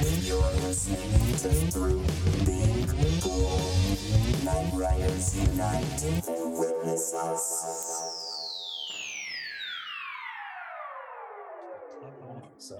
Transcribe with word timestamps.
You're 0.00 0.40
listening 0.62 1.36
to 1.36 1.50
Through 1.70 2.02
Being 2.46 2.86
Cool. 3.20 3.60
Night 4.44 4.70
Riders 4.72 5.38
Unite. 5.38 6.24
Witness 6.58 7.12
us. 7.12 7.66
So 12.56 12.78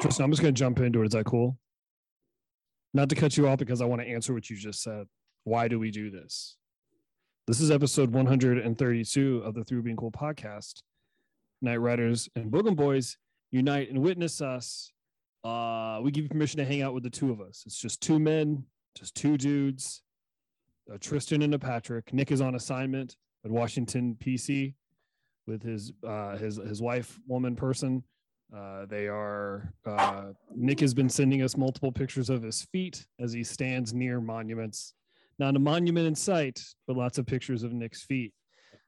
Tristan, 0.00 0.24
I'm 0.24 0.30
just 0.30 0.40
going 0.40 0.54
to 0.54 0.58
jump 0.58 0.78
into 0.80 1.02
it. 1.02 1.06
Is 1.06 1.12
that 1.12 1.26
cool? 1.26 1.58
Not 2.94 3.10
to 3.10 3.14
cut 3.14 3.36
you 3.36 3.48
off 3.48 3.58
because 3.58 3.82
I 3.82 3.84
want 3.84 4.00
to 4.00 4.08
answer 4.08 4.32
what 4.32 4.48
you 4.48 4.56
just 4.56 4.82
said. 4.82 5.06
Why 5.44 5.68
do 5.68 5.78
we 5.78 5.90
do 5.90 6.10
this? 6.10 6.56
This 7.46 7.60
is 7.60 7.70
episode 7.70 8.12
132 8.12 9.42
of 9.44 9.54
the 9.54 9.64
Through 9.64 9.82
Being 9.82 9.96
Cool 9.96 10.10
podcast. 10.10 10.80
Night 11.60 11.76
Riders 11.76 12.28
and 12.36 12.50
Boogum 12.50 12.76
Boys 12.76 13.16
unite 13.50 13.90
and 13.90 13.98
witness 14.00 14.40
us. 14.40 14.92
Uh, 15.44 16.00
we 16.02 16.10
give 16.10 16.24
you 16.24 16.28
permission 16.28 16.58
to 16.58 16.64
hang 16.64 16.82
out 16.82 16.94
with 16.94 17.02
the 17.02 17.10
two 17.10 17.30
of 17.30 17.40
us. 17.40 17.62
It's 17.66 17.80
just 17.80 18.00
two 18.00 18.18
men, 18.18 18.64
just 18.96 19.14
two 19.14 19.36
dudes, 19.36 20.02
a 20.92 20.98
Tristan 20.98 21.42
and 21.42 21.54
a 21.54 21.58
Patrick. 21.58 22.12
Nick 22.12 22.30
is 22.30 22.40
on 22.40 22.54
assignment 22.54 23.16
at 23.44 23.50
Washington 23.50 24.16
DC 24.20 24.74
with 25.46 25.62
his 25.62 25.92
uh, 26.06 26.36
his 26.36 26.56
his 26.56 26.82
wife, 26.82 27.18
woman, 27.26 27.56
person. 27.56 28.02
Uh, 28.54 28.86
they 28.86 29.06
are. 29.06 29.72
Uh, 29.86 30.32
Nick 30.54 30.80
has 30.80 30.94
been 30.94 31.08
sending 31.08 31.42
us 31.42 31.56
multiple 31.56 31.92
pictures 31.92 32.30
of 32.30 32.42
his 32.42 32.62
feet 32.72 33.06
as 33.20 33.32
he 33.32 33.44
stands 33.44 33.92
near 33.92 34.20
monuments. 34.20 34.94
Not 35.38 35.54
a 35.54 35.58
monument 35.58 36.06
in 36.06 36.14
sight, 36.14 36.60
but 36.86 36.96
lots 36.96 37.18
of 37.18 37.26
pictures 37.26 37.62
of 37.62 37.72
Nick's 37.72 38.02
feet. 38.02 38.32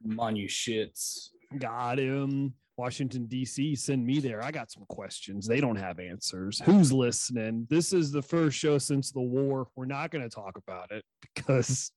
Monu 0.07 0.46
shits. 0.46 1.29
Got 1.59 1.98
him. 1.98 2.54
Washington, 2.80 3.26
D.C. 3.26 3.74
Send 3.76 4.06
me 4.06 4.20
there. 4.20 4.42
I 4.42 4.50
got 4.50 4.70
some 4.70 4.84
questions. 4.88 5.46
They 5.46 5.60
don't 5.60 5.76
have 5.76 6.00
answers. 6.00 6.60
Who's 6.64 6.90
listening? 6.92 7.66
This 7.68 7.92
is 7.92 8.10
the 8.10 8.23
first 8.23 8.56
show 8.56 8.78
since 8.78 9.12
the 9.12 9.20
war. 9.20 9.68
We're 9.76 9.84
not 9.84 10.10
going 10.10 10.23
to 10.26 10.34
talk 10.34 10.56
about 10.56 10.90
it 10.90 11.04
because. 11.34 11.92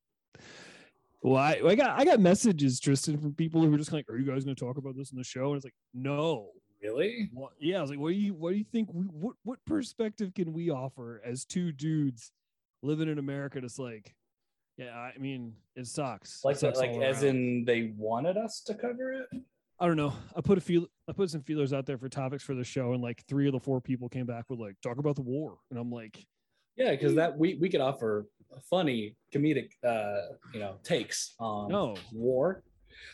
Well, 1.22 1.38
I, 1.38 1.62
I 1.66 1.76
got 1.76 1.98
I 1.98 2.04
got 2.04 2.20
messages, 2.20 2.82
Tristan, 2.82 3.18
from 3.18 3.34
people 3.34 3.62
who 3.62 3.72
were 3.72 3.78
just 3.78 3.94
like, 3.94 4.10
"Are 4.10 4.18
you 4.18 4.26
guys 4.26 4.44
going 4.44 4.58
to 4.58 4.66
talk 4.66 4.76
about 4.78 4.98
this 4.98 5.12
in 5.14 5.18
the 5.18 5.24
show?" 5.24 5.48
And 5.48 5.56
it's 5.56 5.64
like, 5.64 5.74
"No, 5.94 6.50
Really? 6.82 7.30
what, 7.34 7.54
yeah, 7.62 7.78
I 7.78 7.82
was 7.82 7.90
like, 7.92 8.00
what 8.00 8.10
do 8.10 8.16
you 8.16 8.34
what 8.34 8.52
do 8.52 8.58
you 8.58 8.66
think 8.66 8.90
we 8.94 9.06
what 9.06 9.36
what 9.44 9.60
perspective 9.66 10.34
can 10.34 10.52
we 10.52 10.70
offer 10.70 11.22
as 11.26 11.46
two 11.46 11.72
dudes 11.72 12.34
living 12.82 13.08
in 13.08 13.20
America 13.20 13.62
that's 13.62 13.80
like 13.80 14.14
yeah, 14.76 14.92
I 14.98 15.18
mean, 15.18 15.54
it 15.78 15.88
sucks. 15.88 16.42
It 16.44 16.48
Like 16.48 16.58
sucks 16.58 16.78
like 16.80 16.90
as 16.98 17.24
around. 17.24 17.36
in 17.38 17.66
they 17.66 17.94
wanted 17.96 18.36
us 18.36 18.60
to 18.68 18.74
cover 18.74 19.14
it? 19.14 19.28
I 19.80 19.88
don't 19.88 19.98
know. 19.98 20.14
I 20.36 20.42
put 20.42 20.58
a 20.58 20.62
few, 20.62 20.88
I 21.10 21.14
put 21.14 21.30
some 21.30 21.42
feelers 21.42 21.74
out 21.74 21.86
there 21.86 21.98
for 21.98 22.08
topics 22.08 22.44
for 22.44 22.54
the 22.56 22.64
show 22.64 22.94
and 22.94 23.02
like 23.02 23.24
three 23.28 23.48
of 23.48 23.54
the 23.54 23.60
four 23.60 23.82
people 23.82 24.08
came 24.08 24.26
back 24.26 24.46
with 24.50 24.60
like 24.60 24.76
talk 24.82 24.98
about 24.98 25.16
the 25.16 25.22
war. 25.24 25.58
And 25.72 25.80
I'm 25.80 25.92
like, 25.92 26.26
Yeah, 26.78 26.92
because 26.92 27.16
that 27.16 27.38
we 27.38 27.56
we 27.56 27.70
could 27.70 27.82
offer 27.82 28.28
funny 28.70 29.16
comedic 29.34 29.72
uh 29.84 30.36
you 30.54 30.60
know 30.60 30.76
takes 30.84 31.34
on 31.40 31.70
No. 31.70 31.96
war. 32.14 32.64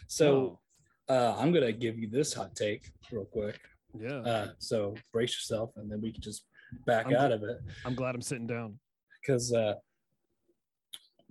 So 0.08 0.60
uh 1.08 1.36
I'm 1.38 1.52
gonna 1.54 1.72
give 1.72 1.98
you 1.98 2.10
this 2.10 2.34
hot 2.34 2.56
take 2.56 2.92
real 3.12 3.26
quick. 3.26 3.60
Yeah. 4.00 4.18
Uh 4.20 4.48
so 4.60 4.96
brace 5.14 5.32
yourself 5.34 5.72
and 5.78 5.90
then 5.92 6.02
we 6.02 6.12
can 6.12 6.22
just 6.22 6.46
back 6.86 7.06
I'm- 7.08 7.16
out 7.16 7.32
of 7.32 7.42
it. 7.44 7.58
I'm 7.86 7.96
glad 7.96 8.14
I'm 8.16 8.22
sitting 8.22 8.48
down. 8.48 8.78
because 9.22 9.54
uh, 9.54 9.74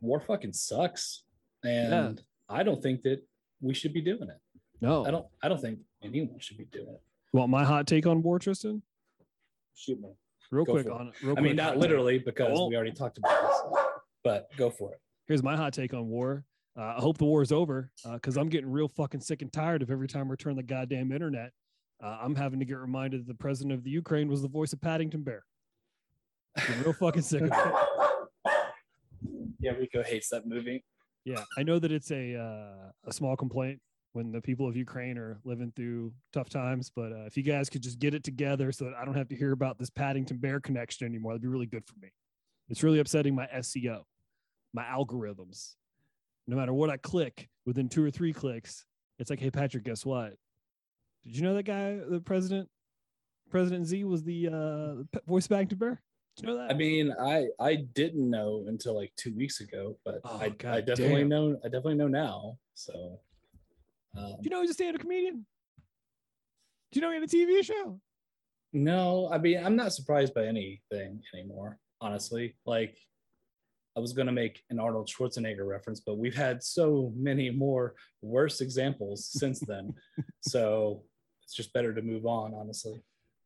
war 0.00 0.20
fucking 0.20 0.52
sucks, 0.52 1.24
and 1.64 2.20
I 2.48 2.62
don't 2.62 2.82
think 2.82 3.02
that 3.02 3.20
we 3.60 3.74
should 3.74 3.92
be 3.92 4.00
doing 4.00 4.28
it. 4.28 4.40
No. 4.80 5.04
I 5.06 5.10
don't. 5.10 5.26
I 5.42 5.48
don't 5.48 5.60
think 5.60 5.80
anyone 6.02 6.38
should 6.38 6.56
be 6.58 6.64
doing 6.66 6.88
it. 6.88 7.00
want 7.32 7.50
my 7.50 7.64
hot 7.64 7.86
take 7.86 8.06
on 8.06 8.22
war, 8.22 8.38
Tristan? 8.38 8.82
Shoot 9.74 10.00
me. 10.00 10.08
Real 10.50 10.64
Go 10.64 10.72
quick 10.72 10.86
for 10.86 10.92
it. 10.92 10.94
on 10.94 11.12
real 11.22 11.32
I 11.32 11.34
quick 11.34 11.44
mean, 11.44 11.56
not 11.56 11.76
literally 11.76 12.18
because 12.18 12.56
Oh. 12.58 12.68
we 12.68 12.76
already 12.76 12.92
talked 12.92 13.18
about 13.18 13.42
this, 13.42 13.60
but 14.24 14.48
go 14.56 14.70
for 14.70 14.92
it. 14.92 15.00
Here's 15.26 15.42
my 15.42 15.56
hot 15.56 15.72
take 15.72 15.92
on 15.92 16.08
war. 16.08 16.44
Uh, 16.76 16.94
I 16.96 17.00
hope 17.00 17.18
the 17.18 17.24
war 17.24 17.42
is 17.42 17.52
over 17.52 17.90
because 18.14 18.36
I'm 18.36 18.48
getting 18.48 18.70
real 18.70 18.88
fucking 18.88 19.20
sick 19.20 19.42
and 19.42 19.52
tired 19.52 19.82
of 19.82 19.90
every 19.90 20.08
time 20.08 20.28
we 20.28 20.36
turn 20.36 20.56
the 20.56 20.62
goddamn 20.62 21.12
internet. 21.12 21.52
Uh, 22.02 22.18
I'm 22.22 22.34
having 22.36 22.60
to 22.60 22.64
get 22.64 22.78
reminded 22.78 23.22
that 23.22 23.26
the 23.28 23.34
president 23.34 23.74
of 23.74 23.82
the 23.84 23.90
Ukraine 23.90 24.28
was 24.28 24.40
the 24.42 24.48
voice 24.48 24.72
of 24.72 24.80
Paddington 24.80 25.22
Bear. 25.22 25.44
Getting 26.56 26.82
real 26.84 26.92
fucking 26.92 27.22
sick 27.22 27.42
of 27.42 27.48
it. 27.52 27.74
Yeah, 29.60 29.72
Rico 29.72 30.04
hates 30.04 30.28
that 30.28 30.46
movie. 30.46 30.84
Yeah, 31.24 31.42
I 31.58 31.64
know 31.64 31.80
that 31.80 31.90
it's 31.90 32.12
a 32.12 32.36
uh, 32.36 32.90
a 33.04 33.12
small 33.12 33.36
complaint 33.36 33.80
when 34.18 34.32
the 34.32 34.40
people 34.40 34.66
of 34.66 34.76
Ukraine 34.76 35.16
are 35.16 35.38
living 35.44 35.72
through 35.76 36.12
tough 36.32 36.48
times, 36.48 36.90
but 36.90 37.12
uh, 37.12 37.24
if 37.26 37.36
you 37.36 37.44
guys 37.44 37.70
could 37.70 37.84
just 37.84 38.00
get 38.00 38.14
it 38.14 38.24
together 38.24 38.72
so 38.72 38.84
that 38.86 38.94
I 39.00 39.04
don't 39.04 39.14
have 39.14 39.28
to 39.28 39.36
hear 39.36 39.52
about 39.52 39.78
this 39.78 39.90
Paddington 39.90 40.38
Bear 40.38 40.58
connection 40.58 41.06
anymore, 41.06 41.30
that'd 41.34 41.42
be 41.42 41.46
really 41.46 41.66
good 41.66 41.84
for 41.86 41.94
me. 42.02 42.10
It's 42.68 42.82
really 42.82 42.98
upsetting 42.98 43.32
my 43.36 43.46
SEO, 43.58 44.02
my 44.74 44.82
algorithms. 44.82 45.76
No 46.48 46.56
matter 46.56 46.74
what 46.74 46.90
I 46.90 46.96
click, 46.96 47.48
within 47.64 47.88
two 47.88 48.04
or 48.04 48.10
three 48.10 48.32
clicks, 48.32 48.84
it's 49.20 49.30
like, 49.30 49.38
hey 49.38 49.52
Patrick, 49.52 49.84
guess 49.84 50.04
what? 50.04 50.34
Did 51.24 51.36
you 51.36 51.42
know 51.42 51.54
that 51.54 51.62
guy, 51.62 52.00
the 52.10 52.20
president, 52.20 52.68
President 53.50 53.86
Z, 53.86 54.02
was 54.02 54.24
the 54.24 54.48
uh, 54.48 55.20
voice 55.28 55.44
of 55.44 55.50
Paddington 55.50 55.78
Bear? 55.78 56.02
Did 56.36 56.42
you 56.42 56.48
know 56.48 56.56
that? 56.58 56.72
I 56.72 56.74
mean, 56.74 57.14
I 57.20 57.46
I 57.60 57.76
didn't 57.94 58.28
know 58.28 58.64
until 58.66 58.96
like 58.96 59.12
two 59.16 59.32
weeks 59.36 59.60
ago, 59.60 59.96
but 60.04 60.20
Oh, 60.24 60.38
I, 60.40 60.46
I 60.66 60.80
definitely 60.80 61.20
damn. 61.20 61.28
know. 61.28 61.60
I 61.62 61.68
definitely 61.68 61.94
know 61.94 62.08
now. 62.08 62.58
So, 62.74 63.20
um, 64.16 64.36
Do 64.40 64.44
you 64.44 64.50
know 64.50 64.60
he's 64.60 64.70
a 64.70 64.74
stand-up 64.74 65.00
comedian? 65.00 65.46
Do 66.92 67.00
you 67.00 67.02
know 67.02 67.10
he 67.10 67.20
had 67.20 67.24
a 67.24 67.26
TV 67.26 67.64
show? 67.64 68.00
No, 68.72 69.28
I 69.32 69.38
mean, 69.38 69.64
I'm 69.64 69.76
not 69.76 69.92
surprised 69.92 70.34
by 70.34 70.46
anything 70.46 71.22
anymore, 71.34 71.78
honestly. 72.00 72.56
Like, 72.66 72.96
I 73.96 74.00
was 74.00 74.12
going 74.12 74.26
to 74.26 74.32
make 74.32 74.62
an 74.70 74.78
Arnold 74.78 75.08
Schwarzenegger 75.08 75.66
reference, 75.66 76.00
but 76.00 76.18
we've 76.18 76.36
had 76.36 76.62
so 76.62 77.12
many 77.16 77.50
more 77.50 77.94
worse 78.22 78.60
examples 78.60 79.26
since 79.26 79.60
then. 79.60 79.92
so 80.40 81.02
it's 81.42 81.54
just 81.54 81.72
better 81.72 81.94
to 81.94 82.02
move 82.02 82.26
on, 82.26 82.54
honestly. 82.54 83.02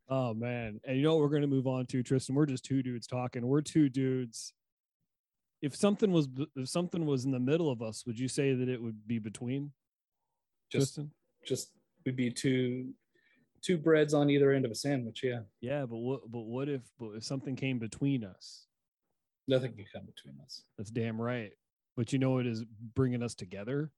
Oh 0.09 0.35
man. 0.35 0.81
And 0.85 0.97
you 0.97 1.03
know 1.03 1.15
what 1.15 1.23
we're 1.23 1.35
gonna 1.35 1.47
move 1.47 1.67
on 1.67 1.87
to, 1.87 2.03
Tristan? 2.03 2.35
We're 2.35 2.45
just 2.45 2.65
two 2.65 2.83
dudes 2.83 3.07
talking. 3.07 3.47
We're 3.47 3.63
two 3.63 3.89
dudes. 3.89 4.53
If 5.63 5.75
something 5.75 6.13
was 6.13 6.29
if 6.57 6.69
something 6.69 7.07
was 7.07 7.25
in 7.25 7.31
the 7.31 7.41
middle 7.41 7.71
of 7.71 7.81
us, 7.81 8.05
would 8.05 8.19
you 8.19 8.29
say 8.29 8.53
that 8.53 8.69
it 8.69 8.83
would 8.83 9.07
be 9.07 9.19
between 9.19 9.73
Just, 10.73 10.95
Tristan? 10.95 11.11
just 11.47 11.71
we'd 12.07 12.17
be 12.17 12.31
two, 12.31 12.95
two 13.61 13.77
breads 13.77 14.15
on 14.15 14.31
either 14.31 14.53
end 14.53 14.65
of 14.65 14.71
a 14.71 14.75
sandwich. 14.75 15.21
Yeah, 15.23 15.41
Yeah, 15.61 15.85
but 15.85 15.99
what 15.99 16.31
but 16.31 16.41
what 16.41 16.69
if 16.69 16.81
but 16.99 17.11
if 17.17 17.25
something 17.25 17.57
came 17.57 17.79
between 17.79 18.25
us? 18.25 18.67
nothing 19.49 19.73
can 19.75 19.85
come 19.93 20.07
between 20.07 20.37
us. 20.45 20.63
That's 20.79 20.91
damn 20.91 21.21
right. 21.21 21.51
But 21.97 22.13
you 22.13 22.19
know 22.19 22.39
it 22.39 22.47
is 22.47 22.65
bringing 22.95 23.23
us 23.23 23.35
together. 23.35 23.91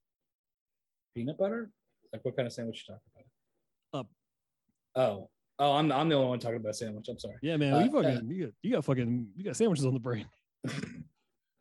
Peanut 1.15 1.39
butter? 1.39 1.71
Like, 2.13 2.25
what 2.25 2.35
kind 2.35 2.47
of 2.47 2.53
sandwich 2.53 2.85
you 2.89 2.95
talking 2.95 3.25
about? 3.93 4.01
Up. 4.01 4.11
Oh, 4.97 5.29
oh, 5.61 5.73
I'm 5.73 5.93
I'm 5.93 6.09
the 6.09 6.17
only 6.17 6.29
one 6.29 6.41
talking 6.41 6.57
about 6.57 6.75
sandwich. 6.75 7.07
I'm 7.09 7.19
sorry. 7.21 7.37
Yeah, 7.41 7.57
man. 7.57 7.75
Uh, 7.75 7.79
you 7.81 7.91
fucking 7.93 8.29
you 8.29 8.45
got 8.47 8.55
you 8.63 8.73
got 8.73 8.85
fucking 8.85 9.29
you 9.37 9.45
got 9.45 9.57
sandwiches 9.57 9.87
on 9.87 9.95
the 9.95 10.01
brain. 10.01 10.27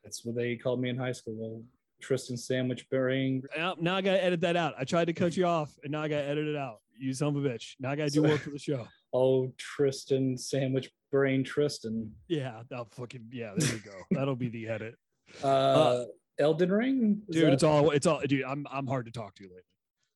That's 0.03 0.25
what 0.25 0.35
they 0.35 0.56
called 0.56 0.81
me 0.81 0.90
in 0.90 0.97
high 0.97 1.12
school. 1.12 1.63
Tristan 2.03 2.38
sandwich 2.38 2.88
bearing. 2.90 3.41
Now, 3.58 3.75
now 3.80 3.96
I 3.96 4.02
gotta 4.02 4.24
edit 4.24 4.41
that 4.41 4.56
out. 4.56 4.74
I 4.78 4.84
tried 4.84 5.06
to 5.06 5.14
cut 5.14 5.36
you 5.38 5.46
off, 5.46 5.72
and 5.84 5.91
now 5.91 6.02
I 6.03 6.08
gotta 6.09 6.28
edit 6.28 6.47
it 6.47 6.56
out. 6.56 6.81
You 6.97 7.14
son 7.14 7.30
of 7.36 7.44
a 7.44 7.50
bitch. 7.50 7.75
Now 7.80 7.91
I 7.91 7.96
gotta 7.96 8.09
do 8.12 8.22
So- 8.22 8.30
work 8.30 8.41
for 8.41 8.50
the 8.52 8.59
show. 8.59 8.88
Oh, 9.16 9.53
Tristan 9.59 10.36
sandwich 10.36 10.90
brain 11.12 11.44
Tristan. 11.44 12.12
Yeah, 12.28 12.64
that 12.72 12.91
fucking 12.96 13.28
yeah. 13.31 13.53
There 13.56 13.74
we 13.74 13.80
go. 13.80 13.91
That'll 14.09 14.36
be 14.36 14.50
the 14.50 14.68
edit. 14.68 14.96
Uh, 15.44 16.06
Elden 16.40 16.72
Ring, 16.72 17.22
Is 17.30 17.36
dude 17.36 17.46
that- 17.46 17.53
it's 17.53 17.64
all 17.64 17.91
it's 17.91 18.08
all 18.08 18.20
dude 18.28 18.44
i'm 18.44 18.66
i'm 18.72 18.88
hard 18.88 19.06
to 19.06 19.11
talk 19.11 19.35
to 19.35 19.44
lately 19.44 19.61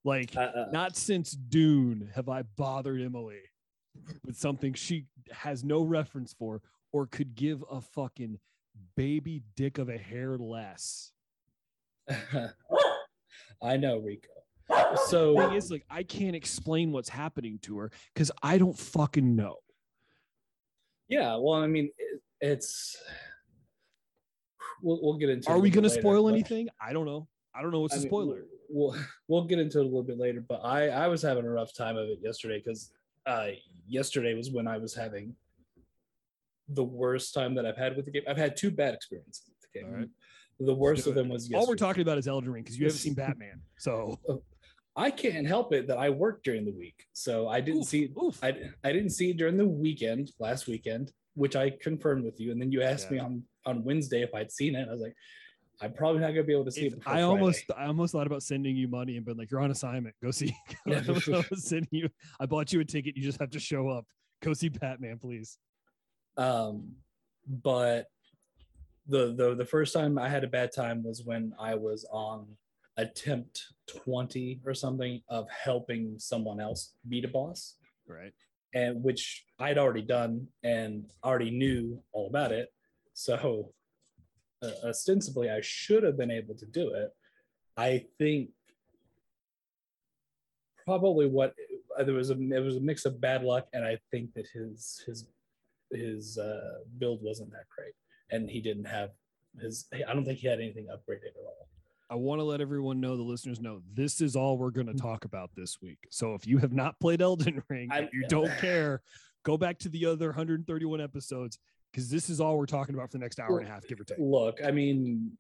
like 0.03 0.35
Uh, 0.35 0.39
uh, 0.41 0.65
not 0.71 0.95
since 0.97 1.31
dune 1.31 2.09
have 2.15 2.27
i 2.27 2.41
bothered 2.41 3.01
emily 3.01 3.39
with 4.25 4.35
something 4.35 4.73
she 4.73 5.05
has 5.31 5.63
no 5.63 5.81
reference 5.83 6.33
for 6.33 6.61
or 6.91 7.05
could 7.05 7.35
give 7.35 7.63
a 7.71 7.81
fucking 7.81 8.39
baby 8.95 9.43
dick 9.55 9.77
of 9.77 9.89
a 9.89 9.97
hair 9.97 10.37
less 10.37 11.11
I 13.61 13.77
know 13.77 13.97
Rico. 13.99 14.29
the 14.69 14.97
So 15.07 15.35
thing 15.37 15.53
is 15.53 15.71
like 15.71 15.85
i 15.89 16.03
can't 16.03 16.35
explain 16.35 16.91
what's 16.91 17.09
happening 17.09 17.57
to 17.63 17.77
her 17.79 17.91
because 18.13 18.31
i 18.43 18.57
don't 18.57 18.77
fucking 18.77 19.35
know 19.35 19.55
yeah, 21.09 21.37
well, 21.37 21.53
I 21.53 21.67
mean, 21.67 21.89
it, 21.97 22.21
it's. 22.41 22.97
We'll, 24.83 24.99
we'll 25.01 25.13
get 25.17 25.29
into. 25.29 25.49
are 25.49 25.57
we 25.59 25.69
gonna 25.69 25.89
spoil 25.89 26.23
but- 26.23 26.33
anything 26.33 26.67
i 26.81 26.91
don't 26.93 27.05
know 27.05 27.27
i 27.55 27.61
don't 27.61 27.71
know 27.71 27.79
what's 27.79 27.93
I 27.93 27.97
a 27.97 27.99
mean, 28.01 28.09
spoiler 28.09 28.43
We'll 28.69 28.93
we'll 29.29 29.45
get 29.45 29.59
into 29.59 29.77
it 29.79 29.83
a 29.83 29.85
little 29.85 30.03
bit 30.03 30.17
later, 30.19 30.43
but 30.45 30.59
I 30.65 30.89
I 30.89 31.07
was 31.07 31.21
having 31.21 31.45
a 31.45 31.49
rough 31.49 31.73
time 31.73 31.95
of 31.95 32.09
it 32.09 32.19
yesterday 32.21 32.61
because 32.63 32.91
uh, 33.25 33.51
yesterday 33.87 34.33
was 34.33 34.51
when 34.51 34.67
I 34.67 34.77
was 34.77 34.93
having 34.93 35.33
the 36.67 36.83
worst 36.83 37.33
time 37.33 37.55
that 37.55 37.65
I've 37.65 37.77
had 37.77 37.95
with 37.95 38.03
the 38.03 38.11
game. 38.11 38.23
I've 38.27 38.35
had 38.35 38.57
two 38.57 38.69
bad 38.69 38.93
experiences 38.93 39.43
with 39.47 39.71
the 39.71 39.79
game. 39.79 39.89
All 39.89 39.97
right. 39.99 40.09
The 40.59 40.73
worst 40.73 41.05
of 41.07 41.15
them 41.15 41.29
was 41.29 41.51
all 41.53 41.67
we're 41.67 41.75
talking 41.75 42.01
about 42.01 42.17
is 42.17 42.27
elden 42.27 42.51
ring 42.51 42.63
because 42.63 42.77
you 42.79 42.85
haven't 42.85 42.99
seen 42.99 43.13
batman 43.13 43.61
so 43.77 44.19
I 44.95 45.11
can't 45.11 45.45
help 45.45 45.73
it 45.73 45.85
that 45.89 45.99
I 45.99 46.09
worked 46.09 46.43
during 46.43 46.65
the 46.65 46.71
week, 46.71 47.05
so 47.13 47.47
I 47.47 47.61
didn't 47.61 47.81
Oof, 47.81 47.87
see 47.87 48.11
oof. 48.19 48.43
I 48.43 48.55
I 48.83 48.91
didn't 48.91 49.11
see 49.11 49.29
it 49.29 49.37
during 49.37 49.55
the 49.55 49.67
weekend 49.67 50.31
last 50.39 50.65
weekend, 50.67 51.11
which 51.35 51.55
I 51.55 51.69
confirmed 51.69 52.25
with 52.25 52.39
you, 52.39 52.51
and 52.51 52.59
then 52.59 52.71
you 52.71 52.81
asked 52.81 53.11
me 53.11 53.19
on 53.19 53.43
on 53.67 53.83
Wednesday 53.83 54.23
if 54.23 54.33
I'd 54.33 54.51
seen 54.51 54.73
it. 54.75 54.87
I 54.89 54.91
was 54.91 55.01
like, 55.01 55.13
I'm 55.81 55.93
probably 55.93 56.21
not 56.21 56.29
gonna 56.29 56.41
be 56.45 56.53
able 56.53 56.65
to 56.65 56.71
see 56.71 56.87
If- 56.87 56.93
it. 56.93 56.99
I 57.05 57.21
almost 57.21 57.63
Friday. 57.67 57.83
I 57.83 57.85
almost 57.89 58.11
thought 58.13 58.25
about 58.25 58.41
sending 58.41 58.75
you 58.75 58.87
money 58.87 59.17
and 59.17 59.23
been 59.23 59.37
like, 59.37 59.51
you're 59.51 59.61
on 59.61 59.69
assignment. 59.69 60.15
Go 60.23 60.31
see. 60.31 60.55
Yeah. 60.87 61.03
I 61.07 61.11
was 61.11 61.65
sending 61.67 61.89
you. 61.91 62.09
I 62.39 62.47
bought 62.47 62.73
you 62.73 62.79
a 62.79 62.83
ticket. 62.85 63.15
You 63.15 63.21
just 63.21 63.39
have 63.39 63.51
to 63.51 63.59
show 63.59 63.89
up. 63.89 64.03
Go 64.41 64.53
see 64.55 64.69
Batman, 64.69 65.19
please. 65.19 65.59
um, 66.37 66.93
but 67.47 68.07
the 69.07 69.33
the 69.35 69.55
the 69.55 69.65
first 69.65 69.93
time 69.93 70.17
I 70.17 70.29
had 70.29 70.43
a 70.43 70.47
bad 70.47 70.71
time 70.71 71.03
was 71.03 71.23
when 71.23 71.53
I 71.59 71.75
was 71.75 72.05
on 72.11 72.45
attempt 72.97 73.63
20 73.87 74.61
or 74.65 74.73
something 74.73 75.21
of 75.29 75.47
helping 75.49 76.17
someone 76.17 76.59
else 76.59 76.93
beat 77.07 77.25
a 77.25 77.27
boss. 77.27 77.75
Right. 78.07 78.33
and 78.73 79.03
which 79.03 79.45
I'd 79.59 79.77
already 79.77 80.01
done 80.01 80.47
and 80.63 81.05
already 81.23 81.51
knew 81.51 82.01
all 82.13 82.27
about 82.27 82.51
it. 82.51 82.69
So, 83.13 83.73
uh, 84.63 84.71
ostensibly, 84.85 85.49
I 85.49 85.59
should 85.61 86.03
have 86.03 86.17
been 86.17 86.31
able 86.31 86.55
to 86.55 86.65
do 86.65 86.93
it. 86.93 87.11
I 87.75 88.05
think 88.17 88.49
probably 90.85 91.27
what 91.27 91.53
uh, 91.99 92.03
there 92.03 92.15
was 92.15 92.29
a 92.29 92.37
it 92.39 92.63
was 92.63 92.77
a 92.77 92.81
mix 92.81 93.05
of 93.05 93.19
bad 93.19 93.43
luck, 93.43 93.67
and 93.73 93.83
I 93.83 93.97
think 94.11 94.33
that 94.35 94.47
his 94.53 95.03
his 95.05 95.27
his 95.91 96.37
uh, 96.37 96.79
build 96.97 97.19
wasn't 97.21 97.51
that 97.51 97.67
great, 97.75 97.93
and 98.31 98.49
he 98.49 98.61
didn't 98.61 98.85
have 98.85 99.11
his. 99.59 99.85
I 99.93 100.13
don't 100.13 100.25
think 100.25 100.39
he 100.39 100.47
had 100.47 100.59
anything 100.59 100.85
upgraded 100.87 101.27
at 101.27 101.45
all. 101.45 101.67
I 102.09 102.15
want 102.15 102.39
to 102.39 102.43
let 102.43 102.61
everyone 102.61 103.01
know, 103.01 103.17
the 103.17 103.23
listeners 103.23 103.59
know, 103.59 103.81
this 103.93 104.21
is 104.21 104.35
all 104.37 104.57
we're 104.57 104.71
going 104.71 104.87
to 104.87 104.93
talk 104.93 105.25
about 105.25 105.49
this 105.55 105.81
week. 105.81 105.97
So 106.09 106.35
if 106.35 106.47
you 106.47 106.57
have 106.59 106.71
not 106.71 106.97
played 107.01 107.21
Elden 107.21 107.61
Ring, 107.69 107.89
I- 107.91 108.07
you 108.13 108.25
don't 108.29 108.51
care, 108.59 109.01
go 109.43 109.57
back 109.57 109.77
to 109.79 109.89
the 109.89 110.05
other 110.05 110.27
131 110.27 111.01
episodes 111.01 111.59
because 111.91 112.09
this 112.09 112.29
is 112.29 112.39
all 112.39 112.57
we're 112.57 112.65
talking 112.65 112.95
about 112.95 113.11
for 113.11 113.17
the 113.17 113.21
next 113.23 113.39
hour 113.39 113.59
and 113.59 113.67
a 113.67 113.71
half, 113.71 113.85
give 113.87 113.99
or 113.99 114.05
take. 114.05 114.17
Look, 114.19 114.59
I 114.65 114.71
mean, 114.71 115.37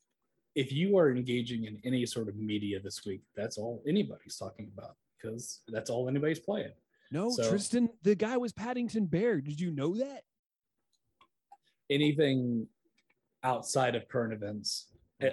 if 0.55 0.73
you 0.73 0.97
are 0.97 1.09
engaging 1.11 1.63
in 1.65 1.79
any 1.85 2.05
sort 2.05 2.27
of 2.27 2.35
media 2.35 2.79
this 2.81 3.05
week, 3.05 3.21
that's 3.35 3.57
all 3.57 3.81
anybody's 3.87 4.35
talking 4.35 4.69
about 4.77 4.95
because 5.21 5.61
that's 5.69 5.89
all 5.89 6.09
anybody's 6.09 6.39
playing. 6.39 6.71
No, 7.11 7.29
So- 7.29 7.49
Tristan, 7.49 7.89
the 8.03 8.15
guy 8.15 8.35
was 8.35 8.51
Paddington 8.51 9.05
Bear. 9.05 9.39
Did 9.39 9.57
you 9.61 9.71
know 9.71 9.95
that? 9.95 10.23
Anything 11.89 12.67
outside 13.43 13.95
of 13.95 14.07
current 14.07 14.33
events, 14.33 14.87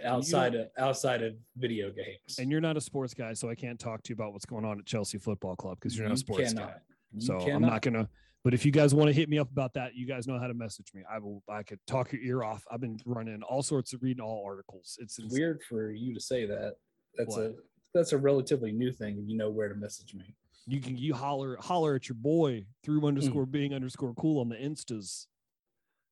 outside 0.05 0.55
of 0.55 0.69
outside 0.79 1.23
of 1.23 1.35
video 1.57 1.91
games, 1.91 2.39
And 2.39 2.51
you're 2.51 2.61
not 2.61 2.77
a 2.77 2.81
sports 2.81 3.15
guy, 3.15 3.33
so 3.35 3.49
I 3.49 3.55
can't 3.55 3.79
talk 3.79 4.03
to 4.05 4.11
you 4.11 4.15
about 4.15 4.33
what's 4.33 4.47
going 4.47 4.65
on 4.65 4.79
at 4.79 4.87
Chelsea 4.87 5.19
Football 5.19 5.57
Club 5.57 5.79
because 5.81 5.97
you're 5.97 6.07
not 6.07 6.15
a 6.15 6.19
sports 6.19 6.53
guy. 6.53 6.61
cannot. 6.61 6.81
You 7.13 7.21
So 7.21 7.39
I'm 7.39 7.63
not 7.63 7.83
gonna. 7.83 8.09
But 8.43 8.53
if 8.53 8.67
you 8.67 8.73
guys 8.73 8.95
want 8.95 9.09
to 9.09 9.15
hit 9.15 9.31
me 9.31 9.39
up 9.39 9.51
about 9.51 9.73
that, 9.73 9.95
you 9.95 10.07
guys 10.07 10.27
know 10.27 10.39
how 10.39 10.47
to 10.47 10.55
message 10.55 10.93
me. 10.95 11.03
I 11.11 11.19
will. 11.19 11.43
I 11.49 11.63
could 11.63 11.79
talk 11.87 12.13
your 12.13 12.21
ear 12.23 12.43
off. 12.43 12.65
I've 12.71 12.81
been 12.81 12.99
running 13.07 13.43
all 13.43 13.63
sorts 13.63 13.95
of 13.95 14.03
reading 14.03 14.23
all 14.23 14.45
articles. 14.47 14.99
It's 15.01 15.19
It's 15.19 15.33
weird 15.33 15.63
for 15.63 15.91
you 15.91 16.13
to 16.15 16.21
say 16.21 16.45
that. 16.47 16.75
That's 17.17 17.37
What? 17.37 17.45
a 17.45 17.55
that's 17.95 18.13
a 18.13 18.19
relatively 18.19 18.73
new 18.73 18.93
thing. 18.93 19.25
You 19.27 19.37
know 19.37 19.51
where 19.51 19.69
to 19.69 19.75
message 19.75 20.15
me. 20.15 20.35
You 20.67 20.81
can 20.81 20.97
you 20.97 21.15
holler 21.15 21.57
holler 21.61 21.95
at 21.95 22.09
your 22.09 22.17
boy 22.17 22.67
through 22.83 23.07
underscore 23.07 23.45
hmm. 23.45 23.51
being 23.51 23.75
underscore 23.75 24.15
cool 24.15 24.41
on 24.41 24.49
the 24.49 24.57
instas. 24.57 25.27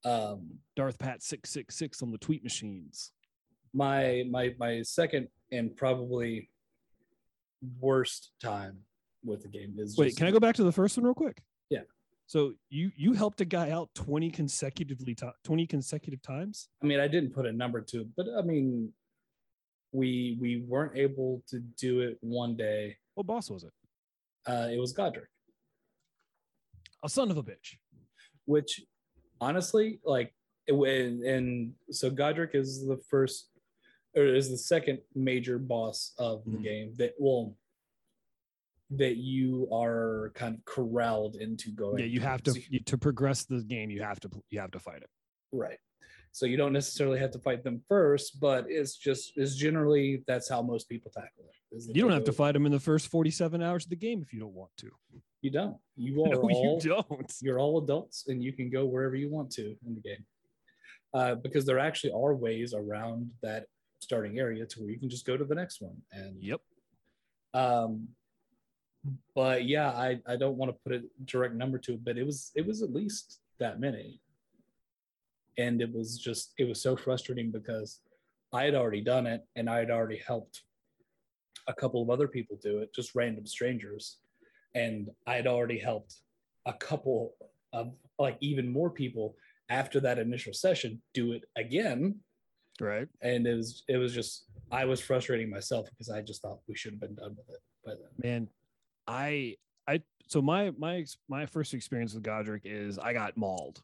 Um, 0.05 0.49
Darth 0.77 0.99
Pat 0.99 1.23
six 1.23 1.51
six 1.51 1.77
six 1.77 2.03
on 2.03 2.11
the 2.11 2.19
tweet 2.19 2.43
machines. 2.43 3.13
my 3.73 4.25
my 4.31 4.55
my 4.59 4.83
second 4.83 5.29
and 5.53 5.77
probably 5.77 6.49
worst 7.81 8.33
time 8.43 8.79
with 9.25 9.43
the 9.43 9.49
game 9.49 9.75
is 9.79 9.97
Wait, 9.97 10.07
just- 10.07 10.19
can 10.19 10.27
I 10.27 10.31
go 10.31 10.41
back 10.41 10.57
to 10.57 10.65
the 10.65 10.73
first 10.73 10.97
one 10.97 11.05
real 11.05 11.15
quick? 11.15 11.41
Yeah. 11.71 11.81
So 12.27 12.55
you 12.71 12.91
you 12.97 13.13
helped 13.13 13.41
a 13.41 13.45
guy 13.45 13.71
out 13.71 13.91
twenty 13.95 14.31
consecutively 14.31 15.15
to, 15.17 15.33
twenty 15.45 15.67
consecutive 15.67 16.23
times. 16.23 16.69
I 16.83 16.87
mean, 16.87 16.99
I 16.99 17.07
didn't 17.09 17.31
put 17.35 17.47
a 17.47 17.53
number 17.53 17.81
to 17.81 18.01
it, 18.01 18.09
but 18.17 18.27
I 18.37 18.43
mean, 18.43 18.93
we 19.93 20.37
we 20.41 20.65
weren't 20.67 20.97
able 20.97 21.43
to 21.49 21.61
do 21.79 22.01
it 22.01 22.19
one 22.21 22.57
day. 22.57 22.97
What 23.15 23.27
boss 23.27 23.51
was 23.51 23.65
it? 23.65 23.73
Uh, 24.47 24.69
it 24.73 24.79
was 24.79 24.93
Godrick, 24.93 25.29
A 27.05 27.09
son 27.09 27.31
of 27.31 27.37
a 27.37 27.43
bitch. 27.45 27.77
which 28.47 28.81
honestly, 29.47 29.99
like, 30.05 30.33
it, 30.69 30.75
and, 30.75 31.73
so 31.91 32.11
Godrick 32.11 32.55
is 32.55 32.87
the 32.87 32.97
first 33.11 33.49
or 34.15 34.25
is 34.25 34.49
the 34.51 34.59
second 34.59 35.01
major 35.15 35.59
boss 35.59 36.13
of 36.19 36.45
the 36.45 36.59
Mhm. 36.59 36.63
game 36.63 36.95
that 36.99 37.15
will 37.19 37.57
that 38.91 39.17
you 39.17 39.67
are 39.73 40.33
kind 40.35 40.55
of 40.55 40.63
corralled 40.67 41.37
into 41.37 41.71
going. 41.71 41.99
Yeah, 41.99 42.05
you 42.05 42.21
have 42.21 42.43
to 42.43 42.53
you, 42.69 42.79
to 42.81 42.99
progress 42.99 43.45
the 43.47 43.63
game. 43.63 43.89
You 43.91 44.03
have 44.03 44.21
to 44.21 44.29
you 44.51 44.61
have 44.61 44.71
to 44.73 44.79
fight 44.79 45.01
it. 45.03 45.09
Right. 45.51 45.79
So 46.31 46.45
you 46.45 46.59
don't 46.59 46.75
necessarily 46.75 47.19
have 47.19 47.31
to 47.31 47.39
fight 47.39 47.65
them 47.65 47.81
first, 47.89 48.39
but 48.39 48.67
it's 48.69 48.95
just 48.95 49.33
is 49.39 49.57
generally 49.57 50.23
that's 50.27 50.47
how 50.47 50.61
most 50.61 50.91
people 50.91 51.11
tackle 51.11 51.47
it. 51.49 51.97
You 51.97 52.03
don't 52.03 52.13
have 52.13 52.25
to 52.25 52.33
fight 52.33 52.53
them 52.53 52.67
in 52.67 52.73
the 52.73 52.81
first 52.81 53.09
forty 53.09 53.31
seven 53.31 53.63
hours 53.63 53.85
of 53.85 53.91
the 53.91 53.97
game 53.97 54.21
if 54.21 54.31
you 54.35 54.41
don't 54.41 54.53
want 54.55 54.73
to. 54.77 54.91
You 55.43 55.51
don't. 55.51 55.77
You 55.97 56.23
are 56.25 56.29
No, 56.31 56.41
all 56.41 56.81
you 56.83 56.89
don't. 56.89 57.33
you're 57.43 57.59
all 57.59 57.83
adults 57.83 58.27
and 58.29 58.43
you 58.43 58.53
can 58.53 58.71
go 58.71 58.87
wherever 58.87 59.15
you 59.17 59.29
want 59.29 59.51
to 59.53 59.77
in 59.87 59.95
the 59.95 60.01
game. 60.01 60.25
Uh, 61.13 61.35
because 61.35 61.67
there 61.67 61.79
actually 61.79 62.13
are 62.13 62.35
ways 62.35 62.73
around 62.73 63.31
that 63.43 63.67
starting 64.01 64.39
area 64.39 64.65
to 64.65 64.81
where 64.81 64.89
you 64.91 64.99
can 64.99 65.11
just 65.11 65.27
go 65.27 65.37
to 65.37 65.45
the 65.45 65.55
next 65.55 65.83
one. 65.83 65.97
And 66.13 66.43
Yep. 66.43 66.61
um 67.55 68.09
but 69.35 69.65
yeah, 69.67 69.91
I, 69.91 70.21
I 70.29 70.37
don't 70.37 70.57
want 70.57 70.71
to 70.71 70.79
put 70.85 70.93
a 70.93 71.03
direct 71.25 71.55
number 71.55 71.77
to 71.79 71.95
it, 71.95 72.05
but 72.05 72.17
it 72.17 72.25
was 72.25 72.53
it 72.55 72.65
was 72.65 72.83
at 72.83 72.93
least 72.93 73.41
that 73.59 73.81
many. 73.81 74.21
And 75.59 75.83
it 75.83 75.93
was 75.93 76.19
just 76.19 76.55
it 76.57 76.69
was 76.69 76.81
so 76.81 76.97
frustrating 76.97 77.51
because 77.51 78.01
I 78.53 78.63
had 78.65 78.75
already 78.77 79.01
done 79.03 79.27
it 79.27 79.43
and 79.57 79.69
I 79.69 79.79
had 79.79 79.91
already 79.91 80.19
helped 80.25 80.63
a 81.67 81.75
couple 81.75 82.01
of 82.03 82.11
other 82.11 82.29
people 82.29 82.59
do 82.63 82.79
it, 82.79 82.95
just 82.95 83.15
random 83.15 83.45
strangers. 83.47 84.19
And 84.75 85.11
I 85.27 85.35
had 85.35 85.47
already 85.47 85.79
helped 85.79 86.17
a 86.67 86.73
couple 86.73 87.35
of 87.73 87.93
like 88.19 88.37
even 88.41 88.71
more 88.73 88.91
people 88.91 89.35
after 89.69 90.01
that 90.01 90.19
initial 90.19 90.53
session 90.53 91.01
do 91.15 91.33
it 91.33 91.45
again. 91.57 92.21
Right. 92.81 93.09
And 93.21 93.47
it 93.47 93.55
was 93.55 93.85
it 93.89 93.97
was 93.97 94.15
just 94.15 94.45
I 94.71 94.85
was 94.85 95.01
frustrating 95.01 95.51
myself 95.51 95.89
because 95.91 96.09
I 96.11 96.23
just 96.23 96.43
thought 96.43 96.61
we 96.69 96.75
should 96.75 96.93
have 96.93 97.01
been 97.01 97.15
done 97.15 97.37
with 97.37 97.49
it 97.51 97.61
by 97.85 97.93
then. 97.93 98.11
Man, 98.23 98.49
I 99.07 99.57
I 99.87 100.03
so 100.27 100.41
my 100.41 100.71
my 100.79 101.05
my 101.29 101.47
first 101.47 101.75
experience 101.75 102.15
with 102.15 102.23
Godrick 102.23 102.63
is 102.65 102.99
I 102.99 103.13
got 103.13 103.37
mauled. 103.37 103.83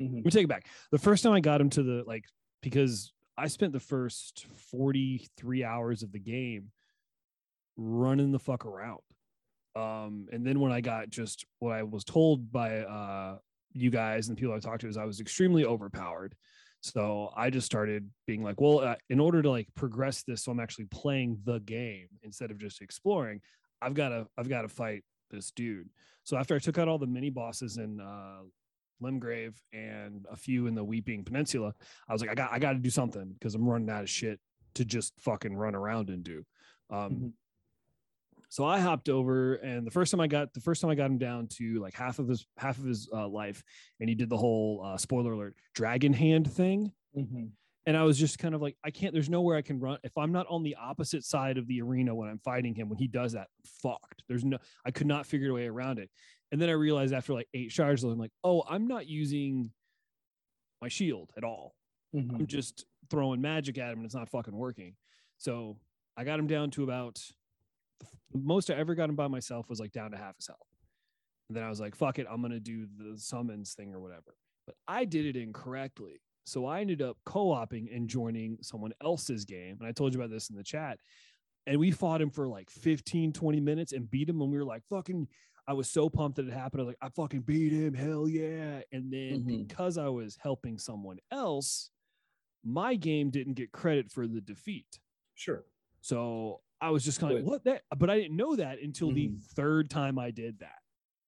Mhm. 0.00 0.16
Let 0.16 0.24
me 0.24 0.30
take 0.30 0.44
it 0.44 0.48
back. 0.48 0.66
The 0.90 0.98
first 0.98 1.22
time 1.22 1.32
I 1.32 1.40
got 1.40 1.60
him 1.60 1.70
to 1.70 1.82
the 1.82 2.04
like 2.06 2.24
because 2.62 3.12
I 3.36 3.46
spent 3.46 3.72
the 3.72 3.80
first 3.80 4.46
43 4.70 5.62
hours 5.62 6.02
of 6.02 6.10
the 6.10 6.18
game 6.18 6.72
running 7.76 8.32
the 8.32 8.38
fuck 8.40 8.66
around. 8.66 9.00
Um, 9.76 10.26
and 10.32 10.46
then 10.46 10.60
when 10.60 10.72
I 10.72 10.80
got 10.80 11.10
just 11.10 11.44
what 11.58 11.72
I 11.72 11.82
was 11.82 12.04
told 12.04 12.50
by 12.50 12.78
uh 12.80 13.38
you 13.74 13.90
guys 13.90 14.28
and 14.28 14.36
the 14.36 14.40
people 14.40 14.54
I 14.54 14.58
talked 14.58 14.80
to 14.80 14.88
is 14.88 14.96
I 14.96 15.04
was 15.04 15.20
extremely 15.20 15.64
overpowered. 15.64 16.34
So 16.80 17.32
I 17.36 17.50
just 17.50 17.66
started 17.66 18.08
being 18.26 18.42
like, 18.42 18.60
well, 18.60 18.80
uh, 18.80 18.94
in 19.10 19.20
order 19.20 19.42
to 19.42 19.50
like 19.50 19.68
progress 19.74 20.22
this, 20.22 20.44
so 20.44 20.52
I'm 20.52 20.60
actually 20.60 20.86
playing 20.86 21.38
the 21.44 21.58
game 21.60 22.08
instead 22.22 22.50
of 22.50 22.58
just 22.58 22.80
exploring. 22.80 23.40
I've 23.82 23.94
got 23.94 24.08
to 24.10 24.26
I've 24.36 24.48
got 24.48 24.62
to 24.62 24.68
fight 24.68 25.04
this 25.30 25.50
dude. 25.50 25.88
So 26.24 26.36
after 26.36 26.54
I 26.54 26.58
took 26.58 26.78
out 26.78 26.88
all 26.88 26.98
the 26.98 27.06
mini 27.06 27.30
bosses 27.30 27.76
in 27.78 28.00
uh, 28.00 28.40
Limgrave 29.02 29.54
and 29.72 30.26
a 30.30 30.36
few 30.36 30.66
in 30.66 30.74
the 30.74 30.84
Weeping 30.84 31.24
Peninsula, 31.24 31.74
I 32.08 32.12
was 32.12 32.20
like, 32.22 32.30
I 32.30 32.34
got 32.34 32.52
I 32.52 32.58
got 32.58 32.72
to 32.72 32.78
do 32.78 32.90
something 32.90 33.32
because 33.32 33.54
I'm 33.54 33.68
running 33.68 33.90
out 33.90 34.02
of 34.02 34.10
shit 34.10 34.40
to 34.74 34.84
just 34.84 35.12
fucking 35.20 35.56
run 35.56 35.74
around 35.74 36.10
and 36.10 36.22
do. 36.24 36.44
Um, 36.90 37.10
Mhm. 37.10 37.32
So 38.50 38.64
I 38.64 38.80
hopped 38.80 39.08
over, 39.08 39.54
and 39.56 39.86
the 39.86 39.90
first 39.90 40.10
time 40.10 40.20
I 40.20 40.26
got 40.26 40.54
the 40.54 40.60
first 40.60 40.80
time 40.80 40.90
I 40.90 40.94
got 40.94 41.06
him 41.10 41.18
down 41.18 41.48
to 41.58 41.80
like 41.80 41.94
half 41.94 42.18
of 42.18 42.28
his 42.28 42.46
half 42.56 42.78
of 42.78 42.84
his 42.84 43.08
uh, 43.12 43.28
life, 43.28 43.62
and 44.00 44.08
he 44.08 44.14
did 44.14 44.30
the 44.30 44.36
whole 44.38 44.82
uh, 44.84 44.96
spoiler 44.96 45.32
alert 45.32 45.54
dragon 45.74 46.12
hand 46.12 46.50
thing 46.50 46.92
Mhm. 47.16 47.50
and 47.86 47.96
I 47.96 48.02
was 48.04 48.18
just 48.18 48.38
kind 48.38 48.54
of 48.54 48.60
like, 48.62 48.76
I 48.84 48.90
can't. 48.90 49.12
There's 49.12 49.28
nowhere 49.30 49.56
I 49.56 49.62
can 49.62 49.78
run 49.80 49.98
if 50.02 50.16
I'm 50.16 50.32
not 50.32 50.46
on 50.48 50.62
the 50.62 50.76
opposite 50.76 51.24
side 51.24 51.58
of 51.58 51.66
the 51.66 51.80
arena 51.82 52.14
when 52.14 52.28
I'm 52.28 52.38
fighting 52.38 52.74
him. 52.74 52.88
When 52.88 52.98
he 52.98 53.06
does 53.08 53.32
that, 53.32 53.48
fucked. 53.82 54.24
There's 54.28 54.44
no. 54.44 54.58
I 54.84 54.90
could 54.92 55.06
not 55.06 55.26
figure 55.26 55.50
a 55.50 55.54
way 55.54 55.66
around 55.66 55.98
it. 55.98 56.10
And 56.52 56.60
then 56.60 56.68
I 56.70 56.72
realized 56.72 57.12
after 57.14 57.34
like 57.34 57.48
eight 57.54 57.70
shards, 57.72 58.02
I'm 58.04 58.18
like, 58.18 58.32
oh, 58.44 58.62
I'm 58.68 58.86
not 58.88 59.06
using 59.06 59.70
my 60.80 60.88
shield 60.88 61.32
at 61.36 61.44
all. 61.44 61.74
Mhm. 62.14 62.34
I'm 62.34 62.46
just 62.46 62.86
throwing 63.10 63.40
magic 63.40 63.76
at 63.78 63.90
him, 63.92 63.98
and 63.98 64.06
it's 64.06 64.14
not 64.14 64.30
fucking 64.30 64.54
working. 64.56 64.94
So 65.38 65.78
I 66.16 66.24
got 66.24 66.38
him 66.38 66.46
down 66.46 66.70
to 66.72 66.84
about 66.84 67.20
the 68.32 68.38
most 68.38 68.70
I 68.70 68.74
ever 68.74 68.94
got 68.94 69.08
him 69.08 69.16
by 69.16 69.28
myself 69.28 69.68
was 69.68 69.80
like 69.80 69.92
down 69.92 70.10
to 70.12 70.16
half 70.16 70.36
his 70.36 70.46
health. 70.46 70.66
And 71.48 71.56
then 71.56 71.64
I 71.64 71.68
was 71.70 71.80
like, 71.80 71.94
fuck 71.94 72.18
it, 72.18 72.26
I'm 72.30 72.42
gonna 72.42 72.60
do 72.60 72.86
the 72.98 73.18
summons 73.18 73.74
thing 73.74 73.94
or 73.94 74.00
whatever. 74.00 74.36
But 74.66 74.76
I 74.86 75.04
did 75.04 75.24
it 75.24 75.36
incorrectly. 75.40 76.20
So 76.44 76.66
I 76.66 76.80
ended 76.80 77.02
up 77.02 77.16
co-oping 77.24 77.88
and 77.92 78.08
joining 78.08 78.58
someone 78.62 78.92
else's 79.02 79.44
game. 79.44 79.76
And 79.80 79.88
I 79.88 79.92
told 79.92 80.14
you 80.14 80.20
about 80.20 80.30
this 80.30 80.50
in 80.50 80.56
the 80.56 80.62
chat. 80.64 80.98
and 81.66 81.78
we 81.78 81.90
fought 81.90 82.22
him 82.22 82.30
for 82.30 82.48
like 82.48 82.70
15, 82.70 83.32
20 83.34 83.60
minutes 83.60 83.92
and 83.92 84.10
beat 84.10 84.28
him. 84.30 84.40
And 84.40 84.50
we 84.50 84.56
were 84.56 84.64
like, 84.64 84.82
fucking, 84.88 85.28
I 85.66 85.74
was 85.74 85.90
so 85.90 86.08
pumped 86.08 86.36
that 86.36 86.48
it 86.48 86.52
happened. 86.54 86.80
I 86.80 86.84
was 86.84 86.94
like, 86.94 87.02
I 87.02 87.10
fucking 87.10 87.42
beat 87.42 87.72
him. 87.72 87.92
Hell 87.92 88.26
yeah. 88.26 88.80
And 88.90 89.12
then 89.12 89.42
Mhm. 89.44 89.68
because 89.68 89.98
I 89.98 90.08
was 90.08 90.38
helping 90.40 90.78
someone 90.78 91.18
else, 91.30 91.90
my 92.64 92.94
game 92.94 93.28
didn't 93.28 93.52
get 93.54 93.70
credit 93.72 94.10
for 94.10 94.26
the 94.26 94.40
defeat. 94.40 94.98
Sure. 95.34 95.66
So 96.00 96.62
I 96.80 96.90
was 96.90 97.04
just 97.04 97.20
kind 97.20 97.32
of 97.32 97.40
like, 97.40 97.50
what 97.50 97.64
that? 97.64 97.82
But 97.96 98.10
I 98.10 98.18
didn't 98.20 98.36
know 98.36 98.56
that 98.56 98.78
until 98.80 99.12
the 99.12 99.28
Mhm. 99.28 99.42
third 99.54 99.90
time 99.90 100.18
I 100.18 100.30
did 100.30 100.58
that. 100.60 100.78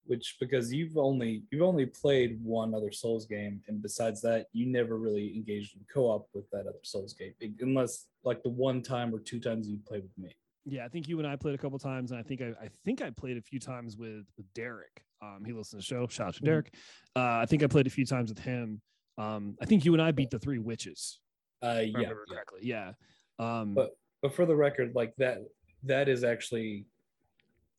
Which 0.07 0.37
because 0.40 0.73
you've 0.73 0.97
only 0.97 1.45
you've 1.50 1.62
only 1.62 1.87
played 1.87 2.42
one 2.42 2.75
other 2.75 2.90
Souls 2.90 3.26
game, 3.26 3.62
and 3.69 3.80
besides 3.83 4.21
that, 4.23 4.47
you 4.52 4.66
never 4.66 4.99
really 4.99 5.37
engaged 5.37 5.76
in 5.76 5.85
co-op 5.92 6.28
with 6.35 6.49
that 6.50 6.66
other 6.66 6.78
Souls 6.83 7.12
game, 7.14 7.35
unless 7.61 8.07
like 8.25 8.42
the 8.42 8.49
one 8.49 8.83
time 8.83 9.14
or 9.14 9.21
two 9.21 9.38
times 9.38 9.69
you 9.69 9.78
played 9.87 10.02
with 10.02 10.16
me. 10.19 10.35
Yeah, 10.64 10.85
I 10.85 10.88
think 10.88 11.09
you 11.09 11.19
and 11.19 11.26
I 11.28 11.37
played 11.37 11.54
a 11.54 11.59
couple 11.59 11.78
times, 11.78 12.11
and 12.11 12.19
I 12.19 12.23
think 12.23 12.40
I, 12.40 12.49
I 12.61 12.69
think 12.85 13.02
I 13.02 13.11
played 13.11 13.37
a 13.37 13.42
few 13.42 13.61
times 13.61 13.97
with 13.97 14.26
with 14.37 14.52
Derek. 14.54 15.04
Um, 15.23 15.45
he 15.45 15.52
listens 15.52 15.71
to 15.71 15.76
the 15.76 15.83
show. 16.00 16.07
Shout 16.09 16.28
out 16.28 16.35
to 16.35 16.40
Mhm. 16.42 16.45
Derek. 16.47 16.75
Uh, 17.14 17.38
I 17.42 17.47
think 17.47 17.62
I 17.62 17.66
played 17.66 17.87
a 17.87 17.90
few 17.90 18.07
times 18.07 18.30
with 18.30 18.38
him. 18.38 18.80
Um, 19.19 19.57
I 19.61 19.66
think 19.66 19.85
you 19.85 19.92
and 19.92 20.02
I 20.02 20.12
beat 20.12 20.30
the 20.30 20.38
three 20.38 20.59
witches. 20.59 21.21
Uh, 21.62 21.83
yeah. 21.85 22.09
correctly. 22.26 22.61
Yeah. 22.62 22.95
Um, 23.38 23.75
But- 23.75 23.90
But 24.22 24.34
for 24.34 24.46
the 24.46 24.56
record, 24.56 24.94
like 24.94 25.14
that, 25.16 25.38
that 25.84 26.08
is 26.08 26.24
actually 26.24 26.84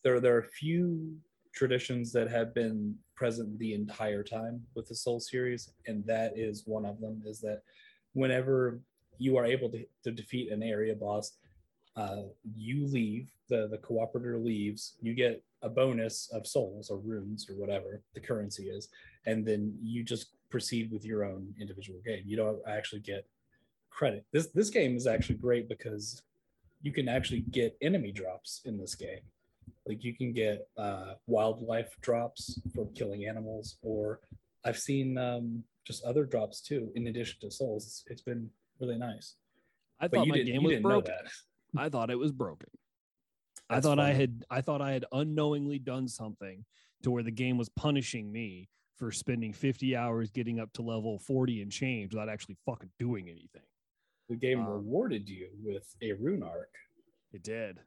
there. 0.03 0.19
There 0.19 0.35
are 0.35 0.39
a 0.39 0.47
few 0.47 1.15
traditions 1.53 2.11
that 2.13 2.29
have 2.29 2.53
been 2.53 2.95
present 3.15 3.59
the 3.59 3.73
entire 3.73 4.23
time 4.23 4.61
with 4.73 4.87
the 4.87 4.95
Soul 4.95 5.19
series, 5.19 5.69
and 5.85 6.03
that 6.05 6.33
is 6.35 6.63
one 6.65 6.85
of 6.85 6.99
them. 6.99 7.21
Is 7.25 7.39
that 7.41 7.61
whenever 8.13 8.79
you 9.17 9.37
are 9.37 9.45
able 9.45 9.69
to, 9.69 9.85
to 10.03 10.11
defeat 10.11 10.51
an 10.51 10.63
area 10.63 10.95
boss, 10.95 11.33
uh, 11.95 12.23
you 12.55 12.87
leave 12.87 13.29
the 13.49 13.67
the 13.69 13.77
cooperator 13.77 14.43
leaves. 14.43 14.95
You 15.01 15.13
get 15.13 15.43
a 15.61 15.69
bonus 15.69 16.29
of 16.33 16.47
souls 16.47 16.89
or 16.89 16.97
runes 16.97 17.47
or 17.49 17.53
whatever 17.53 18.01
the 18.15 18.19
currency 18.19 18.63
is, 18.63 18.89
and 19.27 19.45
then 19.45 19.77
you 19.83 20.03
just 20.03 20.27
proceed 20.49 20.91
with 20.91 21.05
your 21.05 21.23
own 21.23 21.53
individual 21.59 21.99
game. 22.05 22.23
You 22.25 22.35
don't 22.35 22.59
actually 22.67 23.01
get 23.01 23.27
credit. 23.91 24.25
This 24.31 24.47
this 24.47 24.69
game 24.69 24.95
is 24.95 25.05
actually 25.05 25.35
great 25.35 25.69
because 25.69 26.23
you 26.81 26.91
can 26.91 27.07
actually 27.07 27.41
get 27.51 27.77
enemy 27.81 28.11
drops 28.11 28.61
in 28.65 28.77
this 28.77 28.95
game. 28.95 29.21
Like 29.87 30.03
you 30.03 30.15
can 30.15 30.33
get 30.33 30.67
uh, 30.77 31.13
wildlife 31.27 31.89
drops 32.01 32.59
for 32.73 32.87
killing 32.95 33.25
animals, 33.27 33.77
or 33.81 34.19
I've 34.65 34.77
seen 34.77 35.17
um, 35.17 35.63
just 35.85 36.03
other 36.03 36.25
drops 36.25 36.61
too. 36.61 36.91
In 36.95 37.07
addition 37.07 37.39
to 37.41 37.51
souls, 37.51 37.85
it's, 37.85 38.03
it's 38.07 38.21
been 38.21 38.49
really 38.79 38.97
nice. 38.97 39.35
I 39.99 40.07
But 40.07 40.17
thought 40.17 40.27
my 40.27 40.39
game 40.39 40.63
was 40.63 40.79
broken. 40.79 41.13
I 41.77 41.89
thought 41.89 42.09
it 42.09 42.19
was 42.19 42.31
broken. 42.31 42.69
I 43.69 43.75
That's 43.75 43.85
thought 43.85 43.99
I 43.99 44.11
had 44.13 44.43
I 44.49 44.61
thought 44.61 44.81
I 44.81 44.91
had 44.91 45.05
unknowingly 45.11 45.79
done 45.79 46.07
something 46.07 46.65
to 47.03 47.11
where 47.11 47.23
the 47.23 47.31
game 47.31 47.57
was 47.57 47.69
punishing 47.69 48.31
me 48.31 48.67
for 48.97 49.11
spending 49.11 49.53
50 49.53 49.95
hours 49.95 50.29
getting 50.29 50.59
up 50.59 50.71
to 50.73 50.81
level 50.81 51.17
40 51.19 51.61
and 51.61 51.71
change 51.71 52.13
without 52.13 52.29
actually 52.29 52.57
fucking 52.65 52.91
doing 52.99 53.29
anything. 53.29 53.63
The 54.29 54.35
game 54.35 54.59
Um, 54.61 54.67
rewarded 54.67 55.27
you 55.29 55.49
with 55.61 55.95
a 56.01 56.13
rune 56.13 56.43
arc. 56.43 56.73
It 57.33 57.43
did 57.43 57.79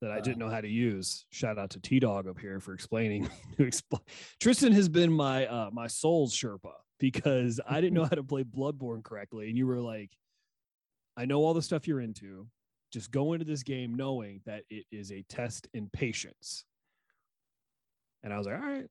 that 0.00 0.10
I 0.10 0.18
Uh, 0.18 0.20
didn't 0.20 0.38
know 0.38 0.48
how 0.50 0.60
to 0.60 0.68
use. 0.68 1.26
Shout 1.30 1.58
out 1.58 1.70
to 1.70 1.80
T 1.80 2.00
Dog 2.00 2.26
up 2.26 2.38
here 2.38 2.58
for 2.60 2.72
explaining. 2.74 3.24
to 3.56 3.62
expl- 3.64 4.06
Tristan 4.40 4.72
has 4.72 4.88
been 4.88 5.12
my 5.12 5.46
uh 5.46 5.70
my 5.72 5.86
soul's 5.86 6.34
Sherpa 6.34 6.72
because 6.98 7.60
I 7.66 7.80
didn't 7.80 7.94
know 7.94 8.04
how 8.10 8.16
to 8.16 8.24
play 8.24 8.42
Bloodborne 8.44 9.02
correctly, 9.04 9.48
and 9.48 9.56
you 9.56 9.66
were 9.66 9.80
like, 9.80 10.10
"I 11.16 11.24
know 11.24 11.44
all 11.44 11.54
the 11.54 11.62
stuff 11.62 11.86
you're 11.86 12.00
into. 12.00 12.48
Just 12.92 13.10
go 13.10 13.32
into 13.32 13.44
this 13.44 13.62
game 13.62 13.94
knowing 13.94 14.40
that 14.44 14.64
it 14.70 14.86
is 14.90 15.12
a 15.12 15.22
test 15.22 15.68
in 15.72 15.88
patience." 15.90 16.64
And 18.24 18.32
I 18.32 18.38
was 18.38 18.46
like, 18.46 18.56
"All 18.56 18.60
right." 18.68 18.88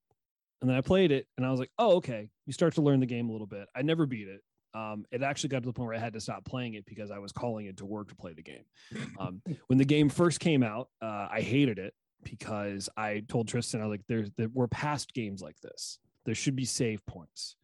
And 0.62 0.70
then 0.70 0.78
I 0.78 0.82
played 0.82 1.12
it, 1.12 1.28
and 1.38 1.46
I 1.46 1.52
was 1.52 1.60
like, 1.60 1.72
"Oh, 1.78 1.98
okay." 1.98 2.30
You 2.46 2.54
start 2.54 2.76
to 2.76 2.82
learn 2.82 3.00
the 3.00 3.06
game 3.06 3.30
a 3.30 3.32
little 3.32 3.48
bit. 3.48 3.68
I 3.76 3.82
never 3.82 4.06
beat 4.06 4.28
it. 4.28 4.42
Um, 4.74 5.06
it 5.12 5.22
actually 5.22 5.50
got 5.50 5.64
to 5.64 5.68
the 5.68 5.74
point 5.74 5.88
where 5.88 5.96
I 5.96 6.00
had 6.00 6.14
to 6.14 6.22
stop 6.22 6.46
playing 6.46 6.76
it 6.76 6.86
because 6.86 7.12
I 7.12 7.20
was 7.20 7.32
calling 7.32 7.66
it 7.66 7.78
to 7.78 7.86
work 7.86 8.10
to 8.10 8.16
play 8.16 8.34
the 8.34 8.44
game. 8.44 8.64
Um, 9.20 9.42
when 9.68 9.78
the 9.78 9.86
game 9.86 10.10
first 10.10 10.40
came 10.40 10.64
out, 10.64 10.90
uh, 11.02 11.28
I 11.32 11.42
hated 11.42 11.78
it 11.78 11.94
because 12.24 12.90
I 12.98 13.24
told 13.28 13.48
Tristan, 13.48 13.82
I 13.82 13.86
was 13.86 13.92
like, 13.92 14.06
"There's 14.08 14.32
there, 14.38 14.48
we're 14.54 14.68
past 14.68 15.14
games 15.14 15.42
like 15.42 15.60
this. 15.62 16.00
There 16.26 16.36
should 16.36 16.56
be 16.56 16.66
save 16.66 17.06
points. 17.06 17.56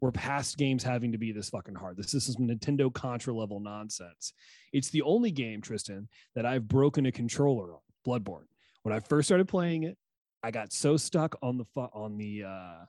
We're 0.00 0.12
past 0.12 0.58
games 0.58 0.82
having 0.82 1.12
to 1.12 1.18
be 1.18 1.32
this 1.32 1.48
fucking 1.48 1.74
hard. 1.74 1.96
This, 1.96 2.12
this 2.12 2.28
is 2.28 2.36
Nintendo 2.36 2.92
Contra 2.92 3.32
level 3.32 3.60
nonsense. 3.60 4.32
It's 4.72 4.90
the 4.90 5.02
only 5.02 5.30
game, 5.30 5.62
Tristan, 5.62 6.08
that 6.34 6.44
I've 6.44 6.68
broken 6.68 7.06
a 7.06 7.12
controller 7.12 7.72
on. 7.72 7.80
Bloodborne. 8.06 8.46
When 8.82 8.94
I 8.94 9.00
first 9.00 9.28
started 9.28 9.48
playing 9.48 9.84
it, 9.84 9.96
I 10.42 10.50
got 10.50 10.72
so 10.72 10.96
stuck 10.96 11.36
on 11.42 11.56
the 11.56 11.64
fu- 11.64 11.80
on 11.80 12.18
the 12.18 12.44
uh, 12.44 12.84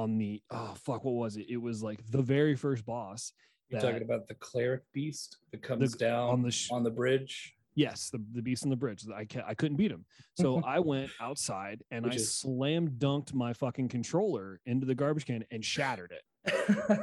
on 0.00 0.16
the 0.18 0.42
oh 0.50 0.74
fuck, 0.76 1.04
what 1.04 1.14
was 1.14 1.36
it? 1.36 1.46
It 1.48 1.58
was 1.58 1.82
like 1.82 2.00
the 2.10 2.22
very 2.22 2.56
first 2.56 2.84
boss. 2.84 3.32
You're 3.68 3.80
talking 3.80 4.02
about 4.02 4.26
the 4.26 4.34
cleric 4.34 4.82
beast 4.92 5.36
that 5.52 5.62
comes 5.62 5.94
down 5.94 6.30
on 6.30 6.42
the 6.42 6.46
the 6.48 6.52
sh- 6.52 6.70
on 6.72 6.82
the 6.82 6.90
bridge. 6.90 7.54
Yes, 7.76 8.10
the, 8.10 8.20
the 8.32 8.42
beast 8.42 8.64
on 8.64 8.70
the 8.70 8.76
bridge. 8.76 9.04
I 9.14 9.24
ca- 9.24 9.44
I 9.46 9.54
couldn't 9.54 9.76
beat 9.76 9.92
him. 9.92 10.04
So 10.36 10.60
I 10.66 10.80
went 10.80 11.10
outside 11.20 11.82
and 11.92 12.04
Which 12.04 12.14
I 12.14 12.16
is- 12.16 12.34
slam 12.34 12.88
dunked 12.98 13.32
my 13.32 13.52
fucking 13.52 13.88
controller 13.88 14.60
into 14.66 14.86
the 14.86 14.94
garbage 14.94 15.24
can 15.26 15.44
and 15.52 15.64
shattered 15.64 16.12
it. 16.12 16.98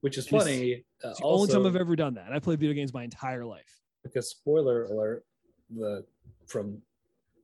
Which 0.00 0.16
is 0.16 0.26
it's- 0.26 0.42
funny. 0.42 0.84
uh, 1.04 1.10
It's 1.10 1.18
the 1.20 1.24
only 1.26 1.52
time 1.52 1.66
I've 1.66 1.76
ever 1.76 1.96
done 1.96 2.14
that. 2.14 2.26
And 2.26 2.34
I 2.34 2.38
played 2.38 2.60
video 2.60 2.74
games 2.74 2.94
my 2.94 3.04
entire 3.04 3.44
life. 3.44 3.80
because 4.02 4.30
spoiler 4.30 4.84
alert 4.84 5.24
the 5.70 6.04
from 6.46 6.78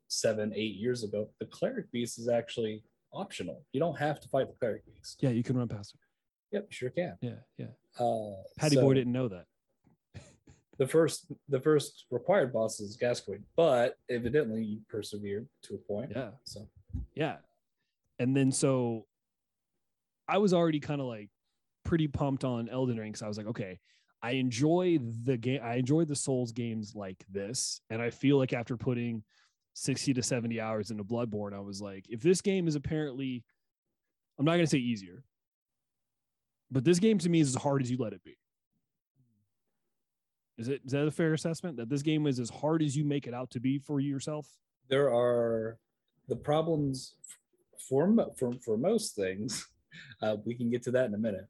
seven 0.08 0.52
eight 0.56 0.74
years 0.76 1.04
ago 1.04 1.28
the 1.38 1.46
cleric 1.46 1.90
beast 1.92 2.18
is 2.18 2.28
actually 2.28 2.82
optional 3.12 3.64
you 3.72 3.80
don't 3.80 3.98
have 3.98 4.20
to 4.20 4.28
fight 4.28 4.46
the 4.48 4.54
cleric 4.54 4.84
beast 4.86 5.18
Yeah, 5.20 5.30
you 5.30 5.42
can 5.42 5.56
run 5.56 5.68
past 5.68 5.94
it. 5.94 6.00
yep 6.56 6.66
you 6.68 6.72
sure 6.74 6.90
can 6.90 7.16
Yeah, 7.20 7.40
yeah. 7.58 7.66
uh 7.98 8.34
Patty 8.58 8.76
so 8.76 8.82
Boy 8.82 8.94
didn't 8.94 9.12
know 9.12 9.28
that. 9.28 9.46
the 10.78 10.86
first 10.86 11.26
the 11.48 11.60
first 11.60 12.06
required 12.10 12.52
boss 12.52 12.80
is 12.80 12.96
gascoigne 12.96 13.42
but 13.56 13.96
evidently 14.08 14.62
you 14.62 14.80
persevered 14.88 15.48
to 15.64 15.74
a 15.74 15.78
point 15.78 16.12
Yeah. 16.14 16.30
so 16.44 16.68
Yeah. 17.14 17.36
And 18.18 18.36
then 18.36 18.52
so 18.52 19.06
I 20.28 20.38
was 20.38 20.52
already 20.52 20.78
kind 20.78 21.00
of 21.00 21.06
like 21.06 21.30
pretty 21.84 22.06
pumped 22.06 22.44
on 22.44 22.68
Elden 22.68 22.98
Ring. 22.98 23.14
So 23.14 23.24
I 23.24 23.28
was 23.28 23.38
like, 23.38 23.46
okay, 23.48 23.80
I 24.22 24.32
enjoy 24.32 24.98
the 25.24 25.36
game. 25.38 25.60
I 25.64 25.76
enjoy 25.76 26.04
the 26.04 26.14
Souls 26.14 26.52
games 26.52 26.94
like 26.94 27.24
this. 27.30 27.80
And 27.90 28.00
I 28.02 28.10
feel 28.10 28.36
like 28.36 28.52
after 28.52 28.76
putting 28.76 29.24
60 29.74 30.14
to 30.14 30.22
70 30.22 30.60
hours 30.60 30.90
into 30.90 31.04
Bloodborne, 31.04 31.54
I 31.54 31.60
was 31.60 31.80
like, 31.80 32.06
if 32.08 32.20
this 32.20 32.40
game 32.40 32.68
is 32.68 32.74
apparently, 32.74 33.44
I'm 34.38 34.44
not 34.44 34.52
going 34.52 34.64
to 34.64 34.70
say 34.70 34.78
easier, 34.78 35.24
but 36.70 36.84
this 36.84 36.98
game 36.98 37.18
to 37.18 37.28
me 37.28 37.40
is 37.40 37.54
as 37.54 37.62
hard 37.62 37.82
as 37.82 37.90
you 37.90 37.96
let 37.98 38.12
it 38.12 38.22
be. 38.24 38.36
Is 40.58 40.68
it 40.68 40.82
is 40.84 40.92
that 40.92 41.06
a 41.06 41.10
fair 41.10 41.32
assessment 41.32 41.78
that 41.78 41.88
this 41.88 42.02
game 42.02 42.26
is 42.26 42.38
as 42.38 42.50
hard 42.50 42.82
as 42.82 42.94
you 42.94 43.04
make 43.04 43.26
it 43.26 43.32
out 43.32 43.50
to 43.52 43.60
be 43.60 43.78
for 43.78 43.98
yourself? 43.98 44.46
there 44.90 45.14
are 45.14 45.78
the 46.28 46.36
problems 46.36 47.14
for 47.88 48.14
for, 48.36 48.52
for 48.62 48.76
most 48.76 49.14
things 49.14 49.66
uh, 50.22 50.36
we 50.44 50.54
can 50.54 50.68
get 50.68 50.82
to 50.82 50.90
that 50.90 51.06
in 51.06 51.14
a 51.14 51.18
minute 51.18 51.46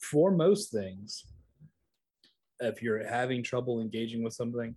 for 0.00 0.30
most 0.30 0.72
things 0.72 1.24
if 2.60 2.80
you're 2.80 3.06
having 3.06 3.42
trouble 3.42 3.80
engaging 3.80 4.22
with 4.22 4.32
something 4.32 4.74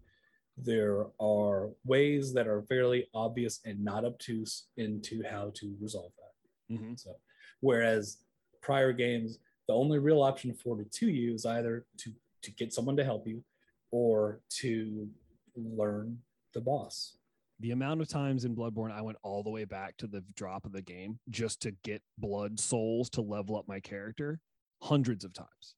there 0.58 1.06
are 1.20 1.70
ways 1.86 2.34
that 2.34 2.48
are 2.48 2.64
fairly 2.64 3.08
obvious 3.14 3.60
and 3.66 3.84
not 3.84 4.04
obtuse 4.06 4.68
into 4.78 5.24
how 5.30 5.52
to 5.56 5.76
resolve 5.80 6.12
that 6.18 6.74
Mm-hmm. 6.74 6.96
so 6.96 7.16
whereas 7.62 8.18
prior 8.62 8.92
games 8.92 9.40
the 9.70 9.74
only 9.74 10.00
real 10.00 10.22
option 10.22 10.52
afforded 10.52 10.92
to 10.92 11.08
you 11.10 11.34
is 11.34 11.46
either 11.46 11.86
to 11.98 12.12
to 12.42 12.52
get 12.52 12.74
someone 12.74 12.98
to 12.98 13.06
help 13.06 13.26
you 13.26 13.42
or 13.92 14.42
to 14.50 15.08
learn 15.56 16.18
the 16.54 16.60
boss 16.60 17.16
the 17.62 17.72
amount 17.72 18.02
of 18.02 18.08
times 18.10 18.44
in 18.46 18.54
Bloodborne 18.56 18.92
I 18.92 19.02
went 19.02 19.18
all 19.24 19.44
the 19.44 19.50
way 19.50 19.64
back 19.64 19.96
to 19.98 20.08
the 20.08 20.24
drop 20.36 20.66
of 20.66 20.74
the 20.74 20.82
game 20.82 21.20
just 21.30 21.62
to 21.62 21.72
get 21.84 22.02
blood 22.18 22.60
souls 22.60 23.10
to 23.12 23.22
level 23.22 23.56
up 23.58 23.68
my 23.68 23.80
character 23.80 24.40
hundreds 24.84 25.24
of 25.26 25.34
times. 25.34 25.74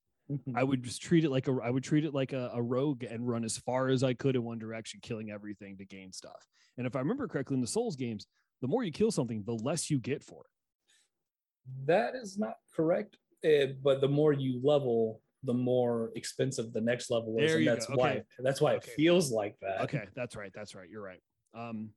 I 0.54 0.62
would 0.64 0.82
just 0.82 1.02
treat 1.02 1.24
it 1.24 1.30
like 1.30 1.48
a 1.48 1.58
I 1.62 1.70
would 1.70 1.82
treat 1.84 2.04
it 2.04 2.14
like 2.14 2.32
a, 2.32 2.50
a 2.54 2.62
rogue 2.62 3.02
and 3.04 3.26
run 3.28 3.44
as 3.44 3.58
far 3.58 3.88
as 3.88 4.02
I 4.04 4.14
could 4.14 4.36
in 4.36 4.44
one 4.44 4.58
direction, 4.58 5.00
killing 5.02 5.30
everything 5.30 5.76
to 5.78 5.84
gain 5.84 6.12
stuff. 6.12 6.46
And 6.78 6.86
if 6.86 6.94
I 6.96 7.00
remember 7.00 7.26
correctly 7.28 7.54
in 7.54 7.60
the 7.60 7.66
Souls 7.66 7.96
games, 7.96 8.26
the 8.62 8.68
more 8.68 8.84
you 8.84 8.92
kill 8.92 9.10
something, 9.10 9.42
the 9.44 9.54
less 9.54 9.90
you 9.90 9.98
get 9.98 10.22
for 10.22 10.42
it. 10.42 11.86
That 11.86 12.14
is 12.14 12.38
not 12.38 12.54
correct. 12.74 13.16
Uh, 13.44 13.72
but 13.82 14.00
the 14.00 14.08
more 14.08 14.32
you 14.32 14.60
level, 14.62 15.20
the 15.44 15.54
more 15.54 16.10
expensive 16.14 16.72
the 16.72 16.80
next 16.80 17.10
level 17.10 17.36
is, 17.38 17.50
There 17.50 17.58
and 17.58 17.66
that's 17.66 17.86
go. 17.86 17.94
why 17.96 18.10
Okay. 18.10 18.22
that's 18.40 18.60
why 18.60 18.74
Okay. 18.74 18.90
it 18.90 18.94
feels 18.96 19.30
like 19.32 19.56
that. 19.62 19.80
Okay, 19.82 20.04
that's 20.14 20.36
right. 20.36 20.52
That's 20.54 20.74
right. 20.74 20.88
You're 20.90 21.02
right. 21.02 21.20
Um, 21.54 21.90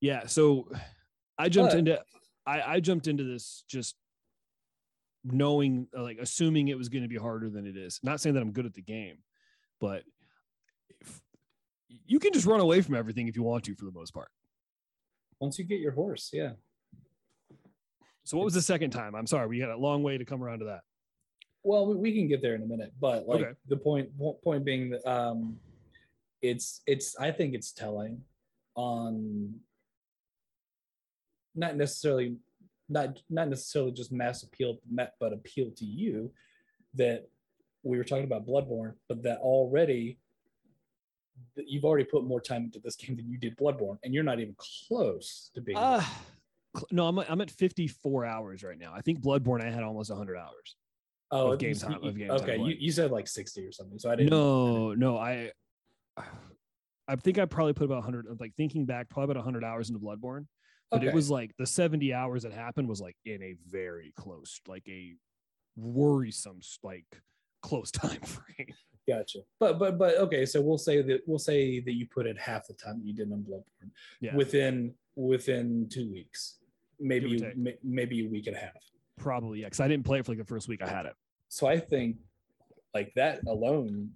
yeah. 0.00 0.26
So 0.26 0.68
I 1.38 1.48
jumped 1.48 1.72
But- 1.72 1.78
into 1.78 2.02
I, 2.46 2.74
I 2.74 2.80
jumped 2.80 3.08
into 3.08 3.24
this 3.24 3.64
just 3.68 3.96
knowing 5.32 5.88
uh, 5.96 6.02
like 6.02 6.18
assuming 6.20 6.68
it 6.68 6.78
was 6.78 6.88
going 6.88 7.02
to 7.02 7.08
be 7.08 7.16
harder 7.16 7.50
than 7.50 7.66
it 7.66 7.76
is. 7.76 8.00
Not 8.02 8.20
saying 8.20 8.34
that 8.34 8.42
I'm 8.42 8.52
good 8.52 8.66
at 8.66 8.74
the 8.74 8.82
game, 8.82 9.18
but 9.80 10.04
if, 11.00 11.20
you 11.88 12.18
can 12.18 12.32
just 12.32 12.46
run 12.46 12.60
away 12.60 12.80
from 12.80 12.94
everything 12.94 13.28
if 13.28 13.36
you 13.36 13.42
want 13.42 13.64
to 13.64 13.74
for 13.74 13.84
the 13.84 13.92
most 13.92 14.12
part. 14.12 14.28
Once 15.40 15.58
you 15.58 15.64
get 15.64 15.80
your 15.80 15.92
horse, 15.92 16.30
yeah. 16.32 16.52
So 18.24 18.36
what 18.36 18.44
was 18.44 18.54
the 18.54 18.62
second 18.62 18.90
time? 18.90 19.14
I'm 19.14 19.26
sorry, 19.26 19.46
we 19.46 19.60
had 19.60 19.70
a 19.70 19.76
long 19.76 20.02
way 20.02 20.18
to 20.18 20.24
come 20.24 20.42
around 20.42 20.60
to 20.60 20.64
that. 20.66 20.80
Well, 21.62 21.86
we, 21.86 21.96
we 21.96 22.14
can 22.14 22.28
get 22.28 22.42
there 22.42 22.54
in 22.54 22.62
a 22.62 22.66
minute, 22.66 22.92
but 23.00 23.28
like 23.28 23.42
Okay. 23.42 23.52
the 23.68 23.76
point 23.76 24.08
point 24.42 24.64
being 24.64 24.90
that 24.90 25.08
um, 25.10 25.58
it's 26.42 26.80
it's 26.86 27.16
I 27.18 27.30
think 27.32 27.54
it's 27.54 27.72
telling 27.72 28.20
on 28.74 29.54
not 31.54 31.76
necessarily 31.76 32.36
not 32.88 33.18
not 33.28 33.48
necessarily 33.48 33.92
just 33.92 34.12
mass 34.12 34.42
appeal, 34.42 34.78
but 35.20 35.32
appeal 35.32 35.70
to 35.76 35.84
you 35.84 36.32
that 36.94 37.28
we 37.82 37.98
were 37.98 38.04
talking 38.04 38.24
about 38.24 38.46
Bloodborne, 38.46 38.94
but 39.08 39.22
that 39.22 39.38
already 39.38 40.18
that 41.54 41.68
you've 41.68 41.84
already 41.84 42.04
put 42.04 42.24
more 42.24 42.40
time 42.40 42.64
into 42.64 42.78
this 42.80 42.96
game 42.96 43.16
than 43.16 43.28
you 43.28 43.38
did 43.38 43.56
Bloodborne, 43.56 43.98
and 44.04 44.14
you're 44.14 44.24
not 44.24 44.40
even 44.40 44.54
close 44.88 45.50
to 45.54 45.60
being. 45.60 45.76
Uh, 45.76 46.02
no, 46.90 47.06
I'm 47.06 47.18
I'm 47.18 47.40
at 47.40 47.50
54 47.50 48.24
hours 48.24 48.62
right 48.62 48.78
now. 48.78 48.92
I 48.94 49.00
think 49.00 49.20
Bloodborne 49.20 49.62
I 49.62 49.70
had 49.70 49.82
almost 49.82 50.10
100 50.10 50.36
hours. 50.36 50.76
oh, 51.32 51.52
of 51.52 51.58
game 51.58 51.70
you- 51.70 51.74
time- 51.74 52.04
of 52.04 52.16
game 52.16 52.28
time 52.28 52.40
okay, 52.40 52.56
you, 52.58 52.76
you 52.78 52.92
said 52.92 53.10
like 53.10 53.26
sixty 53.28 53.64
or 53.66 53.72
something, 53.72 53.98
so 53.98 54.10
I 54.10 54.16
didn't. 54.16 54.30
No, 54.30 54.94
no, 54.94 55.16
I 55.16 55.50
I 57.08 57.16
think 57.16 57.38
I 57.38 57.44
probably 57.44 57.72
put 57.72 57.84
about 57.84 57.96
100 58.04 58.40
like 58.40 58.54
thinking 58.56 58.84
back 58.84 59.08
probably 59.08 59.32
about 59.32 59.36
100 59.44 59.64
hours 59.64 59.90
into 59.90 60.00
Bloodborne. 60.00 60.46
But 60.90 60.98
Okay. 60.98 61.08
it 61.08 61.14
was 61.14 61.30
like 61.30 61.52
the 61.58 61.66
70 61.66 62.12
hours 62.14 62.44
that 62.44 62.52
happened 62.52 62.88
was 62.88 63.00
like 63.00 63.16
in 63.24 63.42
a 63.42 63.56
very 63.68 64.12
close 64.16 64.60
like 64.68 64.84
a 64.88 65.14
worrisome 65.76 66.60
like 66.82 67.04
close 67.62 67.90
time 67.92 68.20
frame. 68.20 68.72
Gotcha. 69.08 69.40
But 69.60 69.78
but 69.78 69.98
but 69.98 70.16
okay, 70.18 70.44
so 70.46 70.60
we'll 70.60 70.78
say 70.78 71.02
that 71.02 71.20
we'll 71.26 71.38
say 71.38 71.80
that 71.80 71.92
you 71.92 72.06
put 72.06 72.26
in 72.26 72.36
half 72.36 72.66
the 72.66 72.74
time 72.74 72.98
that 72.98 73.06
you 73.06 73.14
did 73.14 73.30
on 73.32 73.40
Bloodborne 73.42 73.90
Yeah. 74.20 74.34
within 74.34 74.94
within 75.16 75.88
two 75.88 76.10
weeks, 76.12 76.58
maybe 77.00 77.30
Give 77.36 77.42
or 77.42 77.50
take. 77.50 77.56
ma- 77.58 77.70
maybe 77.82 78.24
a 78.26 78.28
week 78.28 78.46
and 78.48 78.56
a 78.56 78.60
half. 78.60 78.72
probably 79.16 79.60
yeah, 79.60 79.66
because 79.66 79.80
I 79.80 79.88
didn't 79.88 80.04
play 80.04 80.18
it 80.18 80.26
for 80.26 80.32
like 80.32 80.38
the 80.38 80.44
first 80.44 80.68
week 80.68 80.82
I 80.82 80.88
had 80.88 81.06
it. 81.06 81.14
So 81.48 81.66
I 81.66 81.78
think 81.78 82.16
like 82.94 83.12
that 83.14 83.40
alone 83.46 84.10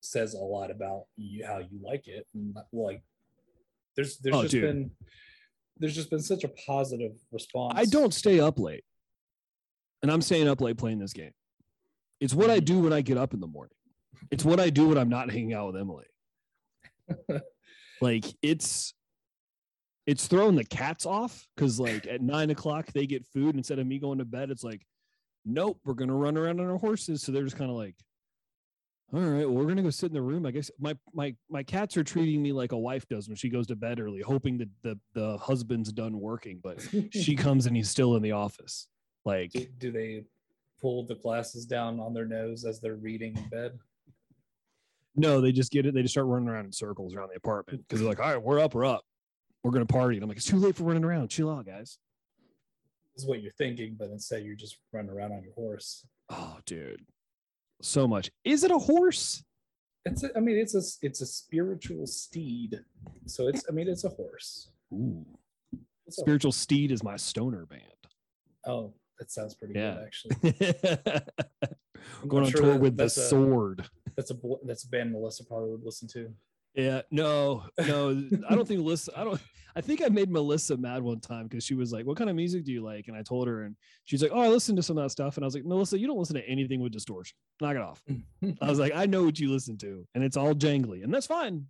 says 0.00 0.34
a 0.34 0.38
lot 0.38 0.70
about 0.72 1.04
you 1.16 1.46
how 1.46 1.58
you 1.58 1.78
like 1.80 2.08
it 2.08 2.26
and 2.34 2.56
like 2.72 3.02
there's 3.94 4.18
there's 4.18 4.34
Oh, 4.34 4.42
just 4.42 4.52
dude. 4.52 4.62
been 4.62 4.90
there's 5.82 5.94
just 5.96 6.10
been 6.10 6.22
such 6.22 6.44
a 6.44 6.48
positive 6.48 7.12
response. 7.32 7.74
I 7.76 7.84
don't 7.84 8.14
stay 8.14 8.38
up 8.40 8.58
late. 8.58 8.84
And 10.02 10.10
I'm 10.10 10.22
staying 10.22 10.48
up 10.48 10.60
late 10.60 10.78
playing 10.78 10.98
this 11.00 11.12
game. 11.12 11.32
It's 12.20 12.34
what 12.34 12.50
I 12.50 12.56
Mm-hmm. 12.58 12.64
do 12.64 12.78
when 12.80 12.92
I 12.92 13.00
get 13.02 13.18
up 13.18 13.34
in 13.34 13.40
the 13.40 13.46
morning. 13.48 13.74
It's 14.30 14.44
what 14.44 14.60
I 14.60 14.70
do 14.70 14.88
when 14.88 14.98
I'm 14.98 15.08
not 15.08 15.30
hanging 15.30 15.54
out 15.54 15.72
with 15.72 15.76
Emily. 15.80 16.04
like 18.00 18.24
it's 18.42 18.94
it's 20.06 20.26
throwing 20.28 20.54
the 20.56 20.64
cats 20.64 21.04
off 21.06 21.46
because 21.56 21.78
like 21.80 22.06
at 22.06 22.20
nine 22.22 22.50
o'clock 22.50 22.86
they 22.92 23.06
get 23.06 23.26
food 23.26 23.56
instead 23.56 23.78
of 23.78 23.86
me 23.86 23.98
going 23.98 24.18
to 24.18 24.24
bed. 24.24 24.50
It's 24.50 24.64
like, 24.64 24.86
nope, 25.44 25.78
we're 25.84 25.94
gonna 25.94 26.14
run 26.14 26.36
around 26.36 26.60
on 26.60 26.68
our 26.70 26.78
horses. 26.78 27.22
So 27.22 27.32
they're 27.32 27.42
just 27.44 27.56
kind 27.56 27.70
of 27.70 27.76
like, 27.76 27.96
all 29.14 29.20
right, 29.20 29.44
well, 29.48 29.50
we're 29.50 29.66
gonna 29.66 29.82
go 29.82 29.90
sit 29.90 30.06
in 30.06 30.14
the 30.14 30.22
room. 30.22 30.46
I 30.46 30.50
guess 30.50 30.70
my 30.78 30.96
my 31.12 31.34
my 31.50 31.62
cats 31.62 31.96
are 31.96 32.04
treating 32.04 32.42
me 32.42 32.52
like 32.52 32.72
a 32.72 32.78
wife 32.78 33.06
does 33.08 33.28
when 33.28 33.36
she 33.36 33.50
goes 33.50 33.66
to 33.66 33.76
bed 33.76 34.00
early, 34.00 34.22
hoping 34.22 34.58
that 34.58 34.68
the 34.82 34.98
the 35.12 35.36
husband's 35.36 35.92
done 35.92 36.18
working, 36.18 36.60
but 36.62 36.80
she 37.10 37.36
comes 37.36 37.66
and 37.66 37.76
he's 37.76 37.90
still 37.90 38.16
in 38.16 38.22
the 38.22 38.32
office. 38.32 38.88
Like, 39.24 39.52
do, 39.52 39.66
do 39.78 39.92
they 39.92 40.24
pull 40.80 41.04
the 41.04 41.14
glasses 41.14 41.66
down 41.66 42.00
on 42.00 42.14
their 42.14 42.26
nose 42.26 42.64
as 42.64 42.80
they're 42.80 42.96
reading 42.96 43.36
in 43.36 43.48
bed? 43.48 43.78
no, 45.14 45.40
they 45.40 45.52
just 45.52 45.70
get 45.70 45.86
it. 45.86 45.94
They 45.94 46.02
just 46.02 46.14
start 46.14 46.26
running 46.26 46.48
around 46.48 46.64
in 46.64 46.72
circles 46.72 47.14
around 47.14 47.28
the 47.28 47.36
apartment 47.36 47.84
because 47.86 48.00
they're 48.00 48.08
like, 48.08 48.20
all 48.20 48.30
right, 48.30 48.42
we're 48.42 48.60
up, 48.60 48.74
we're 48.74 48.86
up. 48.86 49.04
We're 49.62 49.72
gonna 49.72 49.86
party. 49.86 50.16
And 50.16 50.22
I'm 50.22 50.28
like, 50.28 50.38
it's 50.38 50.46
too 50.46 50.56
late 50.56 50.74
for 50.74 50.84
running 50.84 51.04
around. 51.04 51.28
Chill 51.28 51.50
out, 51.50 51.66
guys. 51.66 51.98
This 53.14 53.24
is 53.24 53.28
what 53.28 53.42
you're 53.42 53.52
thinking, 53.52 53.94
but 53.98 54.08
instead 54.08 54.42
you're 54.42 54.56
just 54.56 54.78
running 54.90 55.10
around 55.10 55.32
on 55.32 55.42
your 55.42 55.52
horse. 55.52 56.06
Oh, 56.30 56.56
dude. 56.64 57.04
So 57.82 58.06
much. 58.08 58.30
Is 58.44 58.64
it 58.64 58.70
a 58.70 58.78
horse? 58.78 59.42
It's 60.04 60.22
a, 60.24 60.30
I 60.36 60.40
mean 60.40 60.56
it's 60.56 60.74
a 60.74 60.82
it's 61.06 61.20
a 61.20 61.26
spiritual 61.26 62.06
steed. 62.06 62.80
So 63.26 63.48
it's 63.48 63.64
I 63.68 63.72
mean 63.72 63.88
it's 63.88 64.04
a 64.04 64.08
horse. 64.08 64.70
Ooh. 64.92 65.24
It's 66.06 66.18
a- 66.18 66.22
Spiritual 66.22 66.52
Steed 66.52 66.90
is 66.90 67.02
my 67.02 67.16
stoner 67.16 67.66
band. 67.66 67.82
oh, 68.66 68.92
that 69.18 69.30
sounds 69.30 69.54
pretty 69.54 69.74
Yeah. 69.78 69.94
good 69.94 70.04
actually. 70.06 71.22
I'm 72.22 72.28
Going 72.28 72.44
on 72.44 72.50
sure 72.50 72.60
tour 72.62 72.72
that- 72.72 72.80
with 72.80 72.96
the 72.96 73.08
sword. 73.10 73.84
That's 74.16 74.30
a 74.30 74.36
that's 74.64 74.84
a 74.84 74.88
band 74.88 75.12
Melissa 75.12 75.44
probably 75.44 75.70
would 75.70 75.84
listen 75.84 76.06
to. 76.08 76.32
Yeah, 76.74 77.02
no, 77.10 77.64
no, 77.86 78.10
I 78.48 78.54
don't 78.54 78.66
think 78.66 78.80
Melissa. 78.80 79.12
I 79.18 79.24
don't. 79.24 79.40
I 79.74 79.80
think 79.80 80.02
I 80.02 80.08
made 80.08 80.30
Melissa 80.30 80.76
mad 80.76 81.02
one 81.02 81.20
time 81.20 81.44
because 81.48 81.64
she 81.64 81.74
was 81.74 81.92
like, 81.92 82.04
"What 82.04 82.16
kind 82.18 82.28
of 82.28 82.36
music 82.36 82.64
do 82.64 82.72
you 82.72 82.82
like?" 82.82 83.08
And 83.08 83.16
I 83.16 83.22
told 83.22 83.48
her, 83.48 83.62
and 83.62 83.74
she's 84.04 84.22
like, 84.22 84.32
"Oh, 84.34 84.40
I 84.40 84.48
listen 84.48 84.76
to 84.76 84.82
some 84.82 84.98
of 84.98 85.04
that 85.04 85.10
stuff." 85.10 85.36
And 85.36 85.44
I 85.44 85.46
was 85.46 85.54
like, 85.54 85.64
"Melissa, 85.64 85.98
you 85.98 86.06
don't 86.06 86.18
listen 86.18 86.36
to 86.36 86.46
anything 86.46 86.80
with 86.80 86.92
distortion. 86.92 87.36
Knock 87.60 87.76
it 87.76 87.82
off." 87.82 88.02
I 88.60 88.68
was 88.68 88.78
like, 88.84 88.92
"I 88.94 89.06
know 89.06 89.24
what 89.24 89.38
you 89.38 89.50
listen 89.50 89.78
to, 89.78 90.06
and 90.14 90.22
it's 90.22 90.36
all 90.36 90.54
jangly, 90.54 91.02
and 91.04 91.12
that's 91.12 91.26
fine." 91.26 91.66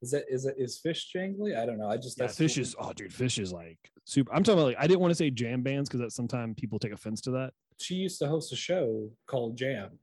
Is 0.00 0.12
that 0.12 0.24
is 0.28 0.44
it 0.46 0.54
is 0.56 0.80
Phish 0.84 1.06
jangly? 1.14 1.58
I 1.58 1.66
don't 1.66 1.78
know. 1.78 1.88
I 1.88 1.96
just 1.96 2.18
Yeah, 2.18 2.26
Phish 2.26 2.58
is. 2.58 2.76
Oh, 2.78 2.92
dude, 2.92 3.10
Phish 3.10 3.40
is 3.40 3.52
like 3.52 3.78
super. 4.04 4.32
I'm 4.32 4.44
talking 4.44 4.60
about 4.60 4.68
like 4.68 4.76
I 4.78 4.86
didn't 4.86 5.00
want 5.00 5.10
to 5.10 5.16
say 5.16 5.30
jam 5.30 5.62
bands 5.62 5.88
because 5.88 6.00
that 6.00 6.12
sometimes 6.12 6.54
people 6.56 6.78
take 6.78 6.92
offense 6.92 7.20
to 7.22 7.32
that. 7.32 7.52
she 7.80 7.94
used 7.96 8.20
to 8.20 8.28
host 8.28 8.52
a 8.52 8.56
show 8.56 9.10
called 9.26 9.56
Jam. 9.56 9.98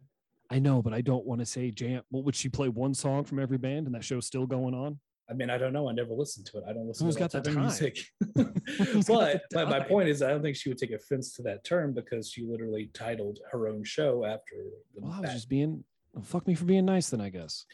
I 0.51 0.60
know, 0.60 0.81
but 0.81 0.93
I 0.93 1.01
don't 1.01 1.25
want 1.25 1.39
to 1.41 1.45
say 1.45 1.71
jam. 1.71 2.03
Well, 2.12 2.23
would 2.23 2.36
she 2.36 2.49
play 2.49 2.69
one 2.69 2.93
song 2.93 3.23
from 3.23 3.39
every 3.39 3.58
band, 3.58 3.88
and 3.88 3.95
that 3.95 4.03
show's 4.03 4.25
still 4.27 4.45
going 4.45 4.73
on? 4.75 4.99
I 5.27 5.34
mean, 5.34 5.49
I 5.49 5.58
don't 5.58 5.73
know. 5.73 5.89
I 5.89 5.91
never 5.93 6.13
listened 6.13 6.45
to 6.47 6.60
it. 6.60 6.65
I 6.69 6.73
don't 6.73 6.88
listen 6.88 7.08
Who's 7.08 7.15
to 7.15 7.23
that 7.23 7.31
got 7.34 7.43
the 7.43 7.49
type 7.49 7.58
of 7.58 7.63
music. 7.63 7.97
But 9.08 9.41
the 9.49 9.55
but 9.55 9.69
my 9.69 9.79
point 9.79 10.08
is, 10.10 10.21
I 10.21 10.29
don't 10.29 10.41
think 10.43 10.55
she 10.55 10.69
would 10.69 10.77
take 10.77 10.91
offense 10.91 11.34
to 11.36 11.41
that 11.43 11.63
term 11.63 11.93
because 11.93 12.29
she 12.29 12.43
literally 12.45 12.89
titled 12.93 13.39
her 13.51 13.67
own 13.67 13.84
show 13.84 14.23
after. 14.25 14.55
The, 14.93 15.01
Well, 15.01 15.12
I 15.13 15.19
was 15.21 15.29
that. 15.29 15.34
just 15.36 15.49
being. 15.49 15.84
well, 16.13 16.23
fuck 16.23 16.47
me 16.47 16.53
for 16.53 16.65
being 16.65 16.86
nice, 16.86 17.10
then 17.10 17.21
I 17.21 17.29
guess. 17.29 17.65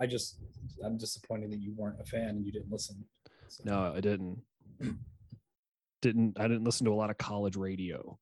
I 0.00 0.06
just 0.06 0.38
I'm 0.84 0.96
disappointed 0.98 1.50
that 1.50 1.58
you 1.60 1.72
weren't 1.76 2.00
a 2.00 2.04
fan 2.04 2.28
and 2.30 2.46
you 2.46 2.52
didn't 2.52 2.70
listen. 2.70 3.04
So- 3.48 3.64
No, 3.66 3.92
I 3.94 4.00
didn't. 4.00 4.40
didn't 6.02 6.38
I 6.38 6.44
didn't 6.48 6.64
listen 6.64 6.84
to 6.86 6.92
a 6.92 6.94
lot 6.94 7.10
of 7.10 7.18
college 7.18 7.56
radio 7.56 8.18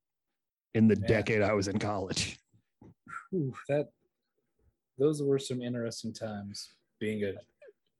in 0.75 0.88
the 0.88 0.97
Yeah. 1.01 1.07
decade 1.07 1.42
I 1.42 1.53
was 1.53 1.68
in 1.68 1.79
college. 1.79 2.38
Whew, 3.31 3.53
that 3.68 3.88
those 4.99 5.23
were 5.23 5.39
some 5.39 5.63
interesting 5.63 6.13
times 6.13 6.75
being 6.99 7.25
a 7.25 7.33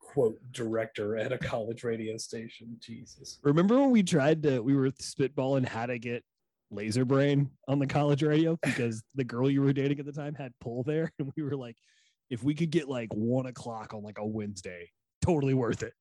quote 0.01 0.39
director 0.53 1.17
at 1.17 1.33
a 1.33 1.39
college 1.39 1.85
radio 1.85 2.17
station. 2.17 2.77
Jesus. 2.81 3.39
Remember 3.43 3.79
when 3.79 3.91
we 3.91 4.03
tried 4.03 4.43
to 4.45 4.61
we 4.61 4.75
were 4.75 4.91
spitballing 4.91 5.67
how 5.67 5.87
to 5.87 5.99
get 5.99 6.25
laser 6.71 7.05
brain 7.05 7.51
on 7.67 7.79
the 7.79 7.87
college 7.87 8.23
radio 8.23 8.59
because 8.63 9.03
the 9.15 9.25
girl 9.25 9.51
you 9.51 9.63
were 9.63 9.73
dating 9.73 9.99
at 9.99 10.07
the 10.07 10.13
time 10.13 10.35
had 10.35 10.53
pull 10.61 10.83
there 10.83 11.11
and 11.19 11.33
we 11.37 11.43
were 11.43 11.57
like 11.57 11.77
if 12.31 12.43
we 12.43 12.55
could 12.55 12.71
get 12.71 12.89
like 12.89 13.09
one 13.15 13.47
o'clock 13.47 13.95
on 13.95 14.03
like 14.03 14.19
a 14.19 14.27
Wednesday, 14.27 14.91
totally 15.25 15.55
worth 15.55 15.83
it. 15.83 15.95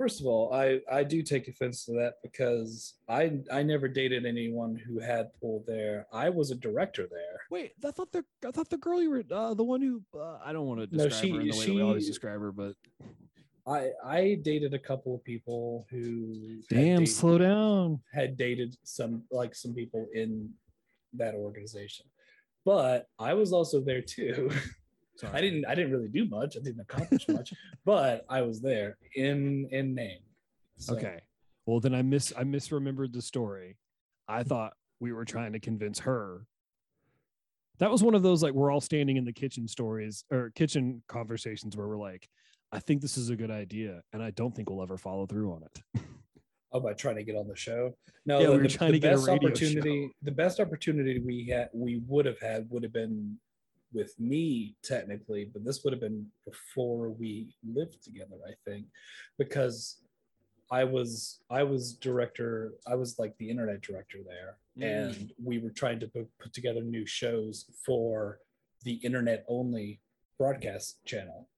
First 0.00 0.20
of 0.22 0.26
all, 0.26 0.50
I 0.54 0.80
I 0.90 1.04
do 1.04 1.22
take 1.22 1.46
offense 1.46 1.84
to 1.84 1.92
that 2.00 2.14
because 2.22 2.94
I 3.06 3.32
I 3.52 3.62
never 3.62 3.86
dated 3.86 4.24
anyone 4.24 4.74
who 4.74 4.98
had 4.98 5.28
pulled 5.38 5.66
there. 5.66 6.06
I 6.10 6.30
was 6.30 6.50
a 6.50 6.54
director 6.54 7.06
there. 7.10 7.36
Wait, 7.50 7.72
I 7.84 7.90
thought 7.90 8.10
the 8.10 8.24
I 8.48 8.50
thought 8.50 8.70
the 8.70 8.78
girl 8.78 9.02
you 9.02 9.10
were 9.10 9.24
uh, 9.30 9.52
the 9.52 9.62
one 9.62 9.82
who 9.82 10.02
uh, 10.18 10.38
I 10.42 10.54
don't 10.54 10.66
want 10.66 10.80
to 10.90 10.96
No, 10.96 11.04
describe 11.04 11.22
she- 11.22 11.30
her 11.32 11.40
in 11.42 11.48
the 11.48 11.58
way 11.58 11.66
that 11.66 11.74
we 11.74 11.82
always 11.82 12.06
describe 12.06 12.40
her, 12.40 12.50
but 12.50 12.76
I 13.66 13.90
I 14.02 14.20
dated 14.42 14.72
a 14.72 14.78
couple 14.78 15.14
of 15.14 15.22
people 15.22 15.86
who 15.90 16.62
damn, 16.70 17.00
dated- 17.00 17.08
slow 17.14 17.36
down. 17.36 18.00
had 18.10 18.38
dated 18.38 18.74
some 18.82 19.24
like 19.30 19.54
some 19.54 19.74
people 19.74 20.08
in 20.14 20.48
that 21.12 21.34
organization. 21.34 22.06
But 22.64 23.06
I 23.18 23.34
was 23.34 23.52
also 23.52 23.82
there 23.82 24.00
too. 24.00 24.50
Sorry. 25.20 25.32
I 25.34 25.40
didn't 25.40 25.66
I 25.66 25.74
didn't 25.74 25.92
really 25.92 26.08
do 26.08 26.26
much. 26.28 26.56
I 26.56 26.60
didn't 26.60 26.80
accomplish 26.80 27.28
much, 27.28 27.52
but 27.84 28.24
I 28.28 28.40
was 28.42 28.60
there 28.60 28.96
in 29.14 29.68
in 29.70 29.94
name. 29.94 30.20
So, 30.78 30.94
Okay. 30.96 31.20
Well, 31.66 31.78
then 31.80 31.94
I 31.94 32.02
miss 32.02 32.32
I 32.36 32.44
misremembered 32.44 33.12
the 33.12 33.20
story. 33.22 33.76
I 34.28 34.42
thought 34.42 34.72
we 34.98 35.12
were 35.12 35.24
trying 35.24 35.52
to 35.52 35.60
convince 35.60 35.98
her. 36.00 36.46
That 37.78 37.90
was 37.90 38.02
one 38.02 38.14
of 38.14 38.22
those 38.22 38.42
like 38.42 38.54
we're 38.54 38.70
all 38.70 38.80
standing 38.80 39.16
in 39.16 39.24
the 39.24 39.32
kitchen 39.32 39.68
stories 39.68 40.24
or 40.30 40.50
kitchen 40.54 41.02
conversations 41.08 41.76
where 41.76 41.86
we're 41.86 41.96
like, 41.98 42.28
I 42.72 42.78
think 42.78 43.02
this 43.02 43.16
is 43.16 43.30
a 43.30 43.36
good 43.36 43.50
idea, 43.50 44.02
and 44.12 44.22
I 44.22 44.30
don't 44.30 44.54
think 44.54 44.70
we'll 44.70 44.82
ever 44.82 44.96
follow 44.96 45.26
through 45.26 45.52
on 45.52 45.62
it. 45.62 46.02
Oh, 46.72 46.78
by 46.80 46.92
trying 46.92 47.16
to 47.16 47.24
get 47.24 47.34
on 47.36 47.48
the 47.48 47.56
show. 47.56 47.96
No, 48.26 48.38
Yeah, 48.38 48.46
the, 48.46 48.52
we 48.52 48.58
were 48.58 48.68
trying 48.68 48.92
the 48.92 49.00
to 49.00 49.00
get 49.00 49.12
a 49.12 49.16
best 49.16 49.26
radio 49.28 49.48
opportunity. 49.48 50.06
show. 50.06 50.12
The 50.22 50.30
best 50.30 50.60
opportunity 50.60 51.18
we 51.18 51.48
had, 51.48 51.68
we 51.72 52.00
would 52.06 52.26
have 52.26 52.38
had, 52.38 52.68
would 52.70 52.82
have 52.84 52.92
been 52.92 53.38
with 53.92 54.18
me 54.18 54.76
technically, 54.82 55.50
but 55.52 55.64
this 55.64 55.82
would 55.82 55.92
have 55.92 56.00
been 56.00 56.26
before 56.44 57.10
we 57.10 57.54
lived 57.66 58.02
together. 58.02 58.36
I 58.46 58.52
think 58.68 58.86
because 59.38 60.02
I 60.70 60.84
was 60.84 61.40
I 61.50 61.62
was 61.64 61.94
director. 61.94 62.74
I 62.86 62.94
was 62.94 63.18
like 63.18 63.36
the 63.38 63.50
internet 63.50 63.80
director 63.82 64.18
there, 64.26 64.56
Mm. 64.78 65.08
and 65.08 65.32
we 65.42 65.58
were 65.58 65.70
trying 65.70 65.98
to 66.00 66.06
put, 66.06 66.28
put 66.38 66.52
together 66.52 66.80
new 66.82 67.04
shows 67.04 67.66
for 67.84 68.38
the 68.84 68.94
internet 68.94 69.44
only 69.48 70.00
broadcast 70.38 71.04
channel. 71.04 71.48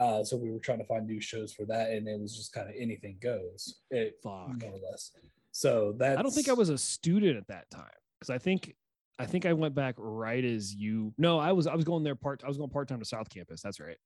Uh, 0.00 0.24
so 0.24 0.36
we 0.36 0.50
were 0.50 0.58
trying 0.58 0.78
to 0.78 0.84
find 0.84 1.06
new 1.06 1.20
shows 1.20 1.52
for 1.52 1.64
that, 1.66 1.90
and 1.90 2.08
it 2.08 2.18
was 2.20 2.36
just 2.36 2.52
kind 2.52 2.68
of 2.68 2.74
anything 2.76 3.18
goes. 3.22 3.80
It 3.90 4.18
Fuck. 4.22 4.60
more 4.60 4.72
or 4.72 4.90
less. 4.90 5.12
So 5.52 5.92
that 5.98 6.18
I 6.18 6.22
don't 6.22 6.32
think 6.34 6.48
I 6.48 6.52
was 6.54 6.70
a 6.70 6.78
student 6.78 7.36
at 7.36 7.46
that 7.48 7.70
time 7.70 7.90
because 8.18 8.30
I 8.30 8.38
think 8.38 8.74
I 9.20 9.26
think 9.26 9.44
I 9.44 9.52
went 9.52 9.74
back 9.74 9.94
right 9.98 10.44
as 10.44 10.74
you. 10.74 11.12
No, 11.18 11.38
I 11.38 11.52
was 11.52 11.66
I 11.66 11.74
was 11.74 11.84
going 11.84 12.02
there 12.04 12.14
part. 12.14 12.42
I 12.44 12.48
was 12.48 12.56
going 12.56 12.70
part 12.70 12.88
time 12.88 13.00
to 13.00 13.04
South 13.04 13.28
Campus. 13.28 13.60
That's 13.60 13.78
right. 13.78 13.98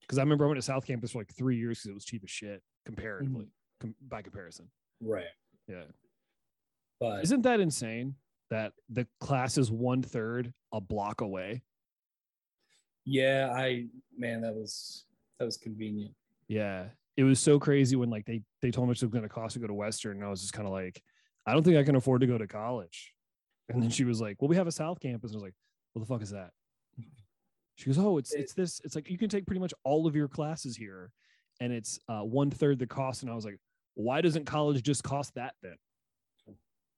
Because 0.00 0.18
I 0.18 0.22
remember 0.22 0.44
I 0.44 0.48
went 0.48 0.58
to 0.58 0.62
South 0.62 0.86
Campus 0.86 1.12
for 1.12 1.18
like 1.18 1.34
three 1.34 1.56
years 1.56 1.78
because 1.78 1.90
it 1.90 1.94
was 1.94 2.04
cheap 2.04 2.22
as 2.24 2.30
shit 2.30 2.62
comparatively 2.84 3.46
mm-hmm. 3.46 3.88
com- 3.88 3.94
by 4.08 4.22
comparison. 4.22 4.68
right. 5.00 5.24
Yeah. 5.68 5.82
But 7.00 7.24
Isn't 7.24 7.42
that 7.42 7.60
insane 7.60 8.14
that 8.50 8.72
the 8.90 9.06
class 9.20 9.56
is 9.58 9.70
one 9.70 10.02
third 10.02 10.52
a 10.72 10.80
block 10.80 11.20
away? 11.20 11.62
yeah, 13.04 13.52
I 13.54 13.86
man, 14.16 14.40
that 14.42 14.54
was 14.54 15.04
that 15.38 15.44
was 15.44 15.56
convenient. 15.56 16.14
Yeah. 16.48 16.86
It 17.16 17.24
was 17.24 17.40
so 17.40 17.58
crazy 17.58 17.96
when 17.96 18.08
like 18.08 18.24
they 18.24 18.42
they 18.62 18.70
told 18.70 18.88
me 18.88 18.92
it 18.92 19.02
was 19.02 19.10
going 19.10 19.22
to 19.22 19.28
cost 19.28 19.54
to 19.54 19.60
go 19.60 19.66
to 19.66 19.74
Western, 19.74 20.18
and 20.18 20.24
I 20.24 20.28
was 20.28 20.40
just 20.40 20.52
kind 20.52 20.66
of 20.66 20.72
like, 20.72 21.02
I 21.46 21.52
don't 21.52 21.62
think 21.62 21.76
I 21.76 21.82
can 21.82 21.96
afford 21.96 22.20
to 22.20 22.26
go 22.26 22.38
to 22.38 22.46
college. 22.46 23.12
And 23.70 23.82
then 23.82 23.90
she 23.90 24.04
was 24.04 24.20
like, 24.20 24.40
Well, 24.40 24.48
we 24.48 24.56
have 24.56 24.66
a 24.66 24.72
South 24.72 25.00
Campus. 25.00 25.30
And 25.30 25.36
I 25.36 25.38
was 25.38 25.44
like, 25.44 25.54
What 25.92 26.00
the 26.00 26.06
fuck 26.06 26.22
is 26.22 26.30
that? 26.30 26.50
She 27.76 27.86
goes, 27.86 27.98
Oh, 27.98 28.18
it's 28.18 28.32
it's 28.34 28.52
this. 28.52 28.80
It's 28.84 28.94
like 28.94 29.10
you 29.10 29.18
can 29.18 29.28
take 29.28 29.46
pretty 29.46 29.60
much 29.60 29.72
all 29.84 30.06
of 30.06 30.14
your 30.14 30.28
classes 30.28 30.76
here, 30.76 31.12
and 31.60 31.72
it's 31.72 31.98
uh, 32.08 32.20
one 32.20 32.50
third 32.50 32.78
the 32.78 32.86
cost. 32.86 33.22
And 33.22 33.30
I 33.30 33.34
was 33.34 33.44
like, 33.44 33.58
Why 33.94 34.20
doesn't 34.20 34.44
college 34.44 34.82
just 34.82 35.02
cost 35.02 35.34
that 35.36 35.54
then? 35.62 35.76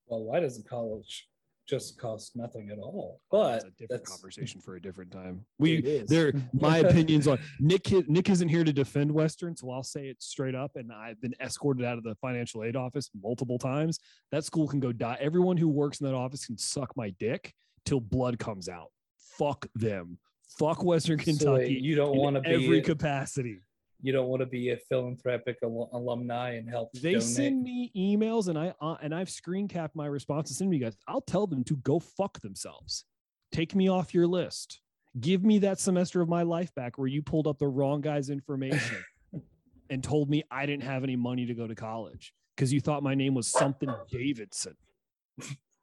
Well, 0.07 0.25
why 0.25 0.41
doesn't 0.41 0.69
college 0.69 1.29
just 1.73 1.99
cost 1.99 2.37
nothing 2.37 2.69
at 2.71 2.79
all? 2.79 3.21
Oh, 3.31 3.39
But 3.39 3.53
that's 3.53 3.65
a 3.65 3.71
different 3.71 3.91
that's 3.91 4.11
conversation 4.11 4.61
for 4.61 4.77
a 4.77 4.83
different 4.83 5.11
time. 5.11 5.45
We 5.59 6.03
there 6.07 6.33
my 6.53 6.79
opinions 6.79 7.27
on 7.27 7.39
Nick 7.61 7.91
Nick 8.09 8.29
isn't 8.29 8.49
here 8.49 8.65
to 8.65 8.73
defend 8.73 9.11
Western, 9.11 9.57
so 9.57 9.71
I'll 9.71 9.83
say 9.83 10.09
it 10.09 10.23
straight 10.23 10.55
up. 10.55 10.73
And 10.77 10.93
I've 10.93 11.21
been 11.21 11.35
escorted 11.41 11.85
out 11.85 11.97
of 11.97 12.05
the 12.05 12.15
financial 12.17 12.63
aid 12.65 12.77
office 12.77 13.11
multiple 13.23 13.59
times. 13.59 13.99
That 14.33 14.45
school 14.45 14.69
can 14.69 14.81
go 14.81 14.93
die. 14.93 15.17
Everyone 15.21 15.57
who 15.57 15.69
works 15.69 16.01
in 16.01 16.07
that 16.07 16.15
office 16.15 16.45
can 16.45 16.59
suck 16.59 16.95
my 16.97 17.11
dick 17.19 17.55
till 17.87 18.01
blood 18.01 18.39
comes 18.39 18.69
out. 18.69 18.91
Fuck 19.39 19.67
them. 19.75 20.19
Fuck 20.59 20.85
Western 20.85 21.19
So, 21.19 21.25
Kentucky. 21.25 21.79
you 21.81 21.95
don't 21.95 22.17
want 22.17 22.37
to 22.37 22.43
be 22.43 22.51
every 22.51 22.83
capacity. 22.83 23.61
You 24.03 24.12
don't 24.12 24.27
want 24.29 24.41
to 24.41 24.47
be 24.47 24.71
a 24.71 24.77
philanthropic 24.77 25.59
al- 25.62 25.88
alumni 25.93 26.55
and 26.57 26.69
help 26.69 26.93
They 26.93 27.12
donate. 27.12 27.23
send 27.27 27.62
me 27.62 27.91
emails 27.97 28.49
and 28.49 28.59
I 28.59 28.75
uh, 28.81 28.97
and 29.01 29.15
I've 29.15 29.31
screen 29.31 29.69
capped 29.69 29.95
my 29.97 30.07
responses. 30.07 30.59
Send 30.59 30.71
me 30.71 30.79
guys. 30.79 30.97
I'll 31.09 31.21
tell 31.21 31.47
them 31.47 31.62
to 31.65 31.77
go 31.77 31.99
fuck 31.99 32.41
themselves. 32.41 33.05
Take 33.53 33.75
me 33.75 33.88
off 33.88 34.12
your 34.12 34.27
list. 34.27 34.81
Give 35.21 35.45
me 35.45 35.59
that 35.61 35.79
semester 35.79 36.21
of 36.21 36.29
my 36.29 36.43
life 36.43 36.75
back 36.75 36.99
where 36.99 37.07
you 37.07 37.23
pulled 37.23 37.47
up 37.47 37.59
the 37.59 37.69
wrong 37.69 38.01
guy's 38.01 38.31
information 38.31 38.97
and 39.91 40.03
told 40.03 40.29
me 40.31 40.43
I 40.51 40.67
didn't 40.67 40.85
have 40.85 41.05
any 41.05 41.17
money 41.17 41.47
to 41.47 41.55
go 41.55 41.67
to 41.67 41.75
college 41.75 42.33
because 42.57 42.73
you 42.73 42.81
thought 42.81 43.03
my 43.03 43.15
name 43.15 43.35
was 43.35 43.47
something 43.47 43.95
Davidson. 44.11 44.75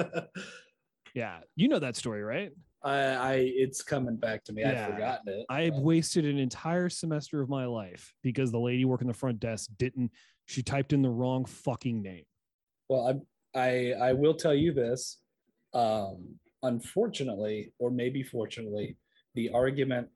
Yeah, 1.15 1.39
you 1.55 1.69
know 1.69 1.79
that 1.79 1.97
story, 1.97 2.23
right? 2.23 2.51
I, 2.87 2.99
I 2.99 3.35
it's 3.57 3.83
coming 3.83 4.17
back 4.17 4.45
to 4.45 4.53
me. 4.53 4.63
Yeah. 4.63 4.87
I've 4.87 4.95
forgotten 4.95 5.29
it. 5.41 5.47
I've 5.51 5.75
wasted 5.75 6.25
an 6.25 6.39
entire 6.39 6.89
semester 6.89 7.43
of 7.43 7.49
my 7.49 7.67
life 7.67 8.15
because 8.23 8.53
the 8.53 8.61
lady 8.61 8.85
working 8.85 9.09
the 9.09 9.15
front 9.15 9.41
desk 9.41 9.71
didn't. 9.77 10.13
She 10.47 10.63
typed 10.63 10.93
in 10.93 11.03
the 11.03 11.11
wrong 11.11 11.45
fucking 11.45 12.01
name. 12.01 12.25
Well, 12.89 13.21
I 13.55 13.61
I 13.61 13.93
I 14.11 14.13
will 14.13 14.35
tell 14.35 14.55
you 14.55 14.73
this. 14.73 15.19
Um, 15.75 16.37
unfortunately, 16.63 17.73
or 17.81 17.91
maybe 17.91 18.23
fortunately, 18.23 18.97
the 19.35 19.51
argument 19.51 20.09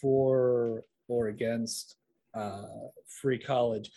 for 0.00 0.84
or 1.08 1.28
against 1.28 1.96
uh, 2.34 2.66
free 3.22 3.38
college 3.38 3.90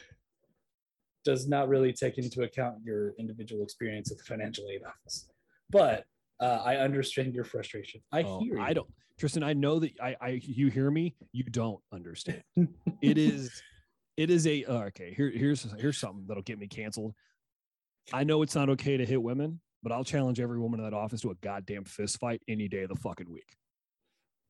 does 1.26 1.46
not 1.46 1.68
really 1.68 1.92
take 1.92 2.18
into 2.18 2.44
account 2.44 2.78
your 2.86 3.14
individual 3.20 3.64
experience 3.64 4.12
at 4.12 4.18
the 4.18 4.24
financial 4.24 4.66
aid 4.70 4.82
office. 4.88 5.30
But 5.70 6.06
uh, 6.40 6.62
I 6.66 6.78
understand 6.78 7.34
your 7.34 7.44
frustration. 7.44 8.02
I 8.12 8.24
Oh, 8.24 8.40
hear 8.40 8.56
you. 8.58 8.62
I 8.62 8.74
don't, 8.74 8.88
Tristan. 9.18 9.44
I 9.44 9.54
know 9.54 9.80
that 9.80 9.92
I, 10.02 10.16
I, 10.22 10.28
you 10.44 10.70
hear 10.70 10.92
me. 10.92 11.16
You 11.32 11.44
don't 11.46 11.80
understand. 11.92 12.44
it 13.02 13.18
is, 13.18 13.62
it 14.18 14.30
is 14.30 14.46
a 14.48 14.64
uh, 14.66 14.84
okay. 14.86 15.14
Here, 15.16 15.32
here's 15.34 15.66
here's 15.80 15.98
something 15.98 16.26
that'll 16.28 16.44
get 16.44 16.60
me 16.60 16.68
canceled. 16.68 17.14
I 18.14 18.24
know 18.24 18.42
it's 18.42 18.56
not 18.56 18.70
okay 18.70 18.98
to 18.98 19.06
hit 19.06 19.22
women, 19.22 19.60
but 19.84 19.92
I'll 19.92 20.04
challenge 20.04 20.40
every 20.40 20.60
woman 20.60 20.80
in 20.80 20.86
that 20.86 20.96
office 20.96 21.22
to 21.22 21.32
a 21.32 21.36
goddamn 21.36 21.84
fist 21.86 22.20
fight 22.20 22.42
any 22.48 22.68
day 22.68 22.84
of 22.84 22.90
the 22.90 22.96
fucking 22.96 23.30
week. 23.32 23.56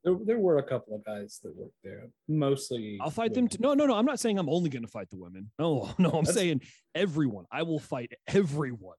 There, 0.03 0.15
there 0.25 0.39
were 0.39 0.57
a 0.59 0.63
couple 0.63 0.95
of 0.95 1.03
guys 1.03 1.39
that 1.43 1.55
worked 1.55 1.73
there, 1.83 2.07
mostly. 2.27 2.97
I'll 3.01 3.09
fight 3.09 3.33
them. 3.33 3.45
women. 3.45 3.49
To, 3.57 3.61
no, 3.61 3.73
no, 3.73 3.85
no. 3.87 3.95
I'm 3.95 4.05
not 4.05 4.19
saying 4.19 4.37
I'm 4.37 4.47
only 4.47 4.69
going 4.69 4.83
to 4.83 4.87
fight 4.87 5.09
the 5.09 5.17
women. 5.17 5.51
No, 5.57 5.89
no. 5.97 6.09
I'm 6.09 6.23
That's- 6.23 6.33
saying 6.35 6.61
everyone. 6.95 7.45
I 7.51 7.63
will 7.63 7.79
fight 7.79 8.11
everyone. 8.27 8.95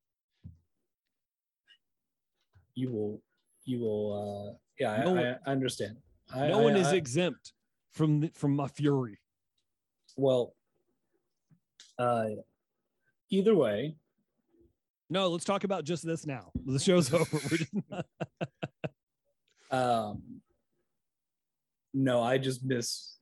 You 2.79 2.91
will 2.91 3.21
you 3.65 3.81
will 3.81 4.07
uh 4.21 4.55
yeah 4.79 5.03
No 5.03 5.11
I, 5.11 5.15
one- 5.23 5.39
I 5.47 5.51
understand 5.51 5.97
I, 6.35 6.49
no 6.49 6.61
I- 6.61 6.65
one 6.65 6.77
is 6.77 6.93
exempt 6.93 7.53
from 7.93 8.21
the, 8.21 8.29
from 8.35 8.55
my 8.55 8.69
fury. 8.69 9.19
well 10.17 10.55
uh 11.99 12.29
either 13.31 13.55
way 13.55 13.97
No, 15.11 15.29
let's 15.29 15.45
talk 15.45 15.65
about 15.65 15.85
just 15.85 16.05
this 16.05 16.27
now. 16.27 16.45
The 16.67 16.79
show's 16.79 17.13
over. 17.21 17.39
Um 19.71 20.23
no 21.95 22.23
i 22.23 22.39
just 22.39 22.65
miss 22.65 23.17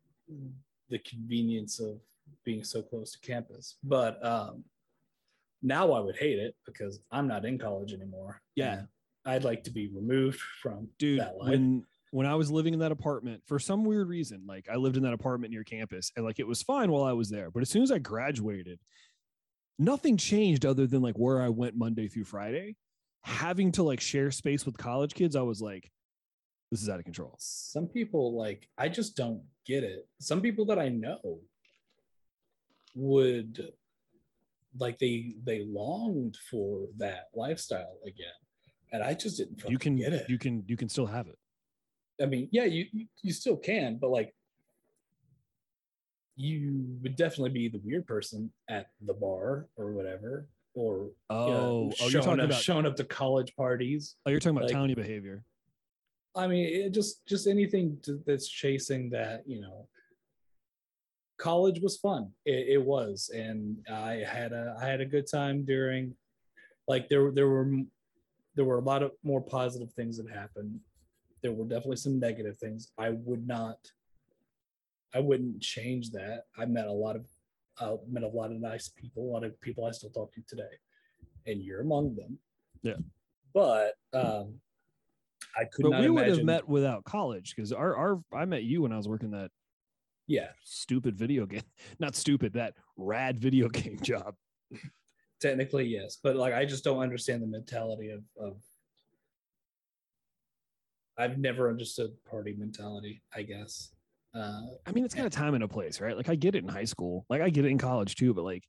the 0.90 0.98
convenience 0.98 1.80
of 1.80 1.94
being 2.44 2.62
so 2.64 2.82
close 2.82 3.10
to 3.12 3.18
campus 3.20 3.76
but 3.82 4.14
um 4.24 4.64
now 5.62 5.84
i 5.92 6.00
would 6.00 6.16
hate 6.16 6.38
it 6.38 6.54
because 6.66 7.00
i'm 7.10 7.26
not 7.26 7.44
in 7.44 7.58
college 7.58 7.92
anymore 7.92 8.40
Yeah. 8.56 8.82
I'd 9.26 9.44
like 9.44 9.62
to 9.64 9.70
be 9.70 9.88
removed 9.88 10.40
from 10.62 10.88
dude 10.98 11.20
that 11.20 11.36
life. 11.36 11.50
when 11.50 11.84
when 12.10 12.26
i 12.26 12.34
was 12.34 12.50
living 12.50 12.72
in 12.72 12.80
that 12.80 12.92
apartment 12.92 13.42
for 13.46 13.58
some 13.58 13.84
weird 13.84 14.08
reason 14.08 14.42
like 14.46 14.66
i 14.72 14.76
lived 14.76 14.96
in 14.96 15.02
that 15.02 15.12
apartment 15.12 15.52
near 15.52 15.64
campus 15.64 16.12
and 16.16 16.24
like 16.24 16.38
it 16.38 16.46
was 16.46 16.62
fine 16.62 16.90
while 16.90 17.04
i 17.04 17.12
was 17.12 17.28
there 17.28 17.50
but 17.50 17.62
as 17.62 17.68
soon 17.68 17.82
as 17.82 17.92
i 17.92 17.98
graduated 17.98 18.78
nothing 19.78 20.16
changed 20.16 20.64
other 20.64 20.86
than 20.86 21.02
like 21.02 21.16
where 21.16 21.42
i 21.42 21.48
went 21.48 21.76
monday 21.76 22.08
through 22.08 22.24
friday. 22.24 22.76
Having 23.24 23.72
to 23.72 23.82
like 23.82 24.00
share 24.00 24.30
space 24.30 24.64
with 24.64 24.78
college 24.78 25.12
kids 25.12 25.34
i 25.34 25.42
was 25.42 25.60
like 25.60 25.90
this 26.70 26.82
is 26.82 26.88
out 26.88 26.98
of 26.98 27.04
control. 27.04 27.34
Some 27.38 27.86
people 27.86 28.36
like 28.36 28.68
i 28.78 28.88
just 28.88 29.16
don't 29.16 29.42
get 29.66 29.84
it. 29.84 30.08
Some 30.20 30.40
people 30.40 30.64
that 30.66 30.78
i 30.78 30.88
know 30.88 31.40
would 32.94 33.72
like 34.78 34.98
they 34.98 35.34
they 35.44 35.64
longed 35.64 36.36
for 36.50 36.86
that 36.96 37.26
lifestyle 37.34 37.98
again 38.06 38.26
and 38.96 39.04
i 39.04 39.14
just 39.14 39.36
didn't 39.38 39.62
you 39.68 39.78
can 39.78 39.96
get 39.96 40.12
it 40.12 40.28
you 40.28 40.38
can 40.38 40.64
you 40.66 40.76
can 40.76 40.88
still 40.88 41.06
have 41.06 41.26
it 41.28 41.38
i 42.22 42.26
mean 42.26 42.48
yeah 42.50 42.64
you 42.64 42.86
you- 43.22 43.32
still 43.32 43.56
can 43.56 43.98
but 44.00 44.10
like 44.10 44.34
you 46.36 46.84
would 47.02 47.16
definitely 47.16 47.50
be 47.50 47.68
the 47.68 47.80
weird 47.84 48.06
person 48.06 48.50
at 48.68 48.88
the 49.06 49.14
bar 49.14 49.68
or 49.76 49.92
whatever 49.92 50.46
or 50.74 51.08
oh 51.30 51.46
you 51.46 51.52
know, 51.52 51.92
oh 52.00 52.08
you're 52.08 52.20
talking 52.22 52.40
up, 52.40 52.46
about 52.50 52.60
showing 52.60 52.84
up 52.86 52.96
to 52.96 53.04
college 53.04 53.54
parties 53.56 54.16
oh 54.26 54.30
you're 54.30 54.40
talking 54.40 54.56
about 54.56 54.64
like- 54.64 54.72
towny 54.72 54.94
behavior 54.94 55.44
I 56.36 56.46
mean, 56.46 56.66
it 56.66 56.92
just 56.92 57.26
just 57.26 57.46
anything 57.46 57.98
to, 58.02 58.20
that's 58.26 58.46
chasing 58.46 59.08
that, 59.10 59.44
you 59.46 59.62
know. 59.62 59.88
College 61.38 61.80
was 61.80 61.96
fun. 61.96 62.30
It, 62.44 62.68
it 62.74 62.82
was, 62.82 63.30
and 63.34 63.78
I 63.90 64.22
had 64.26 64.52
a 64.52 64.76
I 64.78 64.86
had 64.86 65.00
a 65.00 65.06
good 65.06 65.26
time 65.30 65.64
during. 65.64 66.14
Like 66.88 67.08
there 67.08 67.32
there 67.32 67.48
were 67.48 67.70
there 68.56 68.64
were 68.64 68.78
a 68.78 68.82
lot 68.82 69.02
of 69.02 69.12
more 69.22 69.40
positive 69.40 69.92
things 69.92 70.16
that 70.16 70.28
happened. 70.28 70.80
There 71.42 71.52
were 71.52 71.64
definitely 71.64 71.96
some 71.96 72.18
negative 72.18 72.56
things. 72.56 72.90
I 72.98 73.10
would 73.10 73.46
not. 73.46 73.78
I 75.14 75.20
wouldn't 75.20 75.60
change 75.62 76.10
that. 76.10 76.44
I 76.58 76.64
met 76.64 76.88
a 76.88 76.92
lot 76.92 77.16
of, 77.16 77.26
uh, 77.80 77.96
met 78.08 78.24
a 78.24 78.28
lot 78.28 78.50
of 78.50 78.60
nice 78.60 78.88
people. 78.88 79.22
A 79.22 79.30
lot 79.32 79.44
of 79.44 79.60
people 79.60 79.84
I 79.84 79.92
still 79.92 80.10
talk 80.10 80.32
to 80.34 80.42
today, 80.48 80.62
and 81.46 81.62
you're 81.62 81.82
among 81.82 82.16
them. 82.16 82.38
Yeah. 82.82 82.96
But 83.54 83.94
um, 84.12 84.60
I 85.56 85.64
could 85.64 85.84
but 85.84 86.00
we 86.00 86.10
would 86.10 86.28
have 86.28 86.44
met 86.44 86.68
without 86.68 87.04
college 87.04 87.54
because 87.54 87.72
our, 87.72 87.96
our 87.96 88.20
i 88.32 88.44
met 88.44 88.62
you 88.62 88.82
when 88.82 88.92
i 88.92 88.96
was 88.96 89.08
working 89.08 89.30
that 89.30 89.50
Yeah, 90.26 90.48
stupid 90.62 91.16
video 91.16 91.46
game 91.46 91.62
not 91.98 92.14
stupid 92.14 92.54
that 92.54 92.74
rad 92.96 93.38
video 93.38 93.68
game 93.80 93.98
job 94.00 94.34
technically 95.40 95.86
yes, 95.86 96.18
but 96.22 96.36
like 96.36 96.54
I 96.54 96.64
just 96.64 96.84
don't 96.84 96.98
understand 96.98 97.42
the 97.42 97.46
mentality 97.46 98.10
of 98.10 98.22
of. 98.38 98.56
I've 101.18 101.38
never 101.38 101.70
understood 101.70 102.10
party 102.28 102.54
mentality. 102.56 103.22
I 103.34 103.42
guess. 103.42 103.92
Uh, 104.34 104.60
I 104.86 104.92
mean, 104.92 105.04
it's 105.04 105.14
kind 105.14 105.26
of 105.26 105.32
time 105.32 105.54
and 105.54 105.64
a 105.64 105.68
place, 105.68 106.00
right? 106.00 106.16
Like 106.16 106.28
I 106.28 106.34
get 106.34 106.54
it 106.54 106.62
in 106.62 106.68
high 106.68 106.84
school, 106.84 107.24
like 107.30 107.40
I 107.40 107.48
get 107.50 107.64
it 107.64 107.68
in 107.70 107.78
college 107.78 108.16
too, 108.16 108.34
but 108.34 108.44
like, 108.44 108.64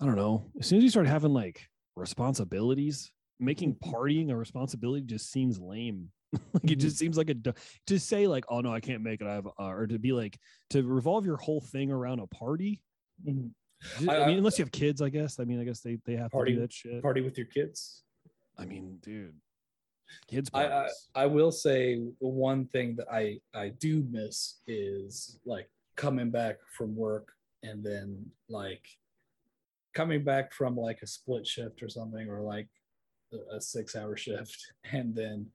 I 0.00 0.04
don't 0.04 0.16
know. 0.16 0.50
As 0.58 0.66
soon 0.66 0.78
as 0.78 0.84
you 0.84 0.90
start 0.90 1.06
having 1.06 1.32
like 1.32 1.68
responsibilities, 1.94 3.12
making 3.38 3.76
partying 3.76 4.30
a 4.30 4.36
responsibility 4.36 5.06
just 5.06 5.30
seems 5.30 5.60
lame 5.60 6.10
like 6.52 6.64
it 6.64 6.78
Mhm. 6.78 6.80
just 6.80 6.98
seems 6.98 7.16
like 7.16 7.30
a 7.30 7.36
to 7.86 7.98
say 7.98 8.26
like, 8.26 8.44
oh 8.48 8.60
no, 8.60 8.72
I 8.72 8.80
can't 8.80 9.02
make 9.02 9.20
it. 9.20 9.26
I 9.26 9.34
have 9.34 9.46
uh, 9.46 9.64
or 9.68 9.86
to 9.86 9.98
be 9.98 10.12
like 10.12 10.38
to 10.70 10.82
revolve 10.82 11.24
your 11.24 11.36
whole 11.36 11.60
thing 11.60 11.90
around 11.90 12.18
a 12.20 12.26
party. 12.26 12.82
Mhm. 13.24 13.52
I, 14.08 14.16
I- 14.22 14.26
mean, 14.26 14.38
unless 14.38 14.58
you 14.58 14.64
have 14.64 14.72
kids, 14.72 15.00
I 15.02 15.08
guess. 15.08 15.38
I 15.40 15.44
mean, 15.44 15.60
I 15.60 15.64
guess 15.64 15.80
they 15.80 15.98
they 16.04 16.16
have 16.16 16.30
Party- 16.30 16.52
to 16.52 16.56
do 16.56 16.60
that 16.62 16.72
shit. 16.72 17.02
Party 17.02 17.20
with 17.20 17.36
your 17.38 17.46
kids. 17.46 18.02
I 18.58 18.64
mean, 18.64 18.98
dude, 19.02 19.34
kids 20.26 20.50
I, 20.52 20.66
I. 20.66 20.88
I 21.14 21.26
will 21.26 21.52
say 21.52 21.94
the 22.20 22.28
one 22.28 22.66
thing 22.66 22.96
that 22.96 23.06
I 23.12 23.40
I 23.54 23.68
do 23.70 24.04
miss 24.10 24.56
is 24.66 25.38
like 25.44 25.70
coming 25.96 26.30
back 26.30 26.56
from 26.76 26.96
work 26.96 27.28
and 27.62 27.84
then 27.84 28.24
like 28.48 28.84
coming 29.94 30.22
back 30.24 30.52
from 30.52 30.76
like 30.76 31.02
a 31.02 31.06
split 31.06 31.46
shift 31.46 31.82
or 31.82 31.88
something 31.88 32.28
or 32.28 32.40
like 32.40 32.68
a- 33.32 33.56
a 33.56 33.60
six 33.60 33.96
hour 33.96 34.16
shift 34.16 34.56
and 34.92 35.14
then 35.14 35.46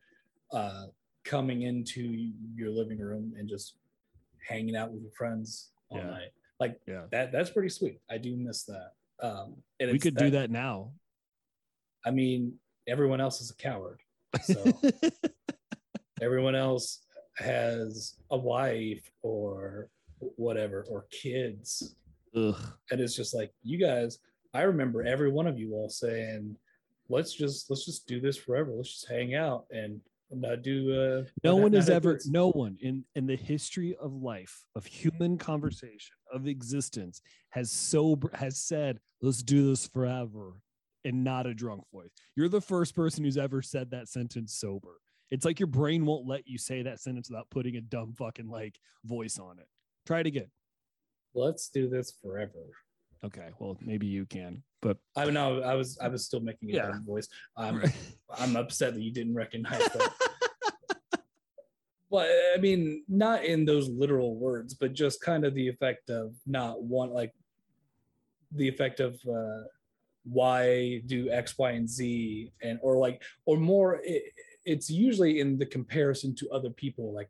uh 0.51 0.85
coming 1.23 1.61
into 1.61 2.31
your 2.55 2.69
living 2.69 2.99
room 2.99 3.33
and 3.37 3.47
just 3.47 3.75
hanging 4.47 4.75
out 4.75 4.91
with 4.91 5.01
your 5.01 5.11
friends 5.13 5.71
all 5.89 5.97
Yeah. 5.99 6.07
night 6.09 6.31
like 6.63 6.79
yeah, 6.87 7.03
that 7.11 7.31
that's 7.31 7.49
pretty 7.49 7.69
sweet. 7.69 7.99
I 8.09 8.17
do 8.17 8.35
miss 8.35 8.63
that. 8.63 8.91
Um 9.21 9.55
and 9.79 9.91
we 9.91 9.99
could 9.99 10.15
do 10.15 10.31
that 10.31 10.49
now. 10.49 10.91
i 12.05 12.11
mean 12.11 12.53
everyone 12.87 13.21
else 13.21 13.41
is 13.41 13.49
a 13.51 13.55
coward. 13.55 13.99
So 14.43 14.59
everyone 16.21 16.55
else 16.55 17.05
has 17.37 18.15
a 18.29 18.37
wife 18.37 19.09
or 19.21 19.89
whatever 20.19 20.85
or 20.89 21.05
kids. 21.11 21.95
Ugh. 22.35 22.55
and 22.89 22.99
it's 22.99 23.15
just 23.15 23.35
like 23.35 23.51
you 23.61 23.77
guys 23.77 24.17
i 24.55 24.63
remember 24.63 25.03
every 25.03 25.29
one 25.29 25.45
of 25.45 25.59
you 25.59 25.73
all 25.73 25.87
saying 25.87 26.57
let's 27.09 27.33
just 27.33 27.69
let's 27.69 27.85
just 27.85 28.07
do 28.07 28.19
this 28.19 28.37
forever. 28.37 28.71
Let's 28.71 28.91
just 28.91 29.09
hang 29.09 29.35
out 29.35 29.65
and 29.71 30.01
not 30.37 30.61
do 30.61 30.93
uh 30.93 31.23
no 31.43 31.55
one 31.55 31.73
has 31.73 31.89
ever 31.89 32.13
kids." 32.13 32.29
no 32.29 32.51
one 32.51 32.77
in 32.81 33.03
in 33.15 33.25
the 33.25 33.35
history 33.35 33.95
of 34.01 34.13
life 34.13 34.65
of 34.75 34.85
human 34.85 35.37
conversation 35.37 36.15
of 36.31 36.47
existence 36.47 37.21
has 37.49 37.71
sober 37.71 38.29
has 38.33 38.57
said 38.57 38.99
let's 39.21 39.43
do 39.43 39.67
this 39.67 39.87
forever 39.87 40.53
and 41.05 41.23
not 41.23 41.45
a 41.45 41.53
drunk 41.53 41.83
voice. 41.91 42.09
You're 42.35 42.49
the 42.49 42.61
first 42.61 42.95
person 42.95 43.23
who's 43.23 43.37
ever 43.37 43.61
said 43.61 43.91
that 43.91 44.07
sentence 44.07 44.53
sober. 44.55 44.99
It's 45.31 45.45
like 45.45 45.59
your 45.59 45.67
brain 45.67 46.05
won't 46.05 46.27
let 46.27 46.47
you 46.47 46.57
say 46.57 46.83
that 46.83 46.99
sentence 46.99 47.29
without 47.29 47.49
putting 47.49 47.75
a 47.75 47.81
dumb 47.81 48.13
fucking 48.13 48.49
like 48.49 48.77
voice 49.03 49.37
on 49.39 49.59
it. 49.59 49.67
Try 50.05 50.21
it 50.21 50.27
again. 50.27 50.51
Let's 51.33 51.69
do 51.69 51.89
this 51.89 52.13
forever. 52.21 52.69
Okay 53.23 53.49
well 53.59 53.77
maybe 53.81 54.07
you 54.07 54.25
can 54.25 54.63
but 54.83 54.97
i 55.15 55.23
know 55.29 55.61
i 55.61 55.73
was 55.73 55.97
i 55.99 56.07
was 56.07 56.25
still 56.25 56.39
making 56.41 56.69
a 56.71 56.73
Yeah. 56.75 56.91
voice 57.05 57.27
i'm 57.57 57.81
i'm 58.37 58.55
upset 58.55 58.93
that 58.93 59.01
you 59.01 59.11
didn't 59.11 59.33
recognize 59.35 59.79
that 59.79 60.11
Well, 62.09 62.29
I 62.55 62.59
mean, 62.59 63.03
not 63.07 63.43
in 63.43 63.65
those 63.65 63.89
literal 63.89 64.35
words, 64.35 64.75
but 64.75 64.93
just 64.93 65.19
kind 65.19 65.43
of 65.43 65.55
the 65.55 65.67
effect 65.67 66.11
of 66.11 66.35
not 66.45 66.83
want 66.83 67.11
like 67.11 67.33
the 68.51 68.67
effect 68.67 68.99
of 68.99 69.19
uh, 69.27 69.63
why 70.23 71.01
do 71.07 71.31
X, 71.31 71.57
Y, 71.57 71.71
and 71.71 71.89
Z, 71.89 72.51
and 72.61 72.77
or 72.83 72.97
like 72.97 73.23
or 73.47 73.57
more. 73.57 73.99
It, 74.03 74.25
it's 74.63 74.91
usually 74.91 75.39
in 75.39 75.57
the 75.57 75.65
comparison 75.65 76.35
to 76.35 76.49
other 76.51 76.69
people, 76.69 77.11
like 77.15 77.29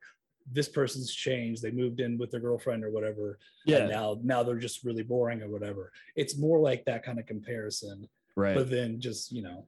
this 0.51 0.67
person's 0.67 1.13
changed, 1.13 1.61
they 1.61 1.71
moved 1.71 1.99
in 1.99 2.17
with 2.17 2.31
their 2.31 2.39
girlfriend 2.39 2.83
or 2.83 2.91
whatever, 2.91 3.39
yeah 3.65 3.79
and 3.79 3.91
now 3.91 4.17
now 4.23 4.43
they're 4.43 4.57
just 4.57 4.83
really 4.83 5.03
boring 5.03 5.41
or 5.41 5.49
whatever. 5.49 5.91
It's 6.15 6.37
more 6.37 6.59
like 6.59 6.85
that 6.85 7.03
kind 7.03 7.19
of 7.19 7.25
comparison, 7.25 8.07
right 8.35 8.55
but 8.55 8.69
then 8.69 8.99
just 8.99 9.31
you 9.31 9.43
know, 9.43 9.67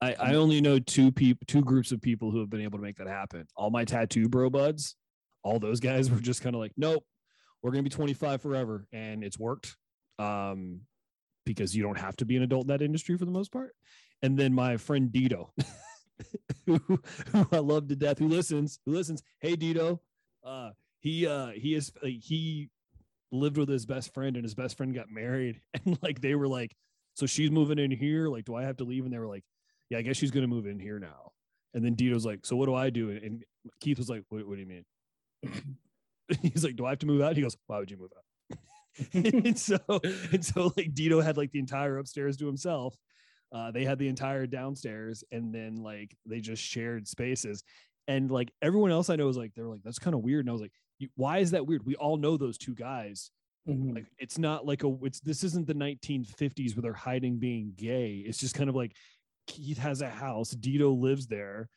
I, 0.00 0.14
I 0.14 0.34
only 0.34 0.60
know 0.60 0.78
two 0.78 1.10
people, 1.10 1.44
two 1.46 1.62
groups 1.62 1.92
of 1.92 2.00
people 2.00 2.30
who 2.30 2.40
have 2.40 2.50
been 2.50 2.60
able 2.60 2.78
to 2.78 2.84
make 2.84 2.96
that 2.96 3.08
happen. 3.08 3.46
All 3.56 3.70
my 3.70 3.84
tattoo 3.84 4.28
bro 4.28 4.50
buds, 4.50 4.96
all 5.42 5.58
those 5.58 5.80
guys 5.80 6.10
were 6.12 6.20
just 6.20 6.42
kind 6.42 6.54
of 6.54 6.60
like, 6.60 6.72
nope, 6.76 7.04
we're 7.62 7.70
gonna 7.70 7.82
be 7.82 7.90
25 7.90 8.42
forever, 8.42 8.86
and 8.92 9.24
it's 9.24 9.38
worked. 9.38 9.76
Um, 10.18 10.80
because 11.46 11.74
you 11.74 11.82
don't 11.82 11.98
have 11.98 12.16
to 12.16 12.26
be 12.26 12.36
an 12.36 12.42
adult 12.42 12.64
in 12.64 12.68
that 12.68 12.82
industry 12.82 13.16
for 13.16 13.24
the 13.24 13.30
most 13.30 13.50
part. 13.50 13.72
And 14.20 14.36
then 14.36 14.52
my 14.52 14.76
friend 14.76 15.10
Dito, 15.10 15.48
who, 16.66 16.78
who 17.32 17.46
I 17.52 17.58
love 17.58 17.88
to 17.88 17.96
death, 17.96 18.18
who 18.18 18.28
listens, 18.28 18.78
who 18.86 18.92
listens. 18.92 19.22
Hey 19.40 19.56
Dito, 19.56 20.00
uh, 20.44 20.70
he 21.00 21.26
uh 21.26 21.48
he 21.48 21.74
is 21.74 21.92
like 22.02 22.22
he 22.22 22.70
lived 23.32 23.58
with 23.58 23.68
his 23.68 23.86
best 23.86 24.14
friend, 24.14 24.36
and 24.36 24.44
his 24.44 24.54
best 24.54 24.76
friend 24.76 24.94
got 24.94 25.10
married, 25.10 25.60
and 25.74 25.98
like 26.02 26.20
they 26.20 26.34
were 26.34 26.48
like, 26.48 26.74
so 27.14 27.26
she's 27.26 27.50
moving 27.50 27.78
in 27.78 27.90
here. 27.90 28.28
Like, 28.28 28.44
do 28.44 28.54
I 28.54 28.62
have 28.64 28.78
to 28.78 28.84
leave? 28.84 29.04
And 29.04 29.12
they 29.12 29.18
were 29.18 29.26
like 29.26 29.44
yeah, 29.90 29.98
I 29.98 30.02
guess 30.02 30.16
she's 30.16 30.30
gonna 30.30 30.46
move 30.46 30.66
in 30.66 30.78
here 30.78 30.98
now. 30.98 31.32
And 31.74 31.84
then 31.84 31.94
Dito's 31.94 32.24
like, 32.24 32.46
so 32.46 32.56
what 32.56 32.66
do 32.66 32.74
I 32.74 32.90
do? 32.90 33.10
And 33.10 33.44
Keith 33.80 33.98
was 33.98 34.08
like, 34.08 34.24
what, 34.30 34.46
what 34.46 34.54
do 34.54 34.60
you 34.62 34.66
mean? 34.66 34.84
He's 36.42 36.64
like, 36.64 36.76
do 36.76 36.86
I 36.86 36.90
have 36.90 37.00
to 37.00 37.06
move 37.06 37.20
out? 37.20 37.36
He 37.36 37.42
goes, 37.42 37.56
why 37.66 37.78
would 37.78 37.90
you 37.90 37.98
move 37.98 38.12
out? 38.16 38.58
and 39.12 39.58
so 39.58 39.78
and 40.32 40.42
so 40.42 40.72
like 40.76 40.94
Dito 40.94 41.22
had 41.22 41.36
like 41.36 41.52
the 41.52 41.58
entire 41.58 41.98
upstairs 41.98 42.38
to 42.38 42.46
himself. 42.46 42.96
Uh, 43.52 43.70
they 43.70 43.84
had 43.84 43.98
the 43.98 44.08
entire 44.08 44.46
downstairs, 44.46 45.24
and 45.32 45.54
then 45.54 45.76
like 45.76 46.16
they 46.26 46.40
just 46.40 46.62
shared 46.62 47.06
spaces. 47.06 47.62
And 48.08 48.30
like 48.30 48.52
everyone 48.62 48.92
else 48.92 49.10
I 49.10 49.16
know 49.16 49.26
was 49.26 49.36
like, 49.36 49.54
they 49.54 49.62
were 49.62 49.68
like, 49.68 49.82
that's 49.82 49.98
kind 49.98 50.14
of 50.14 50.20
weird. 50.20 50.40
And 50.40 50.50
I 50.50 50.52
was 50.52 50.62
like, 50.62 50.72
why 51.16 51.38
is 51.38 51.50
that 51.50 51.66
weird? 51.66 51.84
We 51.84 51.96
all 51.96 52.16
know 52.16 52.36
those 52.36 52.58
two 52.58 52.74
guys 52.74 53.30
like 53.66 54.06
it's 54.18 54.38
not 54.38 54.64
like 54.64 54.84
a 54.84 54.96
it's 55.02 55.20
this 55.20 55.42
isn't 55.42 55.66
the 55.66 55.74
1950s 55.74 56.76
where 56.76 56.82
they're 56.82 56.92
hiding 56.92 57.38
being 57.38 57.72
gay 57.76 58.22
it's 58.24 58.38
just 58.38 58.54
kind 58.54 58.70
of 58.70 58.76
like 58.76 58.92
keith 59.46 59.78
has 59.78 60.02
a 60.02 60.08
house 60.08 60.54
dito 60.54 60.96
lives 60.98 61.26
there 61.26 61.68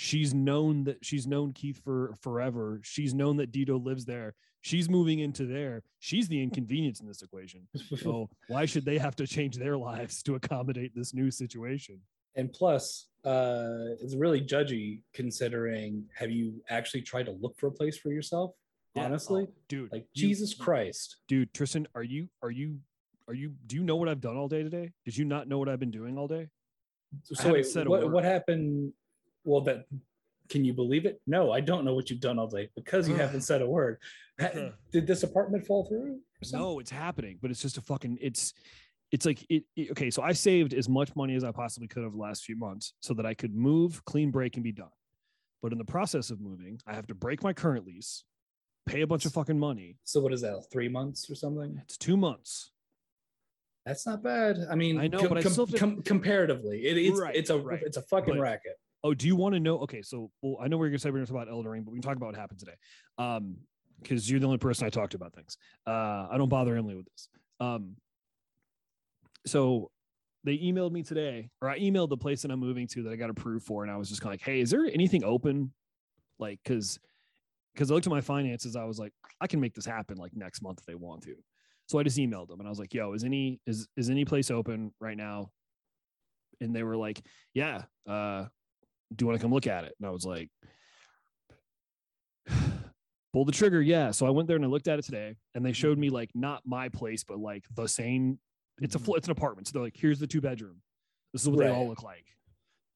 she's 0.00 0.32
known 0.32 0.84
that 0.84 1.04
she's 1.04 1.26
known 1.26 1.52
keith 1.52 1.82
for 1.82 2.14
forever. 2.20 2.78
She's 2.84 3.12
known 3.12 3.36
that 3.38 3.50
dito 3.50 3.84
lives 3.84 4.04
there. 4.04 4.36
She's 4.60 4.88
moving 4.88 5.18
into 5.18 5.44
there. 5.44 5.82
She's 5.98 6.28
the 6.28 6.40
inconvenience 6.40 7.00
in 7.00 7.08
this 7.08 7.20
equation. 7.22 7.66
So 7.98 8.30
why 8.46 8.64
should 8.64 8.84
they 8.84 8.98
have 8.98 9.16
to 9.16 9.26
change 9.26 9.56
their 9.56 9.76
lives 9.76 10.22
to 10.22 10.36
accommodate 10.36 10.92
this 10.94 11.12
new 11.14 11.32
situation? 11.32 12.00
And 12.36 12.52
plus 12.52 13.08
uh 13.24 13.98
it's 14.00 14.14
really 14.14 14.40
judgy 14.40 15.02
considering 15.12 16.04
have 16.14 16.30
you 16.30 16.62
actually 16.70 17.02
tried 17.02 17.26
to 17.26 17.32
look 17.32 17.58
for 17.58 17.66
a 17.66 17.72
place 17.72 17.98
for 17.98 18.12
yourself? 18.12 18.52
Yeah. 18.94 19.04
honestly 19.06 19.46
Oh, 19.48 19.54
dude 19.68 19.90
like 19.92 20.06
you- 20.14 20.28
jesus 20.28 20.54
christ. 20.54 21.16
Dude 21.26 21.52
tristan 21.52 21.88
are 21.96 22.04
you 22.04 22.28
are 22.40 22.52
you 22.52 22.78
are 23.26 23.34
you 23.34 23.48
do 23.66 23.74
you 23.74 23.82
know 23.82 23.96
what 23.96 24.08
i've 24.08 24.20
done 24.20 24.36
all 24.36 24.46
day 24.46 24.62
today? 24.62 24.92
Did 25.04 25.16
you 25.16 25.24
not 25.24 25.48
know 25.48 25.58
what 25.58 25.68
i've 25.68 25.80
been 25.80 25.90
doing 25.90 26.16
all 26.16 26.28
day? 26.28 26.46
So 27.24 27.52
wait, 27.52 27.66
said 27.66 27.88
what, 27.88 28.08
what 28.12 28.22
happened 28.24 28.92
well 29.48 29.62
that 29.62 29.86
can 30.48 30.64
you 30.64 30.72
believe 30.72 31.04
it 31.06 31.20
no 31.26 31.50
i 31.50 31.60
don't 31.60 31.84
know 31.84 31.94
what 31.94 32.08
you've 32.10 32.20
done 32.20 32.38
all 32.38 32.46
day 32.46 32.68
because 32.76 33.08
you 33.08 33.14
haven't 33.14 33.40
said 33.42 33.62
a 33.62 33.66
word 33.66 33.98
did 34.92 35.04
this 35.06 35.24
apartment 35.24 35.66
fall 35.66 35.84
through? 35.84 36.20
No, 36.52 36.78
it's 36.78 36.92
happening, 36.92 37.38
but 37.42 37.50
it's 37.50 37.60
just 37.60 37.76
a 37.76 37.80
fucking 37.80 38.18
it's 38.20 38.54
it's 39.10 39.26
like 39.26 39.44
it, 39.50 39.64
it- 39.74 39.90
okay, 39.90 40.10
so 40.10 40.22
I 40.22 40.30
saved 40.32 40.74
as 40.74 40.88
much 40.88 41.16
money 41.16 41.34
as 41.34 41.42
I 41.42 41.50
possibly 41.50 41.88
could 41.88 42.04
over 42.04 42.14
the 42.16 42.22
last 42.22 42.44
few 42.44 42.54
months 42.56 42.92
so 43.00 43.14
that 43.14 43.26
I 43.26 43.34
could 43.34 43.52
move, 43.52 44.04
clean 44.04 44.30
break 44.30 44.54
and 44.54 44.62
be 44.62 44.70
done. 44.70 44.92
But 45.60 45.72
in 45.72 45.78
the 45.78 45.84
process 45.84 46.30
of 46.30 46.40
moving, 46.40 46.78
I 46.86 46.94
have 46.94 47.08
to 47.08 47.16
break 47.16 47.42
my 47.42 47.52
current 47.52 47.84
lease, 47.84 48.22
pay 48.86 49.00
a 49.00 49.08
bunch 49.08 49.24
of 49.26 49.32
fucking 49.32 49.58
money. 49.58 49.96
so 50.04 50.20
what 50.20 50.32
is 50.32 50.40
that 50.42 50.62
three 50.70 50.88
months 50.88 51.28
or 51.28 51.34
something 51.34 51.80
It's 51.82 51.98
2 51.98 52.16
months. 52.16 52.70
that's 53.84 54.06
not 54.06 54.22
bad 54.22 54.56
i 54.70 54.76
mean 54.76 55.00
I 55.00 55.08
know, 55.08 55.18
com- 55.18 55.28
but 55.30 55.38
I 55.38 55.42
com- 55.42 55.52
still 55.52 55.66
have 55.66 55.72
to- 55.74 55.78
com- 55.80 56.02
comparatively 56.02 56.86
it, 56.86 56.96
it's 56.96 57.18
Right, 57.18 57.34
it's 57.34 57.50
a 57.50 57.58
right. 57.58 57.82
it's 57.82 57.96
a 57.96 58.02
fucking 58.02 58.34
But- 58.34 58.40
racket 58.40 58.76
Oh, 59.04 59.14
do 59.14 59.26
you 59.26 59.36
want 59.36 59.54
to 59.54 59.60
know? 59.60 59.78
Okay, 59.80 60.02
so 60.02 60.30
well, 60.42 60.56
I 60.60 60.68
know 60.68 60.76
we're 60.76 60.88
gonna 60.88 60.98
say 60.98 61.10
we're 61.10 61.18
gonna 61.18 61.26
talk 61.26 61.36
about 61.36 61.48
Elden 61.48 61.70
Ring, 61.70 61.82
but 61.82 61.92
we 61.92 61.98
can 61.98 62.02
talk 62.02 62.16
about 62.16 62.26
what 62.26 62.36
happened 62.36 62.60
today. 62.60 62.74
Um, 63.18 63.56
because 64.00 64.30
you're 64.30 64.40
the 64.40 64.46
only 64.46 64.58
person 64.58 64.86
I 64.86 64.90
talked 64.90 65.14
about 65.14 65.34
things. 65.34 65.56
Uh, 65.86 66.28
I 66.30 66.36
don't 66.38 66.48
bother 66.48 66.76
Emily 66.76 66.94
with 66.94 67.06
this. 67.06 67.28
Um, 67.58 67.96
so 69.44 69.90
they 70.44 70.56
emailed 70.58 70.92
me 70.92 71.02
today, 71.02 71.50
or 71.60 71.68
I 71.68 71.80
emailed 71.80 72.08
the 72.08 72.16
place 72.16 72.42
that 72.42 72.50
I'm 72.50 72.60
moving 72.60 72.86
to 72.88 73.02
that 73.04 73.12
I 73.12 73.16
got 73.16 73.30
approved 73.30 73.66
for, 73.66 73.82
and 73.82 73.90
I 73.90 73.96
was 73.96 74.08
just 74.08 74.20
kind 74.20 74.32
of 74.32 74.40
like, 74.40 74.46
hey, 74.46 74.60
is 74.60 74.70
there 74.70 74.84
anything 74.86 75.24
open? 75.24 75.72
Like, 76.38 76.60
because 76.62 76.98
because 77.74 77.90
I 77.90 77.94
looked 77.94 78.06
at 78.06 78.10
my 78.10 78.20
finances, 78.20 78.74
I 78.76 78.84
was 78.84 78.98
like, 78.98 79.12
I 79.40 79.46
can 79.46 79.60
make 79.60 79.74
this 79.74 79.86
happen 79.86 80.16
like 80.16 80.34
next 80.34 80.62
month 80.62 80.80
if 80.80 80.86
they 80.86 80.94
want 80.94 81.22
to. 81.22 81.34
So 81.86 81.98
I 81.98 82.02
just 82.02 82.18
emailed 82.18 82.48
them 82.48 82.60
and 82.60 82.66
I 82.66 82.70
was 82.70 82.78
like, 82.78 82.92
yo, 82.92 83.12
is 83.12 83.24
any 83.24 83.60
is 83.66 83.88
is 83.96 84.10
any 84.10 84.24
place 84.24 84.50
open 84.50 84.92
right 85.00 85.16
now? 85.16 85.50
And 86.60 86.74
they 86.74 86.82
were 86.82 86.96
like, 86.96 87.22
yeah, 87.54 87.82
uh, 88.08 88.46
do 89.14 89.22
you 89.24 89.26
want 89.28 89.38
to 89.40 89.42
come 89.44 89.52
look 89.52 89.66
at 89.66 89.84
it? 89.84 89.94
And 89.98 90.06
I 90.06 90.10
was 90.10 90.24
like, 90.24 90.50
pull 93.32 93.44
the 93.44 93.52
trigger. 93.52 93.80
Yeah. 93.80 94.10
So 94.10 94.26
I 94.26 94.30
went 94.30 94.48
there 94.48 94.56
and 94.56 94.64
I 94.64 94.68
looked 94.68 94.88
at 94.88 94.98
it 94.98 95.04
today 95.04 95.36
and 95.54 95.64
they 95.64 95.72
showed 95.72 95.98
me 95.98 96.10
like 96.10 96.30
not 96.34 96.62
my 96.66 96.88
place, 96.88 97.24
but 97.24 97.38
like 97.38 97.64
the 97.74 97.86
same, 97.88 98.38
it's 98.80 98.94
a, 98.94 98.98
Mhm. 98.98 99.16
it's 99.16 99.26
an 99.28 99.32
apartment. 99.32 99.66
So 99.68 99.72
they're 99.72 99.82
like, 99.82 99.96
here's 99.96 100.18
the 100.18 100.26
two 100.26 100.40
bedroom. 100.40 100.80
This 101.32 101.42
is 101.42 101.48
what 101.48 101.58
they 101.58 101.68
all 101.68 101.88
look 101.88 102.02
like. 102.02 102.24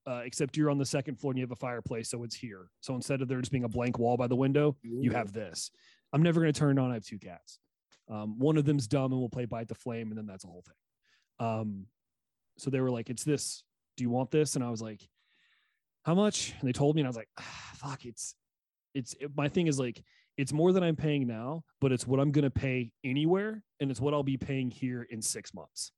Uh, 0.04 0.22
except 0.24 0.56
you're 0.56 0.70
on 0.70 0.78
the 0.78 0.86
second 0.86 1.16
floor 1.16 1.30
and 1.32 1.38
you 1.38 1.44
have 1.44 1.52
a 1.52 1.56
fireplace. 1.56 2.10
So 2.10 2.24
it's 2.24 2.34
here. 2.34 2.68
So 2.80 2.94
instead 2.94 3.22
of 3.22 3.28
there 3.28 3.38
just 3.40 3.52
being 3.52 3.64
a 3.64 3.68
blank 3.68 3.98
wall 3.98 4.16
by 4.16 4.26
the 4.26 4.34
window, 4.36 4.76
you 4.82 5.12
have 5.12 5.32
this. 5.32 5.70
I'm 6.12 6.22
never 6.22 6.40
going 6.40 6.52
to 6.52 6.58
turn 6.58 6.76
it 6.76 6.80
on. 6.80 6.90
I 6.90 6.94
have 6.94 7.04
two 7.04 7.18
cats. 7.18 7.58
Um, 8.08 8.38
one 8.38 8.56
of 8.56 8.64
them's 8.64 8.88
dumb 8.88 9.12
and 9.12 9.20
will 9.20 9.28
play 9.28 9.44
bite 9.44 9.68
the 9.68 9.74
flame, 9.76 10.08
and 10.08 10.18
then 10.18 10.26
that's 10.26 10.44
a 10.44 10.48
whole 10.48 10.62
thing. 10.66 11.46
Um, 11.46 11.86
so 12.58 12.68
they 12.68 12.80
were 12.80 12.90
like, 12.90 13.10
"It's 13.10 13.22
this. 13.22 13.62
Do 13.96 14.02
you 14.02 14.10
want 14.10 14.30
this?" 14.32 14.56
And 14.56 14.64
I 14.64 14.70
was 14.70 14.82
like, 14.82 15.00
how 16.04 16.14
much? 16.14 16.54
And 16.60 16.68
they 16.68 16.72
told 16.72 16.96
me, 16.96 17.00
and 17.02 17.06
I 17.06 17.10
was 17.10 17.16
like, 17.16 17.28
ah, 17.38 17.70
fuck, 17.74 18.04
it's, 18.04 18.34
it's, 18.94 19.14
it- 19.20 19.30
my 19.36 19.48
thing 19.48 19.66
is 19.66 19.78
like, 19.78 20.02
it's 20.38 20.52
more 20.52 20.72
than 20.72 20.82
I'm 20.82 20.96
paying 20.96 21.26
now, 21.26 21.62
but 21.80 21.92
it's 21.92 22.06
what 22.06 22.18
I'm 22.18 22.30
going 22.32 22.44
to 22.44 22.50
pay 22.50 22.90
anywhere. 23.04 23.62
And 23.80 23.90
it's 23.90 24.00
what 24.00 24.14
I'll 24.14 24.22
be 24.22 24.38
paying 24.38 24.70
here 24.70 25.06
in 25.10 25.20
six 25.20 25.52
months. 25.52 25.92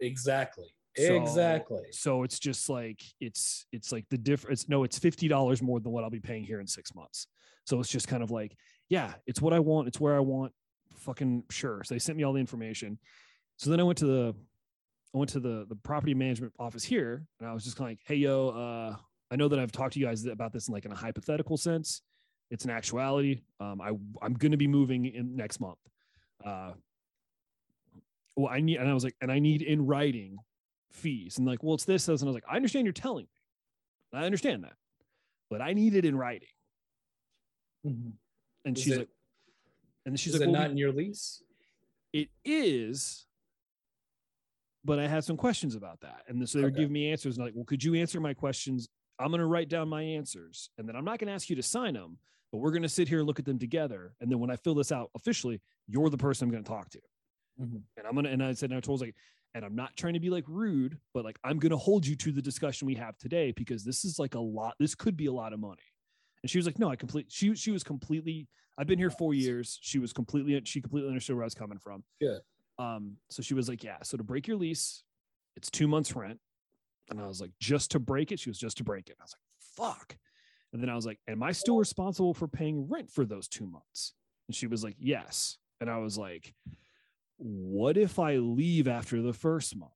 Exactly. 0.00 0.66
So- 0.96 1.16
exactly. 1.16 1.82
So 1.92 2.24
it's 2.24 2.38
just 2.40 2.68
like, 2.68 3.00
it's, 3.20 3.66
it's 3.72 3.92
like 3.92 4.04
the 4.10 4.18
difference. 4.18 4.68
No, 4.68 4.82
it's 4.82 4.98
$50 4.98 5.62
more 5.62 5.78
than 5.80 5.92
what 5.92 6.02
I'll 6.02 6.10
be 6.10 6.18
paying 6.20 6.42
here 6.44 6.58
in 6.60 6.66
six 6.66 6.94
months. 6.94 7.28
So 7.66 7.78
it's 7.78 7.88
just 7.88 8.08
kind 8.08 8.22
of 8.22 8.30
like, 8.30 8.56
yeah, 8.88 9.14
it's 9.26 9.40
what 9.40 9.52
I 9.52 9.60
want. 9.60 9.86
It's 9.88 10.00
where 10.00 10.16
I 10.16 10.20
want. 10.20 10.52
Fucking 10.96 11.44
sure. 11.50 11.82
So 11.84 11.94
they 11.94 11.98
sent 12.00 12.18
me 12.18 12.24
all 12.24 12.32
the 12.32 12.40
information. 12.40 12.98
So 13.58 13.70
then 13.70 13.78
I 13.78 13.84
went 13.84 13.98
to 13.98 14.06
the, 14.06 14.34
I 15.14 15.18
went 15.18 15.30
to 15.30 15.40
the 15.40 15.64
the 15.68 15.76
property 15.76 16.12
management 16.14 16.52
office 16.58 16.84
here, 16.84 17.24
and 17.40 17.48
I 17.48 17.54
was 17.54 17.64
just 17.64 17.76
kind 17.76 17.86
of 17.88 17.92
like, 17.92 18.00
"Hey, 18.04 18.16
yo, 18.16 18.48
uh, 18.48 18.96
I 19.30 19.36
know 19.36 19.48
that 19.48 19.58
I've 19.58 19.72
talked 19.72 19.94
to 19.94 20.00
you 20.00 20.06
guys 20.06 20.24
about 20.26 20.52
this 20.52 20.68
in 20.68 20.74
like 20.74 20.84
in 20.84 20.92
a 20.92 20.96
hypothetical 20.96 21.56
sense. 21.56 22.02
It's 22.50 22.64
an 22.64 22.70
actuality. 22.70 23.42
Um, 23.60 23.80
I 23.80 23.90
I'm 24.22 24.34
going 24.34 24.52
to 24.52 24.56
be 24.56 24.66
moving 24.68 25.04
in 25.06 25.36
next 25.36 25.60
month. 25.60 25.78
Uh, 26.44 26.72
well, 28.36 28.48
I 28.52 28.60
need, 28.60 28.78
and 28.78 28.88
I 28.88 28.94
was 28.94 29.04
like, 29.04 29.16
and 29.20 29.30
I 29.32 29.38
need 29.38 29.62
in 29.62 29.84
writing 29.84 30.38
fees, 30.92 31.38
and 31.38 31.46
like, 31.46 31.62
well, 31.62 31.74
it's 31.74 31.84
this, 31.84 32.06
this, 32.06 32.20
and 32.20 32.28
I 32.28 32.30
was 32.30 32.34
like, 32.34 32.44
I 32.48 32.56
understand 32.56 32.86
you're 32.86 32.92
telling 32.92 33.24
me, 33.24 34.18
I 34.18 34.24
understand 34.24 34.64
that, 34.64 34.74
but 35.50 35.60
I 35.60 35.72
need 35.72 35.94
it 35.94 36.04
in 36.04 36.16
writing. 36.16 36.48
Mhm. 37.84 38.12
And 38.64 38.76
Is 38.76 38.82
she's 38.84 38.92
it- 38.94 38.98
like, 39.00 39.08
and 40.06 40.18
she's 40.20 40.34
Is 40.34 40.40
like, 40.40 40.48
it 40.48 40.52
well, 40.52 40.62
not 40.62 40.70
in 40.70 40.76
your 40.78 40.92
lease? 40.92 41.42
it 42.14 42.30
is 42.42 43.26
but 44.82 44.98
i 44.98 45.06
had 45.06 45.22
some 45.22 45.36
questions 45.36 45.74
about 45.74 46.00
that 46.00 46.22
and 46.26 46.48
so 46.48 46.56
they 46.56 46.62
were 46.64 46.70
Okay. 46.70 46.78
giving 46.78 46.92
me 46.94 47.12
answers 47.12 47.36
and 47.36 47.44
like 47.44 47.52
well 47.54 47.66
could 47.66 47.84
you 47.84 47.94
answer 47.96 48.18
my 48.18 48.32
questions 48.32 48.88
i'm 49.18 49.28
going 49.28 49.40
to 49.40 49.46
write 49.46 49.68
down 49.68 49.88
my 49.88 50.02
answers 50.02 50.70
and 50.78 50.88
then 50.88 50.96
i'm 50.96 51.04
not 51.04 51.18
going 51.18 51.28
to 51.28 51.32
ask 51.34 51.48
you 51.50 51.56
to 51.56 51.62
sign 51.62 51.94
them 51.94 52.18
but 52.52 52.58
we're 52.58 52.70
going 52.70 52.82
to 52.82 52.88
sit 52.88 53.08
here 53.08 53.18
and 53.18 53.26
look 53.26 53.38
at 53.38 53.44
them 53.44 53.58
together 53.58 54.14
and 54.20 54.30
then 54.30 54.38
when 54.38 54.50
i 54.50 54.56
fill 54.56 54.74
this 54.74 54.92
out 54.92 55.10
officially 55.14 55.60
you're 55.86 56.08
the 56.10 56.16
person 56.18 56.46
i'm 56.46 56.50
going 56.52 56.62
to 56.64 56.68
talk 56.68 56.88
to 56.90 57.00
Mhm. 57.60 57.82
and 57.96 58.06
i'm 58.06 58.12
going 58.12 58.24
to 58.24 58.30
and 58.30 58.42
i 58.42 58.52
said 58.52 58.70
and 58.70 58.76
i 58.76 58.80
told 58.80 59.00
like 59.00 59.14
and 59.54 59.64
i'm 59.64 59.74
not 59.74 59.96
trying 59.96 60.14
to 60.14 60.20
be 60.20 60.30
like 60.30 60.44
rude 60.46 60.98
but 61.14 61.24
like 61.24 61.38
i'm 61.44 61.58
going 61.58 61.70
to 61.70 61.76
hold 61.76 62.06
you 62.06 62.14
to 62.16 62.30
the 62.32 62.42
discussion 62.42 62.86
we 62.86 62.94
have 62.94 63.16
today 63.18 63.52
because 63.52 63.84
this 63.84 64.04
is 64.04 64.18
like 64.18 64.34
a 64.34 64.40
lot 64.40 64.74
this 64.78 64.94
could 64.94 65.16
be 65.16 65.26
a 65.26 65.32
lot 65.32 65.52
of 65.52 65.58
money 65.58 65.82
and 66.42 66.50
she 66.50 66.58
was 66.58 66.66
like 66.66 66.78
no 66.78 66.88
i 66.88 66.94
complete 66.96 67.26
she 67.30 67.54
she 67.56 67.70
was 67.72 67.82
completely 67.82 68.46
i've 68.78 68.86
been 68.86 68.98
here 68.98 69.10
four 69.10 69.34
years 69.34 69.78
she 69.82 69.98
was 69.98 70.12
completely 70.12 70.60
she 70.64 70.80
completely 70.80 71.08
understood 71.08 71.34
where 71.34 71.42
i 71.42 71.46
was 71.46 71.54
coming 71.54 71.78
from 71.78 72.04
Good. 72.20 72.40
um, 72.78 73.16
so 73.28 73.42
she 73.42 73.54
was 73.54 73.68
like, 73.68 73.82
Yeah, 73.82 73.96
so 74.04 74.16
to 74.16 74.22
break 74.22 74.46
your 74.46 74.56
lease, 74.56 75.02
it's 75.56 75.68
two 75.68 75.88
months 75.88 76.14
rent. 76.14 76.38
And 77.10 77.20
I 77.20 77.26
was 77.26 77.40
like, 77.40 77.52
just 77.60 77.92
to 77.92 77.98
break 77.98 78.32
it? 78.32 78.40
She 78.40 78.50
was 78.50 78.58
just 78.58 78.78
to 78.78 78.84
break 78.84 79.08
it. 79.08 79.16
I 79.20 79.24
was 79.24 79.34
like, 79.34 79.88
fuck. 79.88 80.16
And 80.72 80.82
then 80.82 80.90
I 80.90 80.94
was 80.94 81.06
like, 81.06 81.18
Am 81.28 81.42
I 81.42 81.52
still 81.52 81.78
responsible 81.78 82.34
for 82.34 82.48
paying 82.48 82.88
rent 82.88 83.10
for 83.10 83.24
those 83.24 83.48
two 83.48 83.66
months? 83.66 84.14
And 84.48 84.54
she 84.54 84.66
was 84.66 84.84
like, 84.84 84.96
Yes. 84.98 85.56
And 85.80 85.88
I 85.88 85.98
was 85.98 86.18
like, 86.18 86.54
What 87.38 87.96
if 87.96 88.18
I 88.18 88.36
leave 88.36 88.88
after 88.88 89.22
the 89.22 89.32
first 89.32 89.76
month? 89.76 89.92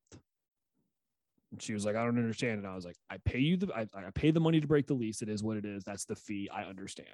And 1.50 1.60
she 1.60 1.74
was 1.74 1.84
like, 1.84 1.96
I 1.96 2.04
don't 2.04 2.16
understand. 2.16 2.58
And 2.58 2.66
I 2.66 2.74
was 2.74 2.86
like, 2.86 2.96
I 3.10 3.18
pay 3.18 3.40
you 3.40 3.58
the 3.58 3.72
I, 3.74 3.86
I 3.94 4.10
pay 4.14 4.30
the 4.30 4.40
money 4.40 4.60
to 4.60 4.66
break 4.66 4.86
the 4.86 4.94
lease. 4.94 5.20
It 5.20 5.28
is 5.28 5.42
what 5.42 5.58
it 5.58 5.66
is. 5.66 5.84
That's 5.84 6.06
the 6.06 6.16
fee. 6.16 6.48
I 6.52 6.62
understand. 6.64 7.08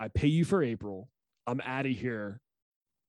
I 0.00 0.08
pay 0.08 0.28
you 0.28 0.44
for 0.44 0.62
April. 0.62 1.08
I'm 1.46 1.60
out 1.64 1.86
of 1.86 1.92
here 1.92 2.40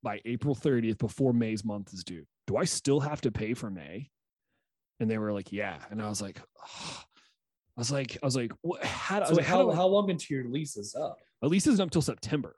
by 0.02 0.22
April 0.26 0.56
30th 0.56 0.98
before 0.98 1.34
May's 1.34 1.66
month 1.66 1.94
is 1.94 2.04
due. 2.04 2.26
Do 2.48 2.58
I 2.58 2.64
still 2.64 3.00
have 3.00 3.22
to 3.22 3.32
pay 3.32 3.54
for 3.54 3.70
May? 3.70 4.10
And 5.00 5.10
they 5.10 5.18
were 5.18 5.32
like, 5.32 5.52
yeah. 5.52 5.78
And 5.90 6.02
I 6.02 6.10
was 6.10 6.22
like, 6.22 6.40
I 6.66 7.80
was 7.80 7.92
like, 7.92 8.18
I 8.22 8.26
was 8.26 8.36
like, 8.36 8.52
what? 8.62 8.84
How, 8.84 9.24
So 9.24 9.36
like, 9.36 9.46
how, 9.46 9.70
how, 9.70 9.76
how 9.76 9.88
long 9.88 10.10
into 10.10 10.34
your 10.34 10.50
lease 10.50 10.76
is 10.76 10.96
up? 10.96 11.18
at 11.44 11.50
least 11.50 11.68
it's 11.68 11.80
up 11.80 11.86
until 11.86 12.02
September. 12.02 12.56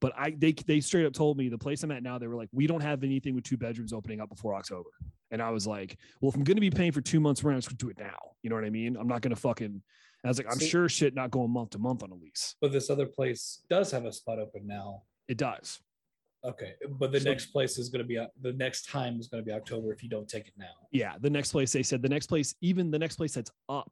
But 0.00 0.12
I 0.16 0.30
they 0.30 0.52
they 0.52 0.80
straight 0.80 1.06
up 1.06 1.12
told 1.12 1.36
me 1.36 1.48
the 1.48 1.58
place 1.58 1.82
I'm 1.82 1.90
at 1.90 2.02
now, 2.02 2.18
they 2.18 2.28
were 2.28 2.36
like, 2.36 2.48
we 2.52 2.66
don't 2.66 2.80
have 2.80 3.02
anything 3.02 3.34
with 3.34 3.44
two 3.44 3.56
bedrooms 3.56 3.92
opening 3.92 4.20
up 4.20 4.28
before 4.28 4.54
October. 4.54 4.90
And 5.32 5.42
I 5.42 5.50
was 5.50 5.66
like, 5.66 5.98
well, 6.20 6.30
if 6.30 6.36
I'm 6.36 6.44
gonna 6.44 6.60
be 6.60 6.70
paying 6.70 6.92
for 6.92 7.00
two 7.00 7.20
months 7.20 7.42
rent, 7.42 7.56
I'm 7.56 7.60
just 7.60 7.68
gonna 7.68 7.78
do 7.78 7.90
it 7.90 7.98
now. 7.98 8.16
You 8.42 8.48
know 8.48 8.56
what 8.56 8.64
I 8.64 8.70
mean? 8.70 8.96
I'm 8.96 9.08
not 9.08 9.22
gonna 9.22 9.36
fucking 9.36 9.82
I 10.24 10.28
was 10.28 10.38
like, 10.38 10.50
I'm 10.50 10.58
sure 10.58 10.88
shit 10.88 11.14
not 11.14 11.30
going 11.30 11.50
month 11.50 11.70
to 11.70 11.78
month 11.78 12.02
on 12.02 12.10
a 12.10 12.14
lease. 12.14 12.56
But 12.60 12.72
this 12.72 12.90
other 12.90 13.06
place 13.06 13.62
does 13.70 13.90
have 13.92 14.04
a 14.04 14.12
spot 14.12 14.38
open 14.38 14.66
now. 14.66 15.02
It 15.28 15.36
does. 15.36 15.80
Okay, 16.44 16.74
but 16.98 17.10
the 17.12 17.20
So- 17.20 17.28
next 17.30 17.46
place 17.46 17.78
is 17.78 17.88
going 17.88 18.02
to 18.02 18.06
be 18.08 18.24
the 18.40 18.52
next 18.52 18.86
time 18.88 19.18
is 19.18 19.26
going 19.28 19.42
to 19.42 19.46
be 19.46 19.52
October 19.52 19.92
if 19.92 20.02
you 20.02 20.08
don't 20.08 20.28
take 20.28 20.46
it 20.46 20.54
now. 20.56 20.86
Yeah. 20.92 21.16
The 21.20 21.30
next 21.30 21.50
place 21.52 21.72
they 21.72 21.82
said 21.82 22.00
the 22.02 22.08
next 22.08 22.26
place, 22.28 22.54
even 22.60 22.90
the 22.90 22.98
next 22.98 23.16
place 23.16 23.34
that's 23.34 23.50
up 23.68 23.90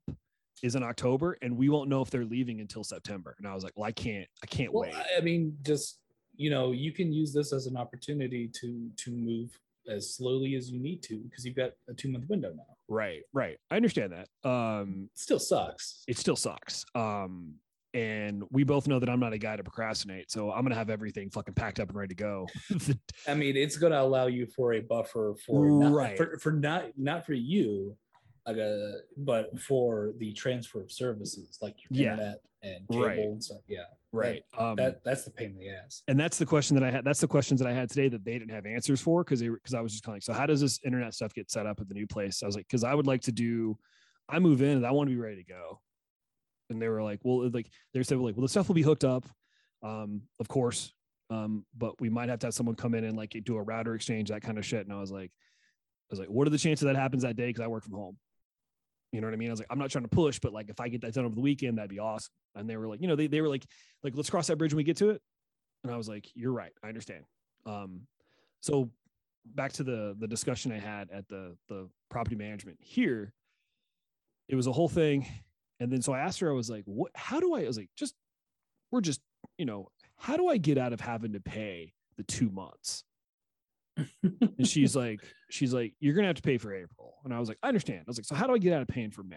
is 0.62 0.74
in 0.76 0.82
October, 0.82 1.36
and 1.42 1.56
we 1.56 1.68
won't 1.68 1.90
know 1.90 2.00
if 2.02 2.10
they're 2.10 2.24
leaving 2.24 2.60
until 2.60 2.82
September. 2.84 3.34
And 3.38 3.46
I 3.48 3.54
was 3.54 3.64
like, 3.64 3.72
Well, 3.76 3.84
I 3.86 3.92
can't, 3.92 4.28
I 4.42 4.46
can't 4.46 4.72
Well, 4.72 4.82
wait. 4.88 4.94
I- 4.94 5.18
I 5.18 5.20
mean, 5.20 5.56
just 5.62 5.98
you 6.38 6.50
know, 6.50 6.72
you 6.72 6.92
can 6.92 7.12
use 7.12 7.32
this 7.32 7.52
as 7.52 7.66
an 7.66 7.76
opportunity 7.76 8.48
to 8.60 8.90
to 8.96 9.10
move 9.10 9.58
as 9.88 10.14
slowly 10.14 10.54
as 10.56 10.70
you 10.70 10.78
need 10.80 11.02
to 11.02 11.16
because 11.18 11.44
you've 11.46 11.54
got 11.56 11.72
a 11.88 11.94
two 11.94 12.10
month 12.10 12.28
window 12.28 12.52
now. 12.52 12.76
Right, 12.88 13.22
right. 13.32 13.58
I 13.70 13.76
understand 13.76 14.12
that. 14.12 14.48
Um, 14.48 15.10
Still 15.14 15.38
sucks. 15.40 16.04
it 16.06 16.16
still 16.18 16.36
sucks. 16.36 16.84
Um, 16.94 17.54
and 17.96 18.44
we 18.50 18.62
both 18.62 18.86
know 18.86 18.98
that 18.98 19.08
I'm 19.08 19.18
not 19.20 19.32
a 19.32 19.38
guy 19.38 19.56
to 19.56 19.62
procrastinate, 19.64 20.30
so 20.30 20.52
I'm 20.52 20.62
gonna 20.62 20.74
have 20.74 20.90
everything 20.90 21.30
fucking 21.30 21.54
packed 21.54 21.80
up 21.80 21.88
and 21.88 21.96
ready 21.96 22.14
to 22.14 22.22
go. 22.22 22.46
I 23.26 23.34
mean, 23.34 23.56
it's 23.56 23.76
going 23.78 23.92
to 23.92 24.00
allow 24.02 24.26
you 24.26 24.46
for 24.46 24.74
a 24.74 24.80
buffer 24.80 25.34
for 25.46 25.64
not, 25.66 25.92
Right. 25.92 26.16
for, 26.16 26.38
for 26.38 26.52
not 26.52 26.90
not 26.98 27.24
for 27.24 27.32
you, 27.32 27.96
uh, 28.44 28.52
but 29.16 29.58
for 29.58 30.12
the 30.18 30.34
transfer 30.34 30.82
of 30.82 30.92
services 30.92 31.58
like 31.62 31.74
your 31.88 32.02
Yeah. 32.02 32.12
internet 32.12 32.40
and 32.62 32.86
cable 32.88 33.02
Right. 33.02 33.18
and 33.18 33.42
stuff. 33.42 33.62
Yeah, 33.66 33.84
right. 34.12 34.42
Um, 34.58 34.76
that 34.76 35.02
that's 35.02 35.24
the 35.24 35.30
pain 35.30 35.52
in 35.52 35.58
the 35.58 35.70
ass. 35.70 36.02
and 36.06 36.20
that's 36.20 36.36
the 36.36 36.46
question 36.46 36.74
that 36.76 36.84
I 36.84 36.90
had. 36.90 37.02
That's 37.02 37.20
the 37.20 37.28
questions 37.28 37.60
that 37.60 37.66
I 37.68 37.72
had 37.72 37.88
today 37.88 38.08
that 38.10 38.26
they 38.26 38.38
didn't 38.38 38.50
have 38.50 38.66
answers 38.66 39.00
for 39.00 39.24
because 39.24 39.40
they 39.40 39.48
because 39.48 39.72
I 39.72 39.80
was 39.80 39.92
just 39.92 40.04
kind 40.04 40.12
of 40.12 40.16
like, 40.16 40.22
so 40.22 40.34
how 40.34 40.44
does 40.44 40.60
this 40.60 40.80
internet 40.84 41.14
stuff 41.14 41.32
get 41.32 41.50
set 41.50 41.64
up 41.66 41.80
at 41.80 41.88
the 41.88 41.94
new 41.94 42.06
place? 42.06 42.42
I 42.42 42.46
was 42.46 42.56
like, 42.56 42.66
because 42.68 42.84
I 42.84 42.94
would 42.94 43.06
like 43.06 43.22
to 43.22 43.32
do, 43.32 43.78
I 44.28 44.38
move 44.38 44.60
in 44.60 44.76
and 44.76 44.86
I 44.86 44.90
want 44.90 45.08
to 45.08 45.14
be 45.14 45.20
ready 45.20 45.36
to 45.42 45.44
go. 45.48 45.80
And 46.70 46.80
they 46.80 46.88
were 46.88 47.02
like, 47.02 47.20
well, 47.22 47.48
like 47.50 47.70
they 47.94 48.02
said, 48.02 48.18
like, 48.18 48.36
well, 48.36 48.42
the 48.42 48.48
stuff 48.48 48.68
will 48.68 48.74
be 48.74 48.82
hooked 48.82 49.04
up, 49.04 49.24
um, 49.82 50.22
of 50.40 50.48
course, 50.48 50.92
um, 51.30 51.64
but 51.76 52.00
we 52.00 52.08
might 52.08 52.28
have 52.28 52.40
to 52.40 52.48
have 52.48 52.54
someone 52.54 52.74
come 52.74 52.94
in 52.94 53.04
and 53.04 53.16
like 53.16 53.36
do 53.44 53.56
a 53.56 53.62
router 53.62 53.94
exchange, 53.94 54.30
that 54.30 54.42
kind 54.42 54.58
of 54.58 54.66
shit. 54.66 54.84
And 54.84 54.92
I 54.92 55.00
was 55.00 55.10
like, 55.12 55.30
I 55.30 56.10
was 56.10 56.18
like, 56.18 56.28
what 56.28 56.46
are 56.46 56.50
the 56.50 56.58
chances 56.58 56.86
that 56.86 56.96
happens 56.96 57.22
that 57.22 57.36
day? 57.36 57.46
Because 57.46 57.62
I 57.62 57.66
work 57.68 57.84
from 57.84 57.94
home. 57.94 58.16
You 59.12 59.20
know 59.20 59.28
what 59.28 59.34
I 59.34 59.36
mean? 59.36 59.48
I 59.48 59.52
was 59.52 59.60
like, 59.60 59.68
I'm 59.70 59.78
not 59.78 59.90
trying 59.90 60.04
to 60.04 60.10
push, 60.10 60.38
but 60.38 60.52
like 60.52 60.68
if 60.68 60.80
I 60.80 60.88
get 60.88 61.00
that 61.02 61.14
done 61.14 61.24
over 61.24 61.34
the 61.34 61.40
weekend, 61.40 61.78
that'd 61.78 61.90
be 61.90 61.98
awesome. 61.98 62.32
And 62.54 62.68
they 62.68 62.76
were 62.76 62.88
like, 62.88 63.00
you 63.00 63.08
know, 63.08 63.16
they, 63.16 63.28
they 63.28 63.40
were 63.40 63.48
like, 63.48 63.64
like, 64.02 64.14
let's 64.16 64.30
cross 64.30 64.48
that 64.48 64.56
bridge 64.56 64.72
when 64.72 64.78
we 64.78 64.84
get 64.84 64.96
to 64.98 65.10
it. 65.10 65.22
And 65.84 65.92
I 65.92 65.96
was 65.96 66.08
like, 66.08 66.26
you're 66.34 66.52
right. 66.52 66.72
I 66.82 66.88
understand. 66.88 67.24
Um, 67.64 68.02
so 68.60 68.90
back 69.54 69.72
to 69.74 69.84
the 69.84 70.16
the 70.18 70.26
discussion 70.26 70.72
I 70.72 70.78
had 70.78 71.10
at 71.10 71.28
the 71.28 71.56
the 71.68 71.88
property 72.10 72.36
management 72.36 72.78
here, 72.80 73.32
it 74.48 74.56
was 74.56 74.66
a 74.66 74.72
whole 74.72 74.88
thing. 74.88 75.26
And 75.80 75.92
then 75.92 76.02
so 76.02 76.12
I 76.12 76.20
asked 76.20 76.40
her, 76.40 76.50
I 76.50 76.54
was 76.54 76.70
like, 76.70 76.84
what 76.86 77.10
how 77.14 77.40
do 77.40 77.54
I, 77.54 77.62
I 77.62 77.66
was 77.66 77.76
like, 77.76 77.90
just 77.96 78.14
we're 78.90 79.00
just, 79.00 79.20
you 79.58 79.66
know, 79.66 79.88
how 80.16 80.36
do 80.36 80.48
I 80.48 80.56
get 80.56 80.78
out 80.78 80.92
of 80.92 81.00
having 81.00 81.32
to 81.32 81.40
pay 81.40 81.92
the 82.16 82.22
two 82.22 82.50
months? 82.50 83.04
and 84.22 84.66
she's 84.66 84.94
like, 84.94 85.20
she's 85.50 85.72
like, 85.72 85.94
you're 86.00 86.14
gonna 86.14 86.26
have 86.26 86.36
to 86.36 86.42
pay 86.42 86.58
for 86.58 86.74
April. 86.74 87.14
And 87.24 87.34
I 87.34 87.40
was 87.40 87.48
like, 87.48 87.58
I 87.62 87.68
understand. 87.68 88.00
I 88.00 88.04
was 88.06 88.18
like, 88.18 88.26
so 88.26 88.34
how 88.34 88.46
do 88.46 88.54
I 88.54 88.58
get 88.58 88.72
out 88.72 88.82
of 88.82 88.88
paying 88.88 89.10
for 89.10 89.22
May? 89.22 89.36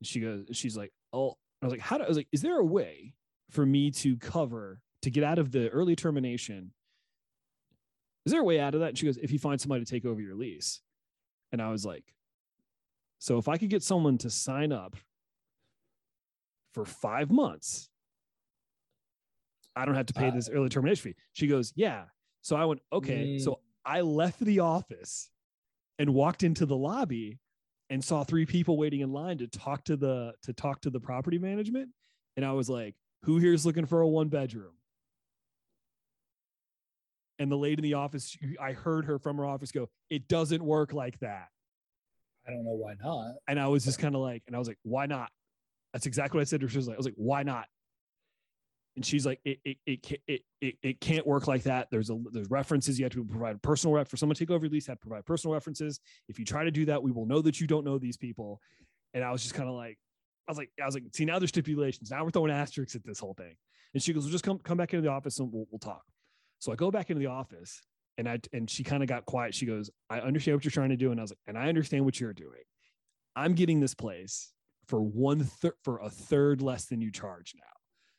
And 0.00 0.06
she 0.06 0.20
goes, 0.20 0.46
she's 0.52 0.76
like, 0.76 0.92
oh, 1.12 1.36
I 1.60 1.66
was 1.66 1.72
like, 1.72 1.80
how 1.80 1.98
do 1.98 2.04
I 2.04 2.08
was 2.08 2.16
like, 2.16 2.28
is 2.32 2.42
there 2.42 2.58
a 2.58 2.64
way 2.64 3.14
for 3.50 3.64
me 3.64 3.90
to 3.92 4.16
cover 4.16 4.80
to 5.02 5.10
get 5.10 5.24
out 5.24 5.38
of 5.38 5.52
the 5.52 5.68
early 5.68 5.96
termination? 5.96 6.72
Is 8.24 8.32
there 8.32 8.40
a 8.40 8.44
way 8.44 8.60
out 8.60 8.74
of 8.74 8.80
that? 8.80 8.90
And 8.90 8.98
she 8.98 9.06
goes, 9.06 9.16
if 9.16 9.32
you 9.32 9.38
find 9.38 9.60
somebody 9.60 9.84
to 9.84 9.90
take 9.90 10.04
over 10.04 10.20
your 10.20 10.34
lease. 10.34 10.80
And 11.50 11.60
I 11.60 11.70
was 11.70 11.84
like, 11.84 12.04
so 13.18 13.38
if 13.38 13.48
I 13.48 13.56
could 13.56 13.68
get 13.68 13.82
someone 13.82 14.18
to 14.18 14.30
sign 14.30 14.72
up 14.72 14.96
for 16.72 16.84
five 16.84 17.30
months, 17.30 17.88
I 19.74 19.84
don't 19.84 19.94
have 19.94 20.06
to 20.06 20.14
pay 20.14 20.28
Uh, 20.28 20.32
this 20.32 20.48
early 20.48 20.68
termination 20.68 21.12
fee. 21.12 21.16
She 21.32 21.46
goes, 21.46 21.72
yeah. 21.76 22.04
So 22.42 22.56
I 22.56 22.64
went, 22.64 22.80
okay. 22.92 23.38
So 23.38 23.60
I 23.84 24.00
left 24.00 24.40
the 24.40 24.60
office 24.60 25.30
and 25.98 26.14
walked 26.14 26.42
into 26.42 26.66
the 26.66 26.76
lobby 26.76 27.38
and 27.90 28.04
saw 28.04 28.24
three 28.24 28.46
people 28.46 28.76
waiting 28.76 29.00
in 29.00 29.12
line 29.12 29.38
to 29.38 29.46
talk 29.46 29.84
to 29.84 29.96
the 29.96 30.34
to 30.42 30.52
talk 30.52 30.80
to 30.82 30.90
the 30.90 31.00
property 31.00 31.38
management. 31.38 31.90
And 32.36 32.44
I 32.44 32.52
was 32.52 32.68
like, 32.68 32.94
who 33.24 33.38
here's 33.38 33.64
looking 33.66 33.86
for 33.86 34.00
a 34.00 34.08
one 34.08 34.28
bedroom? 34.28 34.72
And 37.38 37.50
the 37.50 37.56
lady 37.56 37.80
in 37.80 37.82
the 37.82 37.94
office, 37.94 38.36
I 38.60 38.72
heard 38.72 39.04
her 39.06 39.18
from 39.18 39.36
her 39.38 39.44
office 39.44 39.72
go, 39.72 39.88
it 40.10 40.28
doesn't 40.28 40.62
work 40.62 40.92
like 40.92 41.18
that. 41.20 41.48
I 42.46 42.50
don't 42.50 42.64
know 42.64 42.72
why 42.72 42.94
not. 43.02 43.34
And 43.48 43.58
I 43.58 43.68
was 43.68 43.84
just 43.84 43.98
kind 43.98 44.14
of 44.14 44.20
like, 44.20 44.42
and 44.46 44.54
I 44.54 44.58
was 44.58 44.68
like, 44.68 44.78
why 44.82 45.06
not? 45.06 45.30
That's 45.92 46.06
exactly 46.06 46.38
what 46.38 46.42
I 46.42 46.44
said 46.44 46.60
to 46.60 46.66
her. 46.66 46.70
She 46.70 46.78
was 46.78 46.88
like, 46.88 46.96
I 46.96 46.98
was 46.98 47.06
like, 47.06 47.14
why 47.16 47.42
not? 47.42 47.66
And 48.96 49.04
she's 49.04 49.24
like, 49.24 49.40
it 49.44 49.58
it 49.64 49.78
it 49.86 50.20
it, 50.26 50.42
it, 50.60 50.74
it 50.82 51.00
can't 51.00 51.26
work 51.26 51.46
like 51.46 51.62
that. 51.62 51.88
There's 51.90 52.10
a 52.10 52.18
there's 52.30 52.50
references. 52.50 52.98
You 52.98 53.04
have 53.04 53.12
to 53.12 53.24
provide 53.24 53.56
a 53.56 53.58
personal 53.58 53.94
ref 53.94 54.08
for 54.08 54.16
someone 54.16 54.34
to 54.34 54.38
take 54.38 54.50
over 54.50 54.66
your 54.66 54.72
lease, 54.72 54.86
have 54.86 55.00
to 55.00 55.06
provide 55.06 55.24
personal 55.24 55.54
references. 55.54 55.98
If 56.28 56.38
you 56.38 56.44
try 56.44 56.64
to 56.64 56.70
do 56.70 56.84
that, 56.86 57.02
we 57.02 57.10
will 57.10 57.26
know 57.26 57.40
that 57.42 57.60
you 57.60 57.66
don't 57.66 57.84
know 57.84 57.98
these 57.98 58.16
people. 58.16 58.60
And 59.14 59.24
I 59.24 59.30
was 59.30 59.42
just 59.42 59.54
kind 59.54 59.68
of 59.68 59.74
like, 59.74 59.98
I 60.46 60.50
was 60.50 60.58
like, 60.58 60.70
I 60.80 60.84
was 60.84 60.94
like, 60.94 61.04
see, 61.12 61.24
now 61.24 61.38
there's 61.38 61.50
stipulations. 61.50 62.10
Now 62.10 62.22
we're 62.24 62.30
throwing 62.30 62.50
asterisks 62.50 62.94
at 62.94 63.04
this 63.04 63.18
whole 63.18 63.34
thing. 63.34 63.54
And 63.94 64.02
she 64.02 64.12
goes, 64.12 64.24
well, 64.24 64.32
just 64.32 64.44
come 64.44 64.58
come 64.58 64.76
back 64.76 64.92
into 64.92 65.02
the 65.02 65.12
office 65.12 65.38
and 65.38 65.50
we'll, 65.52 65.66
we'll 65.70 65.78
talk. 65.78 66.02
So 66.58 66.70
I 66.70 66.76
go 66.76 66.90
back 66.90 67.10
into 67.10 67.20
the 67.20 67.26
office 67.26 67.82
and 68.18 68.28
I 68.28 68.40
and 68.52 68.68
she 68.68 68.84
kind 68.84 69.02
of 69.02 69.08
got 69.08 69.24
quiet. 69.24 69.54
She 69.54 69.66
goes, 69.66 69.90
I 70.10 70.20
understand 70.20 70.56
what 70.56 70.64
you're 70.64 70.70
trying 70.70 70.90
to 70.90 70.96
do. 70.96 71.12
And 71.12 71.20
I 71.20 71.22
was 71.22 71.30
like, 71.30 71.38
and 71.46 71.56
I 71.56 71.68
understand 71.68 72.04
what 72.04 72.20
you're 72.20 72.34
doing. 72.34 72.62
I'm 73.36 73.54
getting 73.54 73.80
this 73.80 73.94
place 73.94 74.52
for 74.86 75.02
one 75.02 75.44
third 75.44 75.74
for 75.82 75.98
a 75.98 76.10
third 76.10 76.62
less 76.62 76.86
than 76.86 77.00
you 77.00 77.10
charge 77.10 77.54
now. 77.56 77.64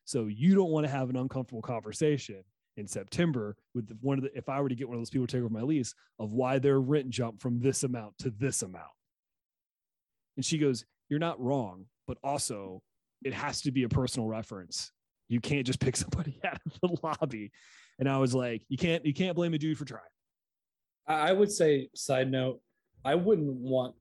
So 0.05 0.26
you 0.26 0.55
don't 0.55 0.72
want 0.72 0.86
to 0.86 0.91
have 0.91 1.09
an 1.09 1.16
uncomfortable 1.16 1.61
conversation 1.61 2.43
in 2.78 2.88
September 2.88 3.55
with 3.74 3.95
one 4.01 4.18
of 4.18 4.24
the 4.24 4.36
if 4.38 4.49
I 4.49 4.59
were 4.61 4.70
to 4.70 4.76
get 4.76 4.88
one 4.88 4.95
of 4.95 5.01
those 5.01 5.09
people 5.09 5.28
to 5.28 5.32
take 5.38 5.43
over 5.43 5.53
my 5.53 5.61
lease 5.61 5.93
of 6.20 6.34
why 6.34 6.59
their 6.59 6.80
rent 6.80 7.09
jumped 7.09 7.41
from 7.41 7.59
this 7.59 7.84
amount 7.84 8.18
to 8.20 8.30
this 8.32 8.64
amount. 8.64 8.86
And 10.36 10.45
she 10.45 10.57
goes, 10.57 10.86
You're 11.09 11.20
not 11.20 11.39
wrong, 11.39 11.86
but 12.07 12.18
also 12.24 12.82
it 13.24 13.34
has 13.34 13.61
to 13.61 13.72
be 13.72 13.84
a 13.84 13.89
personal 13.89 14.28
reference. 14.28 14.91
You 15.30 15.39
can't 15.39 15.66
just 15.66 15.80
pick 15.80 15.95
somebody 15.97 16.39
out 16.43 16.59
of 16.66 16.80
the 16.82 16.97
lobby. 17.03 17.51
And 17.99 18.09
I 18.09 18.18
was 18.18 18.34
like, 18.34 18.64
You 18.70 18.78
can't 18.78 19.05
you 19.05 19.14
can't 19.14 19.36
blame 19.36 19.53
a 19.53 19.57
dude 19.57 19.78
for 19.78 19.86
trying. 19.86 20.01
I 21.05 21.34
would 21.34 21.51
say, 21.51 21.89
side 21.93 22.32
note, 22.32 22.61
I 23.03 23.16
wouldn't 23.16 23.53
want 23.53 23.95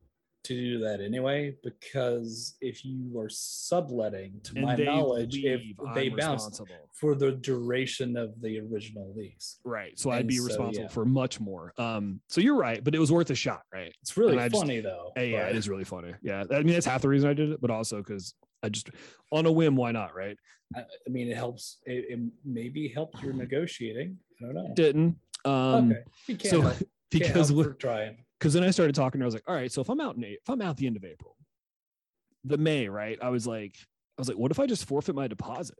to 0.44 0.54
do 0.54 0.78
that 0.80 1.00
anyway 1.00 1.54
because 1.62 2.56
if 2.60 2.84
you 2.84 3.18
are 3.18 3.28
subletting, 3.28 4.40
to 4.44 4.60
my 4.60 4.74
they 4.74 4.84
knowledge, 4.84 5.36
if 5.36 5.62
they 5.94 6.08
I'm 6.08 6.16
bounce 6.16 6.60
for 6.92 7.14
the 7.14 7.32
duration 7.32 8.16
of 8.16 8.40
the 8.40 8.60
original 8.60 9.12
lease, 9.16 9.58
Right. 9.64 9.98
So 9.98 10.10
I'd 10.10 10.26
be 10.26 10.38
so, 10.38 10.46
responsible 10.46 10.84
yeah. 10.84 10.88
for 10.88 11.04
much 11.04 11.40
more. 11.40 11.72
Um, 11.78 12.20
so 12.28 12.40
you're 12.40 12.56
right, 12.56 12.82
but 12.82 12.94
it 12.94 12.98
was 12.98 13.12
worth 13.12 13.30
a 13.30 13.34
shot, 13.34 13.62
right? 13.72 13.94
it's 14.02 14.16
really 14.16 14.32
And 14.32 14.40
I 14.40 14.48
just- 14.48 14.60
funny 14.60 14.80
though. 14.80 15.12
Hey, 15.14 15.30
yeah, 15.30 15.46
it 15.46 15.56
is 15.56 15.68
really 15.68 15.84
funny. 15.84 16.14
Yeah. 16.22 16.44
I 16.50 16.62
mean, 16.62 16.74
that's 16.74 16.86
half 16.86 17.02
the 17.02 17.08
reason 17.08 17.28
I 17.28 17.34
did 17.34 17.50
it, 17.50 17.60
but 17.60 17.70
also 17.70 17.98
because 17.98 18.34
I 18.62 18.68
just 18.68 18.90
on 19.30 19.46
a 19.46 19.52
whim, 19.52 19.76
why 19.76 19.92
not? 19.92 20.14
Right. 20.14 20.36
I, 20.74 20.80
I 20.80 21.10
mean, 21.10 21.28
it 21.28 21.36
helps. 21.36 21.78
It, 21.84 22.06
it 22.08 22.20
maybe 22.44 22.88
helped 22.88 23.22
your 23.22 23.32
negotiating. 23.32 24.18
I 24.40 24.46
don't 24.46 24.54
know. 24.54 24.72
Didn't. 24.74 25.16
Um, 25.44 25.94
okay, 26.30 26.48
so 26.48 26.72
because 27.10 27.52
we're 27.52 27.74
trying. 27.74 28.24
Because 28.42 28.54
then 28.54 28.64
I 28.64 28.72
started 28.72 28.96
talking 28.96 29.20
to 29.20 29.22
her. 29.22 29.24
I 29.24 29.28
was 29.28 29.34
like, 29.34 29.44
all 29.46 29.54
right, 29.54 29.70
so 29.70 29.80
if 29.82 29.88
I'm 29.88 30.00
out 30.00 30.16
in 30.16 30.24
if 30.24 30.50
I'm 30.50 30.60
out 30.60 30.76
the 30.76 30.88
end 30.88 30.96
of 30.96 31.04
April, 31.04 31.36
the 32.42 32.58
May, 32.58 32.88
right? 32.88 33.16
I 33.22 33.28
was 33.28 33.46
like, 33.46 33.76
I 34.18 34.20
was 34.20 34.26
like, 34.28 34.36
what 34.36 34.50
if 34.50 34.58
I 34.58 34.66
just 34.66 34.84
forfeit 34.84 35.14
my 35.14 35.28
deposit? 35.28 35.78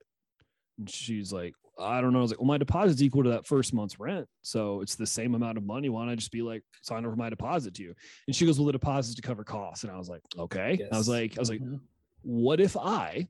And 0.78 0.88
she's 0.88 1.32
like, 1.32 1.54
I 1.76 2.00
don't 2.00 2.12
know. 2.12 2.20
I 2.20 2.22
was 2.22 2.30
like, 2.30 2.38
well, 2.38 2.46
my 2.46 2.58
deposit's 2.58 3.02
equal 3.02 3.24
to 3.24 3.30
that 3.30 3.48
first 3.48 3.74
month's 3.74 3.98
rent. 3.98 4.28
So 4.42 4.80
it's 4.80 4.94
the 4.94 5.08
same 5.08 5.34
amount 5.34 5.58
of 5.58 5.64
money. 5.64 5.88
Why 5.88 6.02
don't 6.02 6.10
I 6.10 6.14
just 6.14 6.30
be 6.30 6.40
like, 6.40 6.62
sign 6.82 7.04
over 7.04 7.16
my 7.16 7.30
deposit 7.30 7.74
to 7.74 7.82
you? 7.82 7.94
And 8.28 8.36
she 8.36 8.46
goes, 8.46 8.60
Well, 8.60 8.66
the 8.66 8.72
deposit's 8.72 9.16
to 9.16 9.22
cover 9.22 9.42
costs. 9.42 9.82
And 9.82 9.92
I 9.92 9.98
was 9.98 10.08
like, 10.08 10.22
okay. 10.38 10.86
I 10.92 10.96
was 10.96 11.08
like, 11.08 11.36
I 11.36 11.40
was 11.40 11.50
like, 11.50 11.60
Mhm. 11.60 11.80
what 12.22 12.60
if 12.60 12.76
I 12.76 13.26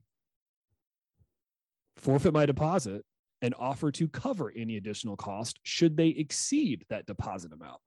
forfeit 1.97 2.33
my 2.33 2.45
deposit 2.45 3.03
and 3.41 3.55
offer 3.57 3.91
to 3.93 4.07
cover 4.09 4.53
any 4.55 4.77
additional 4.77 5.17
cost 5.17 5.59
should 5.63 5.97
they 5.97 6.09
exceed 6.09 6.85
that 6.89 7.07
deposit 7.07 7.51
amount? 7.51 7.81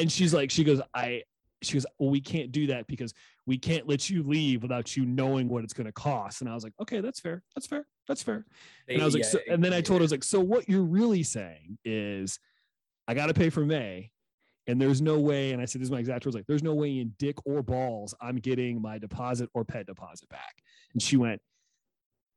And 0.00 0.10
she's 0.10 0.32
like, 0.32 0.50
she 0.50 0.64
goes, 0.64 0.80
I, 0.94 1.22
she 1.62 1.74
goes, 1.74 1.84
well, 1.98 2.10
we 2.10 2.20
can't 2.20 2.50
do 2.50 2.68
that 2.68 2.86
because 2.86 3.12
we 3.46 3.58
can't 3.58 3.86
let 3.86 4.08
you 4.08 4.22
leave 4.22 4.62
without 4.62 4.96
you 4.96 5.04
knowing 5.04 5.48
what 5.48 5.62
it's 5.62 5.74
going 5.74 5.86
to 5.86 5.92
cost. 5.92 6.40
And 6.40 6.48
I 6.48 6.54
was 6.54 6.64
like, 6.64 6.72
okay, 6.80 7.00
that's 7.00 7.20
fair. 7.20 7.42
That's 7.54 7.66
fair. 7.66 7.86
That's 8.08 8.22
fair. 8.22 8.46
And 8.88 9.02
I 9.02 9.04
was 9.04 9.14
like, 9.14 9.24
Yeah, 9.24 9.30
so, 9.30 9.38
and 9.48 9.62
then 9.62 9.72
I 9.72 9.80
told 9.80 10.00
her, 10.00 10.02
I 10.02 10.06
was 10.06 10.10
like, 10.10 10.24
so 10.24 10.40
what 10.40 10.68
you're 10.68 10.82
really 10.82 11.22
saying 11.22 11.78
is 11.84 12.38
I 13.06 13.14
got 13.14 13.26
to 13.26 13.34
pay 13.34 13.50
for 13.50 13.64
May. 13.64 14.10
And 14.66 14.80
there's 14.80 15.02
no 15.02 15.18
way, 15.18 15.52
and 15.52 15.60
I 15.60 15.64
said, 15.64 15.80
this 15.80 15.86
is 15.86 15.92
my 15.92 15.98
exact 15.98 16.24
words, 16.24 16.36
like, 16.36 16.46
there's 16.46 16.62
no 16.62 16.74
way 16.74 17.00
in 17.00 17.12
dick 17.18 17.36
or 17.44 17.62
balls 17.62 18.14
I'm 18.20 18.36
getting 18.36 18.80
my 18.80 18.98
deposit 18.98 19.50
or 19.52 19.64
pet 19.64 19.86
deposit 19.86 20.28
back. 20.28 20.62
And 20.92 21.02
she 21.02 21.16
went, 21.16 21.40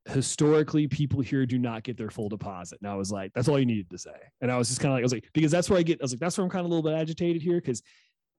historically, 0.05 0.87
people 0.87 1.21
here 1.21 1.45
do 1.45 1.57
not 1.57 1.83
get 1.83 1.97
their 1.97 2.09
full 2.09 2.29
deposit. 2.29 2.79
And 2.81 2.89
I 2.89 2.95
was 2.95 3.11
like, 3.11 3.31
that's 3.33 3.47
all 3.47 3.59
you 3.59 3.65
needed 3.65 3.89
to 3.89 3.97
say. 3.97 4.15
And 4.41 4.51
I 4.51 4.57
was 4.57 4.67
just 4.67 4.81
kind 4.81 4.91
of 4.91 4.95
like, 4.95 5.01
I 5.01 5.05
was 5.05 5.13
like, 5.13 5.29
because 5.33 5.51
that's 5.51 5.69
where 5.69 5.79
I 5.79 5.83
get, 5.83 6.01
I 6.01 6.03
was 6.03 6.11
like, 6.11 6.19
that's 6.19 6.37
where 6.37 6.43
I'm 6.43 6.49
kind 6.49 6.65
of 6.65 6.71
a 6.71 6.73
little 6.73 6.83
bit 6.83 6.97
agitated 6.97 7.41
here. 7.41 7.59
Cause 7.61 7.81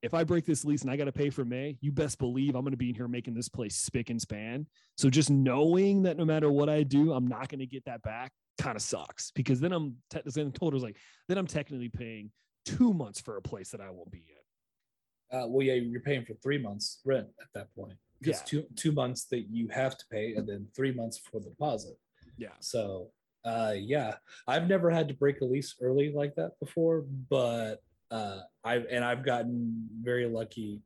if 0.03 0.13
I 0.13 0.23
break 0.23 0.45
this 0.45 0.67
lease 0.67 0.83
and 0.83 0.91
I 0.91 0.97
got 0.97 1.07
to 1.07 1.13
pay 1.13 1.31
for 1.31 1.47
May, 1.47 1.79
you 1.81 1.91
best 1.91 2.19
believe 2.19 2.55
I'm 2.55 2.61
going 2.61 2.73
to 2.73 2.77
be 2.77 2.91
in 2.91 2.95
here 2.95 3.09
making 3.09 3.33
this 3.33 3.49
place 3.49 3.75
spick 3.77 4.11
and 4.11 4.21
span. 4.21 4.67
So 4.99 5.09
just 5.09 5.31
knowing 5.31 6.03
that 6.03 6.19
no 6.19 6.27
matter 6.27 6.53
what 6.53 6.69
I 6.69 6.83
do, 6.83 7.15
I'm 7.15 7.27
not 7.27 7.49
going 7.49 7.61
to 7.61 7.67
get 7.67 7.87
that 7.87 8.03
back 8.03 8.31
kind 8.59 8.77
of 8.77 8.83
sucks 8.83 9.31
because 9.31 9.61
then 9.61 9.73
I'm 9.73 9.97
te- 10.11 10.21
then 10.27 10.53
told 10.53 10.75
her 10.75 10.77
was 10.77 10.83
like 10.83 10.99
then 11.27 11.39
I'm 11.39 11.47
technically 11.47 11.89
paying 11.89 12.31
two 12.67 12.93
months 12.93 13.19
for 13.21 13.39
a 13.39 13.43
place 13.43 13.71
that 13.71 13.81
I 13.81 13.91
won't 13.91 14.11
be 14.11 14.25
in. 14.29 15.39
Uh, 15.39 15.47
well, 15.47 15.67
yeah, 15.67 15.75
you're 15.75 16.03
paying 16.03 16.25
for 16.25 16.35
three 16.35 16.59
months 16.59 17.01
rent 17.05 17.29
at 17.41 17.49
that 17.55 17.75
point. 17.75 17.95
It's 18.21 18.41
Yeah. 18.41 18.45
two 18.45 18.63
two 18.77 18.93
months 18.93 19.25
that 19.27 19.49
you 19.51 19.69
have 19.69 19.97
to 19.99 20.05
pay, 20.11 20.35
and 20.35 20.49
then 20.49 20.69
three 20.75 20.93
months 20.93 21.19
for 21.19 21.41
the 21.41 21.51
deposit. 21.51 21.97
Yeah. 22.37 22.55
So, 22.61 23.13
uh, 23.45 23.75
yeah, 23.77 24.17
I've 24.47 24.69
never 24.69 24.91
had 24.91 25.09
to 25.09 25.15
break 25.15 25.41
a 25.41 25.45
lease 25.45 25.75
early 25.81 26.13
like 26.13 26.35
that 26.37 26.59
before, 26.61 27.03
but 27.03 27.83
uh, 28.11 28.41
I've 28.63 28.87
and 28.87 29.05
I've 29.05 29.25
gotten 29.25 29.89
very 30.01 30.27
lucky. 30.27 30.81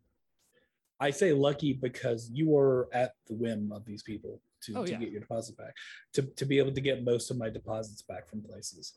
I 1.00 1.10
say 1.10 1.32
lucky 1.32 1.74
because 1.74 2.28
you 2.32 2.48
were 2.48 2.88
at 2.92 3.12
the 3.28 3.34
whim 3.34 3.70
of 3.70 3.84
these 3.84 4.02
people 4.02 4.40
to, 4.62 4.74
Oh, 4.74 4.84
to 4.84 4.90
yeah. 4.90 4.98
get 4.98 5.10
your 5.10 5.20
deposit 5.20 5.56
back, 5.56 5.74
to, 6.14 6.22
to 6.22 6.44
be 6.44 6.58
able 6.58 6.72
to 6.72 6.80
get 6.80 7.04
most 7.04 7.30
of 7.30 7.36
my 7.36 7.48
deposits 7.48 8.02
back 8.02 8.28
from 8.28 8.42
places. 8.42 8.94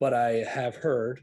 But 0.00 0.14
I 0.14 0.42
have 0.42 0.74
heard, 0.74 1.22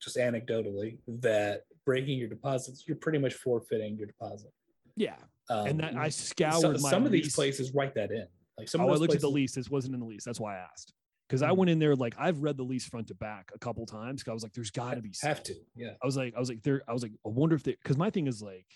just 0.00 0.16
anecdotally, 0.16 0.98
that 1.06 1.64
breaking 1.84 2.18
your 2.18 2.28
deposits, 2.30 2.84
you're 2.88 2.96
pretty 2.96 3.18
much 3.18 3.34
forfeiting 3.34 3.98
your 3.98 4.06
deposit. 4.06 4.52
Yeah. 4.96 5.16
Um, 5.50 5.66
and 5.66 5.80
that 5.80 5.96
I 5.96 6.08
so- 6.10 6.24
scoured 6.24 6.80
my 6.80 6.90
some 6.90 7.06
of 7.06 7.12
these 7.12 7.34
places 7.34 7.72
write 7.74 7.94
that 7.94 8.10
in. 8.10 8.26
Like 8.58 8.68
some 8.68 8.80
Oh, 8.80 8.88
of 8.90 8.96
I 8.96 8.98
looked 8.98 9.14
at 9.14 9.20
the 9.20 9.30
lease. 9.30 9.54
This 9.54 9.70
wasn't 9.70 9.94
in 9.94 10.00
the 10.00 10.06
lease. 10.06 10.24
That's 10.24 10.40
why 10.40 10.56
I 10.56 10.60
asked. 10.60 10.92
Because 11.28 11.42
I 11.42 11.50
Mhm. 11.50 11.56
went 11.58 11.70
in 11.70 11.78
there 11.78 11.94
like 11.94 12.14
I've 12.18 12.40
read 12.42 12.56
the 12.56 12.64
lease 12.64 12.86
front 12.86 13.08
to 13.08 13.14
back 13.14 13.50
a 13.54 13.58
couple 13.58 13.86
times. 13.86 14.22
'cause 14.22 14.30
I 14.30 14.34
was 14.34 14.42
like, 14.42 14.52
there's 14.52 14.70
got 14.70 14.94
to 14.94 15.02
be 15.02 15.12
have 15.22 15.42
to, 15.44 15.54
yeah. 15.76 15.94
I 16.02 16.06
was 16.06 16.16
like, 16.16 16.34
I 16.34 16.40
was 16.40 16.48
like, 16.48 16.62
there, 16.62 16.82
I 16.88 16.92
was 16.92 17.02
like, 17.02 17.12
I 17.24 17.28
wonder 17.28 17.54
if 17.54 17.62
they, 17.62 17.72
because 17.72 17.96
my 17.96 18.10
thing 18.10 18.26
is 18.26 18.42
like, 18.42 18.66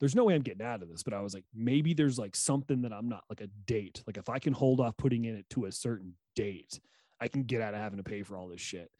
there's 0.00 0.14
no 0.14 0.24
way 0.24 0.34
I'm 0.34 0.42
getting 0.42 0.64
out 0.64 0.82
of 0.82 0.88
this, 0.88 1.02
but 1.02 1.12
I 1.14 1.20
was 1.20 1.34
like, 1.34 1.44
maybe 1.54 1.94
there's 1.94 2.18
like 2.18 2.34
something 2.34 2.82
that 2.82 2.92
I'm 2.92 3.08
not 3.08 3.24
like 3.28 3.40
a 3.40 3.46
date. 3.66 4.02
Like 4.06 4.16
if 4.18 4.28
I 4.28 4.38
can 4.38 4.52
hold 4.52 4.80
off 4.80 4.96
putting 4.96 5.24
in 5.24 5.36
it 5.36 5.48
to 5.50 5.66
a 5.66 5.72
certain 5.72 6.14
date, 6.34 6.80
I 7.20 7.28
can 7.28 7.44
get 7.44 7.60
out 7.60 7.74
of 7.74 7.80
having 7.80 7.98
to 7.98 8.02
pay 8.04 8.22
for 8.22 8.36
all 8.36 8.48
this 8.48 8.60
shit. 8.60 8.90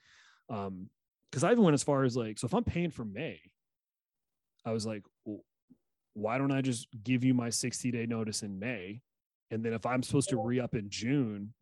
Um, 0.49 0.89
because 1.31 1.43
I 1.45 1.53
even 1.53 1.65
went 1.65 1.75
as 1.75 1.83
far 1.83 2.05
as 2.05 2.17
like, 2.17 2.39
so 2.39 2.47
if 2.47 2.55
I'm 2.55 2.65
paying 2.65 2.91
for 2.91 3.05
May, 3.05 3.41
I 4.65 4.73
was 4.73 4.85
like, 4.87 5.03
why 6.15 6.39
don't 6.39 6.53
I 6.53 6.61
just 6.61 6.89
give 7.03 7.25
you 7.25 7.35
my 7.35 7.51
60 7.51 7.91
day 7.91 8.07
notice 8.07 8.43
in 8.43 8.59
May? 8.59 9.01
And 9.51 9.65
then 9.65 9.73
if 9.73 9.85
I'm 9.87 10.03
supposed 10.03 10.29
to 10.31 10.41
re 10.43 10.61
up 10.61 10.75
in 10.75 10.89
June, 10.91 11.53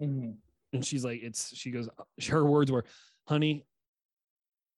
Mhm. 0.00 0.36
and 0.72 0.86
she's 0.86 1.04
like 1.04 1.20
it's 1.22 1.54
she 1.56 1.70
goes 1.72 1.88
her 2.28 2.44
words 2.44 2.70
were 2.70 2.84
honey 3.26 3.66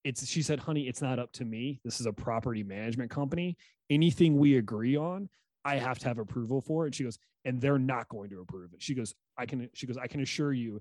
it's 0.03 0.27
she 0.27 0.41
said 0.41 0.59
honey 0.59 0.89
it's 0.89 1.03
not 1.03 1.19
up 1.19 1.31
to 1.33 1.45
me. 1.45 1.79
This 1.85 2.01
is 2.01 2.07
a 2.07 2.13
property 2.13 2.63
management 2.63 3.11
company. 3.11 3.59
Anything 3.91 4.39
we 4.39 4.57
agree 4.57 4.97
on 4.97 5.29
i 5.63 5.77
have 5.77 5.99
to 5.99 6.09
have 6.09 6.19
approval 6.19 6.63
for 6.63 6.87
and 6.87 6.95
she 6.95 7.05
goes 7.05 7.19
and 7.45 7.61
they're 7.61 7.79
not 7.79 8.09
going 8.09 8.31
to 8.31 8.41
approve 8.41 8.73
it. 8.73 8.81
She 8.83 8.95
goes 8.95 9.15
i 9.37 9.45
can 9.45 9.69
she 9.75 9.87
goes 9.87 9.99
i 9.99 10.07
can 10.07 10.23
assure 10.23 10.55
you 10.55 10.81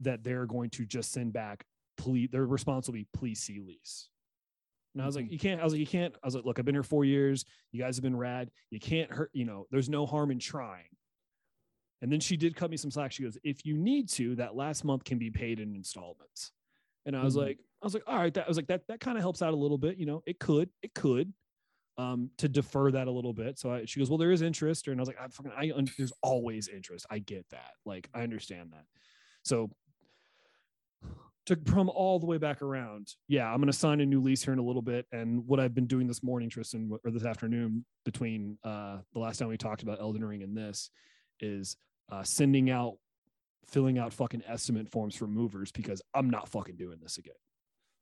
that 0.00 0.22
they're 0.22 0.44
going 0.46 0.68
to 0.70 0.84
just 0.84 1.10
send 1.12 1.32
back 1.32 1.64
please 1.96 2.28
their 2.30 2.44
response 2.44 2.86
will 2.86 2.94
be 2.94 3.06
please 3.14 3.40
see 3.40 3.60
lease 3.60 4.10
and 4.94 5.02
I 5.02 5.06
was 5.06 5.16
like, 5.16 5.26
Mhm. 5.26 5.32
you 5.32 5.38
can't. 5.38 5.60
I 5.60 5.64
was 5.64 5.72
like, 5.72 5.80
you 5.80 5.86
can't. 5.86 6.14
I 6.22 6.26
was 6.26 6.34
like, 6.34 6.44
look, 6.44 6.58
I've 6.58 6.64
been 6.64 6.74
here 6.74 6.82
four 6.82 7.04
years. 7.04 7.44
You 7.72 7.80
guys 7.80 7.96
have 7.96 8.02
been 8.02 8.16
rad. 8.16 8.50
You 8.70 8.80
can't 8.80 9.10
hurt. 9.10 9.30
You 9.34 9.44
know, 9.44 9.66
there's 9.70 9.88
no 9.88 10.06
harm 10.06 10.30
in 10.30 10.38
trying. 10.38 10.88
And 12.02 12.12
then 12.12 12.20
she 12.20 12.36
did 12.36 12.54
cut 12.54 12.70
me 12.70 12.76
some 12.76 12.90
slack. 12.90 13.12
She 13.12 13.22
goes, 13.22 13.38
if 13.42 13.64
you 13.64 13.76
need 13.76 14.08
to, 14.10 14.34
that 14.36 14.54
last 14.54 14.84
month 14.84 15.04
can 15.04 15.18
be 15.18 15.30
paid 15.30 15.58
in 15.58 15.74
installments. 15.74 16.52
And 17.06 17.16
I 17.16 17.24
was 17.24 17.34
Mhm. 17.34 17.38
like, 17.40 17.58
I 17.82 17.86
was 17.86 17.94
like, 17.94 18.04
all 18.06 18.16
right. 18.16 18.32
That 18.32 18.44
I 18.44 18.48
was 18.48 18.56
like, 18.56 18.66
that 18.68 18.86
that 18.88 19.00
kind 19.00 19.16
of 19.18 19.22
helps 19.22 19.42
out 19.42 19.52
a 19.52 19.56
little 19.56 19.78
bit. 19.78 19.96
You 19.98 20.06
know, 20.06 20.22
it 20.26 20.38
could, 20.38 20.70
it 20.82 20.94
could, 20.94 21.32
um, 21.96 22.30
to 22.38 22.48
defer 22.48 22.90
that 22.90 23.06
a 23.08 23.10
little 23.10 23.32
bit. 23.32 23.58
So 23.58 23.72
I, 23.72 23.84
she 23.84 24.00
goes, 24.00 24.10
well, 24.10 24.18
there 24.18 24.32
is 24.32 24.42
interest, 24.42 24.88
and 24.88 24.98
I 24.98 25.02
was 25.02 25.08
like, 25.08 25.20
I 25.20 25.28
fucking, 25.28 25.52
I 25.52 25.72
there's 25.96 26.12
always 26.22 26.68
interest. 26.68 27.06
I 27.10 27.18
get 27.20 27.48
that. 27.50 27.72
Like, 27.84 28.08
I 28.14 28.22
understand 28.22 28.72
that. 28.72 28.86
So 29.44 29.70
to 31.46 31.56
come 31.56 31.90
all 31.90 32.18
the 32.18 32.26
way 32.26 32.38
back 32.38 32.62
around, 32.62 33.08
yeah, 33.28 33.50
I'm 33.50 33.58
going 33.58 33.66
to 33.66 33.72
sign 33.72 34.00
a 34.00 34.06
new 34.06 34.20
lease 34.20 34.42
here 34.42 34.52
in 34.52 34.58
a 34.58 34.62
little 34.64 34.82
bit. 34.82 35.06
And 35.12 35.46
what 35.46 35.60
I've 35.60 35.74
been 35.74 35.86
doing 35.86 36.06
this 36.06 36.22
morning, 36.22 36.48
Tristan, 36.48 36.90
or 37.04 37.10
this 37.10 37.24
afternoon, 37.24 37.84
between 38.04 38.58
uh, 38.64 38.98
the 39.12 39.18
last 39.18 39.38
time 39.38 39.48
we 39.48 39.56
talked 39.58 39.82
about 39.82 40.00
Elden 40.00 40.24
Ring 40.24 40.42
and 40.42 40.56
this, 40.56 40.90
is 41.40 41.76
uh, 42.10 42.22
sending 42.22 42.70
out, 42.70 42.94
filling 43.66 43.98
out 43.98 44.12
fucking 44.12 44.42
estimate 44.46 44.88
forms 44.90 45.14
for 45.16 45.26
movers 45.26 45.70
because 45.70 46.00
I'm 46.14 46.30
not 46.30 46.48
fucking 46.48 46.76
doing 46.76 46.98
this 47.02 47.18
again. 47.18 47.34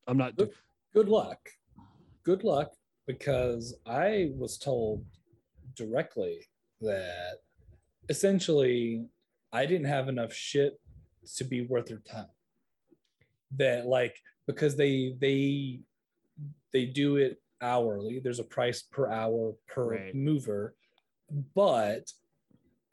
I'm 0.06 0.16
not. 0.16 0.36
do- 0.36 0.50
Good 0.94 1.08
luck. 1.08 1.38
Good 2.24 2.44
luck 2.44 2.72
because 3.06 3.74
I 3.86 4.30
was 4.36 4.58
told 4.58 5.04
directly 5.74 6.46
that 6.80 7.38
essentially 8.08 9.06
I 9.52 9.66
didn't 9.66 9.86
have 9.86 10.08
enough 10.08 10.32
shit 10.32 10.78
to 11.36 11.44
be 11.44 11.62
worth 11.62 11.86
their 11.86 11.98
time. 11.98 12.26
That 13.56 13.86
like 13.86 14.16
because 14.46 14.76
they 14.76 15.14
they 15.20 15.80
they 16.72 16.86
do 16.86 17.16
it 17.16 17.40
hourly. 17.60 18.18
There's 18.18 18.38
a 18.40 18.44
price 18.44 18.82
per 18.82 19.08
hour 19.10 19.54
per 19.68 19.90
Right. 19.90 20.14
mover, 20.14 20.74
but 21.54 22.10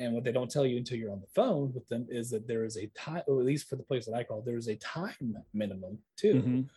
and 0.01 0.13
what 0.13 0.23
they 0.23 0.31
don't 0.31 0.49
tell 0.49 0.65
you 0.65 0.77
until 0.77 0.97
you're 0.97 1.11
on 1.11 1.19
the 1.19 1.27
phone 1.27 1.73
with 1.73 1.85
them 1.89 2.07
is 2.09 2.29
that 2.29 2.47
there 2.47 2.63
is 2.63 2.77
a 2.77 2.87
time, 2.87 3.21
or 3.27 3.41
at 3.41 3.45
least 3.45 3.67
for 3.67 3.75
the 3.75 3.83
place 3.83 4.05
that 4.05 4.13
I 4.13 4.23
call, 4.23 4.41
there 4.41 4.55
is 4.55 4.69
a 4.69 4.77
time 4.77 5.35
minimum 5.53 5.97
too. 6.15 6.35
Mhm. 6.35 6.69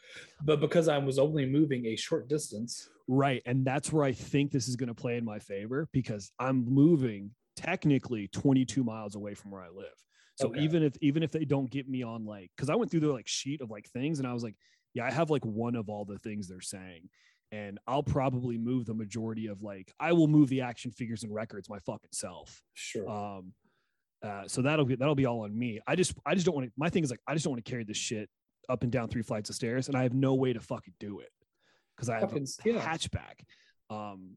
But 0.45 0.59
because 0.61 0.89
I 0.89 0.99
was 0.99 1.21
only 1.21 1.47
moving 1.47 1.87
a 1.87 1.97
short 1.97 2.29
distance, 2.29 2.89
Right. 3.09 3.43
And 3.47 3.65
that's 3.65 3.93
where 3.93 4.05
I 4.05 4.13
think 4.13 4.53
this 4.53 4.69
is 4.69 4.77
going 4.77 4.89
to 4.89 4.95
play 4.95 5.17
in 5.17 5.25
my 5.25 5.39
favor 5.41 5.89
because 5.93 6.31
I'm 6.39 6.65
moving 6.65 7.35
technically 7.57 8.29
22 8.29 8.85
miles 8.85 9.17
away 9.17 9.35
from 9.35 9.51
where 9.51 9.61
I 9.63 9.69
live. 9.71 9.93
So 10.43 10.49
Okay. 10.49 10.61
even 10.61 10.83
if 10.83 10.95
even 11.01 11.23
if 11.23 11.31
they 11.33 11.45
don't 11.45 11.71
get 11.71 11.89
me 11.89 12.03
on 12.03 12.25
like 12.25 12.51
because 12.57 12.69
I 12.71 12.75
went 12.75 12.91
through 12.91 13.01
their 13.01 13.11
like 13.13 13.29
sheet 13.29 13.61
of 13.61 13.71
like 13.71 13.89
things 13.91 14.19
and 14.19 14.27
I 14.29 14.33
was 14.35 14.43
like, 14.43 14.57
yeah, 14.95 15.05
I 15.07 15.11
have 15.11 15.31
like 15.31 15.45
one 15.45 15.75
of 15.77 15.89
all 15.89 16.05
the 16.05 16.19
things 16.19 16.49
they're 16.49 16.61
saying. 16.61 17.09
And 17.51 17.79
I'll 17.87 18.03
probably 18.03 18.57
move 18.57 18.87
the 18.87 18.95
majority 18.95 19.47
of 19.47 19.63
like 19.63 19.93
I 20.01 20.13
will 20.13 20.29
move 20.29 20.49
the 20.49 20.63
action 20.63 20.91
figures 20.91 21.23
and 21.23 21.35
records 21.35 21.69
my 21.69 21.79
fucking 21.81 22.11
self. 22.13 22.63
sure. 22.75 23.09
Um 23.09 23.53
uh, 24.25 24.47
so 24.47 24.63
that'll 24.63 24.85
be 24.85 24.95
that'll 24.95 25.17
be 25.17 25.27
all 25.27 25.41
on 25.41 25.59
me. 25.59 25.81
I 25.87 25.97
just 25.97 26.15
I 26.25 26.35
just 26.35 26.47
don't 26.47 26.55
want 26.55 26.67
to 26.69 26.73
my 26.77 26.89
thing 26.89 27.03
is 27.05 27.11
like 27.11 27.21
I 27.27 27.33
just 27.35 27.45
don't 27.45 27.53
want 27.53 27.65
to 27.65 27.71
carry 27.71 27.85
this 27.85 27.97
shit 27.97 28.29
up 28.69 28.83
and 28.85 28.93
down 28.93 29.09
three 29.09 29.23
flights 29.23 29.51
of 29.51 29.57
stairs 29.57 29.89
and 29.89 29.97
I 29.97 30.03
have 30.05 30.15
no 30.15 30.35
way 30.35 30.53
to 30.53 30.61
fucking 30.61 30.95
do 31.01 31.21
it 31.21 31.31
because 31.97 32.09
I 32.09 32.21
have 32.21 32.31
Fucking- 32.31 32.47
a 32.65 32.69
yeah. 32.69 32.81
hatchback. 32.81 33.41
Um 33.91 34.37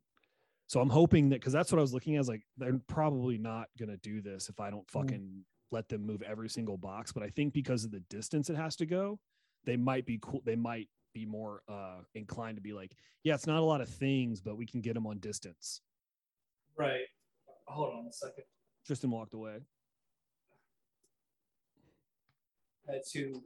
so 0.67 0.79
I'm 0.81 0.89
hoping 0.89 1.29
that 1.29 1.39
because 1.39 1.53
that's 1.53 1.71
what 1.71 1.77
I 1.77 1.81
was 1.81 1.93
looking 1.93 2.15
at. 2.15 2.21
Is 2.21 2.27
like 2.27 2.41
they're 2.57 2.81
probably 2.87 3.37
not 3.37 3.67
gonna 3.79 3.97
do 3.97 4.21
this 4.23 4.49
if 4.49 4.59
I 4.59 4.71
don't 4.71 4.89
fucking 4.89 5.45
let 5.75 5.89
them 5.89 6.05
move 6.05 6.21
every 6.21 6.49
single 6.49 6.77
box. 6.77 7.11
But 7.11 7.21
I 7.23 7.29
think 7.29 7.53
because 7.53 7.83
of 7.83 7.91
the 7.91 7.99
distance 8.09 8.49
it 8.49 8.55
has 8.55 8.75
to 8.77 8.85
go, 8.85 9.19
they 9.65 9.75
might 9.75 10.05
be 10.05 10.17
cool. 10.21 10.41
They 10.45 10.55
might 10.55 10.87
be 11.13 11.25
more 11.25 11.61
uh 11.67 11.99
inclined 12.13 12.55
to 12.57 12.61
be 12.61 12.73
like, 12.73 12.95
yeah, 13.23 13.35
it's 13.35 13.45
not 13.47 13.59
a 13.59 13.65
lot 13.65 13.81
of 13.81 13.89
things, 13.89 14.39
but 14.41 14.55
we 14.57 14.65
can 14.65 14.81
get 14.81 14.93
them 14.95 15.05
on 15.05 15.19
distance. 15.19 15.81
right. 16.77 17.01
Hold 17.67 17.93
on 17.95 18.05
a 18.07 18.13
second. 18.13 18.43
Tristan 18.85 19.09
walked 19.09 19.33
away. 19.33 19.57
I 22.87 22.93
had 22.93 23.01
to 23.13 23.43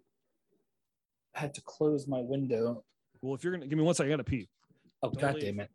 I 1.36 1.40
had 1.40 1.54
to 1.54 1.62
close 1.62 2.08
my 2.08 2.20
window. 2.20 2.84
Well, 3.22 3.34
if 3.36 3.44
you're 3.44 3.54
gonna 3.54 3.68
give 3.68 3.78
me 3.78 3.84
one 3.84 3.96
second, 3.96 4.12
I 4.12 4.14
gotta 4.14 4.24
pee. 4.26 4.50
Oh 5.02 5.10
Don't 5.10 5.22
god 5.22 5.36
leave. 5.36 5.44
damn 5.46 5.60
it. 5.62 5.72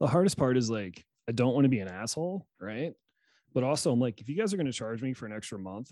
The 0.00 0.06
hardest 0.06 0.36
part 0.36 0.56
is 0.56 0.70
like 0.70 1.04
I 1.28 1.32
don't 1.32 1.54
want 1.54 1.64
to 1.64 1.68
be 1.68 1.80
an 1.80 1.88
asshole, 1.88 2.46
right? 2.60 2.92
But 3.52 3.64
also 3.64 3.92
I'm 3.92 4.00
like, 4.00 4.20
if 4.20 4.28
you 4.28 4.36
guys 4.36 4.52
are 4.52 4.56
gonna 4.56 4.72
charge 4.72 5.02
me 5.02 5.12
for 5.12 5.26
an 5.26 5.32
extra 5.32 5.58
month 5.58 5.90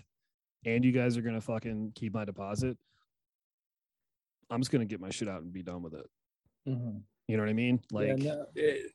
and 0.65 0.83
you 0.85 0.91
guys 0.91 1.17
are 1.17 1.21
gonna 1.21 1.41
fucking 1.41 1.93
keep 1.95 2.13
my 2.13 2.25
deposit, 2.25 2.77
I'm 4.49 4.61
just 4.61 4.71
gonna 4.71 4.85
get 4.85 4.99
my 5.01 5.09
shit 5.09 5.27
out 5.27 5.41
and 5.41 5.51
be 5.51 5.63
done 5.63 5.81
with 5.81 5.93
it. 5.95 6.05
Mhm. 6.67 7.01
You 7.27 7.37
know 7.37 7.43
what 7.43 7.49
I 7.49 7.53
mean? 7.53 7.79
Yeah, 7.91 7.97
Like 7.99 8.17
no, 8.19 8.45
it- 8.55 8.91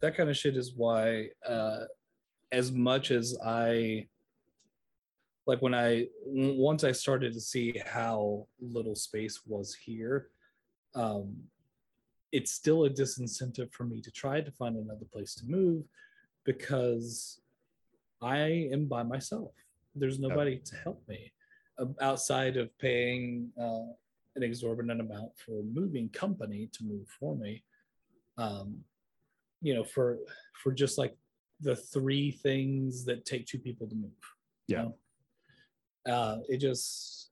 that 0.00 0.16
kind 0.16 0.28
of 0.28 0.36
shit 0.36 0.56
is 0.56 0.74
why 0.74 1.28
uh 1.46 1.84
as 2.50 2.72
much 2.72 3.12
as 3.12 3.38
i 3.44 4.06
like 5.46 5.62
when 5.62 5.74
I 5.74 6.08
once 6.26 6.82
i 6.82 6.90
started 6.90 7.32
to 7.34 7.40
see 7.40 7.78
how 7.86 8.48
little 8.60 8.96
space 8.96 9.46
was 9.46 9.74
here 9.76 10.28
um 10.96 11.36
it's 12.32 12.52
still 12.52 12.84
a 12.84 12.90
disincentive 12.90 13.70
for 13.72 13.84
me 13.84 14.00
to 14.00 14.10
try 14.10 14.40
to 14.40 14.50
find 14.52 14.76
another 14.76 15.04
place 15.12 15.34
to 15.34 15.44
move 15.46 15.84
because 16.44 17.40
i 18.22 18.68
am 18.72 18.86
by 18.86 19.02
myself. 19.02 19.52
There's 19.94 20.18
nobody 20.18 20.56
to 20.70 20.76
help 20.76 21.02
me 21.06 21.30
uh, 21.78 21.86
outside 22.00 22.56
of 22.56 22.66
paying 22.78 23.50
uh, 23.60 23.92
an 24.36 24.42
exorbitant 24.42 25.00
amount 25.00 25.32
for 25.44 25.60
a 25.60 25.62
moving 25.62 26.08
company 26.08 26.70
to 26.72 26.84
move 26.84 27.06
for 27.20 27.36
me. 27.36 27.62
Um 28.38 28.68
you 29.60 29.74
know 29.74 29.84
for 29.84 30.18
for 30.62 30.72
just 30.72 30.96
like 30.98 31.14
the 31.60 31.76
three 31.76 32.30
things 32.46 33.04
that 33.04 33.24
take 33.24 33.46
two 33.46 33.58
people 33.58 33.86
to 33.88 33.94
move 33.94 34.22
you 34.66 34.76
Yeah. 34.76 34.82
know? 34.82 34.94
uh 36.14 36.36
it 36.48 36.58
just 36.58 37.30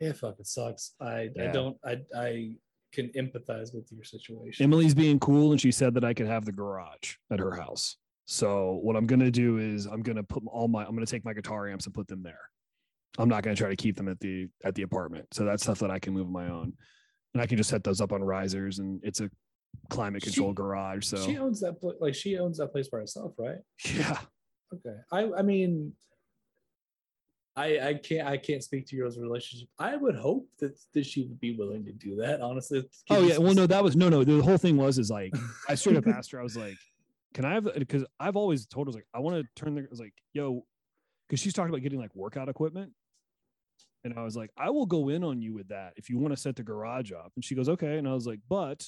yeah 0.00 0.14
it 0.40 0.46
sucks. 0.46 0.84
I 1.00 1.30
i 1.44 1.46
don't 1.56 1.76
i 1.84 1.94
i 2.28 2.56
can 2.92 3.08
empathize 3.16 3.74
with 3.74 3.90
your 3.90 4.04
situation 4.04 4.64
Emily's 4.64 4.94
being 4.94 5.18
cool 5.18 5.52
and 5.52 5.60
she 5.60 5.72
said 5.72 5.94
that 5.94 6.04
I 6.04 6.12
could 6.14 6.26
have 6.26 6.44
the 6.44 6.52
garage 6.52 7.16
at 7.30 7.38
her 7.38 7.52
house. 7.52 7.96
So 8.26 8.78
what 8.82 8.96
I'm 8.96 9.06
gonna 9.06 9.30
do 9.30 9.58
is 9.58 9.86
I'm 9.86 10.02
gonna 10.02 10.22
put 10.22 10.42
all 10.46 10.68
my 10.68 10.84
I'm 10.84 10.94
gonna 10.94 11.06
take 11.06 11.24
my 11.24 11.32
guitar 11.32 11.68
amps 11.68 11.86
and 11.86 11.94
put 11.94 12.06
them 12.08 12.22
there. 12.22 12.38
I'm 13.18 13.28
not 13.28 13.42
gonna 13.42 13.56
try 13.56 13.68
to 13.68 13.76
keep 13.76 13.96
them 13.96 14.08
at 14.08 14.20
the 14.20 14.48
at 14.64 14.74
the 14.74 14.82
apartment. 14.82 15.26
So 15.32 15.44
that's 15.44 15.62
stuff 15.62 15.80
that 15.80 15.90
I 15.90 15.98
can 15.98 16.12
move 16.14 16.26
on 16.26 16.32
my 16.32 16.48
own. 16.48 16.72
And 17.34 17.42
I 17.42 17.46
can 17.46 17.56
just 17.56 17.70
set 17.70 17.82
those 17.82 18.00
up 18.00 18.12
on 18.12 18.22
risers 18.22 18.78
and 18.78 19.00
it's 19.02 19.20
a 19.20 19.30
climate 19.88 20.22
control 20.22 20.50
She- 20.50 20.54
garage. 20.54 21.06
So 21.06 21.16
she 21.16 21.38
owns 21.38 21.60
that 21.60 21.76
like 22.00 22.14
she 22.14 22.38
owns 22.38 22.58
that 22.58 22.68
place 22.68 22.88
by 22.88 22.98
herself 22.98 23.34
right 23.38 23.58
yeah. 23.86 24.18
okay 24.72 24.96
i 25.10 25.30
i 25.38 25.42
mean 25.42 25.92
i 27.56 27.78
i 27.88 27.94
can't 27.94 28.26
i 28.26 28.36
can't 28.36 28.62
speak 28.64 28.86
to 28.86 28.96
your 28.96 29.10
relationship 29.10 29.68
i 29.78 29.94
would 29.96 30.14
hope 30.14 30.48
that, 30.58 30.78
that 30.94 31.04
she 31.04 31.22
would 31.22 31.38
be 31.38 31.54
willing 31.54 31.84
to 31.84 31.92
do 31.92 32.16
that 32.16 32.40
honestly 32.40 32.82
Oh 33.10 33.22
yeah. 33.22 33.38
Well, 33.38 33.54
no, 33.54 33.66
that 33.66 33.82
was 33.82 33.94
no, 33.96 34.08
no. 34.08 34.24
The 34.24 34.42
whole 34.42 34.56
thing 34.56 34.76
was 34.76 34.98
is 34.98 35.10
like 35.10 35.34
I 35.68 35.74
straight 35.74 35.96
up 35.96 36.06
asked 36.06 36.30
her. 36.32 36.40
I 36.40 36.42
was 36.42 36.56
like, 36.56 36.76
"Can 37.34 37.44
I 37.44 37.54
have?" 37.54 37.68
Because 37.74 38.04
I've 38.18 38.36
always 38.36 38.66
told 38.66 38.86
her 38.86 38.92
I 38.92 38.94
like, 38.94 39.06
"I 39.12 39.18
want 39.20 39.36
to 39.36 39.48
turn 39.62 39.74
the." 39.74 39.82
I 39.82 39.86
was 39.90 40.00
like, 40.00 40.14
"Yo," 40.32 40.64
because 41.28 41.40
she's 41.40 41.52
talking 41.52 41.70
about 41.70 41.82
getting 41.82 41.98
like 41.98 42.14
workout 42.14 42.48
equipment, 42.48 42.92
and 44.04 44.14
I 44.18 44.22
was 44.22 44.36
like, 44.36 44.50
"I 44.56 44.70
will 44.70 44.86
go 44.86 45.08
in 45.10 45.24
on 45.24 45.42
you 45.42 45.52
with 45.52 45.68
that 45.68 45.92
if 45.96 46.08
you 46.08 46.18
want 46.18 46.32
to 46.32 46.40
set 46.40 46.56
the 46.56 46.62
garage 46.62 47.12
up." 47.12 47.32
And 47.36 47.44
she 47.44 47.54
goes, 47.54 47.68
"Okay," 47.68 47.98
and 47.98 48.08
I 48.08 48.14
was 48.14 48.26
like, 48.26 48.40
"But 48.48 48.86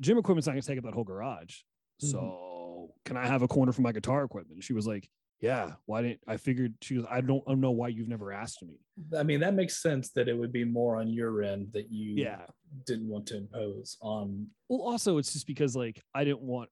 gym 0.00 0.18
equipment's 0.18 0.46
not 0.46 0.52
going 0.52 0.62
to 0.62 0.68
take 0.68 0.78
up 0.78 0.84
that 0.84 0.94
whole 0.94 1.04
garage. 1.04 1.60
Mhm. 2.02 2.10
So 2.10 2.94
can 3.04 3.16
I 3.16 3.26
have 3.26 3.42
a 3.42 3.48
corner 3.48 3.72
for 3.72 3.82
my 3.82 3.92
guitar 3.92 4.24
equipment?" 4.24 4.56
And 4.56 4.64
she 4.64 4.72
was 4.74 4.86
like, 4.86 5.08
"Yeah." 5.40 5.72
Why 5.86 6.02
didn't 6.02 6.20
I 6.26 6.36
figured 6.36 6.74
she 6.80 6.96
was? 6.96 7.06
I 7.10 7.20
don't, 7.20 7.42
I 7.46 7.50
don't 7.52 7.60
know 7.60 7.70
why 7.70 7.88
you've 7.88 8.08
never 8.08 8.32
asked 8.32 8.62
me. 8.62 8.78
i 9.18 9.22
mean 9.22 9.40
that 9.40 9.54
makes 9.54 9.82
sense 9.82 10.10
that 10.12 10.28
it 10.28 10.34
would 10.38 10.52
be 10.52 10.64
more 10.64 10.96
on 10.96 11.08
your 11.08 11.42
end 11.42 11.68
that 11.72 11.90
you 11.90 12.14
Yeah. 12.22 12.46
didn't 12.86 13.08
want 13.08 13.26
to 13.28 13.36
impose 13.38 13.96
on 14.00 14.48
Well, 14.68 14.80
also 14.82 15.18
it's 15.18 15.32
just 15.32 15.46
because 15.46 15.74
like 15.76 16.00
I 16.14 16.24
didn't 16.24 16.42
want 16.42 16.70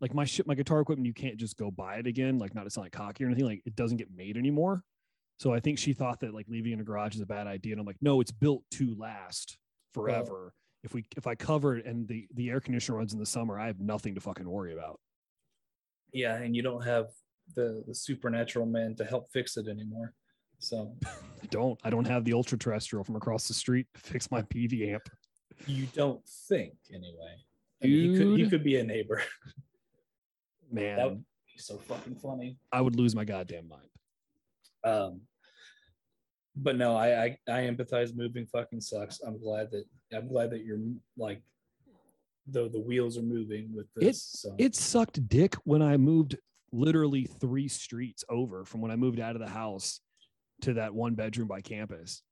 like 0.00 0.14
my 0.14 0.24
shit, 0.24 0.46
my 0.46 0.54
guitar 0.54 0.80
equipment. 0.80 1.06
You 1.06 1.14
can't 1.14 1.36
just 1.36 1.56
go 1.56 1.70
buy 1.72 1.96
it 1.96 2.06
again. 2.06 2.38
Like 2.38 2.54
not 2.54 2.64
to 2.64 2.70
sound 2.70 2.84
like 2.84 2.92
cocky 2.92 3.24
or 3.24 3.26
anything. 3.26 3.46
Like 3.46 3.62
it 3.66 3.74
doesn't 3.74 3.96
get 3.96 4.08
made 4.14 4.36
anymore. 4.36 4.82
So 5.40 5.52
I 5.52 5.60
think 5.60 5.78
she 5.78 5.92
thought 5.92 6.20
that 6.20 6.34
like 6.34 6.46
leaving 6.48 6.72
in 6.72 6.80
a 6.80 6.84
garage 6.84 7.14
is 7.16 7.20
a 7.20 7.26
bad 7.26 7.46
idea. 7.48 7.72
And 7.72 7.80
I'm 7.80 7.86
like, 7.86 7.96
no, 8.00 8.20
it's 8.20 8.30
built 8.30 8.62
to 8.72 8.94
last 8.96 9.58
forever. 9.94 10.52
If 10.84 10.94
we 10.94 11.04
if 11.16 11.26
I 11.26 11.34
cover 11.34 11.76
it 11.76 11.84
and 11.86 12.06
the 12.06 12.28
the 12.34 12.50
air 12.50 12.60
conditioner 12.60 12.98
runs 12.98 13.12
in 13.12 13.18
the 13.18 13.26
summer, 13.26 13.58
I 13.58 13.66
have 13.66 13.80
nothing 13.80 14.14
to 14.14 14.20
fucking 14.20 14.48
worry 14.48 14.72
about. 14.72 15.00
Yeah 16.12 16.36
and 16.36 16.54
you 16.56 16.62
don't 16.62 16.82
have 16.84 17.06
the 17.54 17.82
the 17.86 17.94
supernatural 17.94 18.66
man 18.66 18.94
to 18.96 19.04
help 19.04 19.30
fix 19.32 19.56
it 19.56 19.68
anymore 19.68 20.12
so 20.58 20.94
I 21.42 21.46
don't. 21.50 21.78
I 21.84 21.90
don't 21.90 22.06
have 22.06 22.24
the 22.24 22.32
ultra 22.32 22.58
terrestrial 22.58 23.04
from 23.04 23.14
across 23.16 23.46
the 23.46 23.54
street 23.54 23.86
to 23.94 24.00
fix 24.00 24.28
my 24.30 24.42
Peavey 24.42 24.92
amp. 24.92 25.08
you 25.66 25.86
don't 25.94 26.20
think 26.48 26.74
anyway 26.92 27.34
I 27.82 27.86
mean, 27.86 28.12
he 28.12 28.18
could 28.18 28.36
Dude. 28.36 28.50
could 28.50 28.64
be 28.64 28.76
a 28.76 28.84
neighbor 28.84 29.22
Man, 30.72 30.96
that 30.96 31.08
would 31.10 31.18
be 31.46 31.58
so 31.58 31.76
fucking 31.78 32.16
funny 32.16 32.58
I 32.72 32.80
would 32.80 32.96
lose 32.96 33.14
my 33.14 33.24
goddamn 33.24 33.68
mind. 33.68 33.88
um 34.84 35.20
but 36.56 36.76
no 36.76 36.96
I, 36.96 37.24
I 37.24 37.38
i 37.48 37.60
empathize 37.62 38.16
moving 38.16 38.46
fucking 38.46 38.80
sucks 38.80 39.20
i'm 39.20 39.40
glad 39.40 39.70
that 39.70 39.84
i'm 40.12 40.26
glad 40.28 40.50
that 40.50 40.64
you're 40.64 40.80
like 41.16 41.40
the 42.50 42.68
the 42.68 42.80
wheels 42.80 43.16
are 43.18 43.22
moving 43.22 43.74
with 43.74 43.86
this 43.94 44.22
so 44.22 44.54
It 44.58 44.74
sucked 44.74 45.28
dick 45.28 45.54
when 45.64 45.82
I 45.82 45.96
moved 45.96 46.36
literally 46.72 47.24
three 47.24 47.68
streets 47.68 48.24
over 48.28 48.64
from 48.64 48.80
when 48.80 48.90
I 48.90 48.96
moved 48.96 49.20
out 49.20 49.34
of 49.36 49.40
the 49.40 49.48
house 49.48 50.00
to 50.62 50.74
that 50.74 50.94
one 50.94 51.14
bedroom 51.14 51.48
by 51.48 51.60
campus. 51.60 52.22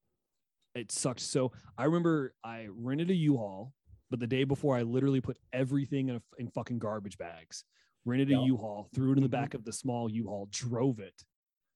It 0.75 0.93
sucked 0.93 1.21
so. 1.21 1.53
I 1.79 1.85
remember 1.85 2.35
I 2.45 2.69
rented 2.71 3.11
a 3.11 3.14
U-Haul 3.14 3.73
but 4.09 4.21
the 4.21 4.27
day 4.29 4.45
before, 4.45 4.77
I 4.77 4.83
literally 4.83 5.21
put 5.21 5.37
everything 5.53 6.11
in, 6.11 6.17
a, 6.17 6.23
in 6.39 6.49
fucking 6.51 6.79
garbage 6.79 7.19
bags, 7.19 7.64
rented 8.05 8.31
a. 8.31 8.35
U-Haul, 8.41 8.89
threw 8.95 9.11
it 9.11 9.17
in 9.17 9.23
the 9.25 9.29
Mhm. 9.29 9.33
back 9.33 9.55
of 9.55 9.64
the 9.64 9.73
small 9.73 10.09
U-Haul, 10.09 10.47
drove 10.53 11.01
it, 11.01 11.25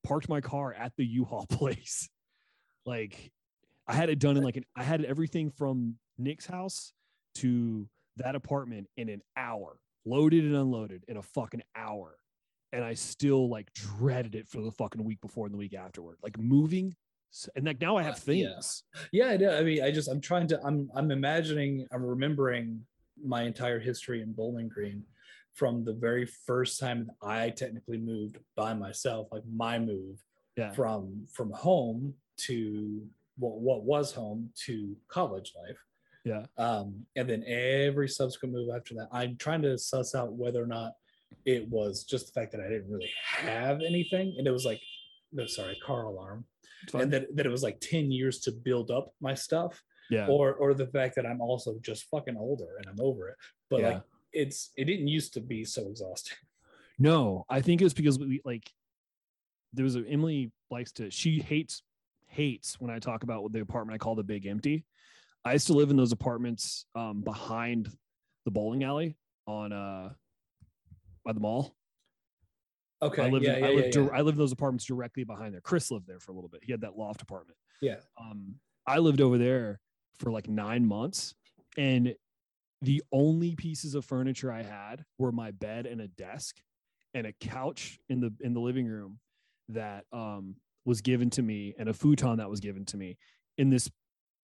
parked 0.04 0.28
my 0.28 0.40
car 0.40 0.72
at 0.72 0.92
the 0.96 1.04
U-Haul 1.04 1.46
place. 1.50 2.08
Like 2.86 3.32
I 3.88 3.94
had 3.94 4.10
it 4.10 4.20
done 4.20 4.36
in 4.36 4.44
like 4.44 4.56
an, 4.56 4.64
I 4.76 4.84
had 4.84 5.04
everything 5.04 5.50
from 5.50 5.96
Nick's 6.18 6.46
house 6.46 6.92
to 7.36 7.88
that 8.20 8.34
apartment 8.34 8.86
in 8.96 9.08
an 9.08 9.22
hour, 9.36 9.78
loaded 10.04 10.44
and 10.44 10.54
unloaded 10.56 11.04
in 11.08 11.16
a 11.16 11.22
fucking 11.22 11.62
hour. 11.76 12.16
And 12.72 12.84
I 12.84 12.94
still 12.94 13.48
like 13.48 13.72
dreaded 13.74 14.34
it 14.36 14.48
for 14.48 14.60
the 14.60 14.70
fucking 14.70 15.02
week 15.02 15.20
before 15.20 15.46
and 15.46 15.52
the 15.54 15.58
week 15.58 15.74
afterward. 15.74 16.16
Like 16.22 16.38
moving, 16.38 16.94
and 17.56 17.66
like 17.66 17.80
now 17.80 17.96
I 17.96 18.02
have 18.02 18.14
Uh, 18.28 18.32
yeah. 18.32 18.48
things. 18.54 18.84
Yeah, 19.12 19.26
I 19.26 19.36
know. 19.36 19.56
I 19.58 19.62
mean, 19.64 19.82
I 19.82 19.90
just 19.90 20.08
I'm 20.08 20.20
trying 20.20 20.46
to 20.48 20.60
I'm 20.64 20.88
I'm 20.94 21.10
imagining 21.10 21.86
I'm 21.92 22.04
remembering 22.04 22.86
my 23.22 23.42
entire 23.42 23.80
history 23.80 24.22
in 24.22 24.32
Bowling 24.32 24.68
Green 24.68 25.02
from 25.52 25.84
the 25.84 25.92
very 25.92 26.26
first 26.26 26.78
time 26.78 27.06
that 27.06 27.16
I 27.26 27.50
technically 27.50 27.98
moved 27.98 28.38
by 28.54 28.72
myself, 28.74 29.28
like 29.32 29.42
my 29.52 29.78
move 29.78 30.22
Yeah. 30.56 30.70
from 30.72 31.26
from 31.32 31.50
home 31.50 32.14
to 32.46 33.04
what 33.36 33.60
what 33.60 33.82
was 33.82 34.12
home 34.12 34.50
to 34.66 34.96
college 35.08 35.52
life. 35.60 35.78
Yeah. 36.24 36.44
Um, 36.58 37.06
and 37.16 37.28
then 37.28 37.44
every 37.46 38.08
subsequent 38.08 38.54
move 38.54 38.68
after 38.74 38.94
that, 38.94 39.08
I'm 39.12 39.36
trying 39.36 39.62
to 39.62 39.78
suss 39.78 40.14
out 40.14 40.32
whether 40.32 40.62
or 40.62 40.66
not 40.66 40.92
it 41.46 41.68
was 41.68 42.04
just 42.04 42.26
the 42.26 42.40
fact 42.40 42.52
that 42.52 42.60
I 42.60 42.68
didn't 42.68 42.90
really 42.90 43.10
have 43.38 43.80
anything, 43.80 44.34
and 44.36 44.46
it 44.46 44.50
was 44.50 44.64
like, 44.64 44.80
no, 45.32 45.46
sorry, 45.46 45.78
car 45.84 46.04
alarm, 46.04 46.44
and 46.92 47.12
that, 47.12 47.34
that 47.36 47.46
it 47.46 47.50
was 47.50 47.62
like 47.62 47.80
10 47.80 48.10
years 48.10 48.40
to 48.40 48.52
build 48.52 48.90
up 48.90 49.14
my 49.20 49.34
stuff 49.34 49.82
yeah. 50.10 50.26
or 50.26 50.54
or 50.54 50.74
the 50.74 50.88
fact 50.88 51.14
that 51.14 51.24
i'm 51.24 51.40
also 51.40 51.76
just 51.82 52.04
fucking 52.10 52.36
older 52.36 52.78
and 52.78 52.86
i'm 52.88 52.98
over 53.00 53.28
it 53.28 53.36
but 53.68 53.80
Yeah. 53.80 53.88
like 53.88 54.02
it's 54.32 54.70
it 54.76 54.86
didn't 54.86 55.06
used 55.06 55.34
to 55.34 55.40
be 55.40 55.64
so 55.64 55.88
exhausting 55.88 56.36
No, 57.00 57.46
I 57.48 57.62
think 57.62 57.80
it's 57.80 57.94
because 57.94 58.18
we 58.18 58.42
like 58.44 58.70
there 59.72 59.84
was 59.84 59.96
a 59.96 60.04
Emily 60.06 60.52
likes 60.70 60.92
to 60.92 61.10
she 61.10 61.40
hates 61.40 61.82
hates 62.26 62.78
when 62.78 62.90
I 62.90 62.98
talk 62.98 63.22
about 63.22 63.50
the 63.52 63.60
apartment 63.60 63.94
I 63.94 63.98
call 63.98 64.14
the 64.14 64.22
big 64.22 64.44
empty. 64.44 64.84
I 65.44 65.52
used 65.54 65.66
to 65.68 65.72
live 65.72 65.90
in 65.90 65.96
those 65.96 66.12
apartments 66.12 66.86
um 66.94 67.22
behind 67.22 67.90
the 68.44 68.50
bowling 68.50 68.84
alley 68.84 69.16
on 69.46 69.72
uh 69.72 70.10
by 71.24 71.32
the 71.32 71.40
mall. 71.40 71.74
okay 73.02 73.24
I 73.24 73.28
lived 73.28 73.44
yeah 73.44 73.56
in, 73.56 73.60
yeah, 73.60 73.68
I 73.68 73.72
lived 73.72 73.96
yeah. 73.96 74.08
I 74.12 74.20
lived 74.20 74.36
in 74.36 74.42
those 74.42 74.52
apartments 74.52 74.84
directly 74.84 75.24
behind 75.24 75.54
there. 75.54 75.60
Chris 75.60 75.90
lived 75.90 76.06
there 76.06 76.20
for 76.20 76.32
a 76.32 76.34
little 76.34 76.48
bit. 76.48 76.60
He 76.64 76.72
had 76.72 76.82
that 76.82 76.96
loft 76.96 77.22
apartment. 77.22 77.56
yeah 77.80 77.96
um, 78.20 78.54
I 78.86 78.98
lived 78.98 79.20
over 79.20 79.38
there 79.38 79.80
for 80.18 80.30
like 80.30 80.48
nine 80.48 80.86
months, 80.86 81.34
and 81.76 82.14
the 82.82 83.02
only 83.12 83.54
pieces 83.56 83.94
of 83.94 84.04
furniture 84.04 84.50
I 84.50 84.62
had 84.62 85.04
were 85.18 85.32
my 85.32 85.50
bed 85.50 85.86
and 85.86 86.00
a 86.00 86.08
desk, 86.08 86.56
and 87.14 87.26
a 87.26 87.32
couch 87.40 87.98
in 88.08 88.20
the 88.20 88.32
in 88.40 88.54
the 88.54 88.60
living 88.60 88.86
room 88.86 89.18
that 89.68 90.04
um, 90.12 90.56
was 90.84 91.00
given 91.02 91.30
to 91.30 91.42
me, 91.42 91.74
and 91.78 91.88
a 91.88 91.94
futon 91.94 92.38
that 92.38 92.48
was 92.50 92.60
given 92.60 92.84
to 92.86 92.96
me 92.96 93.18
in 93.58 93.70
this 93.70 93.90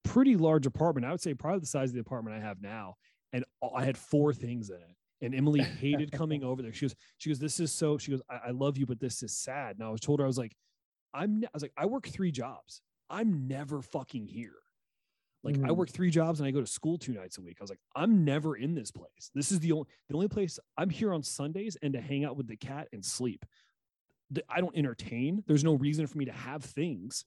pretty 0.06 0.36
large 0.36 0.66
apartment. 0.66 1.06
I 1.06 1.10
would 1.10 1.20
say 1.20 1.34
probably 1.34 1.60
the 1.60 1.66
size 1.66 1.90
of 1.90 1.94
the 1.94 2.00
apartment 2.00 2.36
I 2.36 2.40
have 2.40 2.60
now, 2.62 2.94
and 3.32 3.44
I 3.74 3.84
had 3.84 3.96
four 3.98 4.32
things 4.32 4.70
in 4.70 4.76
it. 4.76 4.96
And 5.22 5.34
Emily 5.34 5.62
hated 5.62 6.12
coming 6.12 6.44
over 6.44 6.60
there. 6.62 6.72
She 6.74 6.84
goes, 6.84 6.94
she 7.16 7.30
goes, 7.30 7.38
this 7.38 7.58
is 7.58 7.72
so. 7.72 7.96
She 7.96 8.10
goes, 8.10 8.20
I, 8.30 8.48
I 8.48 8.50
love 8.50 8.76
you, 8.76 8.84
but 8.86 9.00
this 9.00 9.22
is 9.22 9.34
sad. 9.36 9.76
And 9.76 9.84
I 9.86 9.90
was 9.90 10.00
told 10.00 10.20
her, 10.20 10.26
I 10.26 10.28
was 10.28 10.36
like, 10.38 10.54
I'm. 11.14 11.42
I 11.44 11.48
was 11.54 11.62
like, 11.62 11.72
I 11.76 11.86
work 11.86 12.06
three 12.06 12.30
jobs. 12.30 12.82
I'm 13.08 13.46
never 13.48 13.80
fucking 13.80 14.26
here. 14.26 14.52
Like 15.42 15.54
I 15.56 15.58
Mhm. 15.68 15.76
work 15.76 15.90
three 15.90 16.10
jobs 16.10 16.40
and 16.40 16.46
I 16.46 16.50
go 16.50 16.60
to 16.60 16.66
school 16.66 16.98
two 16.98 17.12
nights 17.14 17.38
a 17.38 17.40
week. 17.40 17.56
I 17.60 17.62
was 17.62 17.70
like, 17.70 17.78
I'm 17.94 18.24
never 18.24 18.56
in 18.56 18.74
this 18.74 18.90
place. 18.90 19.30
This 19.34 19.52
is 19.52 19.60
the 19.60 19.72
only 19.72 19.86
the 20.08 20.14
only 20.16 20.28
place 20.28 20.58
I'm 20.76 20.90
here 20.90 21.14
on 21.14 21.22
Sundays 21.22 21.76
and 21.82 21.92
to 21.94 22.00
hang 22.00 22.24
out 22.24 22.36
with 22.36 22.48
the 22.48 22.56
cat 22.56 22.88
and 22.92 23.04
sleep. 23.04 23.44
I 24.50 24.60
don't 24.60 24.76
entertain. 24.76 25.44
There's 25.46 25.62
no 25.62 25.74
reason 25.74 26.06
for 26.08 26.18
me 26.18 26.24
to 26.24 26.32
have 26.32 26.64
things. 26.64 27.24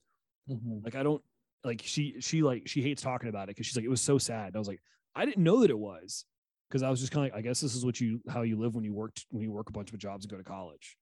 Mhm. 0.49 0.83
Like 0.83 0.95
I 0.95 1.03
don't 1.03 1.23
like 1.63 1.81
she 1.83 2.15
she 2.19 2.41
like 2.41 2.67
she 2.67 2.81
hates 2.81 3.01
talking 3.01 3.29
about 3.29 3.43
it 3.43 3.55
because 3.55 3.65
she's 3.65 3.75
like 3.75 3.85
it 3.85 3.89
was 3.89 4.01
so 4.01 4.17
sad. 4.17 4.47
And 4.47 4.55
I 4.55 4.59
was 4.59 4.67
like, 4.67 4.81
I 5.15 5.25
didn't 5.25 5.43
know 5.43 5.59
that 5.61 5.69
it 5.69 5.77
was 5.77 6.25
because 6.69 6.83
I 6.83 6.89
was 6.89 6.99
just 6.99 7.11
kind 7.11 7.25
of 7.25 7.33
like, 7.33 7.39
I 7.39 7.41
guess 7.47 7.59
this 7.61 7.75
is 7.75 7.83
what 7.85 7.99
you 7.99 8.21
how 8.29 8.43
you 8.43 8.57
live 8.57 8.75
when 8.75 8.83
you 8.83 8.93
work 8.93 9.15
when 9.29 9.43
you 9.43 9.51
work 9.51 9.69
a 9.69 9.73
bunch 9.73 9.91
of 9.91 9.99
jobs 9.99 10.25
and 10.25 10.31
go 10.31 10.37
to 10.37 10.43
college. 10.43 10.97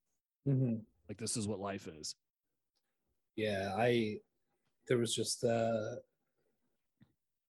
Mhm. 0.47 0.81
Like 1.07 1.17
this 1.17 1.37
is 1.37 1.47
what 1.47 1.59
life 1.59 1.87
is. 1.87 2.15
yeah 3.35 3.73
i 3.77 4.17
there 4.87 4.97
was 4.97 5.13
just 5.13 5.43
uh 5.43 5.95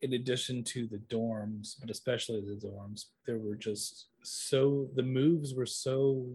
in 0.02 0.12
addition 0.12 0.62
to 0.62 0.86
the 0.86 0.98
dorms 0.98 1.74
but 1.80 1.90
especially 1.90 2.40
the 2.40 2.60
dorms 2.66 3.06
there 3.26 3.38
were 3.38 3.56
just 3.56 4.08
so 4.22 4.88
the 4.94 5.02
moves 5.02 5.54
were 5.54 5.66
so 5.66 6.26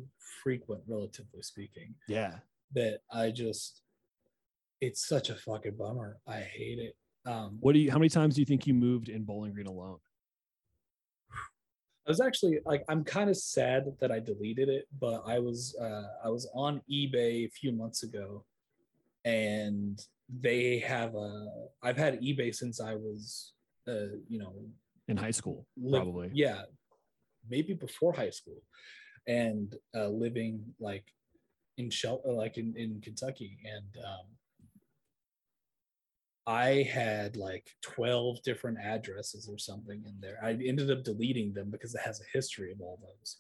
frequent 0.43 0.81
relatively 0.87 1.41
speaking 1.41 1.93
Yeah. 2.07 2.39
that 2.73 3.01
i 3.11 3.29
just 3.31 3.82
it's 4.85 5.01
such 5.13 5.27
a 5.29 5.35
fucking 5.45 5.75
bummer 5.81 6.09
i 6.27 6.39
hate 6.57 6.79
it 6.87 6.95
um 7.25 7.49
What 7.65 7.73
do 7.75 7.79
you 7.79 7.89
how 7.93 7.99
many 8.03 8.09
times 8.19 8.31
do 8.35 8.41
you 8.43 8.45
think 8.51 8.61
you 8.67 8.73
moved 8.73 9.07
in 9.15 9.21
Bowling 9.29 9.53
Green 9.55 9.67
alone? 9.75 9.99
I 12.05 12.09
was 12.13 12.19
actually 12.19 12.59
like 12.71 12.83
I'm 12.91 13.03
kind 13.05 13.29
of 13.29 13.37
sad 13.37 13.81
that 14.01 14.11
I 14.11 14.19
deleted 14.19 14.67
it, 14.67 14.85
but 14.99 15.23
I 15.25 15.39
was 15.39 15.59
uh, 15.87 16.07
I 16.25 16.29
was 16.35 16.43
on 16.53 16.81
eBay 16.91 17.45
a 17.45 17.51
few 17.59 17.71
months 17.71 18.03
ago, 18.03 18.43
and 19.23 19.95
they 20.47 20.79
have 20.79 21.15
a 21.15 21.47
I've 21.81 21.95
had 22.05 22.19
eBay 22.21 22.53
since 22.53 22.81
I 22.81 22.95
was 22.95 23.53
uh, 23.87 24.11
you 24.27 24.39
know 24.39 24.53
In 25.07 25.15
high 25.15 25.31
school, 25.39 25.65
live- 25.77 26.01
probably. 26.03 26.29
yeah 26.33 26.63
maybe 27.49 27.73
before 27.73 28.11
high 28.13 28.31
school, 28.39 28.61
and 29.27 29.73
uh, 29.95 30.07
living 30.09 30.53
like 30.79 31.05
in 31.77 31.89
Shel- 31.89 32.23
like 32.25 32.57
in 32.57 32.75
in 32.75 32.99
Kentucky, 33.01 33.51
and 33.75 33.91
um, 34.05 34.25
I 36.45 36.87
had 36.91 37.37
like 37.37 37.69
12 37.83 38.43
different 38.43 38.77
addresses 38.79 39.47
or 39.47 39.57
something 39.57 40.03
in 40.05 40.15
there. 40.19 40.37
I 40.43 40.51
ended 40.51 40.91
up 40.91 41.03
deleting 41.03 41.53
them 41.53 41.69
because 41.69 41.95
it 41.95 42.01
has 42.03 42.19
a 42.19 42.25
history 42.37 42.71
of 42.71 42.81
all 42.81 42.99
those. 43.01 43.37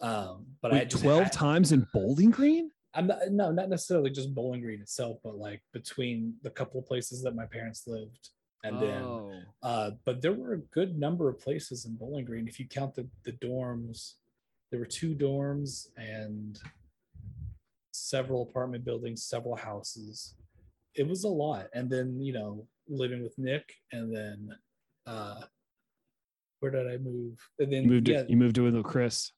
Um, 0.00 0.46
but 0.60 0.72
I 0.72 0.78
Wait, 0.78 0.90
just 0.90 1.02
12 1.02 1.22
had- 1.24 1.32
times 1.32 1.72
in 1.72 1.86
Bowling 1.94 2.30
Green? 2.30 2.70
I'm 2.96 3.08
not, 3.08 3.18
no, 3.30 3.50
not 3.50 3.70
necessarily 3.70 4.10
just 4.10 4.34
Bowling 4.34 4.60
Green 4.60 4.80
itself, 4.80 5.18
but 5.24 5.36
like 5.36 5.62
between 5.72 6.34
the 6.42 6.50
couple 6.50 6.78
of 6.78 6.86
places 6.86 7.22
that 7.22 7.34
my 7.34 7.46
parents 7.46 7.88
lived, 7.88 8.28
and 8.62 8.80
then, 8.80 9.02
oh, 9.02 9.32
uh, 9.62 9.90
but 10.04 10.22
there 10.22 10.32
were 10.32 10.52
a 10.54 10.58
good 10.58 10.96
number 10.98 11.28
of 11.28 11.40
places 11.40 11.86
in 11.86 11.96
Bowling 11.96 12.24
Green. 12.24 12.46
If 12.46 12.60
you 12.60 12.68
count 12.68 12.94
the 12.94 13.08
the 13.24 13.32
dorms, 13.32 14.14
there 14.70 14.78
were 14.78 14.86
two 14.86 15.14
dorms 15.14 15.88
and 15.96 16.58
several 17.92 18.42
apartment 18.42 18.84
buildings, 18.84 19.24
several 19.24 19.56
houses. 19.56 20.34
It 20.96 21.08
was 21.08 21.24
a 21.24 21.28
lot, 21.28 21.66
and 21.74 21.90
then 21.90 22.20
you 22.20 22.32
know 22.32 22.66
living 22.88 23.22
with 23.22 23.36
Nick, 23.38 23.72
and 23.92 24.14
then 24.14 24.50
uh, 25.06 25.42
where 26.60 26.70
did 26.70 26.86
I 26.86 26.98
move? 26.98 27.38
And 27.58 27.72
then 27.72 27.84
you 27.84 27.90
moved 27.90 28.08
yeah, 28.08 28.22
you 28.28 28.36
moved 28.36 28.58
in 28.58 28.72
with 28.74 28.84
Chris. 28.84 29.32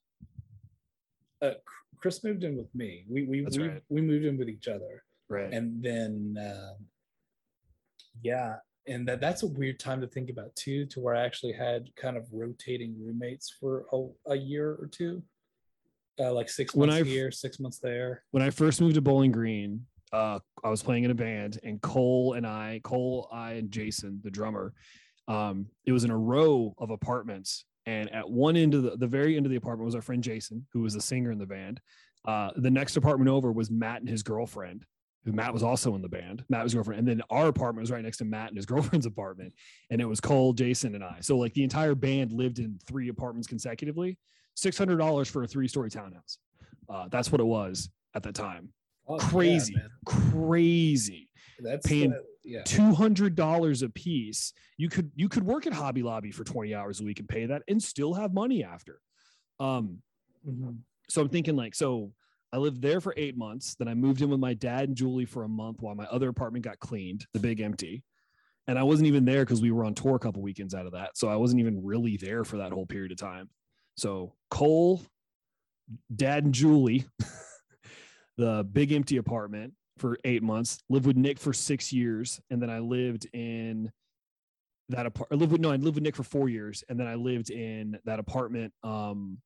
uh, 1.41 1.51
Chris 1.97 2.23
moved 2.23 2.43
in 2.43 2.55
with 2.55 2.73
me. 2.75 3.05
We 3.09 3.23
we 3.23 3.41
we, 3.43 3.67
right. 3.67 3.81
we 3.89 4.01
moved 4.01 4.25
in 4.25 4.37
with 4.37 4.49
each 4.49 4.67
other. 4.67 5.03
Right. 5.29 5.51
and 5.51 5.83
then 5.83 6.37
uh, 6.41 6.75
yeah 8.23 8.55
and 8.87 9.05
that 9.09 9.19
that's 9.19 9.43
a 9.43 9.47
weird 9.47 9.77
time 9.77 9.99
to 9.99 10.07
think 10.07 10.29
about 10.29 10.55
too 10.55 10.85
to 10.85 11.01
where 11.01 11.13
i 11.13 11.25
actually 11.25 11.51
had 11.51 11.93
kind 11.97 12.15
of 12.15 12.25
rotating 12.31 12.95
roommates 12.97 13.53
for 13.59 13.87
a, 13.91 14.31
a 14.31 14.35
year 14.37 14.69
or 14.69 14.87
two 14.89 15.21
uh, 16.19 16.31
like 16.31 16.47
six 16.49 16.73
When 16.73 16.87
months 16.87 16.99
I 16.99 17.01
f- 17.01 17.07
here 17.07 17.29
six 17.31 17.59
months 17.59 17.79
there 17.79 18.23
when 18.31 18.41
I 18.41 18.49
first 18.49 18.79
moved 18.79 18.95
to 18.95 19.01
Bowling 19.01 19.31
Green, 19.33 19.85
uh, 20.13 20.39
I 20.63 20.69
was 20.69 20.83
playing 20.83 21.03
in 21.03 21.11
a 21.11 21.15
band, 21.15 21.59
and 21.63 21.81
Cole 21.81 22.33
and 22.33 22.45
I, 22.45 22.81
Cole, 22.83 23.27
I, 23.31 23.53
and 23.53 23.71
Jason, 23.71 24.21
the 24.23 24.31
drummer, 24.31 24.73
um, 25.27 25.67
it 25.85 25.91
was 25.91 26.03
in 26.03 26.11
a 26.11 26.17
row 26.17 26.73
of 26.77 26.89
apartments. 26.89 27.65
And 27.85 28.13
at 28.13 28.29
one 28.29 28.57
end 28.57 28.73
of 28.73 28.83
the, 28.83 28.97
the 28.97 29.07
very 29.07 29.37
end 29.37 29.45
of 29.45 29.49
the 29.49 29.57
apartment 29.57 29.85
was 29.85 29.95
our 29.95 30.01
friend 30.01 30.23
Jason, 30.23 30.65
who 30.73 30.81
was 30.81 30.93
the 30.93 31.01
singer 31.01 31.31
in 31.31 31.39
the 31.39 31.45
band. 31.45 31.79
Uh, 32.25 32.51
the 32.57 32.71
next 32.71 32.97
apartment 32.97 33.29
over 33.29 33.51
was 33.51 33.71
Matt 33.71 34.01
and 34.01 34.09
his 34.09 34.23
girlfriend, 34.23 34.85
who 35.23 35.31
Matt 35.31 35.53
was 35.53 35.63
also 35.63 35.95
in 35.95 36.01
the 36.01 36.09
band. 36.09 36.43
Matt 36.49 36.63
was 36.63 36.73
girlfriend. 36.73 36.99
And 36.99 37.07
then 37.07 37.21
our 37.29 37.47
apartment 37.47 37.83
was 37.83 37.91
right 37.91 38.03
next 38.03 38.17
to 38.17 38.25
Matt 38.25 38.49
and 38.49 38.57
his 38.57 38.65
girlfriend's 38.65 39.05
apartment. 39.05 39.53
And 39.89 40.01
it 40.01 40.05
was 40.05 40.19
Cole, 40.19 40.51
Jason, 40.51 40.95
and 40.95 41.03
I. 41.03 41.19
So 41.21 41.37
like 41.37 41.53
the 41.53 41.63
entire 41.63 41.95
band 41.95 42.33
lived 42.33 42.59
in 42.59 42.77
three 42.85 43.07
apartments 43.07 43.47
consecutively, 43.47 44.17
$600 44.57 45.29
for 45.29 45.43
a 45.43 45.47
three 45.47 45.67
story 45.69 45.89
townhouse. 45.89 46.39
Uh, 46.89 47.07
that's 47.09 47.31
what 47.31 47.41
it 47.41 47.45
was 47.45 47.89
at 48.15 48.23
the 48.23 48.33
time. 48.33 48.69
Oh, 49.07 49.17
Crazy, 49.17 49.75
man. 49.75 49.89
crazy. 50.05 51.29
that's 51.59 51.87
paying 51.87 52.13
yeah 52.43 52.61
Two 52.63 52.93
hundred 52.93 53.35
dollars 53.35 53.81
a 53.81 53.89
piece. 53.89 54.53
You 54.77 54.89
could 54.89 55.11
you 55.15 55.27
could 55.29 55.43
work 55.43 55.65
at 55.67 55.73
Hobby 55.73 56.01
Lobby 56.03 56.31
for 56.31 56.43
twenty 56.43 56.73
hours 56.75 57.01
a 57.01 57.03
week 57.03 57.19
and 57.19 57.27
pay 57.27 57.45
that, 57.45 57.63
and 57.67 57.81
still 57.81 58.13
have 58.13 58.33
money 58.33 58.63
after. 58.63 59.01
Um, 59.59 60.01
Mhm. 60.47 60.77
so 61.09 61.21
I'm 61.21 61.29
thinking 61.29 61.55
like, 61.57 61.75
so 61.75 62.13
I 62.53 62.57
lived 62.57 62.81
there 62.81 63.01
for 63.01 63.13
eight 63.17 63.35
months. 63.37 63.75
Then 63.75 63.87
I 63.89 63.93
moved 63.95 64.21
in 64.21 64.29
with 64.29 64.39
my 64.39 64.53
dad 64.53 64.87
and 64.87 64.95
Julie 64.95 65.25
for 65.25 65.43
a 65.43 65.47
month 65.49 65.81
while 65.81 65.95
my 65.95 66.05
other 66.05 66.29
apartment 66.29 66.63
got 66.63 66.79
cleaned, 66.79 67.25
the 67.33 67.39
big 67.39 67.59
empty. 67.59 68.03
and 68.69 68.77
I 68.77 68.83
wasn't 68.83 69.07
even 69.07 69.23
there 69.25 69.43
because 69.45 69.61
we 69.61 69.71
were 69.71 69.83
on 69.85 69.93
tour 69.95 70.15
a 70.15 70.19
couple 70.19 70.41
weekends 70.41 70.73
out 70.75 70.85
of 70.85 70.91
that. 70.93 71.17
So 71.17 71.27
I 71.29 71.35
wasn't 71.37 71.59
even 71.61 71.83
really 71.83 72.17
there 72.17 72.43
for 72.43 72.57
that 72.57 72.71
whole 72.73 72.85
period 72.85 73.11
of 73.13 73.17
time. 73.17 73.49
So 73.95 74.33
Cole, 74.51 75.01
Dad, 76.15 76.43
and 76.45 76.53
Julie, 76.53 77.05
the 78.37 78.67
big 78.71 78.91
empty 78.91 79.17
apartment 79.17 79.73
for 79.97 80.17
eight 80.23 80.43
months. 80.43 80.79
Lived 80.89 81.05
with 81.05 81.17
Nick 81.17 81.39
for 81.39 81.53
six 81.53 81.91
years, 81.91 82.39
and 82.49 82.61
then 82.61 82.69
I 82.69 82.79
lived 82.79 83.27
in 83.33 83.91
that 84.89 85.05
apartment. 85.05 85.41
Lived 85.41 85.51
with 85.53 85.61
no, 85.61 85.71
I 85.71 85.75
lived 85.75 85.95
with 85.95 86.03
Nick 86.03 86.15
for 86.15 86.23
four 86.23 86.49
years, 86.49 86.83
and 86.89 86.99
then 86.99 87.07
I 87.07 87.15
lived 87.15 87.49
in 87.49 87.97
that 88.05 88.19
apartment 88.19 88.73
um, 88.83 89.39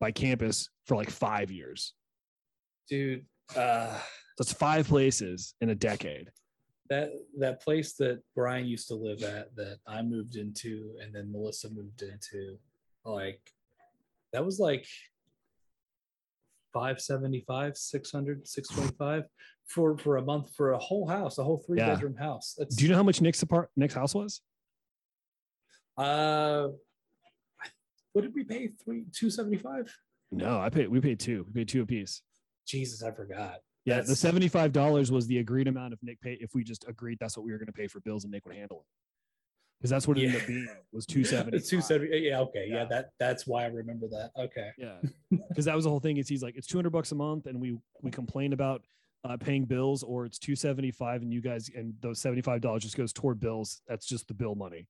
by 0.00 0.12
campus 0.12 0.68
for 0.86 0.96
like 0.96 1.10
five 1.10 1.50
years. 1.50 1.94
dude. 2.88 3.24
Uh, 3.56 3.98
it's 4.38 4.52
five 4.52 4.86
places 4.86 5.54
in 5.60 5.70
a 5.70 5.74
decade. 5.74 6.30
that 6.88 7.10
that 7.38 7.60
place 7.62 7.94
that 7.94 8.22
Brian 8.34 8.66
used 8.66 8.88
to 8.88 8.94
live 8.94 9.22
at 9.22 9.54
that 9.56 9.78
I 9.86 10.02
moved 10.02 10.36
into 10.36 10.96
and 11.02 11.14
then 11.14 11.30
Melissa 11.30 11.68
moved 11.70 12.02
into, 12.02 12.56
like 13.04 13.40
that 14.32 14.44
was 14.44 14.58
like 14.60 14.86
575, 16.72 17.76
600, 17.76 18.46
625 18.48 19.24
for 19.66 19.96
for 19.98 20.16
a 20.16 20.22
month 20.22 20.54
for 20.56 20.72
a 20.72 20.78
whole 20.78 21.06
house, 21.06 21.38
a 21.38 21.44
whole 21.44 21.62
three 21.66 21.78
Yeah. 21.78 21.94
bedroom 21.94 22.16
house. 22.16 22.54
That's 22.58 22.76
Do 22.76 22.84
you 22.84 22.90
know 22.90 22.96
how 22.96 23.02
much 23.02 23.20
Nick's 23.20 23.42
apart 23.42 23.70
Nick's 23.76 23.94
house 23.94 24.14
was? 24.14 24.40
uh 25.96 26.68
what 28.12 28.22
did 28.22 28.34
we 28.34 28.42
pay? 28.44 28.68
Three 28.84 29.04
two 29.12 29.30
seventy 29.30 29.56
five? 29.58 29.92
No, 30.32 30.58
I 30.60 30.68
paid. 30.70 30.88
We 30.88 31.00
paid 31.00 31.20
two. 31.20 31.44
We 31.48 31.52
paid 31.60 31.68
two 31.68 31.82
apiece. 31.82 32.22
Jesus, 32.66 33.02
I 33.02 33.10
forgot. 33.12 33.60
Yeah, 33.84 34.00
the 34.02 34.14
seventy-five 34.16 34.72
dollars 34.72 35.10
was 35.10 35.26
the 35.26 35.38
agreed 35.38 35.66
amount 35.68 35.92
of 35.92 35.98
Nick 36.02 36.20
pay. 36.20 36.34
If 36.40 36.50
we 36.54 36.62
just 36.64 36.84
agreed 36.88 37.18
that's 37.20 37.36
what 37.36 37.44
we 37.46 37.52
were 37.52 37.58
going 37.58 37.66
to 37.66 37.72
pay 37.72 37.86
for 37.88 38.00
bills, 38.00 38.24
and 38.24 38.32
Nick 38.32 38.44
would 38.46 38.54
handle 38.54 38.80
it, 38.80 38.86
because 39.80 39.90
that's 39.90 40.06
what 40.06 40.18
it 40.18 40.24
ended 40.26 40.34
Yeah. 40.36 40.40
up 40.42 40.46
being 40.46 40.68
was 40.92 41.06
two 41.14 41.24
seventy. 41.24 41.56
It's 41.56 41.68
two 41.70 41.80
seventy. 41.80 42.18
Yeah, 42.18 42.40
okay. 42.40 42.66
Yeah. 42.68 42.76
Yeah. 42.76 42.84
that 42.86 43.10
that's 43.18 43.46
why 43.46 43.64
I 43.64 43.68
remember 43.68 44.06
that. 44.08 44.30
Okay. 44.38 44.70
Yeah, 44.76 44.96
because 45.48 45.64
that 45.64 45.74
was 45.74 45.84
the 45.84 45.90
whole 45.90 46.00
thing. 46.00 46.18
Is 46.18 46.28
he's 46.28 46.42
like, 46.42 46.56
it's 46.56 46.66
two 46.66 46.76
hundred 46.78 46.90
bucks 46.90 47.12
a 47.12 47.14
month, 47.14 47.46
and 47.46 47.60
we 47.60 47.78
we 48.02 48.10
complain 48.10 48.52
about 48.52 48.82
uh, 49.24 49.36
paying 49.36 49.64
bills, 49.64 50.02
or 50.02 50.26
it's 50.26 50.38
two 50.38 50.54
seventy-five, 50.56 51.22
and 51.22 51.32
you 51.32 51.40
guys 51.40 51.70
and 51.74 51.94
those 52.00 52.20
seventy-five 52.20 52.60
dollars 52.60 52.82
just 52.82 52.96
goes 52.96 53.12
toward 53.12 53.40
bills. 53.40 53.80
That's 53.88 54.06
just 54.06 54.28
the 54.28 54.34
bill 54.34 54.54
money. 54.54 54.86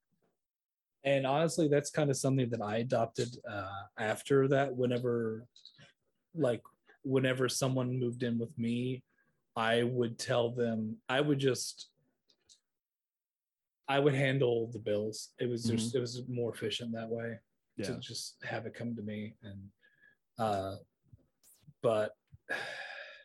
and 1.04 1.26
honestly 1.26 1.66
that's 1.66 1.90
kind 1.90 2.10
of 2.10 2.16
something 2.16 2.50
that 2.50 2.60
i 2.60 2.76
adopted 2.78 3.28
uh 3.50 3.80
after 3.98 4.46
that 4.48 4.68
whenever 4.76 5.46
like 6.34 6.60
whenever 7.04 7.48
someone 7.48 7.98
moved 7.98 8.22
in 8.22 8.38
with 8.38 8.52
me 8.58 9.02
i 9.56 9.82
would 9.82 10.18
tell 10.18 10.50
them 10.50 10.94
i 11.08 11.18
would 11.18 11.38
just 11.38 11.88
i 13.90 13.98
would 13.98 14.14
handle 14.14 14.70
the 14.72 14.78
bills 14.78 15.30
it 15.40 15.48
was 15.48 15.64
just 15.64 15.94
it 15.96 16.00
was 16.00 16.22
more 16.28 16.54
efficient 16.54 16.92
that 16.92 17.08
way 17.08 17.36
to 17.82 17.98
just 17.98 18.36
have 18.44 18.66
it 18.66 18.74
come 18.74 18.94
to 18.94 19.02
me 19.02 19.34
and 19.42 19.60
uh 20.38 20.74
but 21.82 22.14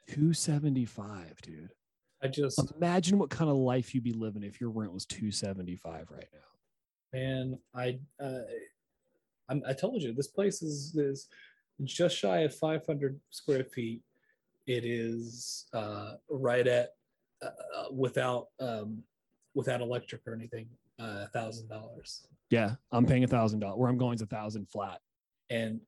two 0.07 0.33
seventy-five, 0.33 1.41
dude. 1.41 1.71
i 2.23 2.27
just 2.27 2.61
Imagine 2.77 3.17
what 3.17 3.29
kind 3.29 3.49
of 3.49 3.57
life 3.57 3.93
you'd 3.93 4.03
be 4.03 4.13
living 4.13 4.43
if 4.43 4.61
your 4.61 4.69
rent 4.69 4.93
was 4.93 5.05
two 5.05 5.31
seventy-five 5.31 6.07
right 6.09 6.29
now. 6.33 7.19
man 7.19 7.59
i 7.75 7.99
uh 8.23 8.41
I'm, 9.49 9.61
i 9.67 9.73
told 9.73 10.01
you 10.01 10.13
this 10.13 10.27
place 10.27 10.61
is 10.61 10.95
is 10.95 11.27
just 11.83 12.17
shy 12.17 12.39
of 12.39 12.55
500 12.55 13.19
square 13.29 13.63
feet 13.65 14.01
it 14.67 14.83
is 14.85 15.65
uh 15.73 16.13
right 16.29 16.65
at 16.65 16.89
uh, 17.43 17.49
uh, 17.77 17.91
without 17.91 18.47
um 18.59 19.03
without 19.55 19.81
electric 19.81 20.21
or 20.27 20.33
anything 20.35 20.67
uh, 20.99 21.23
a 21.25 21.27
thousand 21.29 21.67
dollars 21.67 22.27
Yeah, 22.51 22.75
I'm 22.91 23.05
paying 23.05 23.23
a 23.23 23.27
thousand 23.27 23.59
dollars. 23.61 23.77
Where 23.79 23.89
I'm 23.89 23.97
going 23.97 24.15
is 24.15 24.21
a 24.21 24.25
thousand 24.27 24.69
flat. 24.69 24.99
and 25.49 25.79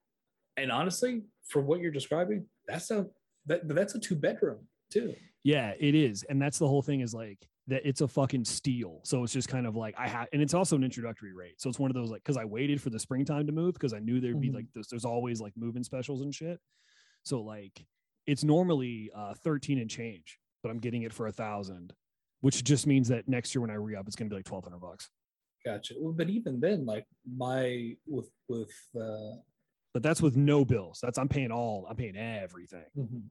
and 0.57 0.71
honestly 0.71 1.21
for 1.43 1.61
what 1.61 1.79
you're 1.81 1.91
describing 1.91 2.45
that's 2.67 2.89
a 2.91 3.05
that, 3.45 3.67
that's 3.67 3.93
a 3.95 3.99
two 3.99 4.15
bedroom 4.15 4.59
too 4.89 5.13
Yeah, 5.43 5.73
it 5.79 5.95
is. 5.95 6.23
And 6.29 6.41
that's 6.41 6.57
the 6.59 6.67
whole 6.67 6.81
thing 6.81 7.01
is 7.01 7.13
like 7.13 7.39
that 7.67 7.81
it's 7.85 8.01
a 8.01 8.07
fucking 8.07 8.45
steal. 8.45 9.01
So 9.03 9.23
it's 9.23 9.33
just 9.33 9.47
kind 9.49 9.67
of 9.67 9.75
like 9.75 9.93
I 9.97 10.07
have, 10.07 10.27
and 10.33 10.41
it's 10.41 10.53
also 10.53 10.75
an 10.77 10.83
introductory 10.83 11.33
rate. 11.33 11.59
So 11.61 11.69
it's 11.69 11.79
one 11.79 11.91
of 11.91 11.95
those 11.95 12.09
like 12.09 12.23
because 12.23 12.37
I 12.37 12.45
waited 12.45 12.81
for 12.81 12.89
the 12.89 12.99
springtime 12.99 13.45
to 13.45 13.51
move 13.53 13.73
because 13.73 13.93
I 13.93 13.99
knew 13.99 14.19
there'd 14.21 14.39
be 14.41 14.49
Mhm. 14.49 14.55
like 14.55 14.65
this, 14.73 14.87
there's 14.87 15.05
always 15.05 15.39
like 15.41 15.53
moving 15.57 15.83
specials 15.83 16.21
and 16.21 16.33
shit. 16.33 16.59
So 17.23 17.41
like 17.41 17.85
it's 18.25 18.43
normally 18.43 19.09
uh 19.15 19.33
13 19.35 19.79
and 19.79 19.89
change, 19.89 20.39
but 20.63 20.69
I'm 20.69 20.79
getting 20.79 21.03
it 21.03 21.13
for 21.13 21.27
a 21.27 21.31
thousand, 21.31 21.93
which 22.41 22.63
just 22.63 22.87
means 22.87 23.07
that 23.09 23.27
next 23.27 23.53
year 23.55 23.61
when 23.61 23.71
I 23.71 23.75
re-up, 23.75 24.05
it's 24.07 24.15
gonna 24.15 24.29
be 24.29 24.35
like 24.35 24.45
twelve 24.45 24.63
hundred 24.63 24.79
bucks. 24.81 25.09
gotcha 25.65 25.95
well, 25.99 26.13
but 26.13 26.29
even 26.29 26.59
then 26.59 26.85
like 26.85 27.05
my 27.37 27.95
with 28.07 28.29
with 28.47 28.71
uh 28.99 29.35
But 29.93 30.03
that's 30.03 30.21
with 30.21 30.35
no 30.37 30.63
bills. 30.65 30.99
That's 31.01 31.17
I'm 31.17 31.27
paying 31.29 31.51
all, 31.51 31.85
I'm 31.89 31.95
paying 31.95 32.15
everything. 32.17 32.85
Mhm. 32.97 33.23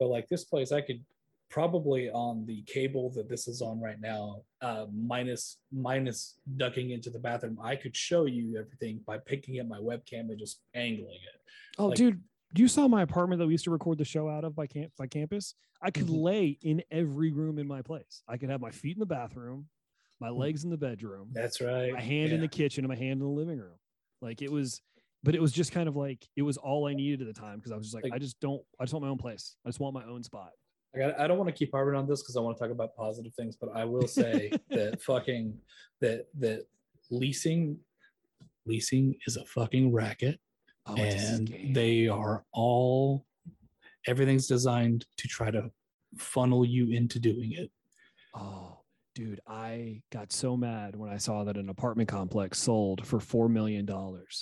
But 0.00 0.08
like 0.08 0.28
this 0.28 0.44
place, 0.44 0.72
I 0.72 0.80
could 0.80 1.04
probably 1.50 2.10
on 2.10 2.44
the 2.44 2.62
cable 2.62 3.08
that 3.10 3.28
this 3.28 3.48
is 3.48 3.62
on 3.62 3.80
right 3.80 3.98
now, 4.00 4.42
uh, 4.60 4.84
minus 4.92 5.56
minus 5.72 6.38
ducking 6.58 6.90
into 6.90 7.08
the 7.10 7.18
bathroom, 7.18 7.58
I 7.62 7.74
could 7.74 7.96
show 7.96 8.26
you 8.26 8.58
everything 8.58 9.00
by 9.06 9.16
picking 9.18 9.58
up 9.58 9.66
my 9.66 9.78
webcam 9.78 10.28
and 10.28 10.38
just 10.38 10.60
angling 10.74 11.16
it. 11.34 11.40
Oh, 11.78 11.86
Like- 11.88 11.96
dude, 11.96 12.22
you 12.54 12.68
saw 12.68 12.88
my 12.88 13.02
apartment 13.02 13.38
that 13.40 13.46
we 13.46 13.52
used 13.54 13.64
to 13.64 13.70
record 13.70 13.98
the 13.98 14.04
show 14.04 14.28
out 14.28 14.44
of 14.44 14.54
by 14.54 14.66
camp 14.66 14.92
by 14.96 15.06
campus. 15.06 15.54
I 15.82 15.90
could 15.90 16.06
Mhm. 16.06 16.22
lay 16.22 16.58
in 16.62 16.82
every 16.90 17.30
room 17.30 17.58
in 17.58 17.66
my 17.68 17.82
place. 17.82 18.22
I 18.26 18.36
could 18.36 18.50
have 18.50 18.60
my 18.60 18.70
feet 18.70 18.96
in 18.96 19.00
the 19.00 19.06
bathroom, 19.06 19.68
my 20.18 20.28
legs 20.30 20.64
in 20.64 20.70
the 20.70 20.76
bedroom, 20.76 21.30
That's 21.32 21.60
right. 21.60 21.92
my 21.92 22.00
hand 22.00 22.32
in 22.32 22.40
the 22.40 22.48
kitchen, 22.48 22.84
and 22.84 22.88
my 22.88 22.96
hand 22.96 23.12
in 23.12 23.18
the 23.20 23.28
living 23.28 23.58
room. 23.58 23.78
Like 24.20 24.42
it 24.42 24.50
was, 24.50 24.80
but 25.22 25.34
it 25.34 25.42
was 25.42 25.52
just 25.52 25.70
kind 25.72 25.88
of 25.88 25.94
like 25.96 26.26
it 26.36 26.42
was 26.42 26.56
all 26.56 26.86
I 26.88 26.94
needed 26.94 27.20
at 27.20 27.32
the 27.32 27.40
time 27.40 27.56
because 27.58 27.70
I 27.70 27.76
was 27.76 27.86
just 27.86 27.94
like, 27.94 28.04
Like- 28.04 28.14
I 28.14 28.18
just 28.18 28.40
don't, 28.40 28.64
I 28.80 28.84
just 28.84 28.92
want 28.94 29.04
my 29.04 29.10
own 29.10 29.18
place. 29.18 29.56
I 29.64 29.68
just 29.68 29.78
want 29.80 29.94
my 29.94 30.04
own 30.04 30.22
spot. 30.24 30.50
I, 30.94 30.98
got, 30.98 31.20
I 31.20 31.28
don't 31.28 31.36
want 31.38 31.48
to 31.48 31.54
keep 31.54 31.70
harping 31.70 31.94
on 31.94 32.08
this 32.08 32.22
because 32.22 32.34
I 32.36 32.40
want 32.40 32.56
to 32.56 32.64
talk 32.64 32.70
about 32.72 32.96
positive 32.96 33.34
things, 33.34 33.56
but 33.56 33.68
I 33.76 33.84
will 33.84 34.08
say 34.08 34.50
that 34.70 35.00
fucking 35.02 35.60
that 36.00 36.26
that 36.38 36.66
leasing 37.10 37.78
leasing 38.66 39.14
is 39.26 39.36
a 39.36 39.44
fucking 39.44 39.92
racket. 39.92 40.40
Oh, 40.88 40.94
and 40.96 41.54
they 41.74 42.08
are 42.08 42.44
all 42.52 43.26
everything's 44.06 44.46
designed 44.46 45.04
to 45.18 45.28
try 45.28 45.50
to 45.50 45.70
funnel 46.16 46.64
you 46.64 46.90
into 46.90 47.18
doing 47.18 47.52
it 47.52 47.70
Oh, 48.34 48.80
dude, 49.14 49.40
I 49.46 50.02
got 50.12 50.32
so 50.32 50.56
mad 50.56 50.94
when 50.96 51.10
I 51.10 51.16
saw 51.16 51.42
that 51.44 51.56
an 51.56 51.68
apartment 51.70 52.08
complex 52.08 52.58
sold 52.58 53.04
for 53.06 53.18
$4 53.18 53.50
million 53.50 53.88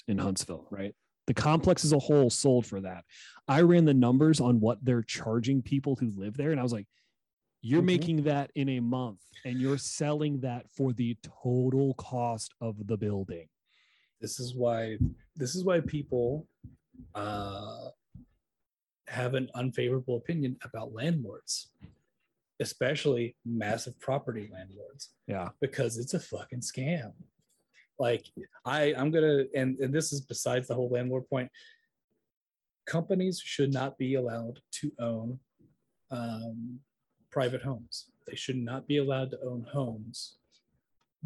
in 0.08 0.18
Huntsville, 0.18 0.66
right? 0.70 0.94
The 1.26 1.34
complex 1.34 1.84
as 1.84 1.92
a 1.92 1.98
whole 1.98 2.28
sold 2.30 2.66
for 2.66 2.80
that. 2.82 3.04
I 3.48 3.62
ran 3.62 3.84
the 3.86 3.94
numbers 3.94 4.38
on 4.40 4.60
what 4.60 4.84
they're 4.84 5.02
charging 5.02 5.62
people 5.62 5.96
who 5.96 6.10
live 6.16 6.36
there, 6.36 6.50
and 6.50 6.60
I 6.60 6.62
was 6.62 6.72
like, 6.72 6.86
you're 7.62 7.80
Mhm. 7.80 7.86
making 7.86 8.22
that 8.24 8.50
in 8.54 8.68
a 8.68 8.80
month 8.80 9.20
and 9.44 9.60
you're 9.60 9.78
selling 9.78 10.40
that 10.40 10.70
for 10.70 10.92
the 10.92 11.16
total 11.42 11.94
cost 11.94 12.52
of 12.60 12.86
the 12.86 12.96
building. 12.96 13.48
this 14.20 14.38
is 14.40 14.54
why 14.54 14.98
this 15.36 15.54
is 15.54 15.64
why 15.64 15.80
people 15.80 16.46
uh 17.14 17.88
have 19.08 19.34
an 19.34 19.48
unfavorable 19.54 20.16
opinion 20.16 20.56
about 20.64 20.92
landlords 20.92 21.70
especially 22.60 23.36
massive 23.44 23.98
property 24.00 24.48
landlords 24.52 25.10
Yeah. 25.26 25.50
because 25.60 25.98
it's 25.98 26.14
a 26.14 26.20
fucking 26.20 26.60
scam. 26.60 27.12
Like 27.98 28.24
I, 28.64 28.94
I'm 28.96 29.10
gonna, 29.10 29.44
and, 29.54 29.78
and 29.78 29.92
this 29.94 30.10
is 30.12 30.22
besides 30.22 30.68
the 30.68 30.74
whole 30.74 30.88
landlord 30.90 31.28
point. 31.28 31.50
Companies 32.86 33.40
should 33.44 33.72
not 33.74 33.98
be 33.98 34.14
allowed 34.14 34.60
to 34.80 34.90
own 34.98 35.38
um, 36.10 36.78
private 37.30 37.60
homes. 37.62 38.06
They 38.26 38.36
should 38.36 38.56
not 38.56 38.86
be 38.86 38.98
allowed 38.98 39.32
to 39.32 39.38
own 39.44 39.66
homes 39.70 40.36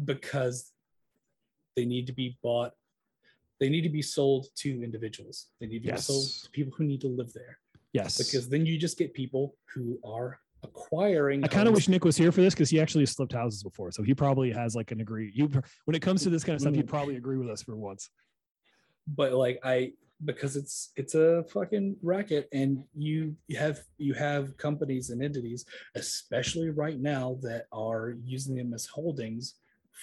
because 0.03 0.71
they 1.77 1.85
need 1.85 2.07
to 2.07 2.13
be 2.13 2.37
bought. 2.43 2.73
They 3.61 3.69
need 3.69 3.83
to 3.83 3.89
be 3.89 4.01
sold 4.01 4.47
to 4.55 4.83
individuals. 4.83 5.49
They 5.61 5.67
need 5.67 5.83
to 5.85 5.91
be 5.93 5.97
sold 5.99 6.25
to 6.43 6.49
people 6.49 6.73
who 6.75 6.83
need 6.83 6.99
to 7.01 7.07
live 7.07 7.31
there 7.31 7.59
Yes. 7.93 8.17
because 8.17 8.49
then 8.49 8.65
you 8.65 8.75
just 8.77 8.97
get 8.97 9.13
people 9.13 9.55
who 9.71 9.99
are 10.03 10.39
acquiring. 10.63 11.43
I 11.43 11.47
kind 11.47 11.67
of 11.67 11.75
wish 11.75 11.87
Nick 11.87 12.03
was 12.03 12.17
here 12.17 12.31
for 12.31 12.41
this 12.41 12.55
because 12.55 12.71
he 12.71 12.81
actually 12.81 13.05
flipped 13.05 13.33
houses 13.33 13.61
before. 13.61 13.91
So 13.91 14.01
he 14.01 14.15
probably 14.15 14.51
has 14.51 14.75
like 14.75 14.91
an 14.91 14.99
agree. 15.01 15.31
You 15.35 15.47
when 15.85 15.95
it 15.95 16.01
comes 16.01 16.23
to 16.23 16.31
this 16.31 16.43
kind 16.43 16.55
of 16.55 16.61
stuff, 16.61 16.73
he'd 16.73 16.85
Mhm. 16.87 16.89
probably 16.89 17.15
agree 17.17 17.37
with 17.37 17.49
us 17.49 17.61
for 17.61 17.75
once. 17.77 18.09
but 19.07 19.33
like 19.33 19.59
i 19.63 19.91
because 20.25 20.55
it's 20.55 20.91
it's 20.95 21.15
a 21.15 21.43
fucking 21.51 21.97
racket 22.03 22.47
and 22.53 22.83
you 22.95 23.35
have 23.57 23.79
you 23.97 24.13
have 24.13 24.55
companies 24.57 25.09
and 25.09 25.23
entities 25.23 25.65
especially 25.95 26.69
right 26.69 26.99
now 26.99 27.35
that 27.41 27.65
are 27.71 28.15
using 28.23 28.53
them 28.55 28.71
as 28.75 28.85
holdings 28.85 29.55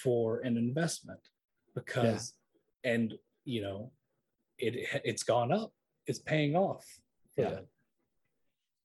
for 0.03 0.39
an 0.41 0.57
investment 0.57 1.21
because 1.75 2.33
and 2.83 3.17
you 3.49 3.61
know 3.61 3.91
it 4.57 5.01
it's 5.03 5.23
gone 5.23 5.51
up 5.51 5.73
it's 6.07 6.19
paying 6.19 6.55
off 6.55 6.85
Yeah. 7.37 7.49
them. 7.49 7.65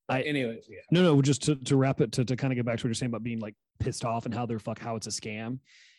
I- 0.08 0.22
anyways 0.22 0.64
yeah 0.68 0.80
No, 0.90 1.02
no, 1.02 1.22
just 1.22 1.42
to, 1.44 1.56
to 1.56 1.76
wrap 1.76 2.00
it 2.00 2.12
to, 2.12 2.24
to 2.24 2.36
kind 2.36 2.52
of 2.52 2.56
get 2.56 2.64
back 2.66 2.78
to 2.78 2.84
what 2.84 2.88
you're 2.88 2.94
saying 2.94 3.10
about 3.10 3.22
being 3.22 3.40
like 3.40 3.54
pissed 3.80 4.04
off 4.04 4.24
and 4.26 4.34
how 4.34 4.46
they're 4.46 4.58
fuck 4.58 4.78
how 4.78 4.96
it's 4.96 5.06
a 5.06 5.10
scam 5.10 5.58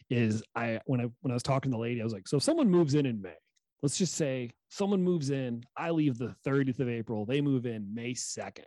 is 0.09 0.43
I 0.55 0.80
when 0.86 1.01
I 1.01 1.05
when 1.22 1.32
I 1.32 1.34
was 1.34 1.43
talking 1.43 1.72
to 1.72 1.76
the 1.76 1.82
lady, 1.82 1.99
I 1.99 2.03
was 2.03 2.13
like, 2.13 2.28
so 2.28 2.38
if 2.38 2.43
someone 2.43 2.70
moves 2.70 2.93
in 2.93 3.07
in 3.07 3.20
May, 3.22 3.34
let's 3.82 3.97
just 3.97 4.13
say 4.13 4.51
someone 4.70 5.01
moves 5.01 5.32
in, 5.32 5.63
I 5.76 5.89
leave 5.89 6.20
the 6.20 6.36
30th 6.45 6.80
of 6.80 6.88
April, 6.89 7.26
they 7.26 7.41
move 7.41 7.66
in 7.66 7.91
May 7.91 8.11
2nd. 8.13 8.66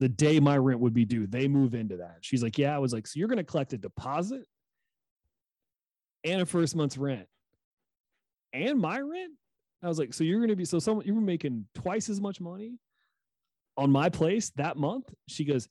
The 0.00 0.08
day 0.10 0.38
my 0.40 0.58
rent 0.58 0.80
would 0.80 0.92
be 0.92 1.06
due, 1.06 1.26
they 1.26 1.48
move 1.48 1.74
into 1.74 1.96
that. 1.96 2.18
She's 2.20 2.42
like, 2.42 2.58
Yeah, 2.58 2.74
I 2.76 2.78
was 2.78 2.92
like, 2.92 3.06
so 3.06 3.18
you're 3.18 3.28
gonna 3.28 3.42
collect 3.42 3.72
a 3.72 3.78
deposit 3.78 4.44
and 6.24 6.42
a 6.42 6.46
first 6.46 6.76
month's 6.76 6.98
rent 6.98 7.26
and 8.54 8.78
my 8.80 8.98
rent? 9.00 9.32
I 9.82 9.88
was 9.88 9.98
like, 9.98 10.14
so 10.14 10.24
you're 10.24 10.40
gonna 10.40 10.56
be 10.56 10.64
so 10.64 10.78
someone 10.78 11.04
you 11.06 11.14
were 11.14 11.20
making 11.20 11.66
twice 11.74 12.08
as 12.08 12.20
much 12.20 12.40
money 12.40 12.78
on 13.76 13.90
my 13.90 14.08
place 14.08 14.50
that 14.56 14.76
month? 14.78 15.12
She 15.28 15.44
goes, 15.44 15.68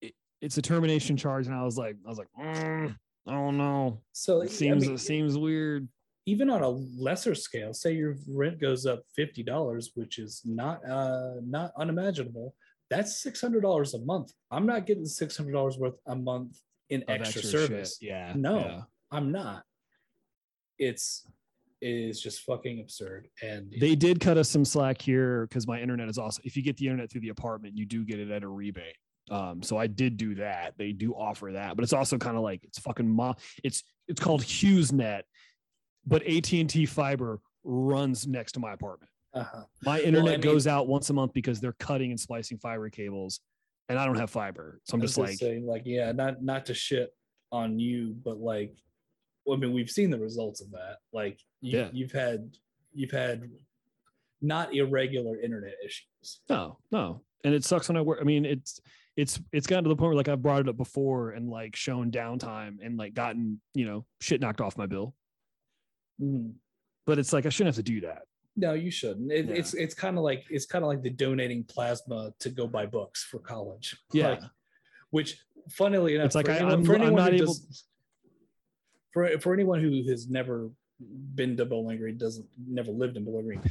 "It- 0.00 0.14
it's 0.40 0.56
a 0.56 0.62
termination 0.62 1.16
charge. 1.16 1.46
And 1.46 1.54
I 1.54 1.64
was 1.64 1.76
like, 1.76 1.96
I 2.06 2.08
was 2.08 2.16
like, 2.18 2.28
"Mm, 2.38 2.96
I 3.26 3.30
don't 3.32 3.58
know. 3.58 4.00
So 4.12 4.40
It 4.40 4.44
I 4.44 4.52
seems 4.52 4.86
mean, 4.86 4.94
it 4.94 4.98
seems 4.98 5.36
weird. 5.36 5.88
even 6.26 6.48
on 6.48 6.62
a 6.62 6.68
lesser 6.68 7.34
scale, 7.34 7.74
say 7.74 7.92
your 7.94 8.14
rent 8.28 8.58
goes 8.60 8.86
up 8.86 9.02
fifty 9.14 9.42
dollars, 9.42 9.90
which 9.94 10.18
is 10.18 10.40
not 10.46 10.82
uh 10.88 11.34
not 11.42 11.72
unimaginable. 11.76 12.54
That's 12.88 13.20
six 13.20 13.40
hundred 13.42 13.60
dollars 13.62 13.92
a 13.94 13.98
month. 13.98 14.32
I'm 14.50 14.64
not 14.64 14.86
getting 14.86 15.04
six 15.04 15.36
hundred 15.36 15.52
dollars 15.52 15.76
worth 15.76 15.98
a 16.06 16.16
month 16.16 16.58
in 16.88 17.04
extra, 17.08 17.42
shit. 17.42 17.50
service. 17.50 17.98
Yeah. 18.00 18.32
No. 18.34 18.58
yeah. 18.60 18.82
I'm 19.10 19.30
not. 19.32 19.64
It's 20.78 21.24
it 21.26 21.32
is 21.80 22.20
just 22.20 22.40
fucking 22.42 22.80
absurd. 22.80 23.28
And 23.42 23.72
They 23.78 23.94
did 23.94 24.20
cut 24.20 24.36
us 24.36 24.48
some 24.48 24.64
slack 24.64 25.00
here 25.00 25.46
because 25.46 25.66
my 25.66 25.80
internet 25.80 26.08
is 26.08 26.18
awesome. 26.18 26.42
if 26.44 26.56
you 26.56 26.62
get 26.62 26.76
the 26.76 26.86
internet 26.86 27.10
through 27.10 27.20
the 27.22 27.28
apartment, 27.28 27.76
you 27.76 27.86
do 27.86 28.04
get 28.04 28.18
it 28.18 28.30
at 28.30 28.42
a 28.42 28.48
rebate. 28.48 28.96
Um, 29.30 29.62
so 29.62 29.76
I 29.76 29.86
did 29.86 30.16
do 30.16 30.34
that. 30.36 30.74
They 30.78 30.92
do 30.92 31.12
offer 31.12 31.50
that, 31.52 31.76
but 31.76 31.82
it's 31.82 31.92
also 31.92 32.16
kind 32.16 32.36
of 32.36 32.42
like 32.42 32.64
it's 32.64 32.78
fucking 32.78 33.08
mo- 33.08 33.34
it's 33.62 33.84
it's 34.08 34.20
called 34.20 34.40
HughesNet, 34.42 35.22
but 36.06 36.26
AT&T 36.26 36.86
fiber 36.86 37.40
runs 37.62 38.26
next 38.26 38.52
to 38.52 38.60
my 38.60 38.72
apartment. 38.72 39.10
uh-huh. 39.34 39.64
My 39.84 40.00
internet 40.00 40.32
mean- 40.32 40.40
goes 40.40 40.66
out 40.66 40.88
once 40.88 41.10
a 41.10 41.12
month 41.12 41.34
because 41.34 41.60
they're 41.60 41.76
cutting 41.78 42.10
and 42.10 42.18
splicing 42.18 42.56
fiber 42.58 42.88
cables, 42.88 43.40
and 43.90 43.98
I 43.98 44.06
don't 44.06 44.16
have 44.16 44.30
fiber. 44.30 44.80
So 44.84 44.94
I'm 44.94 45.02
just 45.02 45.18
like, 45.18 45.36
say, 45.36 45.60
like, 45.60 45.82
yeah, 45.84 46.10
not 46.12 46.42
not 46.42 46.64
to 46.66 46.74
shit 46.74 47.10
on 47.52 47.78
you, 47.78 48.16
but 48.24 48.38
like, 48.38 48.72
well, 48.72 48.82
I 49.52 49.56
mean, 49.56 49.72
we've 49.72 49.90
seen 49.90 50.10
the 50.10 50.18
results 50.18 50.60
of 50.60 50.70
that. 50.72 50.96
Like, 51.12 51.40
you, 51.60 51.78
Yeah. 51.78 51.88
you've 51.92 52.12
had 52.12 52.56
you've 52.92 53.10
had 53.10 53.50
not 54.40 54.74
irregular 54.74 55.40
internet 55.40 55.74
issues. 55.84 56.40
no, 56.48 56.78
no. 56.90 57.22
And 57.44 57.54
it 57.54 57.64
sucks 57.64 57.88
when 57.88 57.96
I 57.96 58.00
work. 58.02 58.18
I 58.20 58.24
mean, 58.24 58.44
it's 58.44 58.80
it's 59.16 59.40
it's 59.52 59.66
gotten 59.66 59.84
to 59.84 59.88
the 59.88 59.96
point 59.96 60.08
where 60.10 60.16
like 60.16 60.28
I've 60.28 60.42
brought 60.42 60.60
it 60.60 60.68
up 60.68 60.76
before 60.76 61.30
and 61.30 61.48
like 61.48 61.74
shown 61.76 62.10
downtime 62.10 62.78
and 62.84 62.96
like 62.96 63.14
gotten 63.14 63.60
you 63.74 63.84
know 63.86 64.04
shit 64.20 64.40
knocked 64.40 64.60
off 64.60 64.76
my 64.76 64.86
bill. 64.86 65.14
Mhm. 66.20 66.54
But 67.06 67.18
it's 67.18 67.32
like 67.32 67.46
I 67.46 67.48
shouldn't 67.48 67.74
have 67.76 67.84
to 67.84 67.90
do 67.90 68.00
that. 68.02 68.22
No, 68.56 68.74
you 68.74 68.90
shouldn't. 68.90 69.30
It, 69.30 69.46
Yeah. 69.46 69.54
It's 69.54 69.74
it's 69.74 69.94
kind 69.94 70.18
of 70.18 70.24
like 70.24 70.44
it's 70.50 70.66
kind 70.66 70.84
of 70.84 70.88
like 70.88 71.02
the 71.02 71.10
donating 71.10 71.64
plasma 71.64 72.32
to 72.40 72.50
go 72.50 72.66
buy 72.66 72.86
books 72.86 73.22
for 73.24 73.38
college. 73.38 73.96
Yeah. 74.12 74.30
Like, 74.30 74.42
which, 75.10 75.38
funnily 75.70 76.16
enough, 76.16 76.26
It's 76.26 76.34
like 76.34 76.48
I- 76.48 76.56
anyone, 76.56 76.72
I'm- 76.72 76.84
for 76.84 76.96
I'm 76.98 77.14
not 77.14 77.32
able- 77.32 77.46
does- 77.46 77.84
for 79.18 79.38
for 79.40 79.52
anyone 79.52 79.80
who 79.80 80.08
has 80.08 80.28
never 80.28 80.70
been 81.34 81.56
to 81.56 81.64
Bowling 81.64 81.98
Green, 81.98 82.18
doesn't 82.18 82.46
never 82.66 82.92
lived 82.92 83.16
in 83.16 83.24
Bowling 83.24 83.46
Green. 83.46 83.62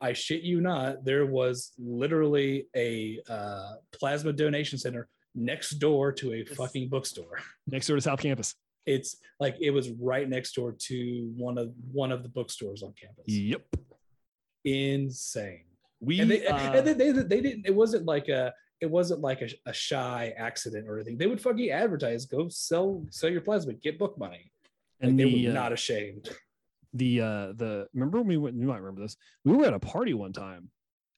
I 0.00 0.12
shit 0.12 0.42
you 0.42 0.60
not, 0.60 1.04
there 1.04 1.26
was 1.26 1.72
literally 1.78 2.66
a 2.76 3.20
uh, 3.28 3.74
plasma 3.92 4.32
donation 4.32 4.78
center 4.78 5.08
next 5.34 5.78
door 5.78 6.12
to 6.12 6.32
a 6.34 6.44
fucking 6.44 6.88
bookstore. 6.88 7.38
Next 7.68 7.86
door 7.86 7.96
to 7.96 8.02
South 8.02 8.20
Campus. 8.20 8.54
It's 8.84 9.16
like 9.38 9.56
it 9.60 9.70
was 9.70 9.90
right 9.90 10.28
next 10.28 10.54
door 10.54 10.74
to 10.76 11.32
one 11.36 11.56
of 11.56 11.72
one 11.92 12.10
of 12.10 12.24
the 12.24 12.28
bookstores 12.28 12.82
on 12.82 12.92
campus. 13.00 13.24
Yep. 13.28 13.62
Insane 14.64 15.64
We 16.00 16.18
and 16.18 16.30
they, 16.30 16.46
uh, 16.46 16.56
and 16.56 16.86
they, 16.86 16.92
they, 16.94 17.12
they 17.12 17.40
didn't 17.40 17.64
it 17.64 17.74
wasn't 17.74 18.06
like 18.06 18.28
a 18.28 18.52
it 18.80 18.90
wasn't 18.90 19.20
like 19.20 19.40
a, 19.40 19.48
a 19.66 19.72
shy 19.72 20.34
accident 20.36 20.88
or 20.88 20.96
anything 20.96 21.16
they 21.16 21.28
would 21.28 21.40
fucking 21.40 21.70
advertise 21.70 22.26
go 22.26 22.48
sell 22.48 23.04
sell 23.10 23.30
your 23.30 23.40
plasma 23.40 23.72
get 23.72 23.98
book 23.98 24.18
money 24.18 24.51
like 25.02 25.10
and 25.10 25.20
they 25.20 25.24
the 25.24 25.46
were 25.46 25.50
uh, 25.50 25.54
not 25.54 25.72
ashamed. 25.72 26.28
the 26.94 27.20
uh 27.20 27.52
the 27.56 27.88
remember 27.92 28.18
when 28.18 28.28
we 28.28 28.36
went 28.36 28.56
you 28.56 28.66
might 28.66 28.80
remember 28.80 29.02
this. 29.02 29.16
We 29.44 29.52
were 29.52 29.64
at 29.66 29.74
a 29.74 29.78
party 29.78 30.14
one 30.14 30.32
time 30.32 30.70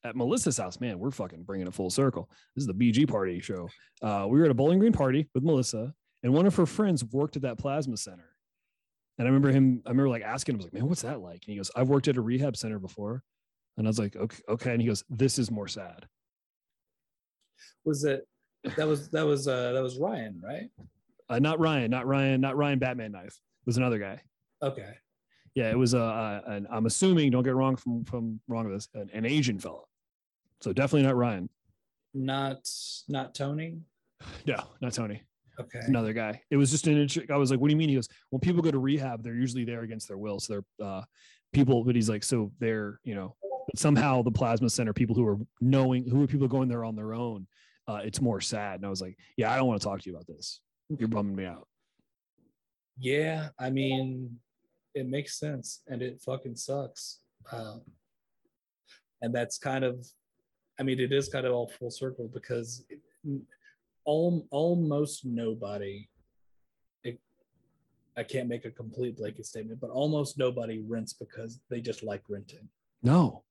at 0.03 0.15
melissa's 0.15 0.57
house. 0.57 0.79
Man 0.79 0.99
we're 0.99 1.11
fucking 1.11 1.43
bringing 1.43 1.67
it 1.67 1.73
full 1.73 1.89
circle. 1.89 2.29
This 2.55 2.63
is 2.63 2.67
the 2.67 2.73
bg 2.73 3.07
party 3.07 3.39
show. 3.39 3.69
Uh 4.01 4.25
we 4.29 4.39
were 4.39 4.45
at 4.45 4.51
a 4.51 4.55
bowling 4.55 4.79
green 4.79 4.93
party 4.93 5.29
with 5.33 5.43
melissa 5.43 5.93
and 6.23 6.33
one 6.33 6.45
of 6.47 6.55
her 6.55 6.65
friends 6.65 7.03
worked 7.05 7.35
at 7.35 7.43
that 7.43 7.57
plasma 7.57 7.97
center. 7.97 8.29
And 9.17 9.27
i 9.27 9.29
remember 9.29 9.51
him 9.51 9.81
i 9.85 9.89
remember 9.89 10.09
like 10.09 10.23
asking 10.23 10.55
him 10.55 10.61
I 10.61 10.63
was 10.63 10.65
like 10.65 10.73
man 10.73 10.89
what's 10.89 11.01
that 11.03 11.21
like? 11.21 11.43
And 11.45 11.53
he 11.53 11.57
goes 11.57 11.71
i've 11.75 11.89
worked 11.89 12.07
at 12.07 12.17
a 12.17 12.21
rehab 12.21 12.57
center 12.57 12.79
before. 12.79 13.23
And 13.77 13.85
i 13.85 13.89
was 13.89 13.99
like 13.99 14.15
okay 14.15 14.41
okay. 14.49 14.71
And 14.71 14.81
he 14.81 14.87
goes 14.87 15.03
this 15.09 15.37
is 15.37 15.51
more 15.51 15.67
sad. 15.67 16.05
Was 17.83 18.03
it 18.03 18.27
that 18.77 18.87
was 18.87 19.09
that 19.09 19.25
was 19.25 19.47
uh 19.47 19.73
that 19.73 19.83
was 19.83 19.99
ryan 19.99 20.41
right? 20.43 20.69
Uh, 21.29 21.39
not 21.39 21.59
ryan 21.59 21.89
not 21.91 22.05
ryan 22.05 22.39
not 22.41 22.55
ryan 22.55 22.79
batman 22.79 23.11
knife 23.11 23.39
was 23.65 23.77
another 23.77 23.99
guy 23.99 24.21
okay 24.61 24.93
yeah 25.53 25.69
it 25.69 25.77
was 25.77 25.93
uh, 25.93 26.03
uh 26.03 26.41
an, 26.47 26.67
i'm 26.71 26.85
assuming 26.85 27.31
don't 27.31 27.43
get 27.43 27.55
wrong 27.55 27.75
from 27.75 28.03
from 28.05 28.39
wrong 28.47 28.65
with 28.65 28.75
this 28.75 28.89
an, 28.93 29.09
an 29.13 29.25
asian 29.25 29.59
fella 29.59 29.81
so 30.61 30.71
definitely 30.73 31.03
not 31.03 31.15
ryan 31.15 31.49
not 32.13 32.67
not 33.07 33.33
tony 33.35 33.79
No, 34.47 34.55
not 34.81 34.93
Tony. 34.93 35.21
okay 35.59 35.81
Another 35.87 36.13
guy. 36.13 36.41
It 36.49 36.57
was 36.57 36.71
just 36.71 36.87
an 36.87 36.93
interesting. 36.93 37.33
I 37.33 37.37
was 37.37 37.51
like, 37.51 37.59
"What 37.59 37.67
do 37.67 37.73
you 37.73 37.77
mean?" 37.77 37.89
He 37.89 37.95
goes, 37.95 38.07
"When 38.29 38.39
people 38.39 38.61
go 38.61 38.71
to 38.71 38.79
rehab, 38.79 39.23
they're 39.23 39.35
usually 39.35 39.65
there 39.65 39.81
against 39.81 40.07
their 40.07 40.17
will. 40.17 40.39
So 40.39 40.53
they're 40.79 40.87
uh, 40.87 41.03
people." 41.53 41.83
But 41.83 41.95
he's 41.95 42.09
like, 42.09 42.23
"So 42.23 42.51
they're 42.59 42.99
you 43.03 43.15
know 43.15 43.35
somehow 43.75 44.21
the 44.21 44.31
plasma 44.31 44.69
center 44.69 44.93
people 44.93 45.15
who 45.15 45.27
are 45.27 45.37
knowing 45.61 46.07
who 46.09 46.23
are 46.23 46.27
people 46.27 46.47
going 46.47 46.69
there 46.69 46.85
on 46.85 46.95
their 46.95 47.13
own. 47.13 47.47
Uh, 47.87 48.01
it's 48.03 48.21
more 48.21 48.41
sad." 48.41 48.75
And 48.75 48.85
I 48.85 48.89
was 48.89 49.01
like, 49.01 49.17
"Yeah, 49.37 49.51
I 49.51 49.57
don't 49.57 49.67
want 49.67 49.81
to 49.81 49.85
talk 49.87 50.01
to 50.01 50.09
you 50.09 50.15
about 50.15 50.27
this. 50.27 50.61
You're 50.97 51.09
bumming 51.09 51.35
me 51.35 51.45
out." 51.45 51.67
Yeah 52.97 53.49
i 53.59 53.69
mean 53.69 54.37
it 54.93 55.07
makes 55.07 55.37
sense 55.39 55.81
and 55.87 56.01
it 56.01 56.21
fucking 56.21 56.55
sucks. 56.55 57.19
Um, 57.51 57.81
and 59.21 59.35
that's 59.35 59.57
kind 59.57 59.83
of 59.83 60.05
i 60.79 60.83
mean 60.83 60.99
it 60.99 61.11
is 61.11 61.29
kind 61.29 61.45
of 61.45 61.53
all 61.53 61.67
full 61.67 61.91
circle 61.91 62.29
because 62.33 62.83
it, 62.89 62.99
all, 64.05 64.47
almost 64.51 65.25
nobody 65.25 66.07
it, 67.03 67.19
i 68.17 68.23
can't 68.23 68.47
make 68.47 68.65
a 68.65 68.71
complete 68.71 69.17
blanket 69.17 69.45
statement 69.45 69.79
but 69.79 69.89
almost 69.89 70.37
nobody 70.37 70.83
rents 70.87 71.13
because 71.13 71.59
they 71.69 71.81
just 71.81 72.03
like 72.03 72.23
renting. 72.29 72.67
No, 73.03 73.43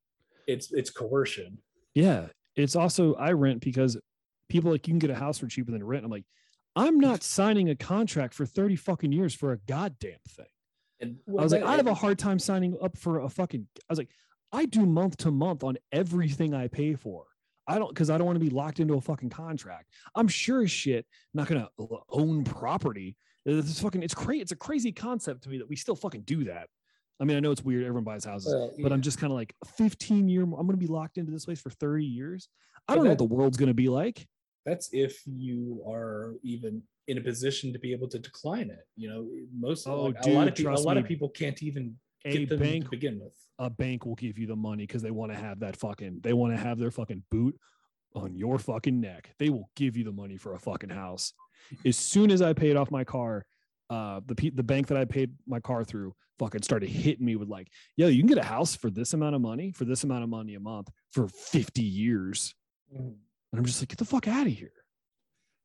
it's 0.46 0.72
it's 0.72 0.90
coercion. 0.90 1.58
Yeah, 1.94 2.26
it's 2.56 2.74
also 2.74 3.14
I 3.14 3.32
rent 3.32 3.60
because 3.60 3.96
people 4.48 4.72
like 4.72 4.86
you 4.88 4.92
can 4.92 4.98
get 4.98 5.10
a 5.10 5.14
house 5.14 5.38
for 5.38 5.46
cheaper 5.46 5.70
than 5.70 5.84
rent. 5.84 6.04
I'm 6.04 6.10
like, 6.10 6.24
I'm 6.76 6.98
not 6.98 7.22
signing 7.22 7.70
a 7.70 7.76
contract 7.76 8.34
for 8.34 8.46
thirty 8.46 8.76
fucking 8.76 9.12
years 9.12 9.34
for 9.34 9.52
a 9.52 9.58
goddamn 9.58 10.18
thing. 10.28 10.46
and 11.00 11.16
I 11.28 11.42
was 11.42 11.52
like, 11.52 11.62
I 11.62 11.76
have 11.76 11.86
a 11.86 11.94
hard 11.94 12.18
time 12.18 12.38
signing 12.38 12.76
up 12.82 12.96
for 12.98 13.20
a 13.20 13.28
fucking. 13.28 13.66
I 13.76 13.80
was 13.92 13.98
like, 13.98 14.10
I 14.52 14.64
do 14.66 14.84
month 14.86 15.16
to 15.18 15.30
month 15.30 15.62
on 15.64 15.76
everything 15.92 16.54
I 16.54 16.68
pay 16.68 16.94
for. 16.94 17.24
I 17.66 17.78
don't 17.78 17.88
because 17.88 18.10
I 18.10 18.18
don't 18.18 18.26
want 18.26 18.38
to 18.38 18.44
be 18.44 18.50
locked 18.50 18.80
into 18.80 18.94
a 18.94 19.00
fucking 19.00 19.30
contract. 19.30 19.88
I'm 20.14 20.28
sure 20.28 20.62
as 20.62 20.70
shit 20.70 21.06
not 21.32 21.46
gonna 21.48 21.68
own 22.10 22.44
property. 22.44 23.16
It's 23.46 23.80
fucking. 23.80 24.02
It's 24.02 24.14
crazy. 24.14 24.42
It's 24.42 24.52
a 24.52 24.56
crazy 24.56 24.92
concept 24.92 25.42
to 25.44 25.48
me 25.50 25.58
that 25.58 25.68
we 25.68 25.76
still 25.76 25.96
fucking 25.96 26.22
do 26.22 26.44
that. 26.44 26.68
I 27.20 27.24
mean, 27.24 27.36
I 27.36 27.40
know 27.40 27.52
it's 27.52 27.62
weird. 27.62 27.84
Everyone 27.84 28.04
buys 28.04 28.24
houses, 28.24 28.52
Well, 28.52 28.74
but 28.80 28.92
I'm 28.92 29.00
just 29.00 29.18
kind 29.18 29.32
of 29.32 29.36
like 29.36 29.54
15 29.76 30.28
year. 30.28 30.42
I'm 30.42 30.50
gonna 30.50 30.76
be 30.76 30.88
locked 30.88 31.16
into 31.18 31.30
this 31.30 31.44
place 31.44 31.60
for 31.60 31.70
30 31.70 32.04
years. 32.04 32.48
I 32.88 32.94
don't 32.96 33.04
know 33.04 33.10
what 33.10 33.18
the 33.18 33.24
world's 33.24 33.56
gonna 33.56 33.72
be 33.74 33.88
like. 33.88 34.26
That's 34.64 34.88
if 34.92 35.22
you 35.26 35.84
are 35.88 36.34
even 36.42 36.82
in 37.08 37.18
a 37.18 37.20
position 37.20 37.72
to 37.72 37.78
be 37.78 37.92
able 37.92 38.08
to 38.08 38.18
decline 38.18 38.70
it 38.70 38.86
you 38.96 39.08
know 39.08 39.28
most 39.58 39.86
Oh, 39.86 40.04
like, 40.04 40.24
a 40.24 40.30
lot 40.30 40.48
of 40.48 40.54
people 40.54 40.72
a 40.72 40.74
trust 40.74 40.84
lot 40.86 40.96
of 40.96 41.04
people 41.04 41.28
can't 41.28 41.62
even 41.62 41.96
A 42.24 42.38
get 42.38 42.48
them 42.48 42.58
bank 42.58 42.84
to 42.84 42.90
begin 42.90 43.20
with 43.20 43.34
a 43.58 43.70
bank 43.70 44.04
will 44.06 44.16
give 44.16 44.38
you 44.38 44.46
the 44.46 44.56
money 44.56 44.84
because 44.86 45.02
they 45.02 45.10
want 45.10 45.30
to 45.32 45.38
have 45.38 45.60
that 45.60 45.76
fucking 45.76 46.20
they 46.22 46.32
want 46.32 46.54
to 46.54 46.60
have 46.60 46.78
their 46.78 46.90
fucking 46.90 47.22
boot 47.30 47.56
on 48.16 48.36
your 48.36 48.58
fucking 48.58 49.00
neck. 49.00 49.34
They 49.38 49.48
will 49.48 49.68
give 49.74 49.96
you 49.96 50.04
the 50.04 50.12
money 50.12 50.36
for 50.36 50.54
a 50.54 50.58
fucking 50.58 50.90
house. 50.90 51.32
As 51.84 51.96
soon 51.96 52.30
as 52.30 52.40
I 52.42 52.52
paid 52.52 52.76
off 52.76 52.90
my 52.90 53.04
car, 53.04 53.44
uh 53.90 54.20
the 54.26 54.34
pe- 54.34 54.50
the 54.50 54.62
bank 54.62 54.86
that 54.88 54.96
I 54.96 55.04
paid 55.04 55.32
my 55.46 55.60
car 55.60 55.84
through 55.84 56.14
fucking 56.38 56.62
started 56.62 56.88
hitting 56.88 57.24
me 57.26 57.36
with 57.36 57.48
like, 57.48 57.68
yo, 57.96 58.08
you 58.08 58.20
can 58.20 58.28
get 58.28 58.38
a 58.38 58.42
house 58.42 58.74
for 58.74 58.90
this 58.90 59.14
amount 59.14 59.34
of 59.34 59.40
money 59.40 59.70
for 59.70 59.84
this 59.84 60.04
amount 60.04 60.24
of 60.24 60.30
money 60.30 60.54
a 60.54 60.60
month 60.60 60.90
for 61.12 61.28
50 61.28 61.82
years. 61.82 62.54
And 63.54 63.60
I'm 63.60 63.66
just 63.66 63.80
like, 63.80 63.88
get 63.90 63.98
the 63.98 64.04
fuck 64.04 64.26
out 64.26 64.48
of 64.48 64.52
here. 64.52 64.72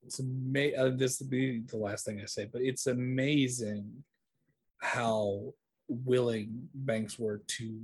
it's 0.05 0.19
amazing 0.19 0.79
uh, 0.79 0.91
this 0.95 1.19
will 1.19 1.27
be 1.27 1.61
the 1.67 1.75
last 1.77 2.05
thing 2.05 2.21
i 2.21 2.25
say 2.25 2.45
but 2.53 2.61
it's 2.61 2.85
amazing 2.85 3.83
how 4.77 5.51
willing 5.87 6.69
banks 6.75 7.17
were 7.17 7.41
to 7.47 7.79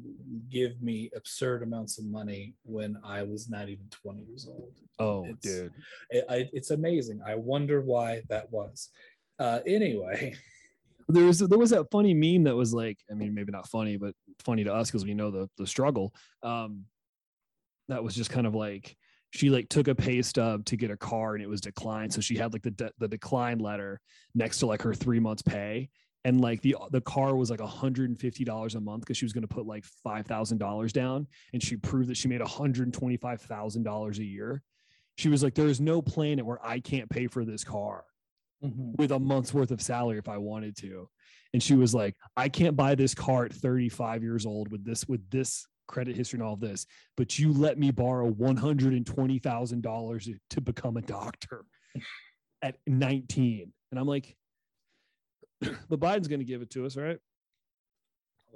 give 0.51 0.79
me 0.79 1.09
absurd 1.15 1.63
amounts 1.63 1.97
of 1.97 2.05
money 2.05 2.53
when 2.63 2.95
I 3.03 3.23
was 3.23 3.49
not 3.49 3.67
even 3.67 3.87
20 3.89 4.21
years 4.29 4.47
old. 4.47 4.73
Oh, 4.99 5.23
It's- 5.25 5.41
dude. 5.41 5.73
It, 6.11 6.23
I, 6.29 6.47
it's 6.53 6.69
amazing. 6.69 7.21
I 7.25 7.33
wonder 7.33 7.81
why 7.81 8.21
that 8.29 8.51
was. 8.51 8.89
Uh, 9.39 9.59
anyway, 9.65 10.35
There 11.09 11.25
was 11.25 11.39
there 11.39 11.57
was 11.59 11.71
that 11.71 11.89
funny 11.91 12.13
meme 12.13 12.43
that 12.45 12.55
was 12.55 12.73
like, 12.75 12.97
I 13.11 13.15
mean, 13.15 13.33
maybe 13.33 13.51
not 13.51 13.67
funny, 13.67 13.97
but 13.97 14.13
funny 14.39 14.63
to 14.63 14.73
us 14.73 14.87
because 14.89 15.03
we 15.05 15.13
know 15.15 15.29
the 15.31 15.49
the 15.57 15.65
struggle. 15.67 16.13
Um, 16.43 16.85
that 17.89 18.03
was 18.03 18.13
just 18.15 18.29
kind 18.31 18.45
of 18.47 18.53
like 18.55 18.95
she 19.35 19.49
like 19.49 19.67
took 19.69 19.87
a 19.87 19.95
pay 19.95 20.21
stub 20.21 20.65
to 20.65 20.77
get 20.77 20.91
a 20.91 20.97
car 20.97 21.35
and 21.35 21.43
it 21.43 21.49
was 21.49 21.61
declined, 21.61 22.13
so 22.13 22.21
she 22.21 22.37
had 22.37 22.53
like 22.53 22.63
the 22.63 22.71
de- 22.71 22.91
the 22.99 23.07
decline 23.07 23.59
letter 23.59 23.99
next 24.33 24.59
to 24.59 24.65
like 24.65 24.81
her 24.81 24.93
three 24.93 25.19
months 25.19 25.41
pay, 25.41 25.89
and 26.23 26.39
like 26.39 26.61
the 26.61 26.75
the 26.91 27.01
car 27.01 27.35
was 27.35 27.49
like 27.51 27.59
hundred 27.59 28.09
and 28.09 28.19
fifty 28.19 28.43
dollars 28.43 28.75
a 28.75 28.79
month 28.79 29.01
because 29.01 29.17
she 29.17 29.25
was 29.25 29.33
going 29.33 29.47
to 29.47 29.53
put 29.53 29.65
like 29.65 29.83
five 30.03 30.25
thousand 30.25 30.57
dollars 30.57 30.93
down, 30.93 31.27
and 31.53 31.61
she 31.61 31.75
proved 31.75 32.09
that 32.09 32.17
she 32.17 32.27
made 32.27 32.41
hundred 32.41 32.83
and 32.83 32.93
twenty 32.93 33.17
five 33.17 33.41
thousand 33.41 33.83
dollars 33.83 34.19
a 34.19 34.25
year. 34.25 34.61
She 35.17 35.29
was 35.29 35.43
like, 35.43 35.53
"There 35.53 35.67
is 35.67 35.81
no 35.81 36.01
planet 36.01 36.45
where 36.45 36.65
I 36.65 36.79
can't 36.79 37.09
pay 37.09 37.27
for 37.27 37.43
this 37.45 37.63
car." 37.63 38.05
Mm-hmm. 38.63 38.93
with 38.97 39.11
a 39.11 39.19
month's 39.19 39.53
worth 39.53 39.69
of 39.71 39.81
salary 39.81 40.17
if 40.17 40.29
I 40.29 40.37
wanted 40.37 40.77
to. 40.77 41.09
And 41.53 41.61
she 41.61 41.75
was 41.75 41.93
like, 41.93 42.15
I 42.37 42.47
can't 42.47 42.75
buy 42.75 42.95
this 42.95 43.13
car 43.13 43.45
at 43.45 43.53
35 43.53 44.23
years 44.23 44.45
old 44.45 44.71
with 44.71 44.83
this 44.83 45.05
with 45.07 45.29
this 45.29 45.67
credit 45.87 46.15
history 46.15 46.37
and 46.37 46.47
all 46.47 46.53
of 46.53 46.59
this, 46.59 46.85
but 47.17 47.39
you 47.39 47.51
let 47.51 47.77
me 47.77 47.91
borrow 47.91 48.31
$120,000 48.31 50.39
to 50.49 50.61
become 50.61 50.97
a 50.97 51.01
doctor 51.01 51.65
at 52.61 52.77
19. 52.87 53.71
And 53.91 53.99
I'm 53.99 54.07
like, 54.07 54.35
but 55.89 55.99
Biden's 55.99 56.27
going 56.27 56.39
to 56.39 56.45
give 56.45 56.61
it 56.61 56.69
to 56.71 56.85
us, 56.85 56.97
right? 56.97 57.19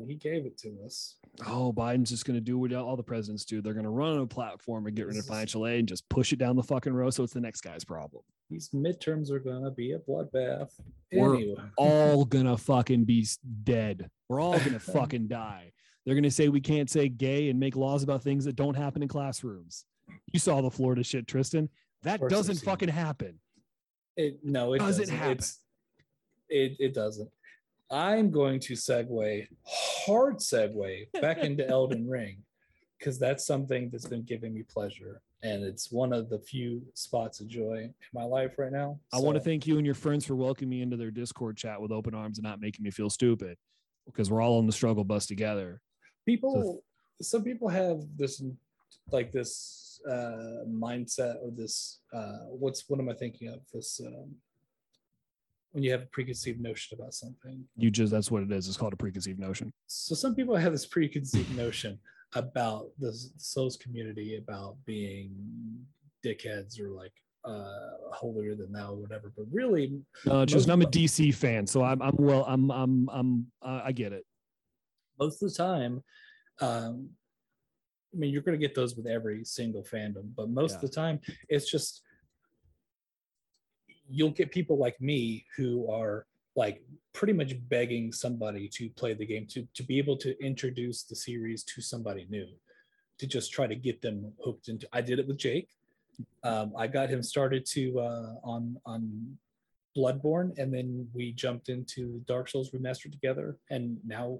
he 0.08 0.16
gave 0.16 0.46
it 0.46 0.58
to 0.58 0.78
us. 0.86 1.18
Oh, 1.46 1.74
Biden's 1.74 2.10
just 2.10 2.24
going 2.24 2.38
to 2.38 2.42
do 2.42 2.58
what 2.58 2.74
all 2.74 2.96
the 2.96 3.04
presidents 3.04 3.44
do. 3.44 3.62
They're 3.62 3.74
going 3.74 3.84
to 3.84 3.90
run 3.90 4.14
on 4.14 4.20
a 4.20 4.28
platform 4.28 4.88
and 4.88 4.96
get 4.96 5.08
rid 5.08 5.18
of 5.18 5.26
financial 5.26 5.68
aid 5.68 5.80
and 5.80 5.90
just 5.90 6.08
push 6.08 6.32
it 6.32 6.40
down 6.40 6.56
the 6.56 6.64
fucking 6.64 6.94
road. 6.94 7.14
So 7.14 7.24
it's 7.24 7.34
the 7.34 7.42
next 7.42 7.60
guy's 7.62 7.84
problem. 7.84 8.24
These 8.50 8.70
midterms 8.70 9.30
are 9.30 9.40
gonna 9.40 9.70
be 9.70 9.92
a 9.92 10.00
bloodbath. 10.00 10.72
We're 11.14 11.36
Anyway, 11.36 11.56
all 11.78 12.26
gonna 12.26 12.58
fucking 12.58 13.06
be 13.06 13.28
dead. 13.64 14.10
We're 14.28 14.42
all 14.42 14.58
gonna 14.60 14.80
fucking 14.80 15.28
die. 15.28 15.72
They're 16.06 16.16
gonna 16.16 16.32
say 16.32 16.50
we 16.50 16.62
can't 16.62 16.90
say 16.90 17.10
gay 17.10 17.50
and 17.50 17.60
make 17.60 17.76
laws 17.76 18.04
about 18.04 18.24
things 18.24 18.46
that 18.46 18.56
don't 18.56 18.76
happen 18.76 19.02
in 19.04 19.08
classrooms. 19.08 19.86
You 20.34 20.40
saw 20.40 20.62
the 20.62 20.72
Florida 20.72 21.04
shit, 21.04 21.28
Tristan. 21.28 21.70
That 22.04 22.22
doesn't 22.30 22.58
fucking 22.62 22.90
happen. 22.90 23.40
it 24.18 24.40
no, 24.44 24.74
it 24.74 24.80
Doesn't 24.80 25.04
doesn't. 25.04 25.18
happen. 25.18 25.32
It's, 25.34 25.60
it 26.50 26.76
it 26.80 26.94
doesn't. 26.94 27.30
I'm 27.92 28.30
going 28.32 28.60
to 28.62 28.74
segue 28.74 29.48
hard 29.66 30.38
segue 30.38 31.12
back 31.22 31.40
into 31.40 31.68
Elden 31.70 32.08
Ring 32.08 32.38
because 32.98 33.18
that's 33.20 33.46
something 33.46 33.90
that's 33.92 34.06
been 34.06 34.24
giving 34.24 34.54
me 34.54 34.64
pleasure, 34.64 35.22
and 35.44 35.64
it's 35.64 35.92
one 35.92 36.14
of 36.14 36.30
the 36.30 36.40
few 36.40 36.82
spots 36.94 37.40
of 37.40 37.48
joy 37.48 37.84
in 37.84 37.94
my 38.14 38.24
life 38.24 38.58
right 38.58 38.72
now. 38.72 39.00
I 39.14 39.20
want 39.20 39.36
to 39.38 39.44
thank 39.44 39.66
you 39.68 39.78
and 39.78 39.86
your 39.86 39.96
friends 39.96 40.26
for 40.26 40.36
welcoming 40.36 40.70
me 40.70 40.82
into 40.82 40.98
their 40.98 41.12
Discord 41.12 41.58
chat 41.58 41.82
with 41.82 41.92
open 41.92 42.14
arms 42.16 42.38
and 42.38 42.44
not 42.44 42.60
making 42.62 42.84
me 42.84 42.92
feel 42.92 43.10
stupid 43.10 43.58
because 44.06 44.30
we're 44.32 44.42
all 44.42 44.58
on 44.60 44.66
the 44.68 44.72
struggle 44.74 45.04
bus 45.04 45.26
together. 45.26 45.82
People 46.26 46.84
some 47.22 47.44
people 47.44 47.68
have 47.68 48.02
this 48.18 48.42
like 49.12 49.32
this 49.32 50.00
uh 50.10 50.64
mindset 50.68 51.36
or 51.44 51.52
this 51.52 52.00
uh 52.14 52.46
what's 52.50 52.88
what 52.90 53.00
am 53.00 53.10
i 53.10 53.14
thinking 53.14 53.50
of 53.50 53.60
this 53.74 54.00
um 54.06 54.30
when 55.72 55.84
you 55.84 55.92
have 55.92 56.02
a 56.02 56.06
preconceived 56.08 56.60
notion 56.60 56.98
about 57.00 57.14
something 57.14 57.64
You 57.78 57.92
just 57.92 58.12
that's 58.12 58.32
what 58.32 58.42
it 58.42 58.52
is. 58.52 58.68
It's 58.68 58.76
called 58.78 58.94
a 58.94 58.98
preconceived 58.98 59.40
notion. 59.40 59.72
so 59.86 60.16
some 60.16 60.34
people 60.34 60.56
have 60.56 60.72
this 60.72 60.86
preconceived 60.88 61.56
notion 61.56 62.00
about 62.34 62.88
the 63.00 63.12
souls 63.38 63.78
community 63.78 64.38
about 64.38 64.78
being 64.86 65.32
dickheads 66.26 66.80
or 66.80 66.90
like 66.90 67.12
uh 67.46 67.92
holier 68.12 68.56
than 68.56 68.72
thou 68.72 68.92
or 68.94 68.96
whatever 68.98 69.32
but 69.38 69.46
really 69.52 70.02
No, 70.26 70.46
just 70.46 70.70
I'm 70.70 70.82
a 70.82 70.86
DC 70.86 71.34
fan, 71.36 71.66
so 71.68 71.84
I'm 71.84 72.02
I'm 72.02 72.16
well 72.18 72.46
I'm 72.48 72.72
I'm 72.72 73.10
I'm 73.12 73.48
uh, 73.62 73.82
I 73.86 73.92
get 73.92 74.12
it. 74.12 74.26
Most 75.20 75.42
of 75.42 75.50
the 75.50 75.56
time 75.56 76.04
um 76.62 77.10
i 78.14 78.18
mean 78.18 78.32
you're 78.32 78.42
going 78.42 78.58
to 78.60 78.68
get 78.68 78.76
those 78.76 78.96
with 78.96 79.08
every 79.08 79.44
single 79.44 79.84
fandom 79.84 80.30
but 80.36 80.50
most 80.50 80.76
of 80.76 80.82
the 80.82 80.90
time 80.90 81.20
it's 81.48 81.70
just 81.70 82.02
you'll 84.10 84.32
get 84.32 84.52
people 84.52 84.78
like 84.78 85.00
me 85.00 85.46
who 85.56 85.90
are 85.92 86.26
like 86.56 86.82
pretty 87.14 87.34
much 87.34 87.54
begging 87.70 88.12
somebody 88.12 88.68
to 88.68 88.90
play 88.90 89.14
the 89.14 89.26
game 89.26 89.46
to 89.48 89.68
to 89.74 89.84
be 89.84 89.98
able 89.98 90.18
to 90.18 90.38
introduce 90.44 91.04
the 91.04 91.16
series 91.16 91.64
to 91.64 91.82
somebody 91.82 92.26
new 92.30 92.48
to 93.20 93.28
just 93.28 93.52
try 93.52 93.68
to 93.68 93.76
get 93.76 94.02
them 94.02 94.32
hooked 94.44 94.68
into 94.68 94.88
i 94.94 95.02
did 95.02 95.20
it 95.20 95.28
with 95.28 95.38
jake. 95.38 95.70
Um, 96.44 96.74
i 96.78 96.88
got 96.88 97.10
him 97.10 97.24
started 97.24 97.66
to 97.68 98.00
uh, 98.00 98.34
on 98.44 98.78
on 98.86 99.38
bloodborne 99.98 100.58
and 100.58 100.74
then 100.74 101.08
we 101.14 101.32
jumped 101.32 101.70
into 101.70 102.22
dark 102.28 102.48
souls 102.50 102.72
remastered 102.72 103.12
together 103.12 103.58
and 103.70 103.98
now 104.06 104.40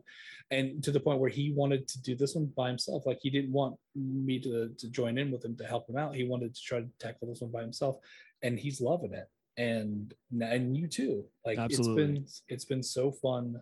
and 0.52 0.84
to 0.84 0.92
the 0.92 1.00
point 1.00 1.20
where 1.20 1.30
he 1.30 1.52
wanted 1.52 1.88
to 1.88 2.02
do 2.02 2.16
this 2.16 2.36
one 2.36 2.52
by 2.56 2.68
himself. 2.68 3.06
Like 3.06 3.20
he 3.22 3.30
didn't 3.30 3.52
want 3.52 3.76
me 3.96 4.40
to, 4.40 4.70
to 4.78 4.90
join 4.90 5.18
in 5.18 5.32
with 5.32 5.44
him 5.44 5.56
to 5.58 5.66
help 5.66 5.90
him 5.90 5.98
out. 5.98 6.16
He 6.16 6.24
wanted 6.24 6.56
to 6.56 6.62
try 6.62 6.80
to 6.80 6.88
tackle 7.00 7.28
this 7.28 7.42
one 7.42 7.52
by 7.52 7.62
himself 7.62 7.98
and 8.42 8.60
he's 8.60 8.82
loving 8.82 9.14
it. 9.14 9.30
And 9.58 10.14
and 10.40 10.78
you 10.78 10.88
too. 10.88 11.26
Like 11.46 11.58
Absolutely. 11.58 12.04
it's 12.04 12.12
been 12.12 12.56
it's 12.56 12.66
been 12.66 12.84
so 12.84 13.12
fun 13.12 13.62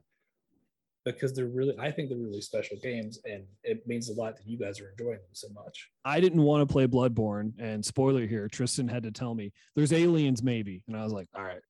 because 1.14 1.34
they're 1.34 1.46
really 1.46 1.74
i 1.80 1.90
think 1.90 2.10
they're 2.10 2.18
really 2.18 2.42
special 2.42 2.76
games 2.84 3.20
and 3.24 3.46
it 3.64 3.88
means 3.88 4.10
a 4.10 4.14
lot 4.14 4.36
that 4.36 4.46
you 4.46 4.58
guys 4.58 4.82
are 4.82 4.90
enjoying 4.90 5.20
them 5.20 5.34
so 5.34 5.48
much. 5.54 5.90
I 6.04 6.20
didn't 6.20 6.42
want 6.42 6.68
to 6.68 6.72
play 6.72 6.86
Bloodborne, 6.86 7.54
and 7.60 7.84
spoiler 7.84 8.28
here, 8.28 8.48
Tristan 8.48 8.88
had 8.88 9.04
to 9.04 9.12
tell 9.12 9.34
me 9.34 9.54
there's 9.76 9.94
aliens 9.94 10.44
maybe, 10.44 10.84
and 10.88 10.96
I 10.96 11.04
was 11.04 11.14
like, 11.14 11.28
all 11.36 11.44
right. 11.44 11.62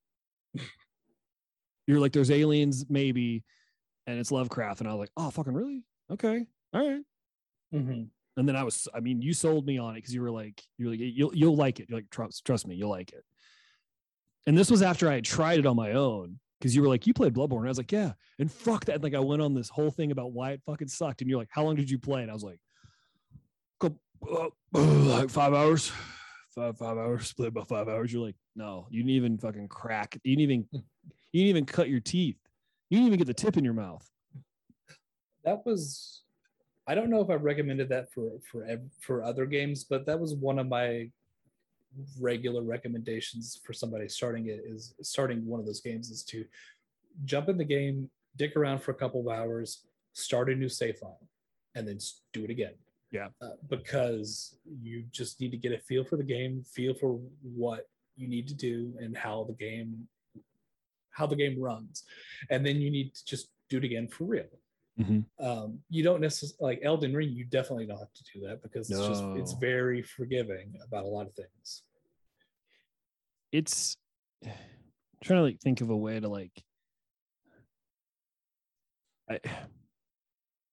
You're 1.86 2.00
like, 2.00 2.12
there's 2.12 2.30
aliens 2.30 2.86
maybe, 2.88 3.44
and 4.06 4.18
it's 4.18 4.30
Lovecraft, 4.30 4.80
and 4.80 4.88
I 4.88 4.92
was 4.94 5.00
like, 5.00 5.10
oh 5.16 5.30
fucking 5.30 5.54
really? 5.54 5.84
Okay, 6.10 6.46
all 6.74 6.88
right. 6.88 7.02
Mhm. 7.74 8.08
And 8.36 8.48
then 8.48 8.54
I 8.56 8.62
was, 8.62 8.86
I 8.94 9.00
mean, 9.00 9.20
you 9.20 9.32
sold 9.34 9.66
me 9.66 9.78
on 9.78 9.92
it 9.94 9.96
because 9.96 10.14
you 10.14 10.22
were 10.22 10.30
like, 10.30 10.62
you're 10.76 10.90
like, 10.90 11.00
you'll 11.00 11.34
you'll 11.34 11.56
like 11.56 11.80
it. 11.80 11.88
You're 11.88 11.98
like, 11.98 12.10
trust 12.10 12.44
trust 12.44 12.66
me, 12.66 12.76
you'll 12.76 12.90
like 12.90 13.12
it. 13.12 13.24
And 14.46 14.56
this 14.56 14.70
was 14.70 14.80
after 14.82 15.10
I 15.10 15.14
had 15.14 15.24
tried 15.24 15.58
it 15.58 15.66
on 15.66 15.76
my 15.76 15.92
own 15.92 16.38
because 16.58 16.74
you 16.74 16.82
were 16.82 16.88
like, 16.88 17.06
you 17.06 17.12
played 17.14 17.34
Bloodborne. 17.34 17.58
And 17.58 17.66
I 17.66 17.70
was 17.70 17.78
like, 17.78 17.92
yeah. 17.92 18.12
And 18.38 18.50
fuck 18.50 18.84
that. 18.86 19.02
Like 19.02 19.14
I 19.14 19.18
went 19.20 19.42
on 19.42 19.54
this 19.54 19.68
whole 19.68 19.90
thing 19.90 20.10
about 20.12 20.32
why 20.32 20.52
it 20.52 20.62
fucking 20.64 20.88
sucked. 20.88 21.20
And 21.20 21.28
you're 21.28 21.38
like, 21.38 21.50
how 21.50 21.64
long 21.64 21.74
did 21.76 21.90
you 21.90 21.98
play? 21.98 22.22
And 22.22 22.30
I 22.30 22.34
was 22.34 22.44
like, 22.44 22.60
"Couple- 23.80 24.00
uh, 24.30 24.48
like 24.72 25.30
five 25.30 25.52
hours, 25.52 25.92
five 26.58 26.78
five 26.78 26.98
hours, 26.98 27.28
split 27.30 27.48
about 27.48 27.68
five 27.68 27.88
hours. 27.88 28.12
You're 28.12 28.24
like, 28.24 28.36
no, 28.56 28.86
you 28.90 29.02
didn't 29.02 29.14
even 29.14 29.38
fucking 29.38 29.68
crack. 29.68 30.18
You 30.24 30.36
didn't 30.36 30.50
even, 30.50 30.66
you 30.72 31.42
didn't 31.42 31.48
even 31.48 31.66
cut 31.66 31.88
your 31.88 32.00
teeth. 32.00 32.36
You 32.90 32.98
didn't 32.98 33.08
even 33.08 33.18
get 33.18 33.26
the 33.26 33.34
tip 33.34 33.56
in 33.56 33.64
your 33.64 33.74
mouth. 33.74 34.08
that 35.44 35.64
was 35.64 36.22
i 36.86 36.94
don't 36.94 37.10
know 37.10 37.20
if 37.20 37.30
i 37.30 37.34
recommended 37.34 37.88
that 37.88 38.10
for 38.12 38.30
for 38.50 38.66
for 38.98 39.22
other 39.22 39.46
games 39.46 39.84
but 39.84 40.04
that 40.04 40.18
was 40.18 40.34
one 40.34 40.58
of 40.58 40.66
my 40.66 41.08
regular 42.20 42.62
recommendations 42.62 43.60
for 43.64 43.72
somebody 43.72 44.08
starting 44.08 44.46
it 44.48 44.60
is 44.66 44.94
starting 45.00 45.46
one 45.46 45.60
of 45.60 45.66
those 45.66 45.80
games 45.80 46.10
is 46.10 46.22
to 46.24 46.44
jump 47.24 47.48
in 47.48 47.56
the 47.56 47.64
game 47.64 48.10
dick 48.36 48.56
around 48.56 48.80
for 48.82 48.90
a 48.90 48.94
couple 48.94 49.20
of 49.20 49.28
hours 49.28 49.84
start 50.12 50.50
a 50.50 50.54
new 50.54 50.68
save 50.68 50.96
file 50.98 51.28
and 51.74 51.86
then 51.86 51.98
do 52.32 52.44
it 52.44 52.50
again 52.50 52.74
Yeah. 53.10 53.28
uh, 53.40 53.50
because 53.70 54.58
you 54.82 55.04
just 55.10 55.40
need 55.40 55.50
to 55.52 55.56
get 55.56 55.72
a 55.72 55.78
feel 55.78 56.04
for 56.04 56.16
the 56.16 56.22
game 56.24 56.62
feel 56.62 56.92
for 56.94 57.18
what 57.42 57.88
you 58.16 58.28
need 58.28 58.46
to 58.48 58.54
do 58.54 58.92
and 59.00 59.16
how 59.16 59.44
the 59.44 59.54
game 59.54 60.06
how 61.10 61.26
the 61.26 61.36
game 61.36 61.58
runs 61.58 62.04
and 62.50 62.64
then 62.66 62.76
you 62.80 62.90
need 62.90 63.14
to 63.14 63.24
just 63.24 63.48
do 63.70 63.78
it 63.78 63.84
again 63.84 64.08
for 64.08 64.24
real 64.24 64.46
Mhm. 65.00 65.24
um, 65.38 65.78
you 65.88 66.02
don't 66.02 66.20
necessarily 66.20 66.74
like 66.74 66.84
Elden 66.84 67.14
Ring. 67.14 67.30
You 67.30 67.44
definitely 67.44 67.86
don't 67.86 68.00
have 68.00 68.12
to 68.12 68.24
do 68.34 68.40
that 68.48 68.62
because 68.64 68.90
it's 68.90 68.98
just 69.06 69.22
it's 69.36 69.52
very 69.52 70.02
forgiving 70.02 70.74
about 70.84 71.04
a 71.04 71.06
lot 71.06 71.26
of 71.28 71.34
things. 71.34 71.84
it's 73.52 73.96
I'm 74.44 74.50
trying 75.22 75.38
to 75.38 75.42
like 75.44 75.60
think 75.60 75.80
of 75.82 75.90
a 75.90 75.96
way 75.96 76.18
to 76.18 76.28
like 76.28 76.64
I 79.30 79.38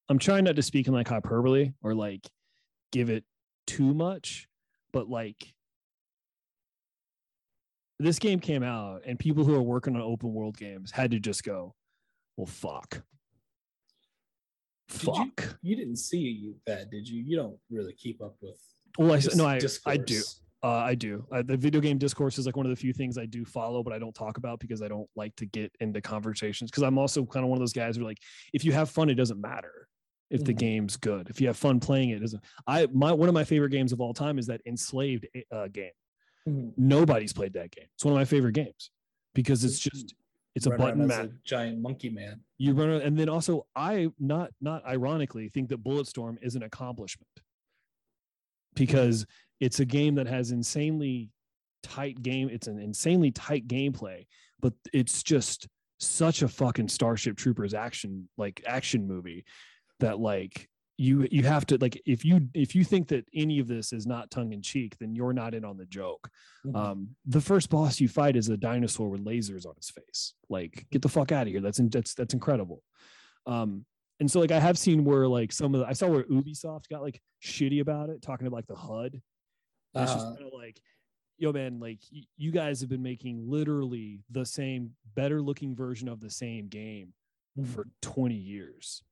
I'm 0.08 0.18
trying 0.18 0.44
not 0.44 0.56
to 0.56 0.62
speak 0.62 0.86
in 0.86 0.92
like 0.94 1.08
hyperbole 1.08 1.72
or 1.82 1.94
like 1.94 2.26
give 2.92 3.10
it 3.10 3.24
too 3.66 3.92
much, 3.94 4.48
but 4.92 5.08
like 5.08 5.52
this 7.98 8.18
game 8.18 8.40
came 8.40 8.62
out 8.62 9.02
and 9.06 9.18
people 9.18 9.44
who 9.44 9.54
are 9.54 9.62
working 9.62 9.96
on 9.96 10.02
open 10.02 10.32
world 10.32 10.56
games 10.56 10.90
had 10.90 11.10
to 11.12 11.18
just 11.18 11.42
go, 11.44 11.74
well 12.36 12.46
fuck. 12.46 12.90
Did 14.88 15.02
you- 15.02 15.12
Fuck. 15.14 15.58
You 15.62 15.74
didn't 15.76 15.96
see 15.96 16.54
that, 16.66 16.90
did 16.90 17.08
you? 17.08 17.20
You 17.22 17.36
don't 17.36 17.56
really 17.70 17.94
keep 17.94 18.22
up 18.22 18.36
with. 18.40 18.56
well, 18.98 19.12
I, 19.12 19.18
dis- 19.18 19.34
no, 19.34 19.44
I 19.46 19.58
I 19.84 19.96
do. 19.96 20.20
Uh, 20.62 20.68
I 20.68 20.94
do. 20.94 21.26
Uh, 21.32 21.42
the 21.42 21.56
video 21.56 21.80
game 21.80 21.98
discourse 21.98 22.38
is 22.38 22.46
like 22.46 22.56
one 22.56 22.66
of 22.66 22.70
the 22.70 22.76
few 22.76 22.92
things 22.92 23.18
I 23.18 23.26
do 23.26 23.44
follow, 23.44 23.82
but 23.82 23.92
I 23.92 23.98
don't 23.98 24.14
talk 24.14 24.36
about 24.38 24.58
because 24.60 24.82
I 24.82 24.88
don't 24.88 25.08
like 25.16 25.34
to 25.36 25.46
get 25.46 25.70
into 25.80 26.00
conversations. 26.00 26.70
Because 26.70 26.82
I'm 26.82 26.98
also 26.98 27.24
kind 27.26 27.44
of 27.44 27.50
one 27.50 27.56
of 27.56 27.60
those 27.60 27.72
guys 27.72 27.96
who 27.96 28.02
are 28.02 28.06
like, 28.06 28.18
if 28.52 28.64
you 28.64 28.72
have 28.72 28.88
fun, 28.90 29.10
it 29.10 29.14
doesn't 29.14 29.40
matter 29.40 29.88
if 30.30 30.44
the 30.44 30.52
game's 30.52 30.96
good. 30.96 31.28
If 31.30 31.40
you 31.40 31.46
have 31.46 31.56
fun 31.56 31.78
playing 31.80 32.10
it, 32.10 32.20
doesn't. 32.20 32.42
I 32.66 32.86
my 32.92 33.12
one 33.12 33.28
of 33.28 33.34
my 33.34 33.44
favorite 33.44 33.70
games 33.70 33.92
of 33.92 34.00
all 34.00 34.12
time 34.14 34.38
is 34.38 34.46
that 34.48 34.60
Enslaved 34.66 35.26
uh, 35.52 35.68
game. 35.68 35.90
Mhm. 36.48 36.72
Nobody's 36.76 37.32
played 37.32 37.52
that 37.54 37.70
game. 37.70 37.86
It's 37.94 38.04
one 38.04 38.12
of 38.12 38.16
my 38.18 38.24
favorite 38.24 38.52
games 38.52 38.90
because 39.34 39.64
it's 39.64 39.78
just 39.78 40.14
it's 40.54 40.66
a 40.66 40.70
Run 40.70 40.78
button 40.78 41.06
map. 41.06 41.24
a 41.26 41.30
giant 41.44 41.80
monkey 41.80 42.08
man. 42.08 42.40
You 42.58 42.72
run 42.72 42.88
around- 42.88 43.02
and 43.02 43.18
then 43.18 43.28
also 43.28 43.66
I 43.76 44.08
not 44.18 44.50
not 44.60 44.84
ironically 44.86 45.48
think 45.48 45.68
that 45.68 45.82
Bulletstorm 45.84 46.36
is 46.42 46.56
an 46.56 46.62
accomplishment 46.62 47.28
because 48.74 49.26
it's 49.60 49.80
a 49.80 49.84
game 49.84 50.14
that 50.16 50.26
has 50.26 50.50
insanely 50.50 51.30
tight 51.82 52.22
game. 52.22 52.48
It's 52.50 52.66
an 52.66 52.78
insanely 52.78 53.30
tight 53.30 53.66
gameplay, 53.68 54.26
but 54.60 54.72
it's 54.92 55.22
just 55.22 55.66
such 55.98 56.42
a 56.42 56.48
fucking 56.48 56.88
Starship 56.88 57.36
Troopers 57.36 57.72
action 57.74 58.28
like 58.36 58.62
action 58.66 59.06
movie 59.06 59.44
that 60.00 60.18
like 60.20 60.68
you 60.98 61.28
you 61.30 61.42
have 61.42 61.66
to 61.66 61.76
like 61.78 62.00
if 62.06 62.24
you 62.24 62.48
if 62.54 62.74
you 62.74 62.82
think 62.82 63.08
that 63.08 63.26
any 63.34 63.58
of 63.58 63.68
this 63.68 63.92
is 63.92 64.06
not 64.06 64.30
tongue 64.30 64.52
in 64.52 64.62
cheek, 64.62 64.96
then 64.98 65.14
you're 65.14 65.34
not 65.34 65.54
in 65.54 65.64
on 65.64 65.76
the 65.76 65.84
joke. 65.86 66.30
Mhm. 66.66 66.74
Um, 66.76 67.08
the 67.26 67.40
first 67.40 67.68
boss 67.68 68.00
you 68.00 68.08
fight 68.08 68.34
is 68.36 68.48
a 68.48 68.56
dinosaur 68.56 69.08
with 69.10 69.24
lasers 69.24 69.66
on 69.66 69.74
his 69.76 69.90
face. 69.90 70.34
Like, 70.48 70.86
get 70.90 71.02
the 71.02 71.08
fuck 71.08 71.32
out 71.32 71.46
of 71.46 71.52
here. 71.52 71.60
That's 71.60 71.78
in, 71.78 71.90
that's 71.90 72.14
that's 72.14 72.32
incredible. 72.34 72.82
Um, 73.46 73.84
and 74.20 74.30
so 74.30 74.40
like 74.40 74.50
I 74.52 74.58
have 74.58 74.78
seen 74.78 75.04
where 75.04 75.28
like 75.28 75.52
some 75.52 75.74
of 75.74 75.80
the 75.80 75.86
I 75.86 75.92
saw 75.92 76.08
where 76.08 76.24
Ubisoft 76.24 76.88
got 76.88 77.02
like 77.02 77.20
shitty 77.44 77.80
about 77.80 78.08
it, 78.08 78.22
talking 78.22 78.46
about 78.46 78.56
like 78.56 78.66
the 78.66 78.74
HUD. 78.76 79.20
And 79.94 80.02
it's 80.04 80.12
just 80.14 80.26
Uh-huh. 80.26 80.36
kind 80.36 80.46
of 80.46 80.52
like, 80.54 80.80
yo, 81.36 81.52
man, 81.52 81.78
like 81.78 82.00
y- 82.10 82.22
you 82.38 82.50
guys 82.52 82.80
have 82.80 82.88
been 82.88 83.02
making 83.02 83.48
literally 83.48 84.22
the 84.30 84.46
same, 84.46 84.96
better 85.14 85.42
looking 85.42 85.76
version 85.76 86.08
of 86.08 86.20
the 86.20 86.30
same 86.30 86.68
game 86.68 87.12
Mhm. 87.58 87.66
for 87.66 87.88
20 88.00 88.34
years. 88.34 89.02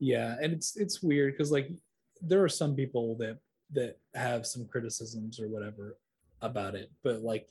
Yeah 0.00 0.36
and 0.42 0.52
it's 0.52 0.76
it's 0.76 1.02
weird 1.02 1.34
because 1.34 1.52
like 1.52 1.70
there 2.22 2.42
are 2.42 2.48
some 2.48 2.74
people 2.74 3.14
that 3.16 3.38
that 3.72 3.98
have 4.14 4.46
some 4.46 4.66
criticisms 4.66 5.38
or 5.38 5.46
whatever 5.48 5.96
about 6.42 6.74
it 6.74 6.90
but 7.04 7.22
like 7.22 7.48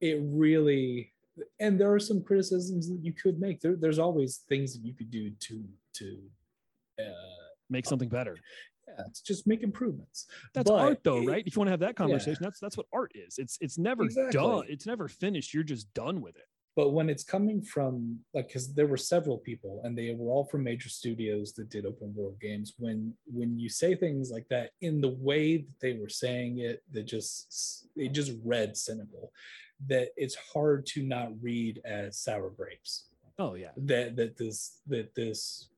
it 0.00 0.18
really 0.24 1.12
and 1.60 1.78
there 1.78 1.92
are 1.92 2.00
some 2.00 2.22
criticisms 2.22 2.88
that 2.90 2.98
you 3.02 3.12
could 3.12 3.38
make 3.38 3.60
there, 3.60 3.76
there's 3.76 3.98
always 3.98 4.38
things 4.48 4.72
that 4.74 4.84
you 4.84 4.92
could 4.94 5.10
do 5.10 5.30
to 5.38 5.62
to 5.92 6.18
uh 6.98 7.04
Make 7.70 7.86
something 7.86 8.08
better. 8.10 8.36
yeah, 8.86 9.04
it's 9.08 9.22
just 9.22 9.46
make 9.46 9.62
improvements 9.62 10.26
That's 10.52 10.70
But 10.70 10.78
art 10.80 10.98
though, 11.04 11.22
it- 11.22 11.26
right? 11.28 11.44
If 11.46 11.56
you 11.56 11.60
want 11.60 11.68
to 11.68 11.70
have 11.70 11.80
that 11.80 11.96
conversation, 11.96 12.42
that's 12.42 12.60
that's 12.60 12.76
what 12.76 12.86
art 12.92 13.12
is. 13.14 13.38
It's 13.38 13.56
it's 13.62 13.78
never 13.78 14.08
done. 14.30 14.64
It's 14.68 14.84
never 14.86 15.08
finished. 15.08 15.54
You're 15.54 15.62
just 15.62 15.92
done 15.94 16.20
with 16.20 16.36
it. 16.36 16.48
But 16.74 16.90
when 16.90 17.10
it's 17.10 17.24
coming 17.24 17.60
from 17.60 18.18
like 18.34 18.48
because 18.48 18.72
there 18.74 18.86
were 18.86 18.96
several 18.96 19.38
people 19.38 19.80
and 19.84 19.96
they 19.96 20.14
were 20.14 20.30
all 20.30 20.44
from 20.44 20.64
major 20.64 20.88
studios 20.88 21.52
that 21.52 21.68
did 21.68 21.84
open 21.86 22.14
world 22.14 22.38
games 22.40 22.74
when 22.78 23.12
when 23.26 23.58
you 23.58 23.68
say 23.68 23.94
things 23.94 24.30
like 24.30 24.46
that 24.48 24.70
in 24.80 25.00
the 25.00 25.16
way 25.20 25.58
that 25.58 25.80
they 25.80 25.94
were 25.94 26.08
saying 26.08 26.58
it 26.58 26.82
that 26.90 27.04
just 27.04 27.86
it 27.96 28.12
just 28.12 28.32
read 28.44 28.76
cynical 28.76 29.32
that 29.86 30.08
it's 30.16 30.36
hard 30.52 30.86
to 30.86 31.02
not 31.02 31.30
read 31.40 31.80
as 31.84 32.18
sour 32.18 32.50
grapes 32.50 33.06
Oh 33.38 33.54
yeah. 33.54 33.70
that 33.76 34.16
that 34.16 34.36
this 34.36 34.80
that 34.86 35.14
this 35.14 35.68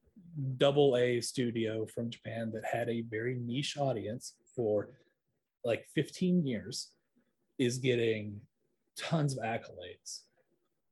double 0.58 0.96
a 0.96 1.20
studio 1.20 1.86
from 1.86 2.10
japan 2.10 2.50
that 2.52 2.64
had 2.64 2.88
a 2.88 3.02
very 3.02 3.36
niche 3.36 3.76
audience 3.78 4.34
for 4.54 4.90
like 5.64 5.86
15 5.94 6.44
years 6.46 6.90
is 7.58 7.78
getting 7.78 8.40
tons 8.96 9.36
of 9.36 9.42
accolades 9.42 10.22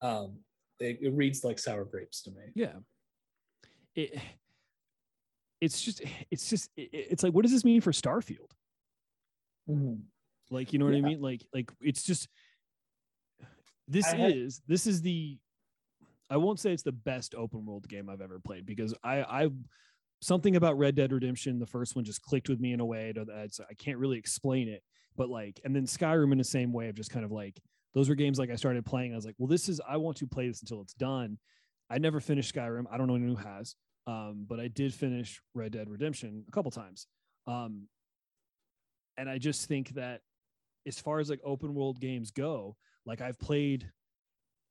um 0.03 0.38
it, 0.80 0.98
it 1.00 1.12
reads 1.14 1.44
like 1.44 1.59
sour 1.59 1.84
grapes 1.84 2.22
to 2.22 2.30
me 2.30 2.42
Yeah. 2.55 2.74
It 3.94 4.18
it's 5.61 5.80
just 5.80 6.03
it's 6.30 6.50
just 6.50 6.70
it- 6.76 6.90
it's 6.92 7.22
like 7.22 7.32
what 7.32 7.42
does 7.42 7.53
this 7.53 7.64
mean 7.64 7.80
for 7.80 7.92
Starfield? 7.92 8.50
Like 10.50 10.72
you 10.72 10.78
know 10.78 10.86
what 10.86 10.94
I 10.94 11.00
mean? 11.00 11.20
Like 11.20 11.46
like 11.55 11.70
it's 11.80 12.03
just 12.03 12.28
this 13.88 14.07
I 14.07 14.16
had- 14.16 14.36
is 14.36 14.61
this 14.66 14.86
is 14.86 15.03
the 15.03 15.38
I 16.30 16.36
won't 16.38 16.59
say 16.59 16.72
it's 16.72 16.82
the 16.82 16.92
best 16.92 17.34
open 17.34 17.64
world 17.66 17.86
game 17.88 18.09
I've 18.09 18.20
ever 18.22 18.40
played 18.40 18.66
because 18.66 18.94
I 19.05 19.22
I 19.22 19.50
something 20.20 20.57
about 20.57 20.78
Red 20.78 20.94
Dead 20.94 21.12
Redemption 21.12 21.59
the 21.59 21.66
first 21.66 21.94
one 21.94 22.05
just 22.05 22.22
clicked 22.22 22.48
with 22.48 22.59
me 22.61 22.72
in 22.72 22.80
a 22.80 22.84
way 22.86 23.12
that 23.12 23.28
I 23.70 23.74
can't 23.74 23.98
really 23.98 24.18
explain 24.18 24.68
it 24.68 24.82
but 25.16 25.28
like 25.28 25.61
and 25.64 25.76
then 25.76 25.84
Skyrim 25.84 26.32
in 26.32 26.38
the 26.38 26.44
same 26.44 26.72
way 26.72 26.88
of 26.88 26.94
just 26.96 27.11
kind 27.11 27.24
of 27.24 27.30
like 27.32 27.61
those 27.95 28.09
were 28.09 28.14
games 28.14 28.38
like 28.38 28.51
I 28.51 28.57
started 28.57 28.84
playing 28.84 29.12
I 29.12 29.16
was 29.16 29.26
like 29.26 29.36
well 29.38 29.49
this 29.49 29.68
is 29.68 29.80
I 29.88 29.97
want 29.97 30.16
to 30.18 30.26
play 30.26 30.49
this 30.49 30.61
until 30.61 30.80
it's 30.82 30.95
done 30.95 31.38
I 31.90 31.99
never 31.99 32.20
finished 32.20 32.55
Skyrim 32.55 32.84
I 32.90 32.97
don't 32.97 33.07
know 33.07 33.16
anyone 33.16 33.36
who 33.36 33.49
has 33.49 33.74
um 34.07 34.47
but 34.49 34.61
I 34.61 34.68
did 34.68 34.93
finish 34.93 35.40
Red 35.55 35.72
Dead 35.72 35.88
Redemption 35.88 36.45
a 36.49 36.51
couple 36.51 36.70
times 36.70 37.07
um 37.47 37.88
and 39.16 39.28
I 39.28 39.38
just 39.38 39.66
think 39.66 39.90
that 39.90 40.20
as 40.86 40.99
far 40.99 41.20
as 41.20 41.30
like 41.30 41.40
open 41.45 41.74
world 41.74 42.01
games 42.01 42.30
go, 42.30 42.76
like 43.07 43.20
I've 43.20 43.38
played 43.38 43.88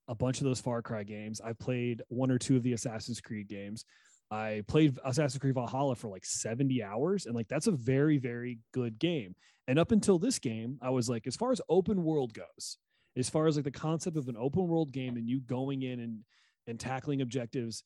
a 0.08 0.16
bunch 0.16 0.40
of 0.40 0.46
those 0.46 0.60
Far 0.60 0.82
Cry 0.82 1.04
games. 1.04 1.42
I've 1.42 1.60
played 1.60 2.02
one 2.10 2.32
or 2.32 2.38
two 2.38 2.58
of 2.58 2.64
the 2.64 2.74
Assassin's 2.74 3.22
Creed 3.22 3.48
games. 3.48 3.86
I 4.30 4.64
played 4.68 4.98
Assassin's 5.06 5.40
Creed 5.40 5.56
Valhalla 5.56 5.96
for 5.96 6.08
like 6.08 6.26
70 6.26 6.82
hours, 6.84 7.26
and 7.26 7.36
like 7.36 7.48
that's 7.48 7.68
a 7.68 7.72
very, 7.72 8.18
very 8.18 8.60
good 8.74 8.98
game. 8.98 9.36
And 9.68 9.78
up 9.78 9.92
until 9.92 10.18
this 10.18 10.40
game, 10.40 10.78
I 10.82 10.90
was 10.90 11.10
like, 11.10 11.28
as 11.28 11.36
far 11.36 11.52
as 11.52 11.62
open 11.70 12.04
world 12.04 12.34
goes, 12.34 12.78
as 13.18 13.30
far 13.30 13.48
as 13.48 13.56
like 13.56 13.66
the 13.66 13.72
concept 13.72 14.18
of 14.18 14.28
an 14.28 14.38
open 14.38 14.68
world 14.68 14.92
game 14.92 15.18
and 15.18 15.28
you 15.28 15.42
going 15.42 15.84
in 15.84 16.00
and 16.00 16.20
and 16.68 16.80
tackling 16.80 17.22
objectives, 17.22 17.84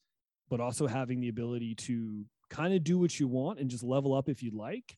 but 0.49 0.59
also 0.59 0.85
having 0.85 1.21
the 1.21 1.29
ability 1.29 1.75
to 1.75 2.25
kind 2.49 2.73
of 2.73 2.83
do 2.83 2.99
what 2.99 3.19
you 3.19 3.27
want 3.27 3.59
and 3.59 3.69
just 3.69 3.83
level 3.83 4.13
up 4.13 4.29
if 4.29 4.43
you'd 4.43 4.53
like. 4.53 4.97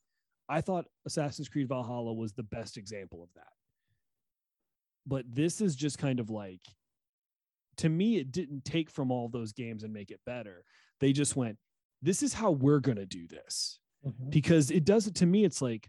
I 0.50 0.62
thought 0.62 0.86
Assassin's 1.06 1.48
Creed 1.48 1.68
Valhalla 1.68 2.14
was 2.14 2.34
the 2.34 2.44
best 2.44 2.78
example 2.78 3.22
of 3.22 3.30
that. 3.36 3.54
But 5.06 5.26
this 5.28 5.62
is 5.62 5.76
just 5.76 5.98
kind 5.98 6.20
of 6.20 6.30
like, 6.30 6.62
to 7.78 7.90
me, 7.90 8.18
it 8.18 8.32
didn't 8.32 8.66
take 8.66 8.90
from 8.90 9.12
all 9.12 9.30
those 9.30 9.54
games 9.54 9.84
and 9.84 9.94
make 9.94 10.10
it 10.10 10.20
better. 10.26 10.64
They 11.00 11.14
just 11.14 11.36
went, 11.36 11.58
this 12.02 12.24
is 12.24 12.34
how 12.34 12.52
we're 12.52 12.80
going 12.80 12.98
to 12.98 13.06
do 13.06 13.28
this. 13.28 13.80
Mm-hmm. 14.06 14.30
Because 14.30 14.72
it 14.72 14.86
does 14.86 15.08
it 15.08 15.16
to 15.16 15.26
me, 15.26 15.46
it's 15.46 15.62
like, 15.62 15.88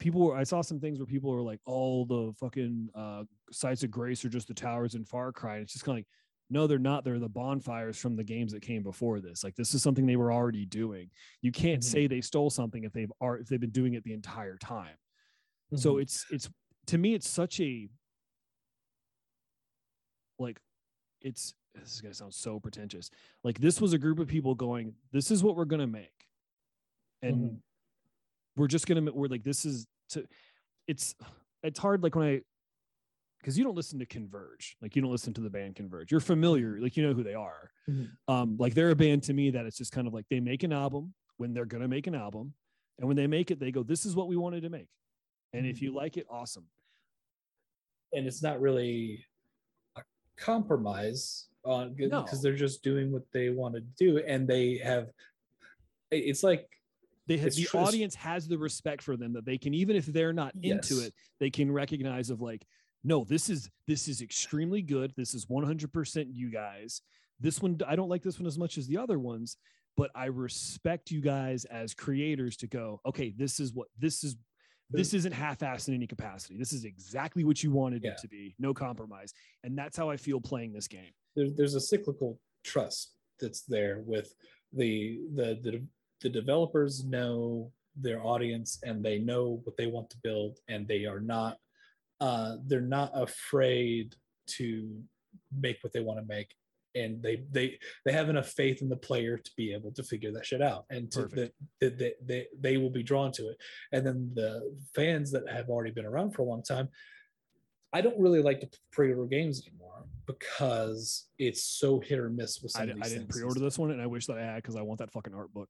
people 0.00 0.20
were, 0.22 0.36
I 0.36 0.42
saw 0.42 0.60
some 0.62 0.80
things 0.80 0.98
where 0.98 1.06
people 1.06 1.30
were 1.30 1.42
like, 1.42 1.60
all 1.66 2.04
the 2.04 2.32
fucking 2.40 2.88
uh, 2.94 3.24
sites 3.52 3.84
of 3.84 3.90
grace 3.92 4.24
are 4.24 4.28
just 4.28 4.48
the 4.48 4.54
towers 4.54 4.96
in 4.96 5.04
Far 5.04 5.30
Cry. 5.30 5.54
And 5.56 5.62
it's 5.62 5.72
just 5.72 5.84
kind 5.84 5.94
of 5.96 5.98
like, 6.00 6.06
no, 6.52 6.66
they're 6.66 6.80
not. 6.80 7.04
They're 7.04 7.20
the 7.20 7.28
bonfires 7.28 7.96
from 7.96 8.16
the 8.16 8.24
games 8.24 8.50
that 8.52 8.62
came 8.62 8.82
before 8.82 9.20
this. 9.20 9.44
Like 9.44 9.54
this 9.54 9.72
is 9.72 9.82
something 9.84 10.04
they 10.04 10.16
were 10.16 10.32
already 10.32 10.66
doing. 10.66 11.08
You 11.42 11.52
can't 11.52 11.80
Mhm. 11.80 11.84
say 11.84 12.06
they 12.08 12.20
stole 12.20 12.50
something 12.50 12.82
if 12.82 12.92
they've 12.92 13.12
are 13.20 13.38
if 13.38 13.46
they've 13.46 13.60
been 13.60 13.70
doing 13.70 13.94
it 13.94 14.02
the 14.02 14.12
entire 14.14 14.56
time. 14.56 14.96
So 15.76 15.94
Mhm. 15.94 16.02
it's 16.02 16.26
it's 16.32 16.50
to 16.86 16.98
me 16.98 17.14
it's 17.14 17.28
such 17.28 17.60
a 17.60 17.88
like 20.40 20.60
it's 21.20 21.54
this 21.74 21.94
is 21.94 22.00
gonna 22.00 22.14
sound 22.14 22.34
so 22.34 22.58
pretentious. 22.58 23.10
Like 23.44 23.60
this 23.60 23.80
was 23.80 23.92
a 23.92 23.98
group 23.98 24.18
of 24.18 24.26
people 24.26 24.56
going, 24.56 24.96
this 25.12 25.30
is 25.30 25.44
what 25.44 25.54
we're 25.54 25.66
gonna 25.66 25.86
make, 25.86 26.26
and 27.22 27.36
Mhm. 27.52 27.62
We're 28.56 28.66
just 28.66 28.86
gonna 28.86 29.10
we're 29.12 29.28
like 29.28 29.42
this 29.44 29.64
is 29.64 29.86
to 30.10 30.26
it's 30.86 31.14
it's 31.62 31.78
hard 31.78 32.02
like 32.02 32.14
when 32.14 32.26
I 32.26 32.40
because 33.40 33.56
you 33.56 33.64
don't 33.64 33.74
listen 33.76 33.98
to 33.98 34.04
Converge, 34.06 34.76
like 34.82 34.94
you 34.94 35.00
don't 35.00 35.10
listen 35.10 35.32
to 35.34 35.40
the 35.40 35.48
band 35.48 35.74
Converge. 35.76 36.10
You're 36.10 36.20
familiar, 36.20 36.78
like 36.78 36.96
you 36.96 37.06
know 37.06 37.14
who 37.14 37.22
they 37.22 37.34
are. 37.34 37.70
Mhm. 37.88 38.10
Um, 38.28 38.56
like 38.58 38.74
they're 38.74 38.90
a 38.90 38.96
band 38.96 39.22
to 39.24 39.32
me 39.32 39.50
that 39.50 39.64
it's 39.64 39.78
just 39.78 39.92
kind 39.92 40.06
of 40.06 40.12
like 40.12 40.26
they 40.28 40.40
make 40.40 40.62
an 40.62 40.72
album 40.74 41.14
when 41.38 41.54
they're 41.54 41.64
gonna 41.64 41.88
make 41.88 42.06
an 42.06 42.14
album, 42.14 42.52
and 42.98 43.08
when 43.08 43.16
they 43.16 43.26
make 43.26 43.50
it, 43.50 43.58
they 43.58 43.70
go, 43.72 43.82
"This 43.82 44.04
is 44.04 44.14
what 44.14 44.28
we 44.28 44.36
wanted 44.36 44.62
to 44.62 44.68
make," 44.68 44.88
and 45.54 45.64
if 45.66 45.78
Mhm. 45.78 45.82
you 45.82 45.94
like 45.94 46.16
it, 46.18 46.26
awesome. 46.28 46.66
and 48.12 48.26
it's 48.26 48.42
not 48.42 48.60
really 48.60 49.24
a 49.96 50.02
compromise 50.36 51.48
on 51.64 51.94
because 51.94 52.10
No. 52.10 52.42
they're 52.42 52.56
just 52.58 52.82
doing 52.82 53.12
what 53.12 53.22
they 53.30 53.50
want 53.50 53.74
to 53.76 53.80
do 53.80 54.18
and 54.18 54.48
they 54.48 54.78
have 54.78 55.12
it's 56.10 56.42
like 56.42 56.68
They 57.30 57.36
have 57.36 57.46
It's 57.46 57.56
the 57.56 57.62
true, 57.66 57.78
audience 57.78 58.16
has 58.16 58.48
the 58.48 58.58
respect 58.58 59.00
for 59.02 59.16
them 59.16 59.32
that 59.34 59.44
they 59.44 59.56
can 59.56 59.72
even 59.72 59.94
if 59.94 60.04
they're 60.06 60.32
not 60.32 60.52
into 60.62 60.98
it, 61.00 61.14
they 61.38 61.48
can 61.48 61.70
recognize 61.70 62.28
of 62.28 62.40
like, 62.40 62.66
no, 63.04 63.22
this 63.22 63.48
is 63.48 63.70
this 63.86 64.08
is 64.08 64.20
extremely 64.20 64.82
good. 64.82 65.12
This 65.16 65.32
is 65.32 65.46
100% 65.46 66.26
you 66.32 66.50
guys. 66.50 67.02
This 67.38 67.62
one 67.62 67.78
I 67.86 67.94
don't 67.94 68.08
like 68.08 68.24
this 68.24 68.40
one 68.40 68.48
as 68.48 68.58
much 68.58 68.78
as 68.78 68.88
the 68.88 68.98
other 68.98 69.20
ones, 69.20 69.56
but 69.96 70.10
I 70.12 70.24
respect 70.24 71.12
you 71.12 71.20
guys 71.20 71.64
as 71.66 71.94
creators 71.94 72.56
to 72.56 72.66
go, 72.66 73.00
okay, 73.06 73.32
this 73.36 73.60
is 73.60 73.72
what 73.72 73.86
this 73.96 74.24
is 74.24 74.34
this 74.90 75.14
isn't 75.14 75.30
half-assed 75.30 75.86
in 75.86 75.94
any 75.94 76.08
capacity. 76.08 76.56
This 76.58 76.72
is 76.72 76.84
exactly 76.84 77.44
what 77.44 77.62
you 77.62 77.70
wanted 77.70 78.02
Yeah. 78.02 78.10
it 78.10 78.18
to 78.22 78.28
be. 78.28 78.56
No 78.58 78.74
compromise. 78.74 79.32
And 79.62 79.78
that's 79.78 79.96
how 79.96 80.10
I 80.10 80.16
feel 80.16 80.40
playing 80.40 80.72
this 80.72 80.88
game. 80.88 81.12
there's 81.36 81.54
there's 81.54 81.76
a 81.76 81.80
cyclical 81.80 82.40
trust 82.64 83.14
that's 83.38 83.62
there 83.62 84.02
with 84.04 84.34
the 84.72 85.20
the 85.36 85.60
the, 85.62 85.86
the 86.20 86.28
developers 86.28 87.04
know 87.04 87.70
their 87.96 88.24
audience 88.24 88.78
and 88.84 89.04
they 89.04 89.18
know 89.18 89.60
what 89.64 89.76
they 89.76 89.86
want 89.86 90.08
to 90.10 90.16
build 90.22 90.58
and 90.68 90.86
they 90.86 91.04
are 91.04 91.20
not 91.20 91.58
uh, 92.20 92.56
they're 92.66 92.80
not 92.80 93.10
afraid 93.14 94.14
to 94.46 95.02
make 95.58 95.78
what 95.82 95.92
they 95.92 96.00
want 96.00 96.18
to 96.18 96.26
make 96.26 96.54
and 96.94 97.22
they 97.22 97.44
they 97.52 97.78
they 98.04 98.12
have 98.12 98.28
enough 98.28 98.48
faith 98.48 98.82
in 98.82 98.88
the 98.88 98.96
player 98.96 99.38
to 99.38 99.50
be 99.56 99.72
able 99.72 99.92
to 99.92 100.02
figure 100.02 100.32
that 100.32 100.44
shit 100.44 100.60
out 100.60 100.84
and 100.90 101.10
to, 101.10 101.22
that, 101.22 101.30
Perfect. 101.30 101.54
that 101.80 101.98
they, 101.98 102.12
they 102.24 102.46
they 102.58 102.76
will 102.76 102.90
be 102.90 103.02
drawn 103.02 103.30
to 103.32 103.48
it 103.48 103.56
and 103.92 104.04
then 104.04 104.30
the 104.34 104.76
fans 104.94 105.30
that 105.30 105.48
have 105.48 105.68
already 105.68 105.92
been 105.92 106.04
around 106.04 106.32
for 106.32 106.42
a 106.42 106.44
long 106.44 106.62
time 106.64 106.88
i 107.92 108.00
don't 108.00 108.18
really 108.18 108.42
like 108.42 108.60
to 108.60 108.68
pre-order 108.90 109.24
games 109.26 109.62
anymore 109.66 109.90
because 110.26 111.26
it's 111.38 111.62
so 111.62 112.00
hit 112.00 112.18
or 112.18 112.30
miss 112.30 112.60
with 112.62 112.72
some 112.72 112.82
I, 112.82 112.84
of 112.86 112.96
these 112.96 113.04
I 113.04 113.08
didn't 113.08 113.28
pre-order 113.28 113.60
this 113.60 113.78
one, 113.78 113.90
and 113.90 114.00
I 114.00 114.06
wish 114.06 114.26
that 114.26 114.38
I 114.38 114.42
had 114.42 114.56
because 114.56 114.76
I 114.76 114.82
want 114.82 114.98
that 115.00 115.12
fucking 115.12 115.34
art 115.34 115.52
book. 115.52 115.68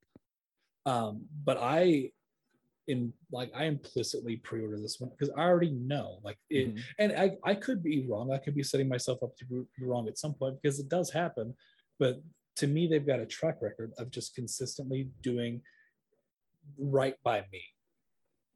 Um 0.85 1.21
but 1.43 1.57
i 1.59 2.09
in 2.87 3.13
like 3.31 3.51
i 3.55 3.65
implicitly 3.65 4.37
pre-order 4.37 4.79
this 4.79 4.99
one 4.99 5.09
because 5.11 5.29
i 5.37 5.41
already 5.41 5.71
know 5.71 6.19
like 6.23 6.37
it 6.49 6.73
Mhm. 6.75 6.81
and 6.99 7.11
I, 7.13 7.37
I 7.43 7.53
could 7.55 7.83
be 7.83 8.05
wrong 8.07 8.31
i 8.31 8.37
could 8.37 8.55
be 8.55 8.63
setting 8.63 8.87
myself 8.89 9.21
up 9.21 9.35
to 9.37 9.45
be 9.45 9.85
wrong 9.85 10.07
at 10.07 10.17
some 10.17 10.33
point 10.33 10.57
because 10.61 10.79
it 10.79 10.89
does 10.89 11.11
happen 11.11 11.53
but 11.99 12.21
to 12.55 12.67
me 12.67 12.87
they've 12.87 13.05
got 13.05 13.19
a 13.19 13.25
track 13.25 13.57
record 13.61 13.93
of 13.99 14.09
just 14.09 14.33
consistently 14.35 15.09
doing 15.21 15.61
right 16.77 17.15
by 17.23 17.41
me 17.51 17.61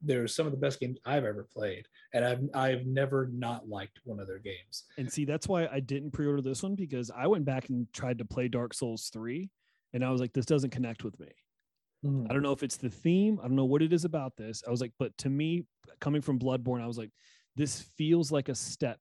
they're 0.02 0.26
some 0.28 0.44
of 0.46 0.52
the 0.52 0.58
best 0.58 0.78
games 0.80 0.98
i've 1.06 1.24
ever 1.24 1.46
played 1.52 1.86
and 2.12 2.24
i've 2.24 2.40
i've 2.54 2.84
never 2.86 3.28
not 3.32 3.68
liked 3.68 4.00
one 4.04 4.20
of 4.20 4.26
their 4.26 4.38
games 4.38 4.84
And 4.98 5.10
see, 5.10 5.24
that's 5.24 5.48
why 5.48 5.66
I 5.68 5.80
didn't 5.80 6.10
pre-order 6.10 6.42
this 6.42 6.62
one 6.62 6.74
because 6.74 7.10
I 7.10 7.26
went 7.28 7.44
back 7.44 7.68
and 7.70 7.90
tried 7.92 8.18
to 8.18 8.24
play 8.24 8.48
Dark 8.48 8.74
Souls 8.74 9.08
3 9.12 9.50
and 9.94 10.04
I 10.04 10.10
was 10.10 10.20
like, 10.20 10.32
this 10.34 10.44
doesn't 10.46 10.70
connect 10.70 11.02
with 11.04 11.18
me. 11.18 11.28
I 12.28 12.32
don't 12.32 12.42
know 12.42 12.52
if 12.52 12.62
it's 12.62 12.76
the 12.76 12.90
theme. 12.90 13.38
I 13.42 13.46
don't 13.46 13.56
know 13.56 13.64
what 13.64 13.82
it 13.82 13.92
is 13.92 14.04
about 14.04 14.36
this. 14.36 14.62
I 14.66 14.70
was 14.70 14.80
like, 14.80 14.92
but 14.98 15.16
to 15.18 15.28
me, 15.28 15.64
coming 16.00 16.22
from 16.22 16.38
Bloodborne, 16.38 16.82
I 16.82 16.86
was 16.86 16.98
like, 16.98 17.10
this 17.56 17.82
feels 17.96 18.30
like 18.30 18.48
a 18.48 18.54
step 18.54 18.98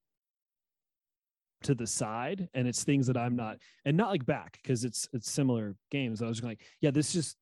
to 1.64 1.76
the 1.76 1.88
side, 1.88 2.48
and 2.54 2.68
it's 2.68 2.84
things 2.84 3.08
that 3.08 3.18
I'm 3.18 3.36
not, 3.36 3.58
and 3.86 3.98
not 3.98 4.10
like 4.10 4.26
back 4.26 4.60
because 4.62 4.84
it's 4.84 5.08
it's 5.14 5.32
similar 5.32 5.76
games. 5.92 6.22
I 6.22 6.28
was 6.28 6.44
like, 6.44 6.62
yeah, 6.82 6.92
this 6.92 7.12
just 7.12 7.38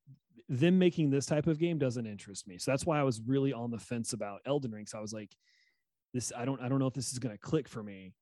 them 0.50 0.78
making 0.78 1.10
this 1.10 1.26
type 1.26 1.48
of 1.48 1.60
game 1.60 1.78
doesn't 1.78 2.06
interest 2.06 2.48
me. 2.48 2.58
So 2.58 2.72
that's 2.72 2.86
why 2.86 3.00
I 3.00 3.04
was 3.04 3.22
really 3.26 3.54
on 3.54 3.72
the 3.72 3.80
fence 3.80 4.14
about 4.14 4.42
Elden 4.46 4.72
Ring. 4.72 4.86
So 4.86 4.98
I 4.98 5.02
was 5.02 5.14
like, 5.14 5.36
this 6.14 6.32
I 6.36 6.46
don't 6.46 6.62
I 6.62 6.70
don't 6.70 6.80
know 6.80 6.88
if 6.88 6.94
this 6.94 7.12
is 7.12 7.20
gonna 7.20 7.38
click 7.38 7.68
for 7.68 7.84
me 7.84 8.14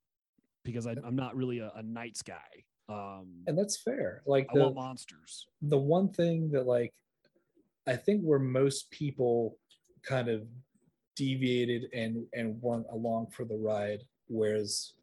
because 0.63 0.87
I, 0.87 0.95
I'm 1.03 1.15
not 1.15 1.35
really 1.35 1.59
a, 1.59 1.71
a 1.75 1.83
knights 1.83 2.21
guy. 2.21 2.35
Um, 2.89 3.43
and 3.47 3.57
that's 3.57 3.77
fair 3.77 4.21
like 4.25 4.47
I 4.51 4.57
the, 4.57 4.63
want 4.63 4.75
monsters. 4.75 5.47
the 5.61 5.77
one 5.77 6.09
thing 6.09 6.51
that 6.51 6.65
like 6.65 6.93
I 7.87 7.95
think 7.95 8.21
where 8.21 8.39
most 8.39 8.91
people 8.91 9.57
kind 10.03 10.29
of 10.29 10.43
deviated 11.15 11.89
and 11.93 12.25
and 12.33 12.61
weren't 12.61 12.87
along 12.91 13.27
for 13.31 13.45
the 13.45 13.57
ride, 13.57 14.03
whereas 14.27 14.93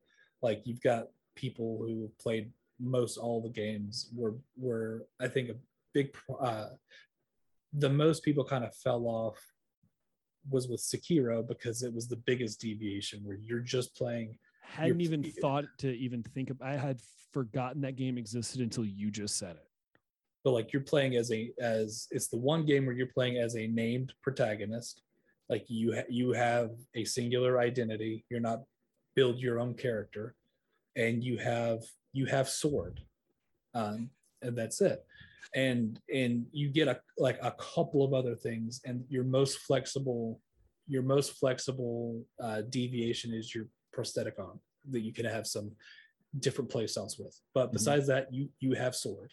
like 0.43 0.63
you've 0.65 0.83
got 0.83 1.09
people 1.35 1.79
who 1.81 2.11
played 2.21 2.51
most 2.81 3.19
all 3.19 3.43
the 3.43 3.49
games 3.49 4.11
were 4.15 4.37
were 4.57 5.07
I 5.21 5.29
think 5.29 5.51
a 5.51 5.57
big 5.93 6.15
uh, 6.41 6.69
the 7.73 7.91
most 7.91 8.25
people 8.25 8.45
kind 8.45 8.65
of 8.65 8.75
fell 8.77 9.07
off 9.07 9.39
was 10.51 10.69
with 10.69 10.81
Sekiro 10.81 11.47
because 11.47 11.83
it 11.83 11.93
was 11.93 12.09
the 12.09 12.17
biggest 12.17 12.61
deviation 12.61 13.21
where 13.23 13.37
you're 13.37 13.61
just 13.61 13.95
playing 13.97 14.39
hadn't 14.69 15.01
even 15.01 15.23
thought 15.41 15.65
to 15.79 15.97
even 15.97 16.23
think 16.23 16.51
of 16.51 16.61
i 16.61 16.73
had 16.73 17.01
forgotten 17.33 17.81
that 17.81 17.97
game 17.97 18.19
existed 18.19 18.61
until 18.61 18.85
you 18.85 19.11
just 19.11 19.39
said 19.39 19.57
it 19.57 19.68
but 20.45 20.53
like 20.53 20.73
you're 20.73 20.83
playing 20.83 21.17
as 21.17 21.33
a 21.33 21.51
as 21.61 22.07
it's 22.11 22.29
the 22.29 22.37
one 22.37 22.65
game 22.65 22.87
where 22.87 22.95
you're 22.95 23.07
playing 23.09 23.39
as 23.39 23.57
a 23.57 23.67
named 23.67 24.13
protagonist. 24.23 25.03
Like 25.49 25.65
you 25.69 25.95
ha- 25.95 26.09
you 26.09 26.33
have 26.33 26.71
a 26.95 27.05
singular 27.05 27.59
identity. 27.59 28.25
You're 28.31 28.41
not 28.41 28.63
build 29.15 29.39
your 29.39 29.59
own 29.59 29.75
character. 29.75 30.35
And 30.97 31.23
you 31.25 31.39
have 31.39 31.83
you 32.13 32.27
have 32.27 32.49
sword. 32.49 33.01
Um 33.75 34.11
and 34.43 34.57
that's 34.57 34.81
it. 34.81 35.05
And 35.55 35.99
and 36.13 36.47
you 36.53 36.69
get 36.69 36.89
a 36.89 37.01
like 37.17 37.39
a 37.43 37.53
couple 37.53 38.05
of 38.05 38.15
other 38.15 38.35
things. 38.37 38.81
And 38.85 39.05
your 39.09 39.25
most 39.25 39.59
flexible 39.61 40.41
your 40.87 41.03
most 41.03 41.33
flexible 41.33 42.25
uh, 42.43 42.63
deviation 42.71 43.35
is 43.35 43.55
your 43.55 43.67
prosthetic 43.93 44.39
arm 44.39 44.59
that 44.91 45.01
you 45.01 45.13
can 45.13 45.27
have 45.27 45.47
some 45.47 45.71
different 46.39 46.71
play 46.71 46.87
styles 46.87 47.19
with. 47.19 47.39
But 47.53 47.69
Mhm. 47.69 47.73
besides 47.73 48.07
that 48.07 48.33
you 48.33 48.49
you 48.61 48.73
have 48.75 48.95
sword 48.95 49.33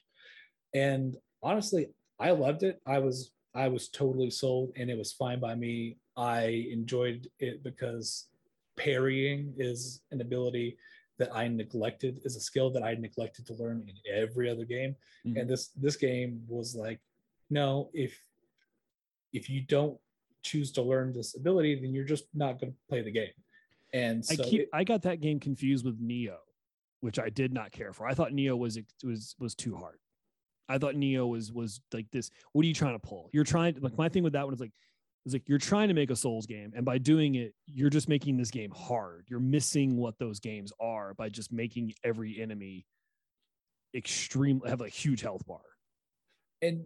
and 0.76 1.16
honestly 1.42 1.88
i 2.20 2.30
loved 2.32 2.64
it. 2.64 2.80
I 2.86 3.00
was 3.00 3.32
i 3.56 3.68
was 3.68 3.90
totally 3.90 4.30
sold 4.30 4.72
and 4.78 4.90
it 4.90 4.98
was 4.98 5.12
fine 5.14 5.40
by 5.40 5.56
me. 5.56 5.98
I 6.18 6.68
enjoyed 6.72 7.28
it 7.40 7.64
because 7.64 8.28
parrying 8.78 9.54
is 9.58 10.02
an 10.12 10.22
ability 10.22 10.78
that 11.18 11.34
i 11.36 11.48
neglected 11.48 12.20
is 12.26 12.36
a 12.36 12.42
skill 12.42 12.70
that 12.72 12.84
i 12.84 12.94
neglected 12.94 13.46
to 13.48 13.54
learn 13.54 13.78
in 13.90 13.96
every 14.24 14.50
other 14.50 14.66
game. 14.66 14.96
Mhm. 15.26 15.40
and 15.42 15.50
this 15.50 15.68
this 15.86 15.96
game 15.96 16.44
was 16.48 16.76
like 16.76 17.00
no 17.50 17.90
if 17.94 18.14
if 19.34 19.50
you 19.50 19.62
don't 19.62 19.98
choose 20.44 20.72
to 20.74 20.82
learn 20.82 21.12
this 21.14 21.36
ability 21.36 21.76
then 21.82 21.94
you're 21.94 22.04
just 22.16 22.26
not 22.34 22.60
going 22.60 22.72
to 22.72 22.78
play 22.90 23.02
the 23.02 23.12
game. 23.12 23.34
And 23.94 24.24
i 24.30 24.36
so 24.36 24.44
keep 24.44 24.62
it- 24.62 24.70
i 24.74 24.84
got 24.84 25.02
that 25.04 25.22
game 25.22 25.40
confused 25.40 25.86
with 25.86 26.00
Nioh 26.02 26.44
which 27.02 27.18
i 27.20 27.30
did 27.30 27.52
not 27.54 27.72
care 27.72 27.94
for. 27.94 28.08
I 28.08 28.14
thought 28.14 28.32
Nioh 28.32 28.58
was 28.58 28.78
was 29.04 29.36
was 29.40 29.54
too 29.56 29.76
hard 29.76 30.00
i 30.70 30.78
thought 30.78 30.96
Nioh 30.96 31.30
was 31.30 31.52
was 31.52 31.82
like 31.94 32.08
this 32.12 32.30
what 32.54 32.64
are 32.64 32.68
you 32.68 32.74
trying 32.74 32.94
to 32.94 33.00
pull? 33.00 33.30
You're 33.34 33.44
trying 33.44 33.76
to, 33.76 33.82
like 33.82 33.98
my 33.98 34.10
thing 34.10 34.24
with 34.24 34.34
that 34.34 34.46
one 34.46 34.54
is 34.54 34.60
like 34.60 34.74
is 35.26 35.34
like 35.34 35.48
you're 35.48 35.58
trying 35.58 35.88
to 35.88 35.94
make 35.94 36.12
a 36.12 36.16
souls 36.16 36.46
game 36.46 36.72
and 36.76 36.86
by 36.86 36.98
doing 36.98 37.36
it 37.36 37.54
you're 37.66 37.90
just 37.90 38.10
making 38.10 38.38
this 38.38 38.52
game 38.52 38.72
hard. 38.72 39.26
You're 39.30 39.40
missing 39.40 39.98
what 39.98 40.18
those 40.20 40.40
games 40.40 40.72
are 40.80 41.14
by 41.14 41.30
just 41.30 41.52
making 41.52 41.94
every 42.04 42.42
enemy 42.42 42.86
extreme 43.96 44.62
have 44.68 44.82
a 44.82 44.90
huge 44.90 45.22
health 45.22 45.46
bar. 45.48 45.62
And 46.62 46.84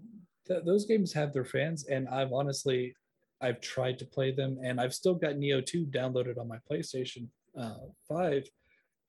th- 0.48 0.64
those 0.66 0.86
games 0.86 1.14
have 1.14 1.34
their 1.34 1.46
fans 1.46 1.86
and 1.86 2.08
i've 2.10 2.34
honestly 2.34 2.96
i've 3.42 3.62
tried 3.62 3.98
to 4.00 4.06
play 4.06 4.32
them 4.32 4.58
and 4.64 4.82
i've 4.82 4.94
still 4.94 5.16
got 5.16 5.36
Nioh 5.36 5.66
2 5.66 5.86
downloaded 5.86 6.38
on 6.38 6.48
my 6.48 6.58
playstation 6.70 7.28
uh, 7.58 7.88
5 8.08 8.44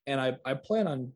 and 0.07 0.19
I, 0.19 0.37
I 0.45 0.55
plan 0.55 0.87
on 0.87 1.11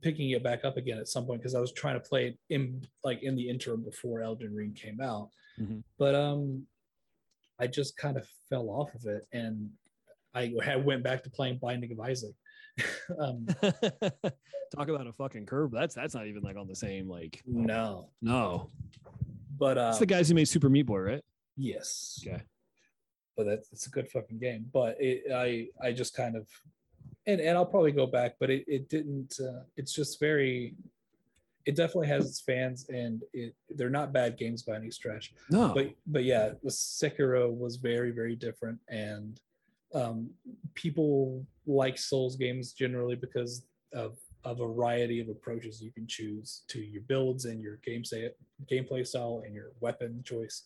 picking 0.00 0.30
it 0.30 0.42
back 0.42 0.64
up 0.64 0.76
again 0.76 0.98
at 0.98 1.08
some 1.08 1.26
point 1.26 1.40
because 1.40 1.54
i 1.54 1.60
was 1.60 1.72
trying 1.72 1.94
to 1.94 2.00
play 2.08 2.28
it 2.28 2.38
in 2.50 2.82
like 3.04 3.22
in 3.22 3.34
the 3.34 3.48
interim 3.48 3.82
before 3.82 4.22
elden 4.22 4.54
ring 4.54 4.72
came 4.72 5.00
out. 5.00 5.30
Mhm. 5.60 5.82
but 5.98 6.14
um 6.14 6.66
i 7.58 7.66
just 7.66 7.96
kind 7.96 8.16
of 8.16 8.26
fell 8.48 8.68
off 8.70 8.94
of 8.94 9.06
it 9.06 9.26
and 9.32 9.70
i 10.34 10.52
had, 10.62 10.84
went 10.84 11.02
back 11.02 11.22
to 11.24 11.30
playing 11.30 11.58
binding 11.58 11.92
of 11.92 12.00
isaac. 12.00 12.34
Um, 13.18 13.46
talk 14.76 14.88
about 14.88 15.06
a 15.06 15.12
fucking 15.12 15.46
curve 15.46 15.70
that's 15.72 15.94
that's 15.94 16.14
not 16.14 16.26
even 16.26 16.42
like 16.42 16.56
on 16.56 16.68
the 16.68 16.76
same 16.76 17.08
like 17.08 17.42
no. 17.46 18.10
No. 18.22 18.70
But 19.58 19.78
uh 19.78 19.88
it's 19.90 19.98
the 19.98 20.06
guys 20.06 20.28
who 20.28 20.34
made 20.36 20.46
super 20.46 20.68
meat 20.68 20.82
boy 20.82 20.98
right? 20.98 21.24
Yes. 21.56 22.22
Okay. 22.24 22.42
But 23.36 23.46
that's 23.46 23.72
it's 23.72 23.86
a 23.86 23.90
good 23.90 24.08
fucking 24.08 24.38
game. 24.38 24.66
But 24.72 24.96
it, 25.00 25.24
I 25.32 25.68
I 25.84 25.92
just 25.92 26.14
kind 26.14 26.36
of 26.36 26.46
and 27.28 27.40
and 27.40 27.56
I'll 27.56 27.66
probably 27.66 27.92
go 27.92 28.06
back, 28.06 28.36
but 28.40 28.50
it 28.50 28.64
it 28.66 28.88
didn't. 28.88 29.38
Uh, 29.40 29.62
it's 29.76 29.92
just 29.92 30.18
very. 30.18 30.74
It 31.66 31.76
definitely 31.76 32.08
has 32.08 32.24
its 32.26 32.40
fans, 32.40 32.86
and 32.88 33.22
it 33.34 33.54
they're 33.76 33.90
not 33.90 34.12
bad 34.12 34.38
games 34.38 34.62
by 34.62 34.74
any 34.74 34.90
stretch. 34.90 35.34
no 35.50 35.72
But 35.74 35.90
but 36.06 36.24
yeah, 36.24 36.52
the 36.64 36.70
Sekiro 36.70 37.54
was 37.54 37.76
very 37.76 38.10
very 38.10 38.34
different, 38.34 38.78
and 38.88 39.38
um, 39.94 40.30
people 40.74 41.46
like 41.66 41.98
Souls 41.98 42.36
games 42.36 42.72
generally 42.72 43.14
because 43.14 43.66
of 43.92 44.18
a 44.44 44.54
variety 44.54 45.20
of 45.20 45.28
approaches 45.28 45.82
you 45.82 45.92
can 45.92 46.06
choose 46.06 46.62
to 46.68 46.80
your 46.80 47.02
builds 47.02 47.44
and 47.44 47.60
your 47.60 47.76
game 47.84 48.04
say 48.04 48.30
gameplay 48.70 49.06
style 49.06 49.42
and 49.44 49.54
your 49.54 49.72
weapon 49.80 50.22
choice, 50.24 50.62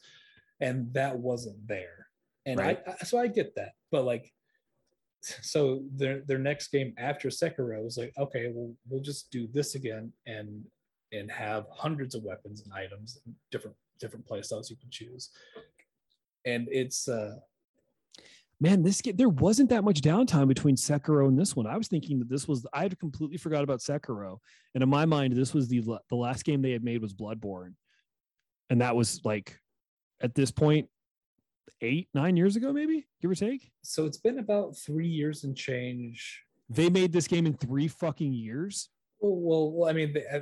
and 0.60 0.92
that 0.94 1.18
wasn't 1.18 1.66
there 1.66 2.06
and 2.46 2.58
Right. 2.58 2.82
I, 2.86 2.94
I 3.00 3.04
so 3.04 3.18
I 3.18 3.26
get 3.26 3.54
that, 3.56 3.72
but 3.90 4.04
like, 4.04 4.32
so 5.22 5.82
their 5.94 6.20
their 6.26 6.38
next 6.38 6.68
game 6.68 6.94
after 6.98 7.28
Sekiro 7.28 7.82
was 7.82 7.96
like, 7.96 8.12
okay, 8.18 8.50
well 8.52 8.74
we'll 8.88 9.02
just 9.02 9.30
do 9.30 9.48
this 9.52 9.74
again 9.74 10.12
and 10.26 10.64
and 11.12 11.30
have 11.30 11.66
hundreds 11.70 12.14
of 12.14 12.22
weapons 12.22 12.62
and 12.62 12.72
items 12.72 13.20
and 13.24 13.34
different 13.50 13.76
different 14.00 14.26
playstyles 14.26 14.70
you 14.70 14.76
can 14.76 14.90
choose, 14.90 15.30
and 16.44 16.68
it's 16.70 17.08
uh 17.08 17.36
man, 18.60 18.82
this 18.82 19.00
game 19.00 19.16
there 19.16 19.28
wasn't 19.28 19.70
that 19.70 19.84
much 19.84 20.00
downtime 20.00 20.48
between 20.48 20.76
Sekiro 20.76 21.28
and 21.28 21.38
this 21.38 21.56
one. 21.56 21.66
I 21.66 21.76
was 21.76 21.88
thinking 21.88 22.18
that 22.20 22.28
this 22.28 22.46
was 22.46 22.64
I 22.72 22.82
had 22.82 22.98
completely 22.98 23.36
forgot 23.36 23.64
about 23.64 23.80
Sekiro, 23.80 24.38
and 24.74 24.82
in 24.82 24.88
my 24.88 25.04
mind, 25.04 25.34
this 25.34 25.52
was 25.52 25.68
the 25.68 25.82
the 26.08 26.16
last 26.16 26.44
game 26.44 26.62
they 26.62 26.72
had 26.72 26.84
made 26.84 27.02
was 27.02 27.12
Bloodborne, 27.14 27.74
and 28.70 28.80
that 28.80 28.96
was 28.96 29.20
like 29.24 29.58
at 30.20 30.34
this 30.34 30.50
point 30.50 30.88
eight 31.80 32.08
nine 32.14 32.36
years 32.36 32.56
ago, 32.56 32.72
maybe 32.72 33.06
give 33.20 33.30
or 33.30 33.34
take. 33.34 33.70
so 33.82 34.04
it's 34.06 34.18
been 34.18 34.38
about 34.38 34.76
three 34.76 35.08
years 35.08 35.44
and 35.44 35.56
change. 35.56 36.42
They 36.68 36.88
made 36.88 37.12
this 37.12 37.26
game 37.28 37.46
in 37.46 37.54
three 37.54 37.88
fucking 37.88 38.32
years. 38.32 38.88
Well, 39.20 39.36
well, 39.36 39.72
well 39.72 39.90
I 39.90 39.92
mean, 39.92 40.12
they, 40.14 40.24
uh, 40.26 40.40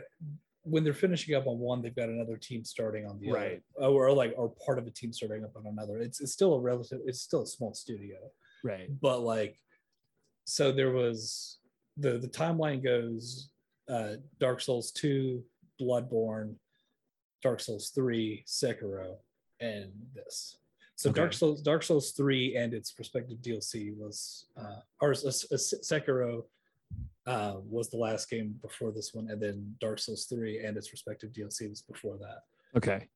when 0.62 0.84
they're 0.84 0.92
finishing 0.94 1.34
up 1.34 1.46
on 1.46 1.58
one, 1.58 1.82
they've 1.82 1.94
got 1.96 2.08
another 2.08 2.36
team 2.36 2.64
starting 2.64 3.06
on 3.06 3.18
the 3.20 3.30
Right. 3.32 3.62
other, 3.78 3.88
or 3.88 4.12
like 4.12 4.34
or 4.36 4.54
part 4.64 4.78
of 4.78 4.86
a 4.86 4.90
team 4.90 5.12
starting 5.12 5.44
up 5.44 5.56
on 5.56 5.66
another. 5.66 5.98
It's 5.98 6.20
it's 6.20 6.32
still 6.32 6.54
a 6.54 6.60
relative. 6.60 7.00
It's 7.06 7.20
still 7.20 7.42
a 7.42 7.46
small 7.46 7.74
studio, 7.74 8.18
Right. 8.62 8.88
but 9.00 9.20
like, 9.20 9.58
so 10.44 10.70
there 10.72 10.92
was 10.92 11.58
the 11.96 12.18
the 12.18 12.28
timeline 12.28 12.82
goes 12.84 13.50
uh 13.88 14.16
Dark 14.38 14.60
Souls 14.60 14.92
two, 14.92 15.42
Bloodborne, 15.80 16.54
Dark 17.42 17.60
Souls 17.60 17.90
three, 17.90 18.44
Sekiro, 18.46 19.16
and 19.60 19.90
this. 20.14 20.58
So 21.00 21.10
Dark 21.10 21.32
Souls 21.32 21.62
Dark 21.62 21.82
Souls 21.82 22.10
three 22.10 22.56
and 22.56 22.74
its 22.74 22.92
respective 22.98 23.38
DLC 23.38 23.96
was 23.96 24.46
uh 24.54 24.80
or 25.00 25.12
S- 25.12 25.46
Sekiro 25.82 26.42
uh, 27.26 27.56
was 27.64 27.88
the 27.88 27.96
last 27.96 28.28
game 28.28 28.54
before 28.60 28.90
this 28.90 29.14
one, 29.14 29.30
and 29.30 29.40
then 29.40 29.74
Dark 29.80 29.98
Souls 29.98 30.24
3 30.24 30.64
and 30.64 30.76
its 30.76 30.90
respective 30.90 31.30
DLC 31.30 31.68
was 31.68 31.82
before 31.82 32.16
that. 32.18 32.42
Okay. 32.76 33.06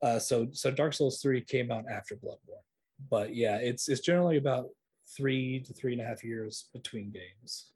Uh, 0.00 0.18
so 0.18 0.48
so 0.52 0.70
Dark 0.70 0.94
Souls 0.94 1.20
3 1.20 1.40
came 1.42 1.70
out 1.70 1.84
after 1.90 2.14
Bloodborne. 2.14 2.64
But 3.10 3.34
yeah, 3.34 3.56
it's 3.56 3.88
it's 3.88 4.00
generally 4.00 4.36
about 4.36 4.68
three 5.16 5.60
to 5.60 5.72
three 5.74 5.92
and 5.92 6.00
a 6.00 6.04
half 6.04 6.24
years 6.24 6.68
between 6.72 7.10
games. 7.10 7.72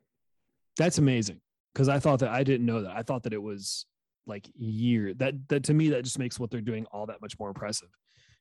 That's 0.79 0.99
amazing. 0.99 1.41
Because 1.75 1.89
I 1.89 1.99
thought 1.99 2.21
that 2.21 2.31
I 2.31 2.43
didn't 2.43 2.65
know 2.65 2.83
that. 2.83 2.97
I 2.97 3.03
thought 3.03 3.23
that 3.25 3.33
it 3.35 3.43
was 3.43 3.87
like 4.27 4.49
year. 4.55 5.13
That 5.15 5.35
that 5.49 5.65
to 5.65 5.75
me 5.75 5.91
that 5.91 6.05
just 6.05 6.19
makes 6.19 6.41
what 6.41 6.51
they're 6.51 6.61
doing 6.61 6.87
all 6.87 7.07
that 7.07 7.21
much 7.21 7.39
more 7.39 7.49
impressive. 7.49 7.89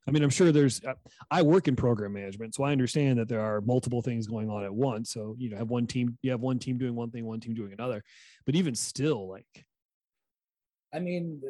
I 0.07 0.11
mean, 0.11 0.22
I'm 0.23 0.30
sure 0.30 0.52
there's. 0.52 0.84
uh, 0.84 0.94
I 1.32 1.41
work 1.41 1.68
in 1.68 1.76
program 1.76 2.14
management, 2.14 2.53
so 2.56 2.64
I 2.64 2.72
understand 2.72 3.18
that 3.19 3.27
there 3.27 3.41
are 3.41 3.61
multiple 3.61 4.02
things 4.02 4.27
going 4.27 4.49
on 4.49 4.64
at 4.64 4.73
once. 4.73 5.10
So 5.11 5.36
you 5.40 5.49
know, 5.49 5.57
have 5.57 5.69
one 5.69 5.88
team, 5.88 6.18
you 6.22 6.32
have 6.32 6.41
one 6.41 6.60
team 6.60 6.77
doing 6.77 6.94
one 6.95 7.10
thing, 7.11 7.26
one 7.26 7.40
team 7.40 7.56
doing 7.56 7.73
another. 7.73 8.03
But 8.45 8.56
even 8.56 8.76
still, 8.76 9.27
like 9.27 9.65
I 10.94 10.99
mean, 10.99 11.41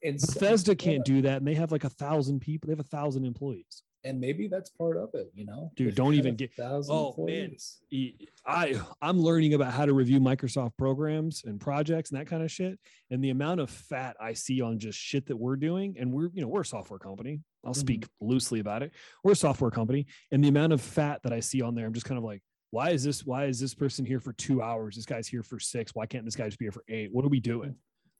it's 0.00 0.24
Bethesda 0.26 0.74
can't 0.74 1.04
do 1.04 1.22
that, 1.22 1.38
and 1.38 1.46
they 1.46 1.54
have 1.54 1.72
like 1.72 1.84
a 1.84 1.90
thousand 1.90 2.40
people. 2.40 2.68
They 2.68 2.72
have 2.72 2.80
a 2.80 2.84
thousand 2.84 3.24
employees. 3.24 3.82
and 4.02 4.18
maybe 4.18 4.48
that's 4.48 4.70
part 4.70 4.96
of 4.96 5.10
it, 5.12 5.30
you 5.34 5.44
know. 5.44 5.70
Dude, 5.76 5.94
don't 5.94 6.14
even 6.14 6.34
get- 6.34 6.52
Oh, 6.58 7.14
man. 7.18 7.34
employees. 7.44 7.82
E- 7.90 8.14
I 8.46 8.80
I'm 9.02 9.18
learning 9.20 9.52
about 9.52 9.74
how 9.74 9.84
to 9.84 9.92
review 9.92 10.20
Microsoft 10.20 10.78
programs 10.78 11.44
and 11.44 11.60
projects 11.60 12.10
and 12.10 12.18
that 12.18 12.26
kind 12.26 12.42
of 12.42 12.50
shit. 12.50 12.78
And 13.10 13.22
the 13.22 13.28
amount 13.28 13.60
of 13.60 13.68
fat 13.68 14.16
I 14.18 14.32
see 14.32 14.62
on 14.62 14.78
just 14.78 14.98
shit 14.98 15.26
that 15.26 15.36
we're 15.36 15.56
doing, 15.56 15.96
and 15.98 16.12
we're 16.14 16.30
you 16.32 16.40
know 16.40 16.48
we're 16.48 16.62
a 16.62 16.64
software 16.64 16.98
company. 16.98 17.40
I'll 17.64 17.72
mm-hmm. 17.72 17.80
speak 17.80 18.06
loosely 18.20 18.60
about 18.60 18.82
it. 18.82 18.92
We're 19.24 19.32
a 19.32 19.36
software 19.36 19.70
company, 19.70 20.06
and 20.30 20.42
the 20.42 20.48
amount 20.48 20.72
of 20.72 20.80
fat 20.80 21.22
that 21.22 21.32
I 21.32 21.40
see 21.40 21.62
on 21.62 21.74
there, 21.74 21.86
I'm 21.86 21.94
just 21.94 22.06
kind 22.06 22.18
of 22.18 22.24
like, 22.24 22.42
why 22.70 22.90
is 22.90 23.02
this? 23.02 23.24
Why 23.24 23.46
is 23.46 23.58
this 23.58 23.74
person 23.74 24.04
here 24.04 24.20
for 24.20 24.32
two 24.32 24.62
hours? 24.62 24.96
This 24.96 25.06
guy's 25.06 25.26
here 25.26 25.42
for 25.42 25.58
six. 25.58 25.94
Why 25.94 26.06
can't 26.06 26.24
this 26.24 26.36
guy 26.36 26.46
just 26.46 26.58
be 26.58 26.66
here 26.66 26.72
for 26.72 26.84
eight? 26.88 27.10
What 27.12 27.24
are 27.24 27.28
we 27.28 27.40
doing? 27.40 27.74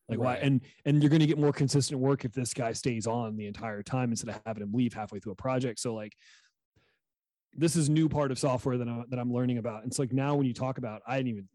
Like 0.09 0.19
why? 0.19 0.37
And 0.37 0.61
and 0.85 1.01
you're 1.01 1.11
going 1.11 1.21
to 1.21 1.27
get 1.27 1.39
more 1.39 1.53
consistent 1.53 2.01
work 2.01 2.25
if 2.25 2.33
this 2.33 2.53
guy 2.53 2.73
stays 2.73 3.07
on 3.07 3.37
the 3.37 3.47
entire 3.47 3.83
time 3.85 4.11
instead 4.11 4.35
of 4.35 4.41
having 4.45 4.65
him 4.65 4.73
leave 4.73 4.93
halfway 4.93 5.21
through 5.21 5.33
a 5.33 5.37
project. 5.37 5.79
So 5.79 5.95
like 5.95 6.17
this 7.55 7.77
is 7.77 7.89
new 7.89 8.09
part 8.09 8.31
of 8.31 8.39
software 8.39 8.79
that 8.79 8.89
I'm, 8.89 9.05
that 9.09 9.19
I'm 9.19 9.33
learning 9.33 9.59
about. 9.59 9.83
And 9.83 9.91
it's 9.91 9.99
like 9.99 10.13
now 10.13 10.35
when 10.35 10.47
you 10.47 10.55
talk 10.55 10.79
about, 10.79 11.03
I 11.07 11.17
didn't 11.17 11.31
even 11.31 11.49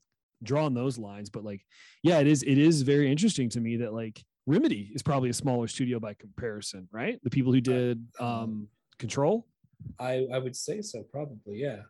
draw 0.43 0.65
on 0.65 0.73
those 0.73 0.97
lines, 0.97 1.29
but 1.29 1.43
like, 1.43 1.65
yeah, 2.03 2.19
it 2.19 2.27
is, 2.27 2.43
it 2.43 2.57
is 2.57 2.81
very 2.81 3.11
interesting 3.11 3.49
to 3.49 3.61
me 3.61 3.77
that 3.77 3.93
like 3.93 4.23
Remedy 4.47 4.91
is 4.93 5.01
probably 5.01 5.30
a 5.30 5.34
smaller 5.34 5.67
studio 5.67 5.99
by 5.99 6.13
comparison, 6.13 6.88
right? 6.91 7.19
The 7.23 7.30
people 7.30 7.51
who 7.51 7.61
did 7.61 8.05
um, 8.19 8.67
Control. 8.97 9.45
I 9.99 10.26
I 10.31 10.38
would 10.38 10.55
say 10.55 10.81
so, 10.81 11.03
probably, 11.03 11.57
yeah. 11.57 11.81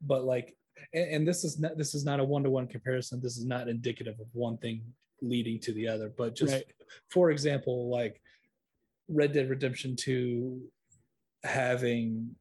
But 0.00 0.24
like, 0.24 0.56
and, 0.94 1.08
and 1.10 1.28
this 1.28 1.44
is 1.44 1.58
not 1.58 1.76
this 1.76 1.94
is 1.94 2.04
not 2.04 2.20
a 2.20 2.24
one 2.24 2.42
to 2.44 2.50
one 2.50 2.66
comparison. 2.66 3.20
This 3.20 3.36
is 3.36 3.44
not 3.44 3.68
indicative 3.68 4.18
of 4.20 4.26
one 4.32 4.56
thing 4.58 4.82
leading 5.20 5.58
to 5.60 5.72
the 5.72 5.86
other. 5.88 6.10
But 6.16 6.34
just 6.34 6.54
Right. 6.54 6.64
for 7.10 7.30
example, 7.30 7.90
like 7.90 8.20
Red 9.08 9.32
Dead 9.32 9.50
Redemption 9.50 9.94
Two 9.96 10.62
having 11.42 12.34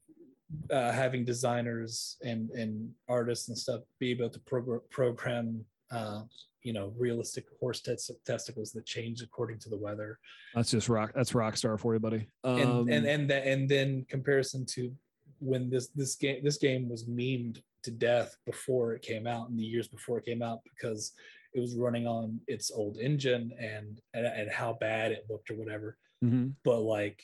uh, 0.69 0.91
having 0.91 1.25
designers 1.25 2.15
and 2.23 2.49
and 2.51 2.89
artists 3.09 3.49
and 3.49 3.57
stuff 3.57 3.81
be 3.99 4.11
able 4.11 4.29
to 4.29 4.39
progr- 4.39 4.89
program 4.89 5.65
uh, 5.91 6.21
you 6.63 6.73
know 6.73 6.93
realistic 6.97 7.45
horse 7.59 7.81
tes- 7.81 8.11
testicles 8.25 8.71
that 8.71 8.85
change 8.85 9.21
according 9.21 9.59
to 9.59 9.69
the 9.69 9.77
weather 9.77 10.19
That's 10.55 10.71
just 10.71 10.89
rock. 10.89 11.11
That's 11.13 11.33
Rockstar 11.33 11.79
for 11.79 11.93
you, 11.93 11.99
buddy. 11.99 12.27
Um, 12.43 12.57
and 12.57 12.89
and 12.89 13.05
and 13.05 13.29
that 13.29 13.45
and 13.45 13.69
then 13.69 14.05
comparison 14.09 14.65
to 14.67 14.91
when 15.39 15.69
this 15.69 15.87
this 15.89 16.15
game 16.15 16.41
this 16.43 16.57
game 16.57 16.89
was 16.89 17.05
memed 17.05 17.61
to 17.83 17.91
death 17.91 18.37
before 18.45 18.93
it 18.93 19.01
came 19.01 19.27
out 19.27 19.49
and 19.49 19.59
the 19.59 19.63
years 19.63 19.87
before 19.87 20.17
it 20.17 20.25
came 20.25 20.41
out 20.41 20.59
because 20.63 21.11
it 21.53 21.59
was 21.59 21.75
running 21.75 22.07
on 22.07 22.39
its 22.47 22.71
old 22.71 22.97
engine 22.97 23.51
and 23.59 23.99
and, 24.13 24.25
and 24.25 24.49
how 24.49 24.77
bad 24.79 25.11
it 25.11 25.25
looked 25.29 25.49
or 25.49 25.55
whatever 25.55 25.97
mhm. 26.23 26.53
but 26.63 26.79
like 26.79 27.21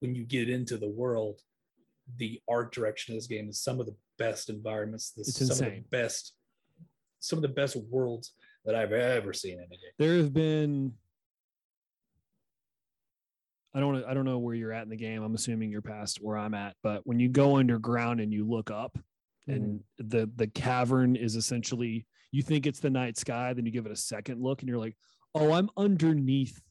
when 0.00 0.14
you 0.14 0.24
get 0.24 0.50
into 0.50 0.76
the 0.76 0.88
world 0.88 1.40
the 2.18 2.40
art 2.48 2.72
direction 2.72 3.14
of 3.14 3.16
this 3.16 3.26
game 3.26 3.48
is 3.48 3.58
some 3.58 3.80
of 3.80 3.86
the 3.86 3.96
best 4.18 4.50
environments 4.50 5.10
this 5.10 5.34
some 5.34 5.66
of 5.66 5.72
the 5.72 5.82
best 5.90 6.34
some 7.24 7.38
of 7.38 7.42
the 7.42 7.48
best 7.48 7.76
worlds 7.90 8.32
that 8.64 8.74
i've 8.74 8.92
ever 8.92 9.32
seen 9.32 9.54
in 9.54 9.64
a 9.64 9.68
game 9.68 9.78
there 9.98 10.16
have 10.16 10.32
been 10.32 10.92
I 13.76 13.80
don't 13.80 14.04
I 14.04 14.14
don't 14.14 14.24
know 14.24 14.38
where 14.38 14.54
you're 14.54 14.72
at 14.72 14.84
in 14.84 14.88
the 14.88 14.94
game. 14.96 15.24
I'm 15.24 15.34
assuming 15.34 15.68
you're 15.68 15.82
past 15.82 16.18
where 16.22 16.38
I'm 16.38 16.54
at, 16.54 16.76
but 16.84 17.04
when 17.04 17.18
you 17.18 17.28
go 17.28 17.56
underground 17.56 18.20
and 18.20 18.32
you 18.32 18.48
look 18.48 18.70
up 18.70 18.96
and 19.48 19.80
the 19.98 20.30
the 20.36 20.46
cavern 20.46 21.16
is 21.16 21.34
essentially 21.34 22.06
you 22.30 22.42
think 22.44 22.66
it's 22.68 22.78
the 22.78 22.88
night 22.90 23.18
sky, 23.18 23.52
then 23.52 23.66
you 23.66 23.72
give 23.72 23.84
it 23.84 23.90
a 23.90 23.96
second 23.96 24.40
look 24.40 24.60
and 24.62 24.68
you're 24.68 24.78
like, 24.78 24.96
"Oh, 25.34 25.50
I'm 25.52 25.70
underneath 25.76 26.62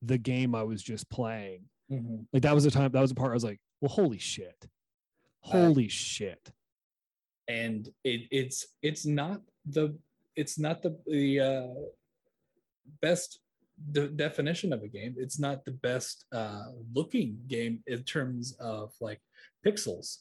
the 0.00 0.16
game 0.16 0.54
I 0.54 0.62
was 0.62 0.82
just 0.82 1.10
playing." 1.10 1.64
Mhm. 1.92 2.24
Like 2.32 2.42
that 2.42 2.54
was 2.54 2.64
a 2.64 2.70
time 2.70 2.90
that 2.92 3.00
was 3.02 3.10
a 3.10 3.14
part 3.14 3.32
I 3.32 3.34
was 3.34 3.44
like, 3.44 3.60
"Well, 3.82 3.90
holy 3.90 4.18
shit. 4.18 4.66
Holy 5.40 5.88
shit." 5.88 6.50
and 7.48 7.90
it, 8.02 8.22
it's 8.30 8.66
it's 8.80 9.04
not 9.04 9.42
the 9.66 9.96
it's 10.36 10.58
not 10.58 10.82
the 10.82 10.96
the 11.06 11.40
uh, 11.40 11.74
best 13.00 13.40
de- 13.92 14.08
definition 14.08 14.72
of 14.72 14.82
a 14.82 14.88
game. 14.88 15.14
It's 15.18 15.38
not 15.38 15.64
the 15.64 15.70
best 15.72 16.24
uh, 16.32 16.66
looking 16.92 17.38
game 17.48 17.82
in 17.86 18.02
terms 18.02 18.56
of 18.60 18.92
like 19.00 19.20
pixels, 19.64 20.18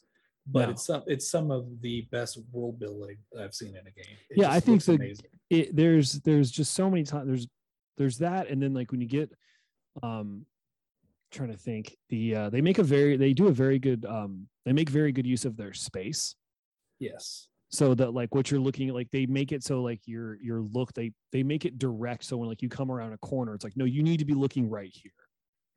but 0.47 0.65
No. 0.67 0.71
it's 0.71 0.85
some 0.85 1.03
it's 1.07 1.29
some 1.29 1.51
of 1.51 1.67
the 1.81 2.07
best 2.11 2.39
world 2.51 2.79
building 2.79 3.17
I've 3.39 3.53
seen 3.53 3.69
in 3.69 3.85
a 3.87 3.91
game. 3.91 4.17
It 4.29 4.37
Yeah, 4.37 4.51
I 4.51 4.59
think 4.59 4.85
amazing. 4.87 5.25
it 5.49 5.75
there's 5.75 6.13
there's 6.21 6.51
just 6.51 6.73
so 6.73 6.89
many 6.89 7.03
times 7.03 7.27
there's 7.27 7.47
there's 7.97 8.17
that 8.19 8.49
and 8.49 8.61
then 8.61 8.73
like 8.73 8.91
when 8.91 9.01
you 9.01 9.07
get 9.07 9.31
um 10.01 10.45
trying 11.31 11.51
to 11.51 11.57
think 11.57 11.95
the 12.09 12.35
uh 12.35 12.49
they 12.49 12.61
make 12.61 12.77
a 12.79 12.83
very 12.83 13.17
they 13.17 13.33
do 13.33 13.47
a 13.47 13.51
very 13.51 13.79
good 13.79 14.05
um 14.05 14.47
they 14.65 14.73
make 14.73 14.89
very 14.89 15.11
good 15.11 15.25
use 15.27 15.45
of 15.45 15.57
their 15.57 15.73
space 15.73 16.35
yes. 16.99 17.47
So 17.73 17.95
that 17.95 18.13
like 18.13 18.35
what 18.35 18.51
you're 18.51 18.59
looking 18.59 18.87
at 18.87 18.93
like 18.93 19.09
they 19.09 19.25
make 19.25 19.51
it 19.51 19.63
so 19.63 19.81
like 19.81 19.99
your 20.05 20.39
your 20.41 20.61
look 20.61 20.93
they 20.93 21.11
they 21.31 21.41
make 21.41 21.65
it 21.65 21.79
direct 21.79 22.23
so 22.23 22.37
when 22.37 22.47
like 22.47 22.61
you 22.61 22.69
come 22.69 22.91
around 22.91 23.13
a 23.13 23.17
corner 23.17 23.55
it's 23.55 23.63
like 23.63 23.75
no 23.75 23.83
you 23.83 24.03
need 24.03 24.19
to 24.19 24.25
be 24.25 24.35
looking 24.35 24.69
right 24.69 24.91
here. 24.93 25.11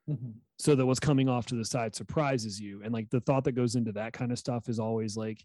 Mhm. 0.09 0.35
so 0.59 0.77
that 0.77 0.87
what's 0.87 1.01
coming 1.01 1.29
off 1.29 1.47
to 1.47 1.57
the 1.57 1.65
side 1.65 1.97
surprises 1.97 2.61
you. 2.61 2.81
And 2.85 2.93
like 2.93 3.11
the 3.11 3.21
thought 3.21 3.43
that 3.45 3.53
goes 3.53 3.75
into 3.75 3.91
that 3.93 4.13
kind 4.13 4.31
of 4.31 4.39
stuff 4.39 4.69
is 4.69 4.79
always 4.79 5.17
like 5.17 5.45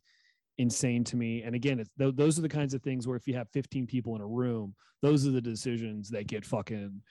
insane 0.59 1.03
to 1.05 1.15
me. 1.15 1.41
And 1.41 1.55
again 1.55 1.79
it's 1.79 1.89
th- 1.97 2.15
those 2.15 2.37
are 2.37 2.43
the 2.43 2.49
kinds 2.49 2.73
of 2.73 2.83
things 2.83 3.07
where 3.07 3.15
if 3.15 3.27
you 3.27 3.33
have 3.35 3.47
15 3.53 3.87
people 3.87 4.15
in 4.15 4.21
a 4.21 4.27
room 4.27 4.75
those 5.01 5.25
are 5.25 5.31
the 5.31 5.41
decisions 5.41 6.09
that 6.09 6.27
get 6.27 6.45
fucking 6.45 7.01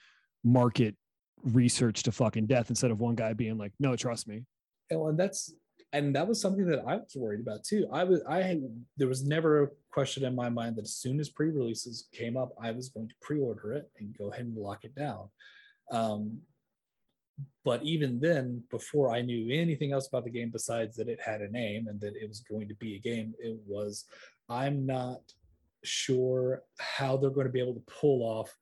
market 0.43 0.95
research 1.43 2.03
to 2.03 2.11
fucking 2.11 2.45
death 2.45 2.69
instead 2.69 2.91
of 2.91 2.99
one 2.99 3.15
guy 3.15 3.33
being 3.33 3.57
like 3.57 3.73
no 3.79 3.95
trust 3.95 4.27
me. 4.27 4.45
And 4.91 5.17
that's 5.17 5.51
and 5.93 6.15
that 6.15 6.27
was 6.27 6.39
something 6.39 6.65
that 6.67 6.83
I 6.87 6.95
was 6.95 7.15
worried 7.15 7.41
about 7.41 7.63
too. 7.63 7.87
I 7.91 8.03
was 8.03 8.21
I 8.27 8.41
had 8.41 8.63
there 8.97 9.07
was 9.07 9.25
never 9.25 9.63
a 9.63 9.67
question 9.91 10.23
in 10.23 10.35
my 10.35 10.49
mind 10.49 10.77
that 10.77 10.85
as 10.85 10.95
soon 10.95 11.19
as 11.19 11.29
pre-releases 11.29 12.07
came 12.13 12.37
up, 12.37 12.53
I 12.61 12.71
was 12.71 12.89
going 12.89 13.09
to 13.09 13.15
pre-order 13.21 13.73
it 13.73 13.89
and 13.99 14.17
go 14.17 14.31
ahead 14.31 14.45
and 14.45 14.57
lock 14.57 14.85
it 14.85 14.95
down. 14.95 15.29
Um, 15.91 16.39
but 17.65 17.83
even 17.83 18.19
then, 18.19 18.63
before 18.69 19.13
I 19.13 19.21
knew 19.21 19.51
anything 19.53 19.91
else 19.91 20.07
about 20.07 20.23
the 20.23 20.29
game 20.29 20.49
besides 20.51 20.95
that 20.97 21.09
it 21.09 21.19
had 21.19 21.41
a 21.41 21.51
name 21.51 21.87
and 21.87 21.99
that 22.01 22.15
it 22.15 22.27
was 22.27 22.39
going 22.39 22.67
to 22.69 22.75
be 22.75 22.95
a 22.95 22.99
game, 22.99 23.33
it 23.39 23.57
was 23.65 24.05
I'm 24.47 24.85
not 24.85 25.21
sure 25.83 26.63
how 26.79 27.17
they're 27.17 27.29
going 27.31 27.47
to 27.47 27.53
be 27.53 27.61
able 27.61 27.73
to 27.73 27.83
pull 27.99 28.21
off 28.23 28.55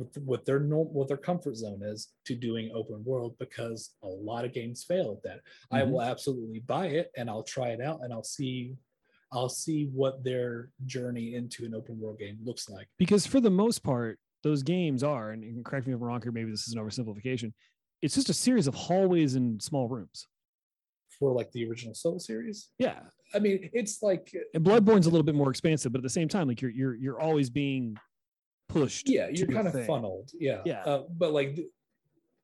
what, 0.00 0.16
what 0.24 0.44
their 0.46 0.58
norm, 0.60 0.88
what 0.88 1.08
their 1.08 1.16
comfort 1.16 1.56
zone 1.56 1.80
is 1.82 2.08
to 2.26 2.34
doing 2.34 2.70
open 2.74 3.02
world 3.04 3.36
because 3.38 3.94
a 4.02 4.06
lot 4.08 4.44
of 4.44 4.52
games 4.52 4.84
fail 4.84 5.12
at 5.12 5.22
that. 5.22 5.40
I 5.70 5.82
Mhm. 5.82 5.90
will 5.90 6.02
absolutely 6.02 6.60
buy 6.60 6.86
it 6.88 7.10
and 7.16 7.28
I'll 7.28 7.42
try 7.42 7.68
it 7.68 7.80
out 7.80 8.00
and 8.02 8.12
I'll 8.12 8.22
see 8.22 8.76
I'll 9.32 9.48
see 9.48 9.86
what 9.94 10.24
their 10.24 10.70
journey 10.86 11.34
into 11.36 11.64
an 11.64 11.72
open 11.72 12.00
world 12.00 12.18
game 12.18 12.38
looks 12.42 12.68
like. 12.68 12.88
because 12.98 13.26
for 13.26 13.40
the 13.40 13.50
most 13.50 13.84
part 13.84 14.18
those 14.42 14.62
games 14.64 15.04
are 15.04 15.30
and, 15.30 15.44
and 15.44 15.64
correct 15.64 15.86
me 15.86 15.92
if 15.92 15.98
i'm 16.00 16.02
wrong 16.02 16.20
here 16.20 16.32
maybe 16.32 16.50
this 16.50 16.66
is 16.66 16.74
an 16.74 16.80
oversimplification 16.82 17.52
it's 18.02 18.14
just 18.16 18.28
a 18.30 18.34
series 18.34 18.66
of 18.66 18.74
hallways 18.74 19.34
and 19.36 19.62
small 19.62 19.86
rooms 19.88 20.26
For 21.18 21.32
like 21.32 21.52
the 21.52 21.64
original 21.68 21.94
Soul 21.94 22.18
series, 22.18 22.70
yeah 22.78 23.00
I 23.34 23.38
mean, 23.38 23.70
it's 23.72 24.02
like 24.02 24.32
and 24.54 24.64
bloodborne's 24.64 25.06
a 25.06 25.10
little 25.10 25.22
bit 25.22 25.36
more 25.36 25.50
expansive 25.50 25.92
but 25.92 25.98
at 25.98 26.02
the 26.02 26.08
same 26.10 26.26
time 26.26 26.48
like 26.48 26.60
you're 26.60 26.72
you're 26.72 26.94
you're 26.96 27.20
always 27.20 27.50
being 27.50 27.96
pushed. 28.72 29.08
yeah 29.08 29.28
you're 29.32 29.46
kind 29.48 29.66
of 29.66 29.72
thing. 29.72 29.86
funneled 29.86 30.30
yeah 30.38 30.60
Yeah. 30.64 30.82
uh, 30.84 31.02
but 31.18 31.32
like 31.32 31.58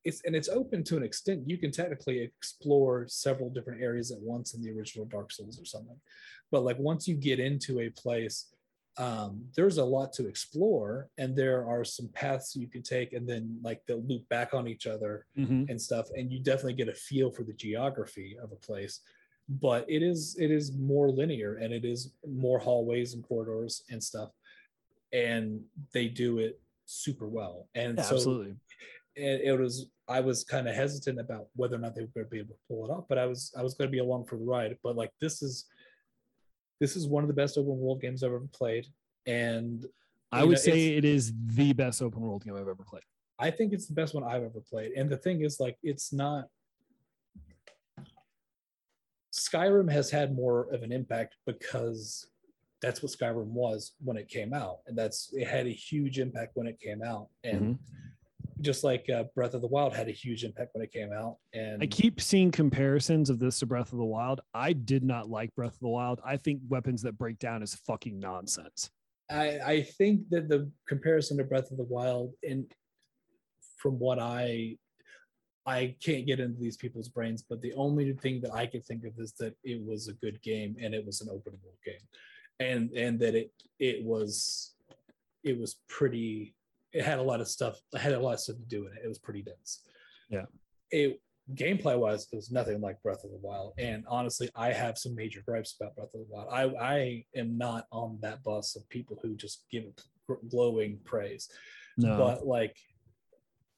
it's 0.05 0.21
and 0.25 0.37
it's 0.37 0.49
open 0.49 0.85
to 0.85 0.97
an 0.97 1.03
extent 1.03 1.49
you 1.49 1.59
can 1.59 1.71
technically 1.73 2.19
explore 2.21 3.07
several 3.09 3.51
different 3.51 3.83
areas 3.83 4.11
at 4.13 4.21
once 4.21 4.55
in 4.55 4.63
the 4.63 4.71
original 4.71 5.05
dark 5.07 5.33
souls 5.33 5.61
or 5.61 5.65
something 5.65 5.99
but 6.53 6.63
like 6.63 6.79
once 6.79 7.09
you 7.09 7.15
get 7.17 7.39
into 7.41 7.81
a 7.81 7.91
place 7.91 8.53
um, 8.99 9.45
there's 9.55 9.77
a 9.77 9.85
lot 9.85 10.11
to 10.15 10.27
explore 10.27 11.11
and 11.19 11.37
there 11.37 11.67
are 11.67 11.85
some 11.85 12.09
paths 12.15 12.57
you 12.57 12.67
can 12.67 12.83
take 12.83 13.13
and 13.13 13.29
then 13.29 13.59
like 13.63 13.83
they'll 13.87 14.03
loop 14.07 14.27
back 14.31 14.55
on 14.55 14.67
each 14.67 14.87
other 14.87 15.27
Mhm. 15.37 15.69
and 15.69 15.79
stuff 15.81 16.07
and 16.17 16.33
you 16.33 16.39
definitely 16.41 16.73
get 16.75 16.89
a 16.89 16.95
feel 16.95 17.31
for 17.31 17.43
the 17.45 17.53
geography 17.53 18.39
of 18.43 18.53
a 18.53 18.57
place 18.69 19.01
but 19.49 19.85
it 19.89 20.03
is 20.03 20.37
it 20.41 20.51
is 20.51 20.73
more 20.73 21.11
linear 21.11 21.57
and 21.57 21.75
it 21.75 21.85
is 21.85 22.15
more 22.27 22.59
hallways 22.59 23.13
and 23.15 23.23
corridors 23.23 23.83
and 23.91 24.03
stuff 24.03 24.31
and 25.13 25.61
they 25.93 26.09
do 26.09 26.39
it 26.39 26.61
super 26.85 27.29
well 27.29 27.69
and 27.75 27.97
Yeah, 27.99 28.05
so 28.05 28.17
absolutely. 28.17 28.55
it, 29.15 29.41
it 29.45 29.59
was 29.59 29.89
i 30.09 30.21
was 30.21 30.45
kind 30.45 30.69
of 30.69 30.75
hesitant 30.75 31.19
about 31.19 31.47
whether 31.57 31.77
or 31.77 31.79
not 31.79 31.95
they 31.95 32.03
were 32.03 32.09
going 32.15 32.27
to 32.27 32.31
be 32.31 32.39
able 32.39 32.55
to 32.55 32.61
pull 32.69 32.85
it 32.85 32.91
off 32.91 33.05
but 33.09 33.19
i 33.19 33.27
was 33.27 33.53
i 33.59 33.63
was 33.63 33.75
going 33.75 33.89
to 33.89 33.93
be 33.93 33.99
along 33.99 34.25
for 34.25 34.37
the 34.37 34.45
ride 34.45 34.77
but 34.83 34.97
like 34.97 35.11
this 35.21 35.43
is 35.43 35.67
this 36.81 36.95
is 36.97 37.07
one 37.09 37.25
of 37.25 37.29
the 37.29 37.35
best 37.35 37.57
open 37.59 37.79
world 37.79 38.01
games 38.01 38.23
i've 38.23 38.31
ever 38.31 38.49
played 38.53 38.87
and 39.27 39.87
I 40.33 40.45
would 40.45 40.53
know, 40.53 40.57
say 40.57 40.97
it 40.97 41.05
is 41.05 41.33
the 41.47 41.73
best 41.73 42.03
open 42.03 42.21
world 42.21 42.45
game 42.45 42.55
I've 42.55 42.63
ever 42.69 42.85
played. 42.87 43.03
I 43.39 43.51
think 43.51 43.73
it's 43.73 43.87
the 43.87 43.95
best 43.95 44.15
one 44.15 44.25
I've 44.25 44.43
ever 44.43 44.61
played. 44.61 44.93
And 44.93 45.09
the 45.09 45.17
thing 45.17 45.43
is, 45.43 45.61
like, 45.61 45.77
it's 45.83 46.13
not. 46.13 46.47
Skyrim 49.33 49.91
has 49.91 50.11
had 50.11 50.35
more 50.35 50.73
of 50.73 50.83
an 50.83 50.93
impact 50.93 51.37
because 51.47 52.27
that's 52.83 53.03
what 53.03 53.13
Skyrim 53.13 53.47
was 53.47 53.93
when 54.05 54.17
it 54.17 54.29
came 54.29 54.53
out, 54.53 54.79
and 54.87 54.97
that's 54.97 55.31
it 55.33 55.47
had 55.47 55.67
a 55.67 55.71
huge 55.71 56.19
impact 56.19 56.53
when 56.55 56.67
it 56.67 56.79
came 56.81 57.03
out, 57.03 57.29
and 57.45 57.61
Mm-hmm. 57.61 58.63
just 58.63 58.85
like 58.85 59.09
uh, 59.11 59.25
Breath 59.35 59.55
of 59.55 59.61
the 59.61 59.67
Wild 59.67 59.95
had 59.95 60.09
a 60.09 60.13
huge 60.13 60.45
impact 60.45 60.75
when 60.75 60.83
it 60.85 60.93
came 60.93 61.13
out, 61.13 61.39
and 61.55 61.83
I 61.83 61.87
keep 61.87 62.21
seeing 62.21 62.51
comparisons 62.51 63.31
of 63.31 63.39
this 63.39 63.59
to 63.61 63.67
Breath 63.67 63.93
of 63.93 63.99
the 63.99 64.05
Wild. 64.05 64.41
I 64.55 64.73
did 64.73 65.05
not 65.05 65.29
like 65.31 65.55
Breath 65.55 65.75
of 65.75 65.81
the 65.81 65.89
Wild. 65.89 66.21
I 66.25 66.37
think 66.37 66.61
weapons 66.69 67.03
that 67.03 67.17
break 67.19 67.39
down 67.39 67.63
is 67.63 67.75
fucking 67.75 68.19
nonsense. 68.19 68.91
I, 69.31 69.59
I 69.65 69.83
think 69.83 70.29
that 70.31 70.49
the 70.49 70.71
comparison 70.87 71.37
to 71.39 71.45
Breath 71.45 71.71
of 71.71 71.79
the 71.79 71.85
Wild, 71.85 72.33
and 72.49 72.65
from 73.79 73.99
what 73.99 74.19
I, 74.19 74.77
I 75.67 75.97
can't 76.01 76.27
get 76.27 76.39
into 76.41 76.61
these 76.61 76.77
people's 76.77 77.09
brains, 77.09 77.43
but 77.43 77.61
the 77.61 77.75
only 77.75 78.13
thing 78.13 78.41
that 78.43 78.55
I 78.55 78.67
could 78.67 78.85
think 78.85 79.05
of 79.05 79.19
is 79.19 79.33
that 79.41 79.55
it 79.65 79.85
was 79.85 80.07
a 80.07 80.13
good 80.13 80.41
game 80.43 80.77
and 80.81 80.95
it 80.95 81.05
was 81.05 81.21
an 81.23 81.29
open 81.29 81.55
world 81.65 81.77
game, 81.85 82.07
and 82.61 82.91
and 82.93 83.21
that 83.21 83.35
it 83.35 83.53
it 83.79 84.05
was, 84.05 84.75
it 85.45 85.59
was 85.59 85.77
pretty. 85.89 86.55
It 86.93 87.05
had 87.05 87.19
a 87.19 87.23
lot 87.23 87.41
of 87.41 87.49
stuff. 87.49 87.79
It 87.93 88.01
had 88.01 88.15
a 88.15 88.21
lot 88.21 88.35
of 88.35 88.41
stuff 88.41 88.57
to 88.57 88.63
do 88.63 88.87
in 88.87 88.93
it. 88.93 89.01
It 89.05 89.09
was 89.09 89.19
pretty 89.19 89.43
dense. 89.43 89.83
Yeah. 90.31 90.47
It 90.91 91.21
gameplay 91.55 91.99
wise, 91.99 92.27
it 92.33 92.37
was 92.37 92.51
nothing 92.51 92.81
like 92.81 93.03
Breath 93.03 93.25
of 93.25 93.31
the 93.31 93.39
Wild. 93.41 93.75
And 93.79 94.05
honestly, 94.09 94.51
I 94.57 94.73
have 94.73 94.99
some 94.99 95.15
major 95.15 95.43
gripes 95.47 95.77
about 95.79 95.95
Breath 95.95 96.15
of 96.15 96.21
the 96.21 96.27
Wild. 96.29 96.49
I, 96.51 96.65
I 96.83 97.25
am 97.37 97.57
not 97.57 97.87
on 97.93 98.19
that 98.23 98.43
bus 98.43 98.77
of 98.77 98.89
people 98.89 99.19
who 99.23 99.37
just 99.37 99.65
give 99.71 99.85
it 99.85 100.01
glowing 100.49 100.99
praise. 101.05 101.49
No, 101.97 102.17
But 102.19 102.47
like, 102.47 102.77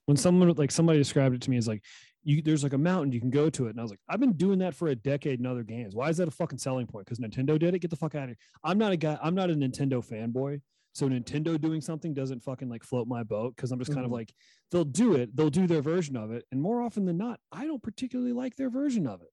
when 0.07 0.17
someone 0.17 0.51
like 0.55 0.71
somebody 0.71 0.99
described 0.99 1.35
it 1.35 1.43
to 1.43 1.51
me 1.51 1.59
as 1.59 1.69
like 1.69 1.85
you 2.29 2.43
there's 2.43 2.63
like 2.63 2.75
a 2.75 2.79
mountain 2.79 3.11
you 3.11 3.21
can 3.21 3.31
go 3.31 3.49
to 3.49 3.67
it. 3.67 3.71
And 3.71 3.81
i 3.81 3.83
was 3.83 3.91
like 3.91 4.01
i've 4.09 4.21
been 4.21 4.35
doing 4.35 4.59
that 4.59 4.75
for 4.75 4.89
a 4.89 4.95
decade 4.95 5.41
in 5.41 5.47
other 5.47 5.63
games. 5.63 5.95
Why 5.95 6.11
is 6.11 6.19
that 6.19 6.29
a 6.29 6.31
fucking 6.31 6.59
selling 6.59 6.87
point? 6.87 7.07
Because 7.07 7.19
nintendo 7.19 7.59
did 7.59 7.75
it? 7.75 7.79
Get 7.79 7.91
the 7.91 7.97
fuck 7.97 8.15
out 8.15 8.25
of 8.25 8.29
here. 8.31 8.37
I'm 8.63 8.77
not 8.79 8.93
a 8.93 8.97
guy 8.97 9.19
i'm 9.23 9.35
not 9.35 9.51
a 9.51 9.55
nintendo 9.55 10.07
fanboy. 10.07 10.61
So 10.93 11.09
nintendo 11.09 11.59
doing 11.61 11.81
something 11.81 12.13
doesn't 12.13 12.41
fucking 12.43 12.69
like 12.69 12.85
float 12.85 13.09
my 13.09 13.23
boat 13.23 13.57
because 13.57 13.73
i'm 13.73 13.79
just 13.79 13.93
kind 13.95 14.05
of 14.05 14.11
Mhm. 14.11 14.15
like 14.21 14.35
they'll 14.71 14.85
do 14.85 15.15
it 15.15 15.35
they'll 15.35 15.49
do 15.51 15.67
their 15.67 15.81
version 15.83 16.17
of 16.17 16.31
it. 16.31 16.45
And 16.53 16.61
more 16.61 16.83
often 16.83 17.07
than 17.07 17.17
not 17.17 17.41
i 17.51 17.65
don't 17.65 17.83
particularly 17.83 18.33
like 18.33 18.57
their 18.57 18.71
version 18.71 19.07
of 19.07 19.23
it. 19.23 19.29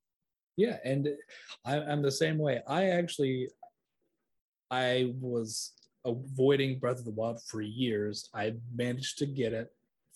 Yeah, 0.58 0.78
and 0.86 1.10
I, 1.66 1.82
I'm 1.82 2.02
the 2.02 2.10
same 2.12 2.38
way. 2.38 2.62
I 2.66 2.86
actually, 2.92 3.50
I 4.72 5.12
was 5.20 5.74
avoiding 6.06 6.80
Breath 6.80 7.00
of 7.00 7.04
the 7.04 7.12
Wild 7.12 7.42
for 7.44 7.62
years. 7.62 8.30
I 8.34 8.54
managed 8.74 9.18
to 9.18 9.26
get 9.26 9.52
it 9.52 9.68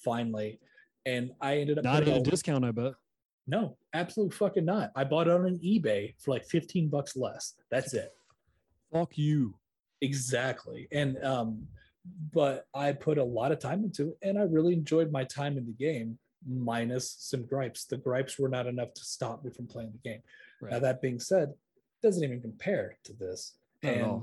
finally, 0.02 0.62
and 1.06 1.32
I 1.42 1.58
ended 1.58 1.78
up 1.78 1.84
not 1.84 2.08
at 2.08 2.08
a 2.08 2.22
discount 2.22 2.66
i 2.66 2.72
bet 2.72 2.94
No, 3.48 3.78
absolutely 3.94 4.36
fucking 4.36 4.66
not. 4.66 4.92
I 4.96 5.04
bought 5.04 5.28
it 5.28 5.34
on 5.34 5.46
an 5.46 5.60
eBay 5.60 6.14
for 6.20 6.32
like 6.32 6.46
15 6.46 6.90
bucks 6.90 7.16
less. 7.16 7.56
That's 7.72 7.94
it. 7.94 8.14
fuck 8.92 9.18
you 9.18 9.56
Exactly. 10.02 10.88
And 10.92 11.24
um, 11.24 11.68
but 12.34 12.68
I 12.74 12.94
put 12.94 13.18
a 13.18 13.24
lot 13.24 13.52
of 13.52 13.60
time 13.60 13.84
into 13.84 14.10
it 14.10 14.18
and 14.22 14.38
I 14.38 14.44
really 14.44 14.74
enjoyed 14.74 15.12
my 15.12 15.24
time 15.24 15.58
in 15.58 15.66
the 15.66 15.74
game, 15.74 16.18
minus 16.48 17.16
some 17.20 17.44
gripes. 17.44 17.86
The 17.86 17.98
gripes 17.98 18.40
were 18.40 18.50
not 18.50 18.68
enough 18.68 18.94
to 18.94 19.04
stop 19.04 19.44
me 19.44 19.52
from 19.52 19.68
playing 19.68 19.92
the 19.92 20.10
game. 20.10 20.22
Now 20.62 20.80
that 20.80 21.02
being 21.02 21.20
said, 21.20 21.50
it 21.50 22.08
doesn't 22.08 22.24
even 22.24 22.42
compare 22.42 22.98
to 23.06 23.14
this. 23.14 23.56
Not 23.84 23.94
and 23.94 24.22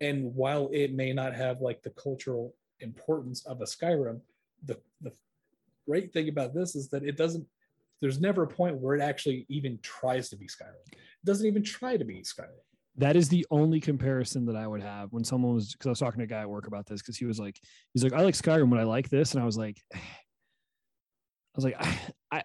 and 0.00 0.34
while 0.34 0.68
it 0.72 0.92
may 0.92 1.12
not 1.12 1.34
have 1.34 1.60
like 1.60 1.82
the 1.82 1.90
cultural 1.90 2.54
importance 2.80 3.44
of 3.46 3.60
a 3.60 3.64
Skyrim, 3.64 4.20
the 4.64 4.78
the 5.00 5.12
great 5.86 6.12
thing 6.12 6.28
about 6.28 6.54
this 6.54 6.74
is 6.74 6.88
that 6.90 7.04
it 7.04 7.16
doesn't 7.16 7.46
there's 8.00 8.20
never 8.20 8.42
a 8.42 8.48
point 8.48 8.76
where 8.76 8.94
it 8.94 9.00
actually 9.00 9.46
even 9.48 9.78
tries 9.82 10.28
to 10.28 10.36
be 10.36 10.46
Skyrim. 10.46 10.74
It 10.92 10.98
doesn't 11.24 11.46
even 11.46 11.62
try 11.62 11.96
to 11.96 12.04
be 12.04 12.22
Skyrim. 12.22 12.60
that 12.98 13.16
is 13.16 13.28
the 13.28 13.46
only 13.50 13.80
comparison 13.80 14.46
that 14.46 14.56
I 14.56 14.66
would 14.66 14.82
have 14.82 15.12
when 15.12 15.24
someone 15.24 15.54
was 15.54 15.72
because 15.72 15.86
I 15.86 15.90
was 15.90 15.98
talking 15.98 16.18
to 16.18 16.24
a 16.24 16.26
guy 16.26 16.40
at 16.40 16.48
work 16.50 16.66
about 16.66 16.86
this 16.86 17.02
because 17.02 17.16
he 17.16 17.24
was 17.26 17.38
like, 17.38 17.60
he's 17.92 18.02
like, 18.02 18.12
I 18.12 18.22
like 18.22 18.34
Skyrim, 18.34 18.70
but 18.70 18.78
I 18.78 18.84
like 18.84 19.08
this, 19.10 19.34
and 19.34 19.42
I 19.42 19.46
was 19.46 19.56
like, 19.56 19.82
I 19.94 19.98
was 21.54 21.64
like, 21.64 21.76
I, 21.78 21.98
I, 22.38 22.42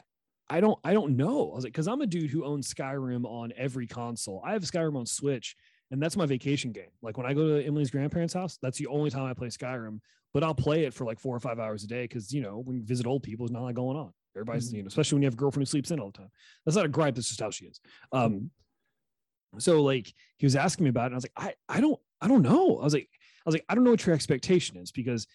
I 0.50 0.60
don't, 0.60 0.78
I 0.84 0.94
don't 0.94 1.16
know. 1.16 1.52
I 1.52 1.56
was 1.56 1.64
like, 1.64 1.72
because 1.72 1.88
I'm 1.88 2.02
a 2.02 2.06
dude 2.06 2.30
who 2.30 2.44
owns 2.44 2.74
Skyrim 2.74 3.24
on 3.26 3.54
every 3.56 3.88
console. 3.88 4.42
I 4.46 4.52
have 4.54 4.64
Skyrim 4.64 4.98
on 4.98 5.06
Switch, 5.06 5.56
and 5.92 6.02
that's 6.02 6.16
my 6.18 6.26
vacation 6.26 6.72
game. 6.72 6.90
Like 7.02 7.18
when 7.18 7.26
I 7.26 7.34
go 7.34 7.48
to 7.60 7.66
Emily's 7.66 7.92
grandparents' 7.92 8.34
house, 8.34 8.58
that's 8.62 8.78
the 8.78 8.88
only 8.88 9.10
time 9.10 9.26
I 9.26 9.34
play 9.34 9.50
Skyrim. 9.50 10.00
But 10.34 10.44
I'll 10.44 10.56
play 10.56 10.86
it 10.86 10.94
for 10.94 11.04
like 11.06 11.20
four 11.20 11.36
or 11.36 11.40
five 11.42 11.60
hours 11.60 11.84
a 11.84 11.88
day 11.88 12.04
because 12.04 12.34
you 12.34 12.42
know 12.42 12.60
when 12.60 12.78
you 12.78 12.84
visit 12.84 13.06
old 13.06 13.22
people, 13.24 13.46
there's 13.46 13.52
not 13.54 13.62
a 13.62 13.66
lot 13.66 13.76
going 13.76 13.98
on. 13.98 14.14
Everybody's 14.36 14.72
Mhm. 14.72 14.78
you 14.78 14.84
know, 14.84 14.88
especially 14.88 15.18
when 15.18 15.24
you 15.24 15.28
have 15.28 15.34
a 15.34 15.38
girlfriend 15.38 15.68
who 15.68 15.70
sleeps 15.70 15.92
in 15.92 16.00
all 16.00 16.08
the 16.12 16.18
time. 16.20 16.32
That's 16.66 16.78
not 16.78 16.86
a 16.86 16.90
gripe. 16.90 17.16
That's 17.16 17.28
just 17.28 17.42
how 17.42 17.52
she 17.52 17.66
is. 17.66 17.82
Um, 18.14 18.50
so 19.58 19.82
like 19.84 20.14
he 20.38 20.46
was 20.46 20.56
asking 20.56 20.86
me 20.86 20.90
about 20.90 21.04
it 21.04 21.06
and 21.08 21.16
i 21.16 21.18
was 21.18 21.24
like 21.26 21.56
i 21.70 21.78
i 21.78 21.82
don't 21.82 22.00
i 22.22 22.28
don't 22.30 22.42
know 22.42 22.80
i 22.80 22.84
was 22.86 22.94
like 22.94 23.10
i 23.12 23.42
was 23.46 23.54
like 23.54 23.66
i 23.68 23.76
don't 23.76 23.84
know 23.84 23.92
what 23.92 24.06
your 24.06 24.16
expectation 24.16 24.78
is 24.78 24.94
because 24.94 25.28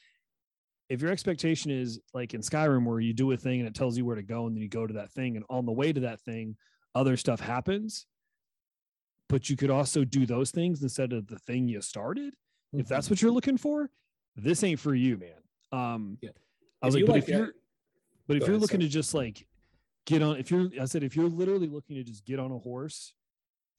if 0.89 1.03
your 1.03 1.11
expectation 1.11 1.71
is 1.71 2.01
like 2.15 2.33
in 2.33 2.41
skyrim 2.41 2.87
where 2.87 2.99
you 2.99 3.13
do 3.13 3.31
a 3.33 3.37
thing 3.37 3.61
and 3.61 3.69
it 3.69 3.75
tells 3.75 3.99
you 3.99 4.07
where 4.07 4.17
to 4.17 4.23
go 4.23 4.47
and 4.47 4.57
then 4.57 4.63
you 4.63 4.71
go 4.71 4.87
to 4.87 4.95
that 4.95 5.13
thing 5.13 5.37
and 5.37 5.45
on 5.51 5.67
the 5.67 5.73
way 5.73 5.93
to 5.93 6.01
that 6.01 6.19
thing 6.23 6.57
other 6.95 7.15
stuff 7.19 7.41
happens 7.41 8.07
but 9.29 9.51
you 9.51 9.57
could 9.57 9.71
also 9.71 10.05
do 10.05 10.27
those 10.27 10.51
things 10.51 10.83
instead 10.83 11.13
of 11.13 11.27
the 11.27 11.39
thing 11.39 11.69
you 11.69 11.81
started. 11.81 12.35
If 12.73 12.87
that's 12.89 13.09
what 13.11 13.23
you're 13.23 13.31
looking 13.33 13.57
for 13.57 13.91
this 14.37 14.63
ain't 14.63 14.79
for 14.81 14.95
you 14.95 15.17
man. 15.17 15.31
Um 15.73 16.19
Yeah. 16.21 16.31
i 16.83 16.87
was 16.87 16.95
If 16.95 17.01
like 17.01 17.01
you 17.01 17.07
but 17.07 17.13
like 17.15 17.23
if 17.23 17.27
that- 17.29 17.37
you're 17.39 17.53
but 18.29 18.37
if 18.37 18.41
you're 18.43 18.51
ahead, 18.51 18.61
looking 18.61 18.81
sorry. 18.81 18.89
to 18.89 18.93
just 18.93 19.15
like 19.15 19.47
get 20.05 20.21
on 20.23 20.37
if 20.37 20.51
you're 20.51 20.69
i 20.81 20.85
said 20.85 21.03
if 21.03 21.17
you're 21.17 21.29
literally 21.29 21.69
looking 21.69 21.97
to 21.97 22.05
just 22.05 22.25
get 22.25 22.39
on 22.39 22.53
a 22.53 22.59
horse 22.59 23.15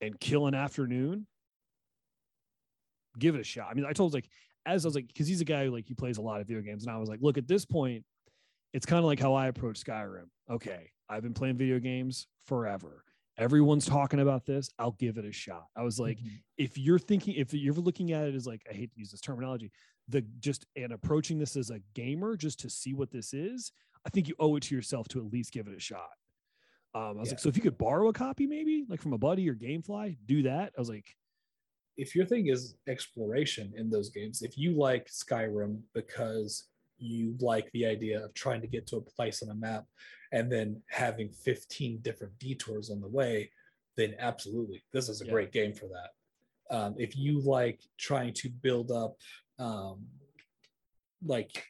and 0.02 0.20
kill 0.20 0.48
an 0.48 0.54
afternoon 0.56 1.28
give 3.20 3.36
it 3.36 3.42
a 3.42 3.44
shot. 3.44 3.68
I 3.70 3.74
mean 3.74 3.86
i 3.86 3.94
told 3.94 4.14
like 4.14 4.28
as 4.66 4.86
i 4.86 4.88
was 4.88 4.96
like 4.96 5.08
because 5.08 5.28
he's 5.28 5.42
a 5.42 5.46
guy 5.46 5.66
who 5.66 5.72
like 5.72 5.86
he 5.88 5.94
plays 5.94 6.18
a 6.18 6.22
lot 6.22 6.42
of 6.42 6.48
video 6.48 6.62
games 6.62 6.84
and 6.86 6.92
i 6.94 6.98
was 6.98 7.10
like 7.10 7.20
look 7.22 7.38
at 7.38 7.48
this 7.48 7.66
point 7.66 8.04
it's 8.74 8.86
kind 8.86 9.00
of 9.00 9.06
like 9.06 9.20
how 9.20 9.34
i 9.34 9.48
approach 9.48 9.84
skyrim. 9.84 10.26
Okay 10.50 10.90
i've 11.10 11.24
been 11.24 11.34
playing 11.34 11.56
video 11.58 11.80
games 11.80 12.28
forever 12.46 13.04
everyone's 13.38 13.86
talking 13.86 14.20
about 14.20 14.46
this 14.46 14.70
i'll 14.80 14.94
give 15.00 15.18
it 15.18 15.26
a 15.26 15.32
shot 15.32 15.68
i 15.76 15.84
was 15.84 16.00
like 16.00 16.18
Mhm. 16.20 16.42
if 16.58 16.78
you're 16.78 17.00
thinking 17.00 17.36
if 17.36 17.54
you're 17.54 17.74
looking 17.76 18.12
at 18.12 18.28
it 18.28 18.36
as 18.36 18.48
like 18.48 18.62
i 18.70 18.74
hate 18.74 18.92
to 18.94 19.00
use 19.00 19.12
this 19.12 19.22
terminology 19.22 19.72
the 20.08 20.22
just 20.40 20.66
and 20.76 20.92
approaching 20.92 21.38
this 21.38 21.56
as 21.56 21.70
a 21.70 21.80
gamer 21.94 22.36
just 22.36 22.60
to 22.62 22.70
see 22.70 22.94
what 22.94 23.12
this 23.12 23.34
is 23.34 23.72
i 24.06 24.10
think 24.10 24.28
you 24.28 24.36
owe 24.40 24.56
it 24.56 24.64
to 24.64 24.76
yourself 24.76 25.08
to 25.10 25.20
at 25.20 25.32
least 25.32 25.52
give 25.52 25.68
it 25.68 25.76
a 25.76 25.80
shot 25.80 26.10
um, 26.96 27.02
i 27.02 27.12
was 27.12 27.28
Yeah. 27.28 27.34
like 27.34 27.40
so 27.40 27.50
if 27.50 27.56
you 27.56 27.62
could 27.62 27.78
borrow 27.78 28.08
a 28.10 28.14
copy 28.14 28.48
maybe 28.48 28.86
like 28.90 29.02
from 29.02 29.14
a 29.14 29.18
buddy 29.18 29.48
or 29.50 29.56
gamefly 29.56 30.18
do 30.26 30.42
that 30.44 30.74
i 30.78 30.82
was 30.82 30.90
like 30.90 31.16
if 31.98 32.16
your 32.16 32.26
thing 32.26 32.48
is 32.48 32.76
exploration 32.88 33.74
in 33.76 33.90
those 33.90 34.12
games, 34.12 34.44
if 34.44 34.56
you 34.56 34.74
like 34.78 35.08
Skyrim 35.08 35.82
because 35.96 36.66
you 37.00 37.36
like 37.40 37.72
the 37.72 37.88
idea 37.88 38.24
of 38.24 38.36
trying 38.36 38.62
to 38.62 38.68
get 38.68 38.86
to 38.86 38.98
a 38.98 39.02
place 39.02 39.42
on 39.42 39.50
a 39.50 39.56
map 39.56 39.86
and 40.32 40.52
then 40.52 40.82
having 40.90 41.30
15 41.32 42.00
different 42.02 42.38
detours 42.40 42.90
on 42.90 43.00
the 43.02 43.08
way, 43.08 43.52
then 43.96 44.16
absolutely, 44.20 44.84
this 44.94 45.10
is 45.10 45.22
a 45.22 45.26
Yeah. 45.26 45.32
great 45.32 45.52
game 45.52 45.74
for 45.74 45.88
that. 45.88 46.12
Um, 46.76 46.96
if 46.98 47.16
you 47.16 47.40
like 47.40 47.82
trying 47.98 48.34
to 48.36 48.50
build 48.50 48.92
up 48.92 49.18
um, 49.60 50.06
like 51.26 51.66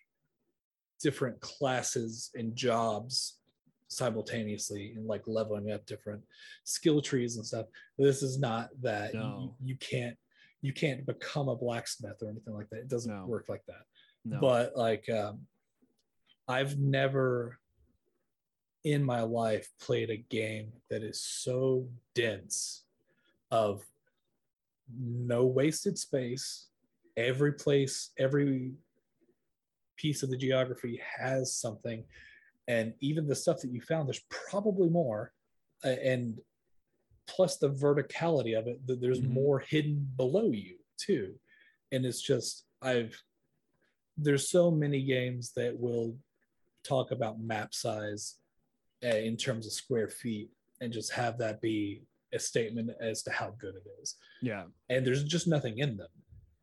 different 1.01 1.39
classes 1.39 2.31
and 2.35 2.55
jobs 2.55 3.39
simultaneously 3.87 4.93
and 4.97 5.05
like 5.07 5.21
leveling 5.27 5.71
up 5.71 5.85
different 5.85 6.21
skill 6.65 7.01
trees 7.01 7.37
and 7.37 7.45
stuff 7.45 7.67
this 7.97 8.21
is 8.21 8.37
not 8.37 8.69
that 8.81 9.13
You- 9.13 9.19
No. 9.21 9.55
you, 9.61 9.69
you 9.69 9.77
can't 9.77 10.17
you 10.61 10.73
can't 10.73 11.05
become 11.05 11.47
a 11.47 11.55
blacksmith 11.55 12.21
or 12.21 12.29
anything 12.29 12.53
like 12.53 12.69
that 12.71 12.79
it 12.79 12.87
doesn't 12.89 13.13
No. 13.13 13.25
work 13.25 13.47
like 13.47 13.63
that 13.67 13.85
No. 14.25 14.41
but 14.41 14.75
like 14.75 15.07
um, 15.09 15.47
I've 16.49 16.77
never 16.77 17.57
in 18.93 19.03
my 19.03 19.21
life 19.21 19.69
played 19.81 20.09
a 20.09 20.23
game 20.29 20.71
that 20.89 21.03
is 21.03 21.21
so 21.21 21.87
dense 22.15 22.85
of 23.51 23.83
no 24.97 25.45
wasted 25.45 25.97
space. 25.97 26.67
Every 27.17 27.51
place, 27.51 28.11
every 28.17 28.73
piece 29.97 30.23
of 30.23 30.29
the 30.29 30.37
geography 30.37 31.01
has 31.19 31.53
something, 31.53 32.05
and 32.69 32.93
even 33.01 33.27
the 33.27 33.35
stuff 33.35 33.59
that 33.61 33.71
you 33.71 33.81
found, 33.81 34.07
there's 34.07 34.25
probably 34.29 34.89
more, 34.89 35.33
and 35.83 36.39
plus 37.27 37.57
the 37.57 37.69
verticality 37.69 38.57
of 38.57 38.67
it, 38.67 38.85
that 38.87 39.01
there's 39.01 39.21
Mhm. 39.21 39.29
more 39.29 39.59
hidden 39.59 40.09
below 40.15 40.51
you 40.51 40.79
too, 40.97 41.37
and 41.91 42.05
it's 42.05 42.21
just 42.21 42.65
I've 42.81 43.21
there's 44.19 44.49
so 44.49 44.71
many 44.71 45.03
games 45.03 45.51
that 45.53 45.77
will 45.77 46.17
talk 46.83 47.11
about 47.11 47.39
map 47.39 47.73
size 47.73 48.39
in 49.01 49.37
terms 49.37 49.65
of 49.65 49.73
square 49.73 50.07
feet 50.07 50.49
and 50.81 50.91
just 50.91 51.11
have 51.11 51.37
that 51.37 51.61
be 51.61 52.01
a 52.33 52.39
statement 52.39 52.89
as 52.99 53.23
to 53.23 53.31
how 53.31 53.53
good 53.59 53.75
it 53.75 53.87
is 54.01 54.15
yeah. 54.41 54.63
and 54.89 55.05
there's 55.05 55.23
just 55.23 55.47
nothing 55.47 55.77
in 55.79 55.95
them 55.95 56.09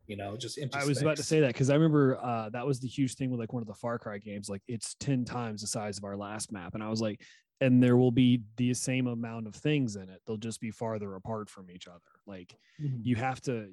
you 0.07 0.15
know 0.15 0.37
just 0.37 0.59
empty 0.59 0.77
I 0.77 0.85
was 0.85 1.01
about 1.01 1.17
to 1.17 1.23
say 1.23 1.39
that 1.39 1.47
because 1.47 1.69
I 1.69 1.73
remember 1.73 2.17
uh, 2.21 2.49
that 2.49 2.65
was 2.65 2.79
the 2.79 2.87
huge 2.87 3.15
thing 3.15 3.31
with 3.31 3.39
like 3.39 3.53
one 3.53 3.63
of 3.63 3.67
the 3.67 3.73
Far 3.73 3.97
Cry 3.97 4.19
games. 4.19 4.49
Like 4.49 4.61
it's 4.67 4.95
10 4.99 5.25
times 5.25 5.61
the 5.61 5.67
size 5.67 5.97
of 5.97 6.03
our 6.03 6.15
last 6.15 6.51
map. 6.51 6.75
And 6.75 6.83
I 6.83 6.89
was 6.89 7.01
like, 7.01 7.21
and 7.61 7.81
there 7.81 7.97
will 7.97 8.11
be 8.11 8.41
the 8.57 8.73
same 8.73 9.07
amount 9.07 9.47
of 9.47 9.55
things 9.55 9.95
in 9.95 10.09
it. 10.09 10.21
They'll 10.25 10.37
just 10.37 10.61
be 10.61 10.71
farther 10.71 11.15
apart 11.15 11.49
from 11.49 11.71
each 11.71 11.87
other. 11.87 11.99
Like 12.27 12.55
Mhm. 12.79 12.99
you 13.03 13.15
have 13.15 13.41
to 13.41 13.67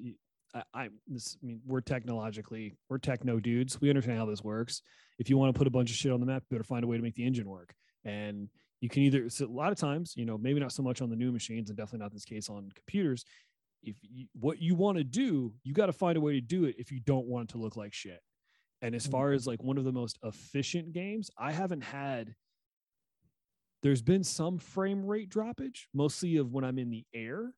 I, 0.55 0.63
I 0.75 0.89
this 1.07 1.37
I 1.43 1.47
mean 1.47 1.61
we're 1.67 1.81
technologically 1.81 2.77
we're 2.89 2.99
techno 2.99 3.41
dudes. 3.41 3.81
We 3.81 3.91
understand 3.91 4.19
how 4.19 4.27
this 4.27 4.43
works. 4.43 4.83
If 5.19 5.29
you 5.29 5.37
want 5.37 5.55
to 5.55 5.59
put 5.59 5.67
a 5.67 5.71
bunch 5.71 5.91
of 5.91 5.97
shit 5.97 6.13
on 6.13 6.21
the 6.21 6.27
map, 6.27 6.45
you 6.49 6.57
better 6.57 6.65
find 6.65 6.85
a 6.85 6.87
way 6.87 6.97
to 6.97 7.03
make 7.03 7.15
the 7.15 7.27
engine 7.27 7.49
work. 7.49 7.75
And 8.05 8.49
you 8.81 8.89
can 8.89 9.03
either 9.03 9.29
so 9.31 9.47
a 9.47 9.49
lot 9.49 9.73
of 9.73 9.79
times, 9.79 10.15
you 10.17 10.25
know, 10.25 10.37
maybe 10.39 10.61
not 10.61 10.73
so 10.73 10.83
much 10.83 11.01
on 11.03 11.11
the 11.11 11.17
new 11.17 11.33
machines 11.33 11.71
and 11.71 11.77
definitely 11.77 12.01
not 12.01 12.13
this 12.13 12.25
case 12.25 12.49
on 12.49 12.71
computers. 12.75 13.25
If 13.83 13.97
you, 14.03 14.27
what 14.35 14.61
you 14.61 14.75
want 14.75 14.99
to 14.99 15.05
do, 15.05 15.55
you 15.65 15.73
got 15.75 15.87
to 15.87 15.93
find 15.93 16.17
a 16.17 16.21
way 16.21 16.35
to 16.35 16.41
do 16.41 16.65
it 16.65 16.77
if 16.79 16.93
you 16.93 17.01
don't 17.01 17.27
want 17.27 17.51
it 17.51 17.53
to 17.53 17.59
look 17.59 17.77
like 17.77 17.93
shit. 17.95 18.21
And 18.83 18.95
as 18.95 19.07
far 19.07 19.33
as 19.33 19.47
like 19.47 19.63
one 19.63 19.79
of 19.79 19.85
the 19.85 19.93
most 19.93 20.19
efficient 20.25 20.93
games, 20.93 21.31
I 21.39 21.53
haven't 21.53 21.83
had 21.83 22.35
there's 23.83 24.03
been 24.03 24.23
some 24.25 24.59
frame 24.59 25.05
rate 25.05 25.29
droppage, 25.29 25.87
mostly 25.93 26.37
of 26.37 26.53
when 26.53 26.65
I'm 26.65 26.79
in 26.79 26.91
the 26.91 27.05
air 27.13 27.55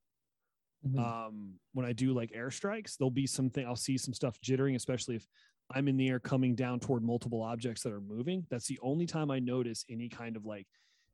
Mhm. 0.84 0.98
um 1.00 1.58
when 1.72 1.84
i 1.86 1.92
do 1.92 2.12
like 2.12 2.30
airstrikes 2.32 2.96
there'll 2.96 3.10
be 3.10 3.26
something 3.26 3.66
i'll 3.66 3.74
see 3.74 3.96
some 3.98 4.14
stuff 4.14 4.40
jittering 4.40 4.74
especially 4.76 5.16
if 5.16 5.26
i'm 5.72 5.88
in 5.88 5.96
the 5.96 6.08
air 6.08 6.20
coming 6.20 6.54
down 6.54 6.80
toward 6.80 7.02
multiple 7.02 7.42
objects 7.42 7.82
that 7.82 7.92
are 7.92 8.00
moving 8.00 8.46
that's 8.50 8.66
the 8.66 8.78
only 8.82 9.06
time 9.06 9.30
i 9.30 9.38
notice 9.38 9.84
any 9.88 10.08
kind 10.08 10.36
of 10.36 10.44
like 10.44 10.66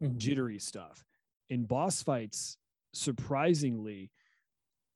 Mhm. 0.03 0.17
jittery 0.17 0.59
stuff 0.59 1.05
in 1.51 1.67
boss 1.67 2.03
fights 2.03 2.57
surprisingly 2.95 4.11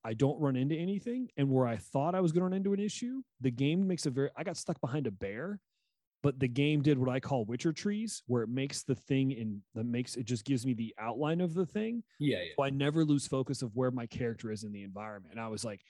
i 0.03 0.15
don't 0.15 0.41
run 0.41 0.57
into 0.57 0.75
anything 0.75 1.29
and 1.37 1.51
where 1.51 1.67
i 1.67 1.77
thought 1.77 2.15
i 2.15 2.21
was 2.21 2.33
going 2.33 2.41
to 2.41 2.45
run 2.45 2.53
into 2.55 2.73
an 2.73 2.81
issue 2.81 3.23
the 3.41 3.51
game 3.51 3.87
makes 3.87 4.07
a 4.07 4.11
very 4.11 4.31
i 4.37 4.43
got 4.43 4.57
stuck 4.57 4.81
behind 4.81 5.07
a 5.07 5.11
bear 5.11 5.61
but 6.23 6.41
the 6.41 6.49
game 6.49 6.81
did 6.81 6.97
what 6.99 7.09
i 7.11 7.21
call 7.21 7.45
witcher 7.45 7.73
trees 7.73 8.23
where 8.27 8.43
it 8.43 8.49
makes 8.49 8.83
the 8.83 8.95
thing 8.95 9.31
in 9.33 9.63
that 9.75 9.85
makes 9.85 10.17
it 10.17 10.25
just 10.25 10.45
gives 10.47 10.65
me 10.65 10.73
the 10.73 10.95
outline 10.99 11.41
of 11.43 11.53
the 11.53 11.67
thing 11.67 12.03
yeah 12.19 12.39
yeah 12.39 12.53
so 12.57 12.63
I 12.65 12.71
never 12.71 13.05
lose 13.05 13.27
focus 13.27 13.61
of 13.63 13.77
where 13.77 13.91
my 13.91 14.07
character 14.07 14.51
is 14.51 14.65
in 14.65 14.73
the 14.73 14.85
environment. 14.85 15.33
And 15.33 15.41
I 15.41 15.49
was 15.49 15.65
like, 15.65 15.81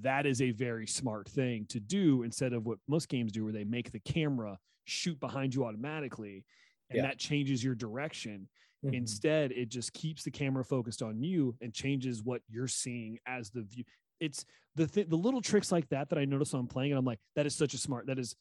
that 0.00 0.26
is 0.26 0.40
a 0.40 0.50
very 0.50 0.86
smart 0.86 1.28
thing 1.28 1.66
to 1.66 1.78
do 1.80 2.22
instead 2.22 2.52
of 2.52 2.64
what 2.66 2.78
most 2.88 3.08
games 3.08 3.32
do, 3.32 3.44
where 3.44 3.52
they 3.52 3.64
make 3.64 3.90
the 3.92 4.00
camera 4.00 4.58
shoot 4.84 5.18
behind 5.20 5.54
you 5.54 5.64
automatically 5.64 6.44
and 6.90 6.96
Yeah. 6.98 7.02
that 7.02 7.18
changes 7.18 7.62
your 7.64 7.74
direction. 7.74 8.48
Mhm. 8.84 8.94
Instead, 8.94 9.52
it 9.52 9.68
just 9.70 9.92
keeps 9.92 10.22
the 10.24 10.30
camera 10.30 10.64
focused 10.64 11.02
on 11.02 11.22
you 11.22 11.56
and 11.60 11.72
changes 11.72 12.22
what 12.22 12.42
you're 12.48 12.68
seeing 12.68 13.18
as 13.26 13.50
the 13.50 13.62
view. 13.62 13.84
It's 14.20 14.44
the 14.74 14.86
th- 14.86 15.08
the 15.08 15.16
little 15.16 15.40
tricks 15.40 15.70
like 15.72 15.88
that 15.88 16.08
that 16.10 16.18
I 16.18 16.24
notice 16.24 16.52
when 16.52 16.60
I'm 16.60 16.68
playing, 16.68 16.92
and 16.92 16.98
I'm 16.98 17.04
like, 17.04 17.20
that 17.36 17.46
is 17.46 17.54
such 17.54 17.74
a 17.74 17.78
smart. 17.78 18.06
That 18.06 18.18
is, 18.18 18.36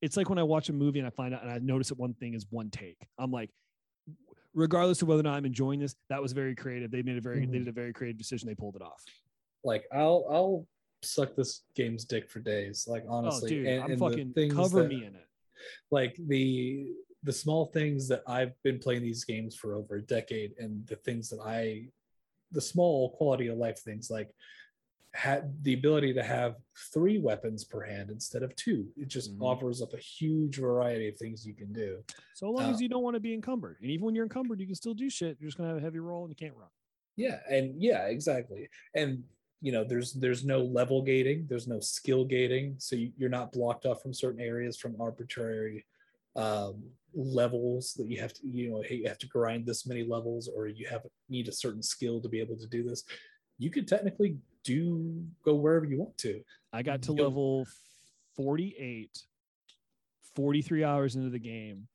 it's 0.00 0.16
like 0.16 0.28
when 0.28 0.38
I 0.38 0.42
watch 0.42 0.68
a 0.68 0.72
movie 0.72 0.98
and 0.98 1.06
I 1.06 1.10
find 1.10 1.34
out 1.34 1.42
and 1.42 1.50
I 1.50 1.58
notice 1.58 1.88
that 1.88 1.98
one 1.98 2.14
thing 2.14 2.34
is 2.34 2.46
one 2.50 2.70
take. 2.70 2.98
I'm 3.18 3.30
like, 3.30 3.50
regardless 4.54 5.02
of 5.02 5.08
whether 5.08 5.20
or 5.20 5.24
not 5.24 5.34
I'm 5.34 5.44
enjoying 5.46 5.80
this, 5.80 5.94
that 6.08 6.20
was 6.22 6.32
very 6.32 6.54
creative. 6.54 6.90
They 6.90 7.02
made 7.02 7.16
a 7.16 7.20
very 7.20 7.40
they 7.40 7.46
Mhm. 7.46 7.52
did 7.64 7.68
a 7.68 7.72
very 7.72 7.92
creative 7.92 8.18
decision. 8.18 8.48
They 8.48 8.54
pulled 8.54 8.76
it 8.76 8.82
off. 8.82 9.04
Like 9.68 9.84
i'll 9.92 10.24
i'll 10.36 10.66
suck 11.02 11.30
this 11.36 11.62
game's 11.76 12.04
dick 12.04 12.28
for 12.28 12.40
days 12.40 12.86
like 12.88 13.04
honestly 13.08 13.46
oh, 13.46 13.54
dude, 13.54 13.66
and- 13.66 13.82
I'm 13.84 13.90
and 13.92 14.00
the 14.00 14.08
fucking 14.08 14.32
things 14.32 14.54
cover 14.54 14.82
that- 14.82 14.88
me 14.88 15.04
in 15.08 15.14
it. 15.14 15.26
like 15.90 16.14
the 16.34 16.92
the 17.24 17.32
small 17.32 17.66
things 17.66 18.06
that 18.08 18.22
I've 18.28 18.54
been 18.62 18.78
playing 18.78 19.02
these 19.02 19.24
games 19.24 19.52
for 19.56 19.74
over 19.74 19.96
a 19.96 20.02
decade, 20.02 20.52
and 20.62 20.86
the 20.86 20.94
things 21.06 21.28
that 21.30 21.40
I, 21.44 21.88
the 22.52 22.60
small 22.60 23.10
quality 23.18 23.48
of 23.48 23.58
life 23.58 23.78
things 23.80 24.08
like 24.08 24.30
had 25.14 25.52
the 25.64 25.74
ability 25.74 26.14
to 26.14 26.22
have 26.22 26.54
three 26.94 27.18
weapons 27.18 27.64
per 27.64 27.80
hand 27.84 28.10
instead 28.10 28.44
of 28.44 28.54
two. 28.54 28.86
It 28.96 29.08
just 29.08 29.36
Mhm. 29.36 29.42
offers 29.42 29.82
up 29.82 29.94
a 29.94 29.98
huge 29.98 30.58
variety 30.58 31.08
of 31.08 31.16
things 31.16 31.44
you 31.44 31.54
can 31.54 31.72
do. 31.72 32.04
So 32.34 32.50
long 32.52 32.66
uh, 32.66 32.70
as 32.72 32.80
you 32.80 32.88
don't 32.88 33.02
want 33.02 33.14
to 33.14 33.20
be 33.20 33.34
encumbered, 33.34 33.78
and 33.82 33.90
even 33.90 34.04
when 34.06 34.14
you're 34.14 34.24
encumbered, 34.30 34.60
you 34.60 34.66
can 34.66 34.76
still 34.76 34.94
do 34.94 35.10
shit. 35.10 35.36
You're 35.40 35.48
just 35.48 35.56
gonna 35.58 35.70
have 35.70 35.78
a 35.78 35.86
heavy 35.88 35.98
roll 35.98 36.22
and 36.24 36.30
you 36.30 36.36
can't 36.36 36.54
run. 36.56 36.70
Yeah, 37.16 37.40
and 37.50 37.82
yeah, 37.82 38.06
exactly. 38.06 38.68
And 38.94 39.24
you 39.60 39.72
know, 39.72 39.84
there's 39.84 40.12
there's 40.12 40.44
no 40.44 40.62
level 40.62 41.02
gating, 41.02 41.46
there's 41.48 41.66
no 41.66 41.80
skill 41.80 42.24
gating, 42.24 42.76
so 42.78 42.94
you, 42.94 43.12
you're 43.16 43.28
not 43.28 43.52
blocked 43.52 43.86
off 43.86 44.02
from 44.02 44.14
certain 44.14 44.40
areas 44.40 44.76
from 44.76 45.00
arbitrary 45.00 45.84
um, 46.36 46.82
levels 47.14 47.94
that 47.94 48.06
you 48.06 48.20
have 48.20 48.32
to, 48.34 48.46
you 48.46 48.70
know, 48.70 48.82
hey, 48.82 48.96
you 48.96 49.08
have 49.08 49.18
to 49.18 49.26
grind 49.26 49.66
this 49.66 49.86
many 49.86 50.04
levels, 50.04 50.48
or 50.48 50.68
you 50.68 50.86
have 50.88 51.02
need 51.28 51.48
a 51.48 51.52
certain 51.52 51.82
skill 51.82 52.20
to 52.20 52.28
be 52.28 52.38
able 52.40 52.56
to 52.56 52.66
do 52.66 52.84
this. 52.84 53.04
You 53.58 53.70
could 53.70 53.88
technically 53.88 54.36
do 54.62 55.24
go 55.44 55.54
wherever 55.56 55.84
you 55.84 55.98
want 55.98 56.16
to. 56.18 56.40
I 56.72 56.82
got 56.82 57.02
to 57.02 57.12
level 57.12 57.66
48, 58.36 59.10
43 60.36 60.84
hours 60.84 61.16
into 61.16 61.30
the 61.30 61.38
game 61.40 61.88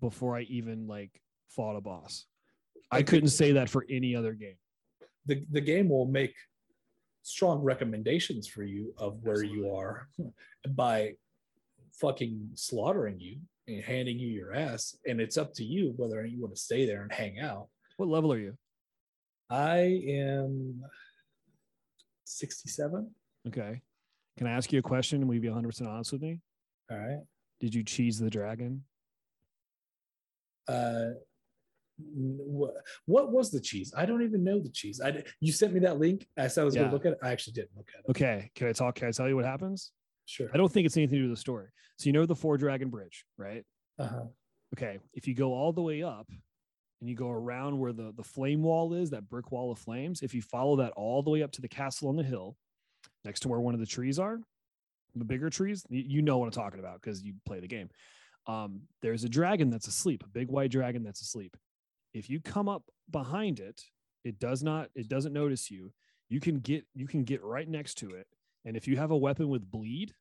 before 0.00 0.36
I 0.36 0.42
even 0.42 0.86
like 0.86 1.20
fought 1.48 1.76
a 1.76 1.80
boss. 1.82 2.24
I 2.90 2.98
Okay. 2.98 3.04
couldn't 3.04 3.30
say 3.30 3.52
that 3.52 3.68
for 3.68 3.84
any 3.90 4.16
other 4.16 4.32
game. 4.32 4.56
The 5.26 5.44
the 5.50 5.60
game 5.60 5.90
will 5.90 6.06
make 6.06 6.34
strong 7.26 7.60
recommendations 7.60 8.46
for 8.46 8.62
you 8.62 8.94
of 8.98 9.18
where 9.22 9.42
you 9.42 9.74
are 9.74 10.08
by 10.70 11.12
fucking 12.00 12.48
slaughtering 12.54 13.18
you 13.18 13.38
and 13.66 13.82
handing 13.82 14.16
you 14.16 14.28
your 14.28 14.54
ass 14.54 14.96
and 15.06 15.20
it's 15.20 15.36
up 15.36 15.52
to 15.52 15.64
you 15.64 15.92
whether 15.96 16.24
you 16.24 16.40
want 16.40 16.54
to 16.54 16.60
stay 16.60 16.86
there 16.86 17.02
and 17.02 17.10
hang 17.10 17.40
out 17.40 17.66
What 17.96 18.08
level 18.08 18.32
are 18.32 18.38
you? 18.38 18.56
i 19.50 19.78
am 20.08 20.82
67 22.24 23.10
Okay. 23.48 23.80
Can 24.36 24.46
I 24.48 24.50
ask 24.52 24.72
you 24.72 24.78
a 24.80 24.82
question 24.82 25.20
and 25.20 25.28
will 25.28 25.34
you 25.36 25.40
be 25.40 25.48
100% 25.48 25.86
honest 25.88 26.12
with 26.12 26.22
me? 26.22 26.38
all 26.92 26.96
right 26.98 27.22
Did 27.60 27.74
you 27.74 27.82
cheese 27.82 28.20
the 28.20 28.30
dragon? 28.30 28.84
uh 30.68 31.10
what, 31.98 32.74
what 33.06 33.32
was 33.32 33.50
the 33.50 33.60
cheese 33.60 33.92
i 33.96 34.04
don't 34.04 34.22
even 34.22 34.44
know 34.44 34.60
the 34.60 34.68
cheese 34.68 35.00
i 35.00 35.22
you 35.40 35.50
sent 35.52 35.72
me 35.72 35.80
that 35.80 35.98
link 35.98 36.26
as 36.36 36.58
i 36.58 36.64
was 36.64 36.74
Yeah. 36.74 36.82
gonna 36.82 36.92
look 36.92 37.06
at 37.06 37.12
it 37.12 37.18
i 37.22 37.30
actually 37.30 37.54
didn't 37.54 37.70
look 37.76 37.88
at 37.94 38.00
it 38.00 38.10
Okay. 38.10 38.50
Can 38.54 38.68
I 38.68 38.72
talk? 38.72 38.96
Can 38.96 39.08
I 39.08 39.10
tell 39.12 39.28
you 39.28 39.36
what 39.36 39.44
happens? 39.44 39.92
sure 40.26 40.50
I 40.52 40.56
don't 40.56 40.70
think 40.70 40.86
it's 40.86 40.96
anything 40.96 41.16
to 41.18 41.22
do 41.24 41.28
with 41.30 41.38
the 41.38 41.40
story. 41.40 41.68
So 41.98 42.06
you 42.06 42.12
know 42.12 42.26
the 42.26 42.34
four 42.36 42.58
dragon 42.58 42.90
bridge, 42.90 43.24
right? 43.38 43.64
uh-huh 43.98 44.24
Okay. 44.76 44.98
If 45.14 45.26
you 45.26 45.34
go 45.34 45.54
all 45.54 45.72
the 45.72 45.80
way 45.82 46.02
up 46.02 46.28
and 47.00 47.08
you 47.08 47.14
go 47.16 47.30
around 47.30 47.78
where 47.78 47.92
the, 47.92 48.12
the 48.16 48.22
flame 48.24 48.62
wall 48.62 48.92
is, 48.94 49.10
that 49.10 49.28
brick 49.28 49.50
wall 49.52 49.70
of 49.72 49.78
flames, 49.78 50.22
if 50.22 50.34
you 50.34 50.42
follow 50.42 50.76
that 50.76 50.92
all 50.96 51.22
the 51.22 51.30
way 51.30 51.42
up 51.42 51.52
to 51.52 51.60
the 51.62 51.68
castle 51.68 52.08
on 52.08 52.16
the 52.16 52.22
hill, 52.22 52.56
next 53.24 53.40
to 53.40 53.48
where 53.48 53.60
one 53.60 53.74
of 53.74 53.80
the 53.80 53.86
trees 53.86 54.18
are, 54.18 54.40
the 55.14 55.24
bigger 55.24 55.48
trees, 55.48 55.84
you, 55.88 56.02
you 56.06 56.22
know 56.22 56.36
what 56.38 56.46
I'm 56.46 56.50
talking 56.52 56.80
about 56.80 57.00
because 57.00 57.22
you 57.22 57.34
play 57.46 57.60
the 57.60 57.68
game. 57.68 57.88
Um, 58.46 58.82
there's 59.02 59.24
a 59.24 59.28
dragon 59.28 59.70
that's 59.70 59.88
asleep, 59.88 60.22
a 60.24 60.28
big 60.28 60.48
white 60.48 60.70
dragon 60.70 61.02
that's 61.02 61.22
asleep. 61.22 61.56
If 62.16 62.30
you 62.30 62.40
come 62.40 62.66
up 62.66 62.84
behind 63.10 63.60
it, 63.60 63.82
it 64.24 64.38
does 64.38 64.62
not, 64.62 64.88
it 64.94 65.06
doesn't 65.06 65.34
notice 65.34 65.70
you. 65.70 65.92
You 66.30 66.40
can 66.40 66.60
get, 66.60 66.86
you 66.94 67.06
can 67.06 67.24
get 67.24 67.42
right 67.44 67.68
next 67.68 67.96
to 67.98 68.10
it. 68.10 68.26
And 68.64 68.74
if 68.74 68.88
you 68.88 68.96
have 68.96 69.10
a 69.10 69.16
weapon 69.16 69.48
with 69.50 69.70
bleed, 69.70 70.14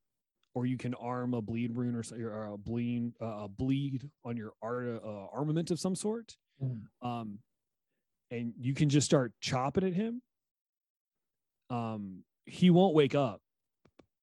or 0.54 0.66
you 0.66 0.78
can 0.78 0.94
arm 0.96 1.34
a 1.34 1.42
bleed 1.42 1.74
rune 1.76 1.96
or, 1.96 2.04
or 2.30 2.48
a 2.54 2.58
bleed, 2.58 3.14
uh, 3.22 3.44
a 3.46 3.48
bleed 3.48 4.10
on 4.26 4.36
your 4.36 4.52
art, 4.62 5.02
uh, 5.06 5.28
armament 5.34 5.72
of 5.72 5.80
some 5.80 5.96
sort, 5.96 6.36
Mhm. 6.62 6.82
um, 7.02 7.40
and 8.30 8.54
you 8.60 8.74
can 8.74 8.90
just 8.90 9.06
start 9.06 9.34
chopping 9.40 9.84
at 9.86 9.94
him. 9.94 10.22
Um, 11.70 12.24
he 12.46 12.70
won't 12.70 12.94
wake 12.94 13.16
up, 13.16 13.42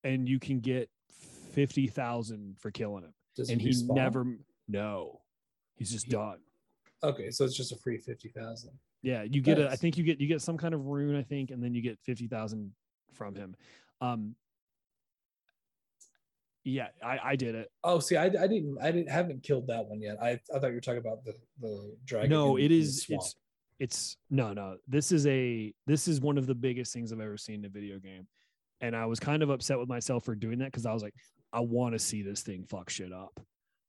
and 0.05 0.29
you 0.29 0.39
can 0.39 0.61
get 0.61 0.89
fifty 1.53 1.87
thousand 1.87 2.59
for 2.59 2.71
killing 2.71 3.05
him, 3.05 3.15
Does 3.37 3.51
and 3.51 3.61
he 3.61 3.71
respawn? 3.71 3.95
never 3.95 4.39
no, 4.69 5.21
he's 5.77 5.91
just 5.91 6.07
He- 6.07 6.13
done. 6.13 6.39
Okay 7.03 7.31
so 7.31 7.45
it's 7.45 7.57
just 7.57 7.73
a 7.73 7.77
free 7.77 7.99
50000 7.99 8.71
Yeah, 9.03 9.23
you 9.25 9.41
get 9.41 9.59
a. 9.59 9.69
I 9.69 9.77
think 9.77 9.99
you 9.99 10.05
get 10.05 10.21
you 10.21 10.29
get 10.29 10.41
some 10.41 10.57
kind 10.57 10.75
of 10.75 10.87
rune, 10.87 11.17
I 11.17 11.23
think, 11.23 11.51
and 11.51 11.63
then 11.63 11.75
you 11.75 11.83
get 11.83 11.99
fifty 12.01 12.29
thousand 12.29 12.73
from 13.13 13.35
him. 13.35 13.57
Um, 14.01 14.37
Yeah, 16.65 16.89
I, 17.05 17.19
I 17.25 17.37
did 17.37 17.55
it. 17.57 17.71
Oh, 17.83 17.99
see, 17.99 18.17
I, 18.17 18.27
I 18.27 18.47
didn't, 18.47 18.79
I 18.81 18.93
didn't, 18.93 19.11
haven't 19.11 19.43
killed 19.43 19.67
that 19.67 19.85
one 19.87 20.01
yet. 20.01 20.17
I, 20.23 20.39
I 20.55 20.59
thought 20.59 20.69
you 20.69 20.75
were 20.75 20.81
talking 20.81 21.01
about 21.01 21.25
the 21.25 21.35
the 21.61 21.97
dragon. 22.05 22.31
no, 22.31 22.57
it 22.57 22.71
is. 22.71 23.07
It's 23.09 23.35
it's 23.81 24.17
no, 24.31 24.53
no. 24.53 24.77
This 24.87 25.11
is 25.11 25.27
a 25.27 25.75
this 25.87 26.07
is 26.07 26.21
one 26.21 26.39
of 26.39 26.47
the 26.47 26.55
biggest 26.55 26.93
things 26.93 27.13
I've 27.13 27.21
ever 27.21 27.37
seen 27.37 27.61
in 27.61 27.65
a 27.65 27.69
video 27.69 27.99
game, 27.99 28.29
and 28.81 28.95
I 28.95 29.07
was 29.07 29.19
kind 29.19 29.43
of 29.43 29.51
upset 29.51 29.79
with 29.79 29.89
myself 29.89 30.25
for 30.25 30.37
doing 30.37 30.59
that 30.59 30.67
because 30.67 30.87
I 30.87 30.93
was 30.93 31.03
like, 31.03 31.15
I 31.53 31.61
want 31.61 31.95
to 31.95 31.99
see 31.99 32.23
this 32.23 32.43
thing 32.43 32.65
fuck 32.65 32.89
shit 32.89 33.13
up. 33.13 33.41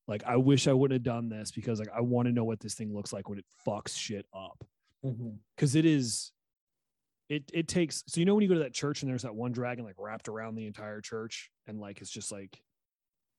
Like, 0.07 0.23
I 0.25 0.35
wish 0.38 0.67
I 0.67 0.73
wouldn't 0.73 0.95
have 0.95 1.03
done 1.03 1.30
this 1.30 1.51
because 1.51 1.80
like 1.80 1.89
I 1.95 2.01
want 2.01 2.27
to 2.27 2.31
know 2.34 2.43
what 2.43 2.59
this 2.59 2.73
thing 2.75 2.93
looks 2.93 3.13
like 3.13 3.30
when 3.30 3.39
it 3.39 3.45
fucks 3.65 3.97
shit 3.97 4.25
up. 4.34 4.63
Because 5.55 5.75
it 5.75 5.85
is 5.85 6.31
it 7.30 7.43
it 7.53 7.67
takes 7.67 8.03
so 8.07 8.19
you 8.19 8.25
know 8.25 8.35
when 8.35 8.41
you 8.41 8.47
go 8.49 8.53
to 8.53 8.61
that 8.61 8.73
church 8.73 9.01
and 9.01 9.09
there's 9.09 9.23
that 9.23 9.34
one 9.35 9.51
dragon 9.51 9.84
like 9.85 9.95
wrapped 9.97 10.27
around 10.30 10.55
the 10.55 10.65
entire 10.65 11.01
church 11.01 11.49
and 11.67 11.80
like 11.80 11.99
it's 12.01 12.09
just 12.09 12.31
like 12.31 12.61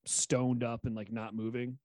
stoned 0.06 0.62
up 0.64 0.84
and 0.86 0.94
like 0.94 1.10
not 1.12 1.34
moving 1.34 1.78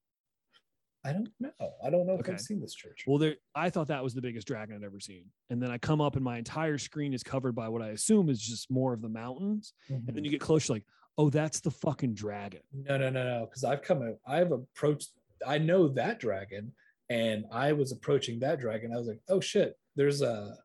I 1.06 1.14
don't 1.14 1.30
know. 1.40 1.52
I 1.82 1.90
don't 1.90 2.06
know 2.08 2.16
if 2.20 2.30
I've 2.30 2.42
seen 2.42 2.60
this 2.60 2.74
church. 2.74 3.04
well 3.08 3.18
there 3.18 3.36
i 3.56 3.70
thought 3.70 3.88
that 3.88 4.04
was 4.04 4.14
the 4.14 4.22
biggest 4.22 4.48
dragon 4.48 4.76
i'd 4.76 4.84
ever 4.84 5.00
seen 5.00 5.26
and 5.50 5.62
then 5.62 5.72
i 5.72 5.78
come 5.78 6.02
up 6.02 6.16
and 6.16 6.24
my 6.26 6.38
entire 6.38 6.78
screen 6.78 7.14
is 7.14 7.24
covered 7.24 7.54
by 7.54 7.70
what 7.70 7.82
i 7.82 7.90
assume 7.90 8.30
is 8.30 8.42
just 8.42 8.70
more 8.72 8.94
of 8.94 9.02
the 9.02 9.10
mountains 9.10 9.74
and 9.90 10.02
Mhm. 10.04 10.14
then 10.14 10.24
you 10.26 10.32
get 10.32 10.42
close 10.42 10.70
like 10.70 10.84
oh 11.18 11.30
that's 11.30 11.60
the 11.60 11.72
fucking 11.72 12.14
dragon 12.14 12.62
No, 12.74 12.98
no, 12.98 13.10
no, 13.10 13.24
no. 13.24 13.46
Because 13.46 13.64
I've 13.64 13.82
come, 13.82 14.16
I've 14.28 14.52
approached. 14.52 15.10
I 15.46 15.58
know 15.58 15.88
that 15.90 16.20
dragon, 16.20 16.72
and 17.10 17.46
I 17.52 17.72
was 17.74 17.92
approaching 17.92 18.40
that 18.40 18.60
dragon. 18.60 18.94
I 18.94 18.98
was 18.98 19.08
like, 19.08 19.22
oh 19.30 19.40
shit, 19.40 19.78
there's 19.96 20.22
a, 20.22 20.56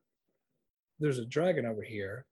there's 1.00 1.18
a 1.18 1.24
dragon 1.26 1.66
over 1.66 1.82
here. 1.82 2.26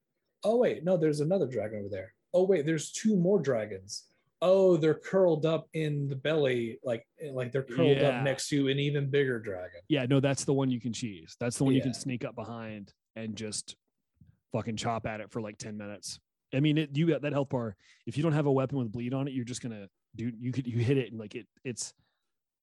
Oh 0.45 0.57
wait, 0.57 0.85
no, 0.85 0.97
there's 0.97 1.21
another 1.21 1.47
dragon 1.47 1.81
over 1.81 1.89
there. 1.89 2.15
Oh 2.35 2.45
wait, 2.45 2.67
there's 2.67 2.91
two 2.93 3.17
more 3.17 3.41
dragons. 3.41 4.05
Oh, 4.45 4.77
they're 4.77 4.95
curled 4.95 5.47
up 5.47 5.69
in 5.73 6.09
the 6.09 6.17
belly, 6.17 6.79
like 6.83 7.07
like 7.33 7.53
they're 7.53 7.63
curled 7.63 7.97
Yeah. 7.99 8.09
up 8.19 8.25
next 8.25 8.49
to 8.49 8.67
an 8.69 8.79
even 8.81 9.09
bigger 9.09 9.39
dragon. 9.39 9.81
yeah 9.89 10.05
no 10.07 10.19
that's 10.19 10.45
the 10.45 10.53
one 10.53 10.69
you 10.69 10.81
can 10.81 10.93
cheese 10.93 11.37
that's 11.39 11.59
the 11.59 11.65
one 11.65 11.75
you 11.75 11.81
can 11.83 11.95
sneak 11.95 12.25
up 12.25 12.35
behind 12.35 12.93
and 13.15 13.37
just 13.37 13.77
fucking 14.53 14.75
chop 14.77 15.07
at 15.07 15.21
it 15.21 15.31
for 15.31 15.41
like 15.41 15.59
10 15.59 15.77
minutes 15.79 16.19
i 16.55 16.61
mean 16.61 16.79
it, 16.79 16.91
you 16.97 17.07
got 17.07 17.23
that 17.23 17.33
health 17.33 17.49
bar 17.49 17.77
if 18.07 18.17
you 18.17 18.23
don't 18.23 18.33
have 18.33 18.47
a 18.47 18.53
weapon 18.53 18.79
with 18.79 18.93
bleed 18.93 19.15
on 19.15 19.29
it 19.29 19.35
you're 19.35 19.45
just 19.45 19.63
gonna 19.63 19.89
do 20.17 20.31
you 20.39 20.53
could 20.53 20.67
you 20.67 20.79
hit 20.79 20.99
it 20.99 21.11
and 21.11 21.21
like 21.21 21.35
it 21.35 21.47
it's 21.65 21.95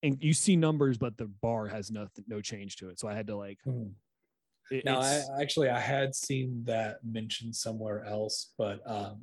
and 0.04 0.18
you 0.22 0.34
see 0.34 0.56
numbers 0.56 0.98
but 0.98 1.18
the 1.18 1.26
bar 1.42 1.68
has 1.68 1.92
nothing 1.92 2.24
no 2.28 2.42
change 2.42 2.76
to 2.78 2.90
it 2.90 3.00
so 3.00 3.08
i 3.08 3.14
had 3.14 3.28
to 3.28 3.36
like 3.36 3.60
it, 4.72 4.86
Now, 4.86 5.02
I 5.02 5.24
actually 5.42 5.70
I 5.70 5.80
had 5.80 6.14
seen 6.14 6.64
that 6.66 6.98
mentioned 7.04 7.56
somewhere 7.56 8.06
else, 8.06 8.52
but 8.58 8.82
um, 8.86 9.22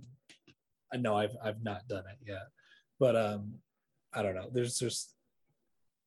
I 0.93 0.97
know 0.97 1.15
I've 1.15 1.37
I've 1.43 1.63
not 1.63 1.87
done 1.89 2.05
it 2.11 2.19
yet. 2.27 2.49
But 2.99 3.17
um, 3.17 3.55
I 4.13 4.23
don't 4.23 4.35
know. 4.35 4.49
There's 4.53 4.79
just 4.79 5.15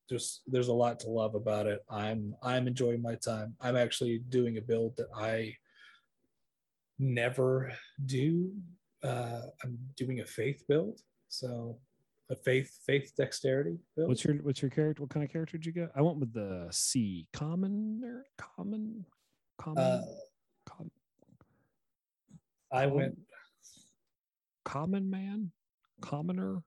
there's 0.09 0.41
there's 0.47 0.67
a 0.67 0.73
lot 0.73 0.99
to 1.01 1.09
love 1.09 1.35
about 1.35 1.67
it. 1.67 1.81
I'm 1.89 2.35
I'm 2.43 2.67
enjoying 2.67 3.01
my 3.01 3.15
time. 3.15 3.55
I'm 3.61 3.77
actually 3.77 4.19
doing 4.29 4.57
a 4.57 4.61
build 4.61 4.97
that 4.97 5.07
I 5.15 5.55
never 6.99 7.71
do. 8.05 8.51
Uh, 9.03 9.41
I'm 9.63 9.77
doing 9.95 10.19
a 10.19 10.25
faith 10.25 10.63
build, 10.67 10.99
so 11.29 11.79
a 12.29 12.35
faith 12.35 12.77
faith 12.85 13.11
dexterity 13.17 13.77
build. 13.95 14.09
what's 14.09 14.23
your 14.23 14.35
what's 14.37 14.61
your 14.61 14.69
character 14.69 15.01
what 15.01 15.09
kind 15.09 15.23
of 15.23 15.31
character 15.31 15.57
did 15.57 15.65
you 15.65 15.71
get 15.71 15.89
i 15.95 16.01
went 16.01 16.17
with 16.17 16.31
the 16.31 16.67
c 16.69 17.27
common 17.33 18.01
or 18.03 18.23
common 18.37 19.03
common 19.57 19.83
uh, 19.83 20.01
com, 20.67 20.91
I 22.71 22.85
went 22.85 23.17
common 24.63 25.09
man 25.09 25.51
commoner 26.01 26.61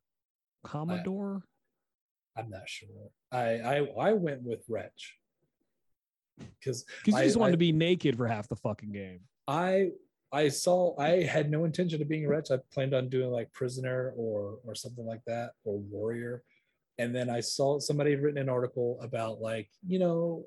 commodore 0.65 1.43
I'm 2.37 2.49
not 2.49 2.67
sure. 2.67 2.89
I 3.31 3.59
I 3.59 3.77
I 4.01 4.13
went 4.15 4.43
with 4.43 4.65
Wretch 4.69 5.17
because 6.39 6.85
because 7.05 7.21
you 7.21 7.27
just 7.27 7.37
wanted 7.37 7.51
I- 7.51 7.53
to 7.53 7.59
be 7.59 7.73
naked 7.73 8.17
for 8.17 8.27
half 8.27 8.49
the 8.49 8.57
fucking 8.57 8.93
game 8.93 9.21
I 9.47 9.91
I 10.33 10.49
saw 10.49 10.99
I 10.99 11.23
had 11.23 11.51
no 11.51 11.65
intention 11.65 12.01
of 12.01 12.09
being 12.09 12.25
a 12.25 12.29
Wretch. 12.29 12.51
I 12.51 12.57
planned 12.73 12.95
on 12.95 13.09
doing 13.09 13.31
like 13.31 13.53
Prisoner 13.53 14.15
or 14.17 14.59
or 14.65 14.75
something 14.75 15.05
like 15.05 15.25
that 15.27 15.51
or 15.65 15.79
Warrior, 15.79 16.43
and 16.99 17.15
then 17.15 17.29
I 17.29 17.41
saw 17.41 17.79
somebody 17.79 18.13
had 18.13 18.23
written 18.23 18.41
an 18.41 18.49
article 18.49 18.99
about 19.03 19.41
like 19.41 19.69
you 19.87 19.99
know, 19.99 20.45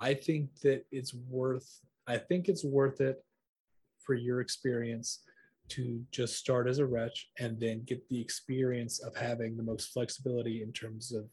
I 0.00 0.14
think 0.14 0.58
that 0.60 0.84
it's 0.90 1.14
worth. 1.14 1.80
I 2.06 2.18
think 2.18 2.48
it's 2.48 2.64
worth 2.64 3.00
it 3.00 3.24
for 4.00 4.14
your 4.14 4.40
experience 4.40 5.20
to 5.66 6.04
just 6.10 6.36
start 6.36 6.68
as 6.68 6.78
a 6.78 6.84
wretch 6.84 7.30
and 7.38 7.58
then 7.58 7.84
get 7.84 8.06
the 8.08 8.20
experience 8.20 8.98
of 8.98 9.16
having 9.16 9.56
the 9.56 9.62
most 9.62 9.92
flexibility 9.92 10.62
in 10.62 10.72
terms 10.72 11.12
of 11.12 11.24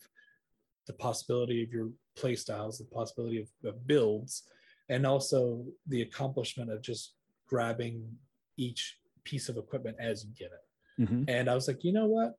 the 0.88 0.94
possibility 0.94 1.64
of 1.64 1.74
your 1.74 1.90
play 2.16 2.36
styles, 2.36 2.78
the 2.78 2.86
possibility 2.86 3.40
of, 3.40 3.50
of 3.66 3.86
builds, 3.88 4.44
and 4.88 5.06
also 5.06 5.66
the 5.88 6.02
accomplishment 6.02 6.72
of 6.72 6.82
just 6.82 7.16
grabbing 7.56 8.08
each 8.58 8.98
piece 9.26 9.50
of 9.50 9.58
equipment 9.58 9.98
as 10.00 10.24
you 10.26 10.32
get 10.40 10.52
it. 10.52 11.04
Mhm. 11.04 11.26
And 11.28 11.50
I 11.50 11.54
was 11.54 11.68
like, 11.68 11.84
you 11.84 11.92
know 11.92 12.06
what? 12.08 12.36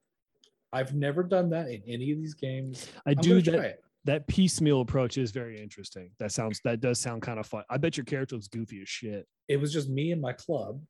I've 0.73 0.95
never 0.95 1.23
done 1.23 1.51
that 1.51 1.69
in 1.69 1.83
any 1.87 2.11
of 2.13 2.19
these 2.19 2.33
games. 2.35 2.89
i 3.07 3.11
I'm 3.11 3.17
do 3.19 3.41
that 3.43 3.81
that 4.05 4.27
piecemeal 4.27 4.81
approach 4.81 5.17
is 5.17 5.31
very 5.31 5.61
interesting 5.63 6.11
that 6.19 6.33
sounds 6.33 6.61
that 6.65 6.81
does 6.81 6.99
sound 6.99 7.23
kind 7.23 7.39
of 7.39 7.47
fun 7.47 7.63
i 7.71 7.77
bet 7.77 7.97
your 7.97 8.05
character 8.05 8.35
was 8.35 8.49
goofy 8.49 8.83
as 8.83 8.89
shit 8.89 9.29
It 9.47 9.59
was 9.59 9.73
just 9.73 9.89
me 9.89 10.11
and 10.11 10.21
my 10.21 10.33
club, 10.33 10.83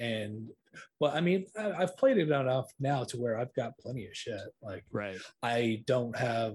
and 0.00 0.48
but 0.98 1.14
I 1.14 1.20
mean, 1.20 1.44
I, 1.58 1.72
I've 1.72 1.94
played 1.98 2.16
it 2.16 2.30
enough 2.30 2.72
now 2.80 3.04
to 3.04 3.16
where 3.20 3.36
I've 3.38 3.52
got 3.54 3.76
plenty 3.78 4.06
of 4.06 4.14
shit. 4.16 4.40
Like 4.62 4.84
right 4.92 5.18
I 5.42 5.82
don't 5.86 6.16
have 6.16 6.54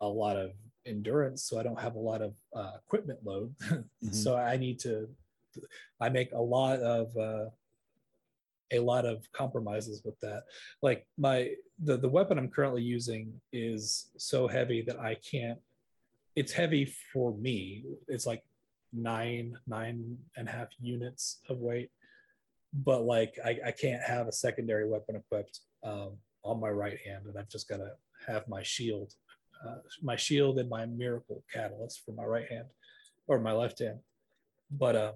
a 0.00 0.06
lot 0.08 0.36
of 0.36 0.52
endurance, 0.86 1.42
so 1.44 1.58
I 1.58 1.62
don't 1.64 1.80
have 1.80 1.96
a 1.96 2.04
lot 2.10 2.22
of 2.22 2.34
uh, 2.54 2.72
equipment 2.86 3.20
load. 3.24 3.54
Mhm. 4.04 4.14
So 4.14 4.36
I 4.36 4.56
need 4.56 4.78
to. 4.80 5.08
I 6.00 6.08
make 6.08 6.32
a 6.32 6.40
lot 6.40 6.80
of 6.80 7.16
uh, 7.16 7.50
a 8.72 8.78
lot 8.78 9.04
of 9.04 9.30
compromises 9.32 10.02
with 10.04 10.18
that. 10.20 10.44
Like 10.80 11.06
my 11.18 11.50
the 11.82 11.96
the 11.96 12.08
weapon 12.08 12.38
I'm 12.38 12.48
currently 12.48 12.82
using 12.82 13.32
is 13.52 14.10
so 14.16 14.48
heavy 14.48 14.82
that 14.82 14.98
I 14.98 15.16
can't. 15.16 15.58
It's 16.34 16.52
heavy 16.52 16.92
for 17.12 17.34
me. 17.36 17.84
It's 18.08 18.26
like 18.26 18.42
nine 18.92 19.56
nine 19.66 20.18
and 20.36 20.48
a 20.48 20.50
half 20.50 20.68
units 20.80 21.40
of 21.48 21.58
weight, 21.58 21.90
but 22.72 23.04
like 23.04 23.38
I, 23.44 23.58
I 23.66 23.70
can't 23.72 24.02
have 24.02 24.26
a 24.26 24.32
secondary 24.32 24.88
weapon 24.88 25.16
equipped 25.16 25.60
um, 25.84 26.12
on 26.42 26.60
my 26.60 26.70
right 26.70 26.98
hand, 27.04 27.26
and 27.26 27.38
I've 27.38 27.48
just 27.50 27.68
got 27.68 27.78
to 27.78 27.92
have 28.26 28.48
my 28.48 28.62
shield, 28.62 29.14
uh, 29.66 29.76
my 30.02 30.16
shield 30.16 30.58
and 30.58 30.68
my 30.68 30.86
miracle 30.86 31.42
catalyst 31.52 32.04
for 32.04 32.12
my 32.12 32.24
right 32.24 32.48
hand 32.48 32.66
or 33.26 33.38
my 33.38 33.52
left 33.52 33.80
hand. 33.80 33.98
But 34.70 34.96
um, 34.96 35.12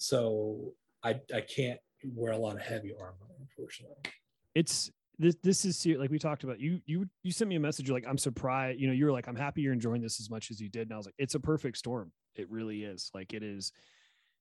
so 0.00 0.72
I 1.04 1.20
I 1.34 1.42
can't 1.42 1.78
wear 2.14 2.32
a 2.32 2.38
lot 2.38 2.56
of 2.56 2.62
heavy 2.62 2.92
armor, 2.98 3.16
unfortunately. 3.38 3.96
it's 4.54 4.90
this 5.18 5.36
this 5.42 5.64
is 5.66 5.86
like 5.98 6.10
we 6.10 6.18
talked 6.18 6.44
about 6.44 6.58
you 6.58 6.80
you 6.86 7.06
you 7.22 7.30
sent 7.30 7.48
me 7.48 7.56
a 7.56 7.60
message 7.60 7.86
you're 7.86 7.96
like 7.96 8.06
i'm 8.08 8.16
surprised 8.16 8.80
you 8.80 8.86
know 8.86 8.94
you 8.94 9.04
were 9.04 9.12
like 9.12 9.28
i'm 9.28 9.36
happy 9.36 9.60
you're 9.60 9.74
enjoying 9.74 10.00
this 10.00 10.18
as 10.18 10.30
much 10.30 10.50
as 10.50 10.58
you 10.58 10.70
did 10.70 10.88
and 10.88 10.94
i 10.94 10.96
was 10.96 11.04
like 11.04 11.14
it's 11.18 11.34
a 11.34 11.40
perfect 11.40 11.76
storm. 11.76 12.10
It 12.36 12.50
really 12.50 12.84
is. 12.84 13.10
Like 13.12 13.34
it 13.34 13.42
is 13.42 13.72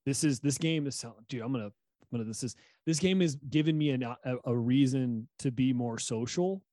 this 0.06 0.23
is 0.23 0.40
this 0.40 0.57
game 0.57 0.88
is 0.88 1.03
dude 1.27 1.41
i'm 1.41 1.52
gonna 1.52 1.65
i'm 1.65 1.72
gonna 2.11 2.23
this 2.23 2.44
is 2.44 2.56
this 2.86 2.98
game 2.98 3.22
is 3.22 3.36
giving 3.49 3.77
me 3.77 3.90
an, 3.90 4.03
a, 4.03 4.15
a 4.45 4.57
reason 4.57 5.27
to 5.40 5.52
be 5.52 5.73
more 5.73 5.99
social 5.99 6.64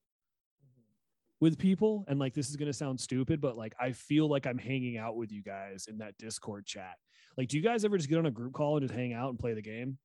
with 1.41 1.59
people 1.59 2.05
and 2.09 2.19
like 2.19 2.33
this 2.33 2.49
is 2.49 2.57
gonna 2.57 2.73
sound 2.73 3.01
stupid 3.01 3.41
but 3.41 3.57
like 3.57 3.75
i 3.81 3.91
feel 3.91 4.29
like 4.29 4.47
i'm 4.47 4.59
hanging 4.59 4.97
out 4.97 5.17
with 5.17 5.33
you 5.33 5.43
guys 5.43 5.87
in 5.89 5.99
that 5.99 6.17
discord 6.19 6.65
chat 6.65 6.95
like 7.37 7.49
do 7.49 7.57
you 7.57 7.63
guys 7.63 7.85
ever 7.85 7.97
just 7.97 8.09
get 8.09 8.19
on 8.19 8.27
a 8.27 8.31
group 8.31 8.53
call 8.53 8.77
and 8.77 8.87
just 8.87 8.95
hang 8.99 9.13
out 9.13 9.31
and 9.31 9.39
play 9.39 9.55
the 9.55 9.63
game 9.63 9.99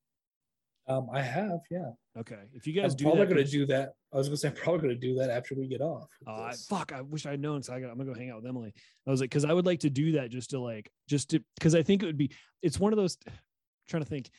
Um, 0.88 1.08
I 1.14 1.22
have, 1.22 1.60
yeah. 1.70 1.92
okay 2.20 2.40
if 2.54 2.66
you 2.68 2.74
guys 2.74 2.94
I'm 2.94 2.98
do 2.98 3.04
probably 3.06 3.26
that 3.26 3.46
to 3.46 3.52
do 3.52 3.66
that. 3.68 3.94
I 4.14 4.18
was 4.18 4.28
going 4.28 4.36
to 4.36 4.42
say 4.42 4.48
I'm 4.50 4.56
probably 4.56 4.82
going 4.82 5.00
to 5.00 5.08
do 5.08 5.16
that 5.16 5.30
after 5.30 5.56
we 5.56 5.68
get 5.68 5.80
off. 5.80 6.10
Uh, 6.28 6.32
I, 6.32 6.54
fuck, 6.68 6.92
I 6.92 7.00
wish 7.02 7.26
I'd 7.26 7.40
known. 7.40 7.64
So 7.64 7.74
I 7.74 7.80
got, 7.80 7.92
I'm 7.92 7.98
gonna 7.98 8.12
go 8.12 8.20
hang 8.20 8.30
out 8.30 8.42
with 8.42 8.48
Emily. 8.50 8.74
I 9.08 9.10
was 9.12 9.22
like, 9.22 9.30
because 9.30 9.46
I 9.46 9.54
would 9.54 9.66
like 9.66 9.80
to 9.82 9.90
do 9.90 10.12
that 10.14 10.30
just 10.32 10.50
to 10.50 10.60
like, 10.60 10.92
just 11.08 11.30
to, 11.30 11.42
because 11.56 11.76
I 11.76 11.82
think 11.84 12.04
it 12.04 12.08
would 12.08 12.18
be, 12.18 12.32
it's 12.62 12.78
one 12.80 12.92
of 12.92 12.98
those, 12.98 13.18
trying 13.88 14.04
to 14.04 14.10
think, 14.10 14.30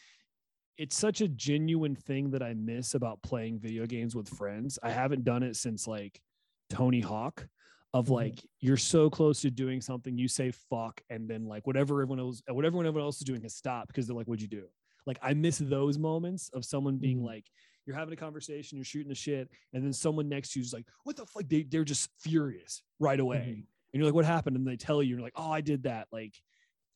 it's 0.76 0.96
such 0.96 1.20
a 1.22 1.28
genuine 1.28 1.94
thing 1.94 2.30
that 2.32 2.42
I 2.42 2.52
miss 2.54 2.94
about 2.94 3.22
playing 3.22 3.60
video 3.60 3.86
games 3.86 4.14
with 4.14 4.28
friends. 4.28 4.78
I 4.82 4.90
haven't 4.90 5.24
done 5.24 5.42
it 5.42 5.56
since 5.56 5.86
like 5.86 6.20
Tony 6.68 7.00
Hawk, 7.00 7.46
of 7.94 8.06
Mhm. 8.06 8.10
like, 8.10 8.46
you're 8.60 8.76
so 8.76 9.10
close 9.10 9.40
to 9.42 9.50
doing 9.50 9.80
something, 9.80 10.16
you 10.16 10.28
say 10.28 10.50
fuck, 10.50 11.02
and 11.10 11.28
then 11.28 11.46
like 11.46 11.66
whatever 11.66 11.94
everyone 12.00 12.18
else, 12.20 12.42
whatever 12.48 12.78
everyone 12.78 13.02
else 13.02 13.18
is 13.18 13.24
doing 13.24 13.42
has 13.42 13.54
stopped 13.54 13.88
because 13.88 14.06
they're 14.06 14.16
like, 14.16 14.26
what'd 14.26 14.40
you 14.42 14.48
do? 14.48 14.68
Like, 15.06 15.18
I 15.20 15.34
miss 15.34 15.58
those 15.58 15.98
moments 15.98 16.48
of 16.50 16.64
someone 16.64 16.96
being 16.98 17.18
Mhm. 17.20 17.24
like, 17.26 17.50
you're 17.84 17.96
having 17.96 18.14
a 18.14 18.16
conversation, 18.16 18.78
you're 18.78 18.84
shooting 18.84 19.08
the 19.08 19.14
shit, 19.14 19.50
and 19.72 19.84
then 19.84 19.92
someone 19.92 20.28
next 20.28 20.52
to 20.52 20.60
you 20.60 20.62
is 20.64 20.72
like, 20.72 20.88
"What 21.02 21.16
the 21.16 21.26
fuck?" 21.26 21.48
They 21.48 21.64
they're 21.64 21.84
just 21.84 22.08
furious 22.20 22.82
right 23.00 23.18
away, 23.18 23.38
Mhm. 23.38 23.54
and 23.54 23.66
you're 23.94 24.04
like, 24.04 24.14
"What 24.14 24.24
happened?" 24.24 24.56
And 24.56 24.66
they 24.66 24.76
tell 24.76 25.02
you, 25.02 25.10
you're 25.10 25.20
like, 25.20 25.32
"Oh, 25.34 25.50
I 25.50 25.60
did 25.60 25.82
that." 25.82 26.06
Like, 26.12 26.40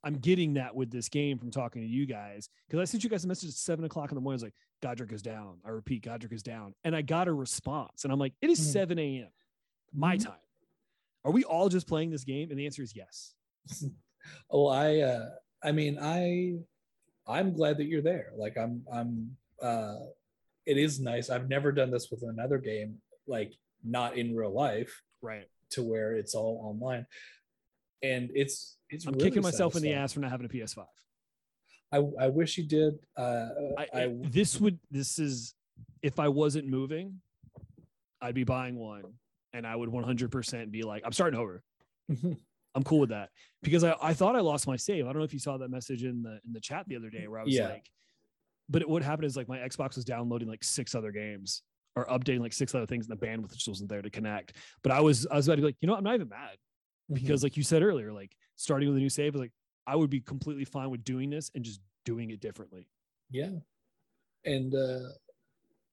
I'm 0.05 0.15
getting 0.15 0.55
that 0.55 0.77
with 0.77 0.91
this 0.93 1.09
game 1.09 1.39
from 1.39 1.51
talking 1.51 1.83
to 1.83 1.89
you 1.89 2.07
guys 2.07 2.49
because 2.69 2.79
I 2.79 2.85
sent 2.85 3.03
you 3.03 3.11
guys 3.11 3.25
a 3.25 3.29
message 3.29 3.49
at 3.49 3.57
seven 3.57 3.85
o'clock 3.85 4.13
in 4.13 4.15
the 4.15 4.21
morning. 4.21 4.35
I 4.35 4.37
was 4.37 4.43
like, 4.45 4.55
Godrick 4.81 5.11
is 5.13 5.23
down. 5.23 5.61
I 5.65 5.71
repeat, 5.71 6.05
Godrick 6.05 6.33
is 6.33 6.45
down, 6.45 6.75
and 6.85 6.95
I 6.95 7.03
got 7.03 7.27
a 7.27 7.33
response, 7.33 8.05
and 8.05 8.13
I'm 8.13 8.21
like, 8.21 8.35
it 8.41 8.49
is 8.49 8.61
Mhm. 8.61 8.73
7 8.73 8.99
a.m. 9.01 9.33
my 9.93 10.17
Mhm. 10.17 10.25
time. 10.27 10.41
Are 11.27 11.33
we 11.33 11.43
all 11.45 11.69
just 11.69 11.89
playing 11.89 12.11
this 12.11 12.25
game? 12.25 12.51
And 12.51 12.59
the 12.59 12.65
answer 12.65 12.83
is 12.83 12.95
yes. 12.95 13.35
oh 14.51 14.67
i 14.69 14.99
uh 15.01 15.29
i 15.63 15.71
mean 15.73 15.99
i 16.01 16.55
i'm 17.27 17.53
glad 17.53 17.79
that 17.79 17.87
you're 17.87 18.03
there 18.03 18.33
like 18.37 18.57
i'm 18.57 18.83
i'm 18.93 19.37
uh 19.63 19.95
it 20.67 20.77
is 20.77 21.01
nice 21.01 21.31
i've 21.31 21.49
never 21.49 21.71
done 21.73 21.91
this 21.91 22.11
with 22.11 22.23
another 22.23 22.59
game 22.59 22.97
like 23.27 23.53
not 23.85 24.17
in 24.17 24.35
real 24.35 24.53
life 24.53 25.03
Right. 25.23 25.49
to 25.71 25.83
where 25.83 26.17
it's 26.17 26.35
all 26.35 26.61
online 26.65 27.07
and 28.03 28.31
it's 28.35 28.77
it's 28.91 29.07
I'm 29.07 29.15
really 29.15 29.31
kicking 29.31 29.43
myself 29.43 29.75
in 29.77 29.83
the 29.83 29.95
ass 29.95 30.13
for 30.13 30.21
not 30.21 30.31
having 30.31 30.47
a 30.47 30.49
PS5. 30.49 30.85
I, 31.93 31.99
I 32.25 32.29
wish 32.29 32.57
you 32.59 32.65
did 32.65 32.95
uh 33.17 33.49
I, 33.79 33.87
I, 33.95 34.15
this 34.23 34.61
would 34.61 34.79
this 34.91 35.19
is 35.19 35.55
if 36.03 36.21
I 36.21 36.29
wasn't 36.29 36.69
moving, 36.69 37.21
I'd 38.21 38.35
be 38.35 38.45
buying 38.45 38.77
one, 38.77 39.05
and 39.53 39.67
I 39.67 39.75
would 39.77 39.89
100% 39.91 40.71
be 40.71 40.83
like, 40.83 41.03
I'm 41.05 41.13
starting 41.13 41.39
over. 41.39 41.63
I'm 42.75 42.83
cool 42.85 43.01
with 43.01 43.11
that 43.11 43.31
because 43.63 43.85
I, 43.85 43.95
I 44.03 44.13
thought 44.13 44.37
I 44.37 44.41
lost 44.41 44.67
my 44.67 44.77
save. 44.77 45.05
I 45.07 45.09
don't 45.09 45.19
know 45.19 45.25
if 45.25 45.33
you 45.33 45.39
saw 45.39 45.57
that 45.57 45.71
message 45.71 46.05
in 46.05 46.23
the 46.23 46.39
in 46.47 46.53
the 46.53 46.61
chat 46.61 46.85
the 46.89 46.97
other 46.97 47.09
day 47.09 47.27
where 47.27 47.41
I 47.41 47.45
was 47.45 47.55
Yeah. 47.55 47.69
like, 47.69 47.89
but 48.69 48.83
it, 48.83 48.89
what 48.89 49.03
happened 49.03 49.25
is 49.27 49.37
like 49.37 49.49
my 49.49 49.59
Xbox 49.59 49.97
was 49.97 50.05
downloading 50.05 50.47
like 50.47 50.63
six 50.63 50.95
other 50.95 51.11
games 51.11 51.63
or 51.95 52.05
updating 52.07 52.41
like 52.41 52.53
six 52.53 52.75
other 52.75 52.85
things, 52.85 53.09
and 53.09 53.19
the 53.19 53.27
bandwidth 53.27 53.55
just 53.55 53.67
wasn't 53.67 53.89
there 53.89 54.03
to 54.03 54.11
connect. 54.11 54.53
But 54.83 54.93
I 54.93 55.01
was 55.01 55.27
I 55.29 55.37
was 55.37 55.49
about 55.49 55.55
to 55.57 55.63
be 55.63 55.67
like, 55.69 55.77
you 55.81 55.89
know. 55.89 55.95
I'm 55.95 56.05
not 56.05 56.15
even 56.17 56.29
mad 56.29 56.57
because 57.11 57.43
like 57.43 57.57
you 57.57 57.63
said 57.63 57.83
earlier, 57.83 58.13
like 58.13 58.37
starting 58.57 58.89
with 58.89 58.99
a 58.99 59.01
new 59.01 59.09
save 59.09 59.35
is 59.35 59.41
like 59.41 59.53
I 59.87 59.97
would 59.97 60.11
be 60.11 60.21
completely 60.21 60.67
fine 60.67 60.91
with 60.91 61.03
doing 61.03 61.31
this 61.31 61.51
and 61.55 61.65
just 61.65 61.81
doing 62.05 62.31
it 62.31 62.41
differently. 62.41 62.87
yeah 63.31 63.51
and 64.45 64.73
uh 64.75 65.09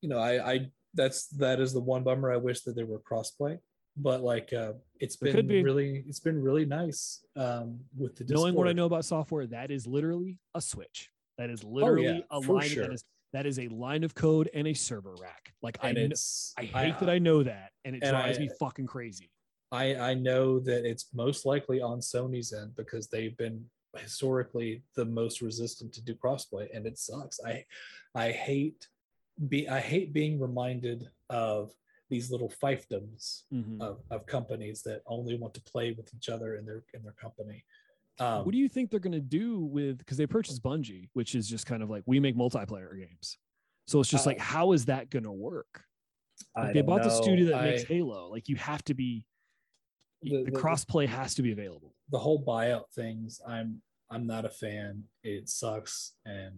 you 0.01 0.09
know 0.09 0.19
i 0.19 0.53
i 0.53 0.69
that's 0.93 1.27
that 1.27 1.59
is 1.59 1.73
the 1.73 1.79
one 1.79 2.03
bummer 2.03 2.31
i 2.31 2.37
wish 2.37 2.61
that 2.61 2.75
there 2.75 2.85
were 2.85 2.99
crossplay 2.99 3.57
but 3.97 4.21
like 4.21 4.51
uh 4.53 4.73
it's 4.99 5.15
been 5.15 5.47
be. 5.47 5.63
really 5.63 6.03
it's 6.07 6.19
been 6.19 6.41
really 6.41 6.65
nice 6.65 7.23
um 7.35 7.79
with 7.97 8.15
the 8.15 8.25
Knowing 8.33 8.55
what 8.55 8.67
I 8.67 8.73
know 8.73 8.85
about 8.85 9.05
software, 9.05 9.45
that 9.47 9.69
is 9.69 9.85
literally 9.85 10.39
a 10.55 10.61
switch. 10.61 11.09
That 11.37 11.49
is 11.49 11.63
literally 11.63 12.25
a 12.31 12.39
line. 12.39 12.67
sure. 12.67 12.85
That 12.87 12.93
is 12.93 13.03
that 13.33 13.45
is 13.45 13.59
a 13.59 13.67
line 13.67 14.03
of 14.03 14.13
code 14.15 14.49
and 14.53 14.67
a 14.67 14.73
server 14.73 15.15
rack. 15.21 15.53
Like 15.61 15.77
I 15.83 15.93
kn- 15.93 16.13
I 16.57 16.63
hate 16.63 16.99
that 16.99 17.09
I 17.09 17.19
know 17.19 17.43
that, 17.43 17.71
and 17.85 17.95
it 17.95 18.03
and 18.03 18.11
drives 18.11 18.37
I- 18.37 18.41
me 18.41 18.49
fucking 18.59 18.87
crazy. 18.87 19.29
I 19.71 19.95
I 19.95 20.13
know 20.13 20.59
that 20.59 20.85
it's 20.85 21.09
most 21.13 21.45
likely 21.45 21.81
on 21.81 21.99
Sony's 21.99 22.53
end 22.53 22.75
because 22.75 23.07
they've 23.07 23.35
been 23.37 23.63
historically 23.97 24.83
the 24.95 25.05
most 25.05 25.41
resistant 25.41 25.93
to 25.93 26.01
do 26.01 26.15
crossplay, 26.15 26.67
and 26.75 26.85
it 26.85 26.97
sucks. 26.97 27.39
I 27.45 27.65
I 28.15 28.31
hate 28.31 28.87
be 29.47 29.67
I 29.67 29.79
hate 29.79 30.13
being 30.13 30.39
reminded 30.39 31.09
of 31.29 31.71
these 32.09 32.29
little 32.31 32.49
fiefdoms 32.61 33.43
Mhm. 33.51 33.81
of, 33.81 34.03
of 34.11 34.25
companies 34.25 34.83
that 34.83 35.01
only 35.07 35.35
want 35.35 35.53
to 35.55 35.61
play 35.61 35.91
with 35.93 36.13
each 36.13 36.29
other 36.29 36.55
in 36.55 36.65
their 36.65 36.83
in 36.93 37.01
their 37.03 37.13
company. 37.13 37.63
Um, 38.19 38.45
what 38.45 38.51
do 38.51 38.57
you 38.59 38.69
think 38.69 38.91
they're 38.91 38.99
gonna 38.99 39.19
do 39.19 39.61
with 39.61 39.97
because 39.97 40.17
they 40.17 40.27
purchased 40.27 40.61
Bungie, 40.61 41.09
which 41.13 41.33
is 41.33 41.47
just 41.47 41.65
kind 41.65 41.81
of 41.81 41.89
like 41.89 42.03
we 42.05 42.19
make 42.19 42.35
multiplayer 42.35 42.95
games. 42.97 43.37
So 43.87 43.99
it's 43.99 44.09
just 44.09 44.25
Uh, 44.27 44.31
like, 44.31 44.39
how 44.39 44.71
is 44.73 44.85
that 44.85 45.09
gonna 45.09 45.33
work? 45.33 45.83
I 46.55 46.65
Like, 46.65 46.73
they 46.75 46.81
bought 46.81 47.03
the 47.03 47.09
studio 47.09 47.45
know. 47.45 47.51
that 47.57 47.63
makes 47.63 47.83
Halo. 47.83 48.29
Like 48.29 48.47
you 48.49 48.55
have 48.57 48.83
to 48.85 48.93
be 48.93 49.25
The- 50.21 50.29
the, 50.29 50.37
the- 50.45 50.51
the- 50.51 50.59
cross 50.59 50.85
play 50.85 51.05
has 51.07 51.33
to 51.35 51.41
be 51.41 51.51
available. 51.51 51.95
the 52.09 52.19
whole 52.19 52.43
buyout 52.43 52.91
things 52.91 53.41
i'm 53.47 53.81
i'm 54.11 54.27
not 54.27 54.45
a 54.45 54.49
fan 54.49 55.03
it 55.23 55.49
sucks 55.49 56.13
and 56.25 56.53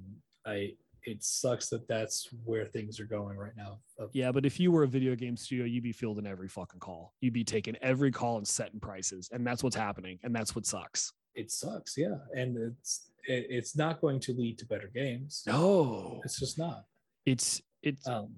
i 0.45 0.76
it 1.06 1.23
sucks 1.23 1.69
that 1.69 1.88
that's 1.88 2.30
where 2.44 2.65
things 2.65 2.99
are 2.99 3.06
going 3.06 3.38
right 3.38 3.56
now 3.56 3.80
Yeah, 4.14 4.32
but 4.32 4.45
if 4.45 4.60
you 4.60 4.72
were 4.72 4.84
a 4.84 4.88
video 4.88 5.15
game 5.15 5.38
studio, 5.38 5.65
you'd 5.65 5.84
be 5.84 5.91
fielding 5.91 6.26
every 6.26 6.48
fucking 6.49 6.80
call. 6.80 7.14
You'd 7.22 7.34
be 7.34 7.44
taking 7.44 7.76
every 7.82 8.11
call 8.11 8.38
and 8.38 8.48
setting 8.48 8.80
prices, 8.80 9.30
and 9.32 9.45
that's 9.45 9.64
what's 9.64 9.76
happening, 9.76 10.19
and 10.23 10.36
that's 10.36 10.56
what 10.56 10.65
sucks. 10.65 11.14
it 11.36 11.52
sucks 11.52 11.98
yeah 11.98 12.15
and 12.34 12.57
it's 12.57 13.11
it, 13.27 13.48
it's 13.49 13.76
not 13.76 13.99
going 14.02 14.19
to 14.22 14.32
lead 14.34 14.57
to 14.60 14.65
better 14.65 14.90
games 14.94 15.44
No, 15.48 16.22
it's 16.26 16.40
just 16.40 16.57
not 16.57 16.86
it's 17.26 17.61
it's. 17.84 18.07
um 18.07 18.30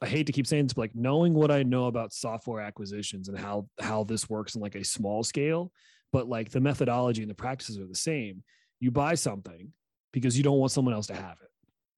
I 0.00 0.06
hate 0.06 0.26
to 0.28 0.32
keep 0.32 0.46
saying 0.46 0.66
this, 0.66 0.74
but 0.74 0.82
like 0.82 0.94
knowing 0.94 1.34
what 1.34 1.50
I 1.50 1.64
know 1.64 1.86
about 1.86 2.12
software 2.12 2.60
acquisitions 2.62 3.28
and 3.28 3.36
how 3.38 3.68
how 3.80 4.04
this 4.04 4.30
works 4.30 4.54
in 4.54 4.60
like 4.60 4.76
a 4.76 4.84
small 4.84 5.24
scale, 5.24 5.72
but 6.12 6.28
like 6.28 6.50
the 6.50 6.60
methodology 6.60 7.22
and 7.22 7.30
the 7.30 7.34
practices 7.34 7.78
are 7.78 7.86
the 7.86 7.96
same. 7.96 8.42
You 8.80 8.90
buy 8.92 9.14
something 9.16 9.72
because 10.20 10.36
you 10.36 10.44
don't 10.44 10.58
want 10.58 10.72
someone 10.72 10.94
else 10.94 11.06
to 11.08 11.14
have 11.14 11.38
it. 11.42 11.50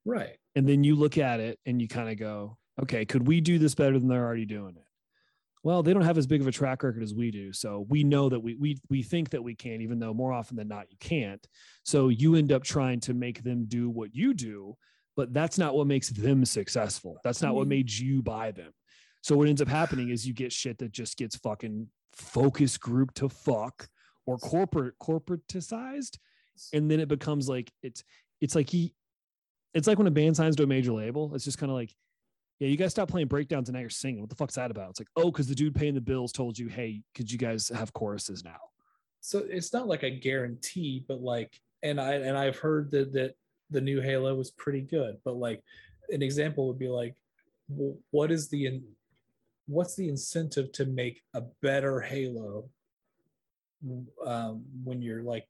right 0.04 0.36
and 0.54 0.68
then 0.68 0.84
you 0.84 0.94
look 0.94 1.18
at 1.18 1.40
it 1.40 1.58
and 1.66 1.80
you 1.80 1.88
kind 1.88 2.08
of 2.08 2.18
go, 2.18 2.56
okay, 2.82 3.04
could 3.04 3.26
we 3.26 3.40
do 3.40 3.58
this 3.58 3.74
better 3.74 3.98
than 3.98 4.08
they're 4.08 4.24
already 4.24 4.46
doing 4.46 4.74
it? 4.76 4.84
Well, 5.62 5.82
they 5.82 5.92
don't 5.92 6.02
have 6.02 6.16
as 6.16 6.26
big 6.26 6.40
of 6.40 6.46
a 6.46 6.52
track 6.52 6.82
record 6.82 7.02
as 7.02 7.14
we 7.14 7.30
do, 7.30 7.52
so 7.52 7.84
we 7.88 8.02
know 8.02 8.30
that 8.30 8.40
we 8.40 8.54
we 8.54 8.78
we 8.88 9.02
think 9.02 9.28
that 9.30 9.44
we 9.44 9.54
can, 9.54 9.82
even 9.82 9.98
though 9.98 10.14
more 10.14 10.32
often 10.32 10.56
than 10.56 10.68
not 10.68 10.90
you 10.90 10.96
can't. 11.00 11.46
So 11.84 12.08
you 12.08 12.34
end 12.34 12.50
up 12.50 12.64
trying 12.64 13.00
to 13.00 13.14
make 13.14 13.42
them 13.42 13.66
do 13.66 13.90
what 13.90 14.14
you 14.14 14.32
do, 14.32 14.76
but 15.16 15.34
that's 15.34 15.58
not 15.58 15.74
what 15.74 15.86
makes 15.86 16.08
them 16.08 16.46
successful. 16.46 17.18
That's 17.22 17.42
not 17.42 17.54
what 17.54 17.64
mm-hmm. 17.64 17.68
made 17.68 17.92
you 17.92 18.22
buy 18.22 18.52
them. 18.52 18.72
So 19.22 19.36
what 19.36 19.48
ends 19.48 19.60
up 19.60 19.68
happening 19.68 20.08
is 20.08 20.26
you 20.26 20.32
get 20.32 20.50
shit 20.50 20.78
that 20.78 20.92
just 20.92 21.18
gets 21.18 21.36
fucking 21.36 21.88
focus 22.14 22.78
group 22.78 23.12
to 23.14 23.28
fuck 23.28 23.86
or 24.24 24.38
corporate 24.38 24.94
corporatized 24.98 26.16
and 26.72 26.90
then 26.90 27.00
it 27.00 27.08
becomes 27.08 27.48
like 27.48 27.70
it's 27.82 28.04
it's 28.40 28.54
like 28.54 28.68
he 28.68 28.92
it's 29.74 29.86
like 29.86 29.98
when 29.98 30.06
a 30.06 30.10
band 30.10 30.36
signs 30.36 30.56
to 30.56 30.62
a 30.62 30.66
major 30.66 30.92
label 30.92 31.34
it's 31.34 31.44
just 31.44 31.58
kind 31.58 31.70
of 31.70 31.76
like 31.76 31.94
yeah 32.58 32.68
you 32.68 32.76
guys 32.76 32.90
stop 32.90 33.08
playing 33.08 33.28
breakdowns 33.28 33.68
and 33.68 33.74
now 33.74 33.80
you're 33.80 33.90
singing. 33.90 34.20
What 34.20 34.30
the 34.30 34.36
fuck's 34.36 34.54
that 34.54 34.70
about? 34.70 34.90
It's 34.90 35.00
like 35.00 35.08
oh 35.16 35.30
because 35.30 35.46
the 35.46 35.54
dude 35.54 35.74
paying 35.74 35.94
the 35.94 36.00
bills 36.00 36.32
told 36.32 36.58
you 36.58 36.68
hey 36.68 37.02
could 37.14 37.30
you 37.30 37.38
guys 37.38 37.68
have 37.68 37.92
choruses 37.92 38.44
now 38.44 38.58
so 39.20 39.44
it's 39.48 39.72
not 39.72 39.86
like 39.86 40.02
a 40.02 40.10
guarantee 40.10 41.04
but 41.06 41.20
like 41.20 41.60
and 41.82 42.00
i 42.00 42.14
and 42.14 42.36
i've 42.36 42.56
heard 42.56 42.90
that 42.90 43.12
that 43.12 43.34
the 43.70 43.80
new 43.80 44.00
halo 44.00 44.34
was 44.34 44.50
pretty 44.50 44.80
good 44.80 45.16
but 45.24 45.36
like 45.36 45.62
an 46.08 46.22
example 46.22 46.66
would 46.66 46.78
be 46.78 46.88
like 46.88 47.14
what 48.10 48.32
is 48.32 48.48
the 48.48 48.66
in, 48.66 48.82
what's 49.66 49.94
the 49.94 50.08
incentive 50.08 50.72
to 50.72 50.84
make 50.86 51.22
a 51.34 51.42
better 51.62 52.00
halo 52.00 52.68
um, 54.26 54.64
when 54.82 55.00
you're 55.00 55.22
like 55.22 55.46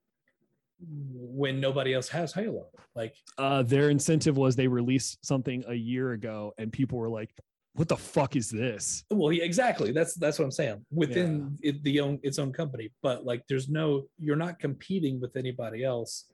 when 0.89 1.61
nobody 1.61 1.95
else 1.95 2.09
has 2.09 2.33
halo. 2.33 2.67
Like 2.95 3.15
uh 3.39 3.63
their 3.63 3.91
incentive 3.91 4.37
was 4.37 4.57
they 4.57 4.69
released 4.69 5.25
something 5.25 5.65
a 5.69 5.75
year 5.75 6.13
ago 6.13 6.53
and 6.59 6.73
people 6.73 6.99
were 6.99 7.09
like 7.09 7.31
what 7.75 7.87
the 7.89 7.97
fuck 7.97 8.35
is 8.35 8.51
this? 8.51 9.05
Well 9.11 9.33
yeah 9.33 9.45
exactly. 9.45 9.93
That's 9.93 10.15
that's 10.15 10.39
what 10.39 10.45
i'm 10.45 10.51
saying. 10.51 10.85
Within 10.91 11.57
it, 11.63 11.83
the 11.85 12.01
own 12.01 12.19
its 12.23 12.39
own 12.39 12.53
company. 12.53 12.91
But 13.03 13.25
like 13.25 13.45
there's 13.49 13.69
no 13.69 14.07
you're 14.19 14.37
not 14.37 14.59
competing 14.59 15.21
with 15.21 15.37
anybody 15.37 15.85
else 15.85 16.27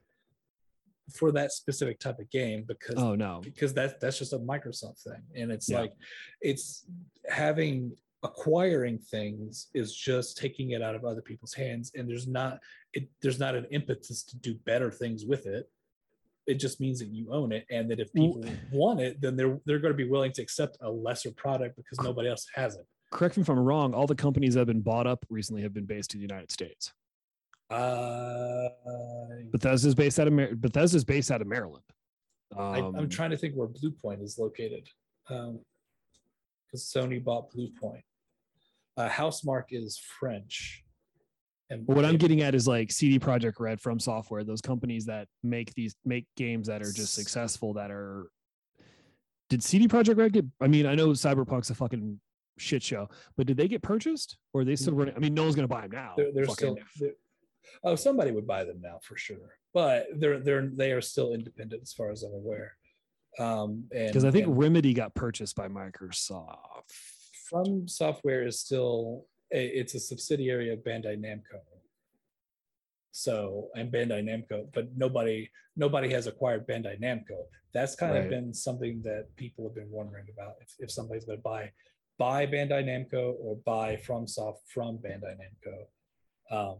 for 1.13 1.31
that 1.31 1.51
specific 1.51 1.99
type 1.99 2.19
of 2.19 2.29
game 2.31 2.65
because 2.67 2.95
oh 2.97 3.15
no. 3.15 3.39
because 3.43 3.73
that's 3.73 3.93
that's 4.01 4.17
just 4.19 4.33
a 4.33 4.39
Microsoft 4.39 5.03
thing, 5.03 5.21
and 5.35 5.51
it's 5.51 5.69
Yeah. 5.69 5.81
like 5.81 5.93
it's 6.41 6.85
having 7.29 7.95
acquiring 8.23 8.97
things 8.97 9.67
is 9.73 9.95
just 9.95 10.37
taking 10.37 10.71
it 10.71 10.81
out 10.81 10.95
of 10.95 11.05
other 11.05 11.21
people's 11.21 11.53
hands, 11.53 11.91
and 11.95 12.09
there's 12.09 12.27
not 12.27 12.59
it 12.93 13.07
there's 13.21 13.39
not 13.39 13.55
an 13.55 13.65
impetus 13.71 14.23
to 14.23 14.37
do 14.37 14.55
better 14.65 14.91
things 14.91 15.25
with 15.25 15.45
it. 15.45 15.69
It 16.47 16.55
just 16.55 16.79
means 16.79 16.99
that 16.99 17.09
you 17.09 17.31
own 17.33 17.51
it, 17.51 17.65
and 17.69 17.91
that 17.91 17.99
if 17.99 18.11
people 18.13 18.43
want 18.71 18.99
it, 19.01 19.19
then 19.21 19.35
they're 19.35 19.59
they're 19.65 19.79
going 19.79 19.93
to 19.93 19.97
be 19.97 20.09
willing 20.09 20.31
to 20.33 20.41
accept 20.41 20.77
a 20.81 20.89
lesser 20.89 21.31
product 21.31 21.75
because 21.75 21.99
nobody 22.01 22.29
else 22.29 22.47
has 22.55 22.75
it. 22.75 22.85
correct 23.11 23.37
me 23.37 23.41
if 23.41 23.49
i'm 23.49 23.57
wrong 23.59 23.93
all 23.93 24.05
the 24.07 24.13
companies 24.15 24.53
that 24.53 24.61
have 24.61 24.67
been 24.67 24.81
bought 24.81 25.07
up 25.07 25.25
recently 25.29 25.61
have 25.61 25.73
been 25.73 25.85
based 25.85 26.13
in 26.13 26.19
the 26.19 26.27
united 26.31 26.51
states 26.51 26.91
Uh, 27.69 28.67
bethesda's 29.51 29.95
based 29.95 30.19
out 30.19 30.27
of 30.27 30.33
Mar- 30.33 30.55
bethesda's 30.55 31.05
based 31.05 31.31
out 31.31 31.41
of 31.41 31.47
maryland 31.47 31.83
I, 32.57 32.79
I'm 32.79 32.95
Um, 32.95 33.09
trying 33.09 33.31
to 33.31 33.37
think 33.37 33.55
where 33.55 33.67
Bluepoint 33.67 34.21
is 34.23 34.37
located, 34.37 34.87
because 36.67 36.83
Sony 36.85 37.23
bought 37.23 37.51
Blue 37.51 37.69
Point. 37.79 38.03
Uh, 38.95 39.09
Housemarque 39.09 39.71
is 39.71 39.99
French. 40.19 40.83
And 41.69 41.85
what 41.85 42.05
I'm 42.05 42.15
getting 42.15 42.41
at 42.41 42.55
is 42.55 42.67
like 42.67 42.91
CD 42.91 43.19
Projekt 43.19 43.59
Red 43.59 43.81
from 43.81 43.99
software, 43.99 44.43
those 44.43 44.61
companies 44.61 45.05
that 45.05 45.27
make 45.43 45.73
these 45.73 45.95
make 46.05 46.25
games 46.37 46.67
that 46.67 46.81
are 46.81 46.91
just 46.91 47.13
successful 47.13 47.73
that 47.73 47.91
are 47.91 48.31
did 49.49 49.61
CD 49.61 49.87
Projekt 49.87 50.17
Red 50.17 50.31
get 50.31 50.45
I 50.61 50.67
mean, 50.67 50.85
I 50.85 50.95
know 50.95 51.09
Cyberpunk's 51.09 51.69
a 51.69 51.75
fucking 51.75 52.21
shit 52.57 52.81
show, 52.81 53.09
but 53.35 53.47
did 53.47 53.57
they 53.57 53.67
get 53.67 53.81
purchased 53.81 54.37
or 54.53 54.61
are 54.61 54.65
they 54.65 54.77
still 54.77 54.93
running? 54.93 55.15
I 55.15 55.19
mean, 55.19 55.33
no 55.33 55.43
one's 55.43 55.55
gonna 55.55 55.67
buy 55.67 55.81
them 55.81 55.91
now. 55.91 56.13
they're, 56.15 56.31
they're 56.33 56.47
still. 56.47 56.77
they're- 56.99 57.15
oh, 57.83 57.95
somebody 57.95 58.31
would 58.31 58.47
buy 58.47 58.63
them 58.63 58.79
now 58.81 58.99
for 59.03 59.17
sure, 59.17 59.57
but 59.73 60.07
they're 60.15 60.39
they're 60.39 60.67
they 60.67 60.93
are 60.93 61.01
still 61.01 61.33
independent 61.33 61.81
as 61.81 61.91
far 61.91 62.11
as 62.11 62.23
I'm 62.23 62.33
aware. 62.33 62.77
Um, 63.39 63.85
because 63.91 64.25
I 64.25 64.31
think 64.31 64.47
and 64.47 64.57
Remedy 64.57 64.93
got 64.93 65.13
purchased 65.13 65.55
by 65.55 65.67
Microsoft. 65.67 66.91
From 67.49 67.87
Software 67.87 68.45
is 68.45 68.59
still 68.59 69.25
a, 69.53 69.65
it's 69.65 69.93
a 69.95 69.99
subsidiary 69.99 70.71
of 70.73 70.79
Bandai 70.79 71.17
Namco. 71.17 71.59
So 73.11 73.69
and 73.75 73.91
Bandai 73.91 74.23
Namco, 74.23 74.67
but 74.73 74.89
nobody 74.95 75.49
nobody 75.75 76.09
has 76.11 76.27
acquired 76.27 76.67
Bandai 76.67 76.99
Namco. 77.01 77.45
That's 77.73 77.95
kind 77.95 78.13
Right. 78.13 78.23
of 78.23 78.29
been 78.29 78.53
something 78.53 79.01
that 79.03 79.35
people 79.35 79.67
have 79.67 79.75
been 79.75 79.89
wondering 79.91 80.25
about 80.33 80.55
if, 80.61 80.73
if 80.79 80.91
somebody's 80.91 81.25
going 81.25 81.39
to 81.39 81.43
buy 81.43 81.71
buy 82.17 82.45
Bandai 82.47 82.83
Namco 82.83 83.35
or 83.39 83.55
buy 83.65 83.97
from 83.97 84.27
Soft 84.27 84.61
from 84.67 84.97
Bandai 84.97 85.35
Namco. 85.37 85.75
Um, 86.49 86.77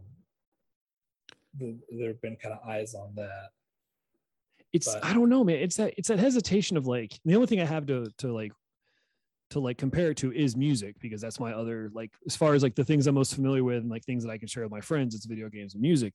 the, 1.58 1.76
there 1.90 2.08
have 2.08 2.20
been 2.20 2.36
kind 2.36 2.54
of 2.54 2.68
eyes 2.68 2.94
on 2.94 3.14
that. 3.16 3.50
It's 4.72 4.92
But- 4.92 5.04
I 5.04 5.14
don't 5.14 5.28
know, 5.28 5.44
man. 5.44 5.56
It's 5.56 5.76
that 5.76 5.94
it's 5.96 6.08
that 6.08 6.18
hesitation 6.18 6.76
of 6.76 6.86
like 6.86 7.18
the 7.24 7.34
only 7.34 7.46
thing 7.46 7.60
I 7.60 7.64
have 7.64 7.86
to 7.86 8.06
to 8.18 8.32
like 8.32 8.52
to 9.50 9.60
like 9.60 9.78
compare 9.78 10.10
it 10.10 10.18
to 10.18 10.30
is 10.30 10.56
music 10.56 10.96
because 11.00 11.22
that's 11.22 11.40
my 11.40 11.52
other 11.54 11.90
like 11.94 12.12
as 12.26 12.36
far 12.36 12.52
as 12.52 12.62
like 12.62 12.74
the 12.74 12.84
things 12.84 13.06
I'm 13.06 13.14
most 13.14 13.34
familiar 13.34 13.64
with 13.64 13.78
and 13.78 13.88
like 13.90 14.04
things 14.04 14.22
that 14.24 14.30
I 14.30 14.36
can 14.36 14.46
share 14.48 14.62
with 14.62 14.72
my 14.72 14.82
friends, 14.82 15.14
it's 15.14 15.24
video 15.24 15.48
games 15.48 15.72
and 15.74 15.80
music. 15.80 16.12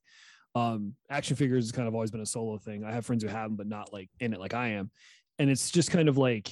Um, 0.56 0.94
action 1.10 1.36
figures 1.36 1.64
has 1.66 1.72
kind 1.72 1.88
of 1.88 1.96
always 1.96 2.12
been 2.12 2.22
a 2.22 2.28
solo 2.28 2.60
thing. 2.60 2.84
I 2.86 2.92
have 2.92 3.08
friends 3.08 3.24
who 3.24 3.30
have 3.30 3.50
them, 3.50 3.56
but 3.56 3.66
not 3.66 3.92
like 3.92 4.10
in 4.20 4.34
it 4.34 4.40
like 4.40 4.54
I 4.54 4.70
am. 4.70 4.92
And 5.40 5.50
it's 5.50 5.72
just 5.72 5.90
kind 5.90 6.08
of 6.08 6.18
like 6.20 6.52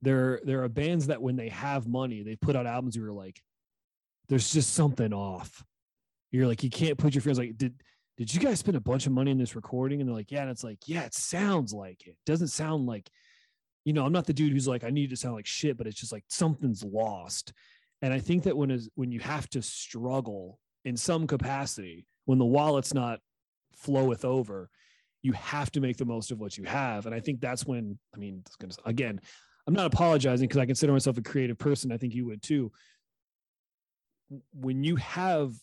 there 0.00 0.40
there 0.44 0.62
are 0.62 0.68
bands 0.68 1.08
that 1.08 1.20
when 1.20 1.34
they 1.34 1.48
have 1.48 1.88
money, 1.88 2.22
they 2.22 2.36
put 2.36 2.54
out 2.54 2.66
albums 2.66 2.94
you're 2.94 3.10
like, 3.12 3.42
there's 4.28 4.52
just 4.52 4.74
something 4.74 5.12
off. 5.12 5.64
You're 6.30 6.46
like, 6.46 6.62
you 6.62 6.70
can't 6.70 6.98
put 6.98 7.14
your 7.14 7.22
friends 7.22 7.38
like, 7.38 7.56
did 7.56 7.74
did 8.16 8.32
you 8.32 8.40
guys 8.40 8.60
spend 8.60 8.76
a 8.76 8.80
bunch 8.80 9.06
of 9.06 9.12
money 9.12 9.30
in 9.30 9.38
this 9.38 9.56
recording? 9.56 10.00
And 10.00 10.08
they're 10.08 10.16
like, 10.16 10.30
yeah. 10.30 10.42
And 10.42 10.50
it's 10.50 10.64
like, 10.64 10.78
yeah, 10.86 11.02
it 11.02 11.14
sounds 11.14 11.72
like 11.72 12.06
it. 12.06 12.16
Doesn't 12.26 12.48
sound 12.48 12.86
like, 12.86 13.10
you 13.84 13.92
know, 13.92 14.06
I'm 14.06 14.12
not 14.12 14.26
the 14.26 14.32
dude 14.32 14.52
who's 14.52 14.68
like, 14.68 14.84
I 14.84 14.90
need 14.90 15.10
to 15.10 15.16
sound 15.16 15.34
like 15.34 15.46
shit, 15.46 15.76
but 15.76 15.86
it's 15.86 15.98
just 15.98 16.12
like 16.12 16.24
something's 16.28 16.84
lost. 16.84 17.52
And 18.02 18.12
I 18.12 18.20
think 18.20 18.44
that 18.44 18.56
when 18.56 18.70
is 18.70 18.88
when 18.94 19.10
you 19.10 19.20
have 19.20 19.48
to 19.50 19.62
struggle 19.62 20.58
in 20.84 20.96
some 20.96 21.26
capacity, 21.26 22.06
when 22.26 22.38
the 22.38 22.44
wallet's 22.44 22.94
not 22.94 23.20
floweth 23.74 24.24
over, 24.24 24.70
you 25.22 25.32
have 25.32 25.72
to 25.72 25.80
make 25.80 25.96
the 25.96 26.04
most 26.04 26.30
of 26.30 26.38
what 26.38 26.56
you 26.56 26.64
have. 26.64 27.06
And 27.06 27.14
I 27.14 27.20
think 27.20 27.40
that's 27.40 27.66
when, 27.66 27.98
I 28.14 28.18
mean, 28.18 28.44
gonna, 28.60 28.74
again, 28.84 29.20
I'm 29.66 29.74
not 29.74 29.86
apologizing 29.86 30.46
because 30.46 30.60
I 30.60 30.66
consider 30.66 30.92
myself 30.92 31.16
a 31.18 31.22
creative 31.22 31.58
person. 31.58 31.90
I 31.90 31.96
think 31.96 32.14
you 32.14 32.26
would 32.26 32.42
too. 32.42 32.70
When 34.52 34.84
you 34.84 34.96
have 34.96 35.54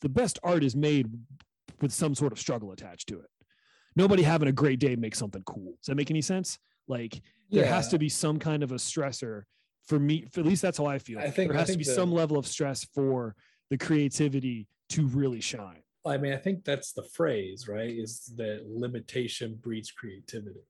the 0.00 0.08
best 0.08 0.38
art 0.42 0.62
is 0.62 0.76
made 0.76 1.08
with 1.80 1.92
some 1.92 2.14
sort 2.14 2.32
of 2.32 2.38
struggle 2.38 2.72
attached 2.72 3.08
to 3.08 3.20
it. 3.20 3.26
Nobody 3.96 4.22
having 4.22 4.48
a 4.48 4.52
great 4.52 4.78
day 4.78 4.96
makes 4.96 5.18
something 5.18 5.42
cool. 5.46 5.72
Does 5.80 5.86
that 5.86 5.96
make 5.96 6.10
any 6.10 6.22
sense? 6.22 6.58
Like 6.86 7.20
there 7.50 7.66
has 7.66 7.88
to 7.88 7.98
be 7.98 8.08
some 8.08 8.38
kind 8.38 8.62
of 8.62 8.72
a 8.72 8.76
stressor 8.76 9.42
for 9.86 9.98
me. 9.98 10.26
For 10.32 10.40
at 10.40 10.46
least 10.46 10.62
that's 10.62 10.78
how 10.78 10.86
I 10.86 10.98
feel. 10.98 11.18
I 11.18 11.30
think- 11.30 11.50
there 11.50 11.58
has 11.58 11.70
to 11.70 11.78
be 11.78 11.84
the- 11.84 11.92
some 11.94 12.12
level 12.12 12.36
of 12.38 12.46
stress 12.46 12.84
for 12.84 13.34
the 13.70 13.78
creativity 13.78 14.68
to 14.90 15.06
really 15.08 15.40
shine. 15.40 15.82
I 16.06 16.16
mean, 16.16 16.32
I 16.32 16.36
think 16.36 16.64
that's 16.64 16.92
the 16.92 17.02
phrase, 17.02 17.68
right? 17.68 17.90
Is 17.90 18.32
that 18.36 18.66
limitation 18.66 19.56
breeds 19.56 19.90
creativity. 19.90 20.60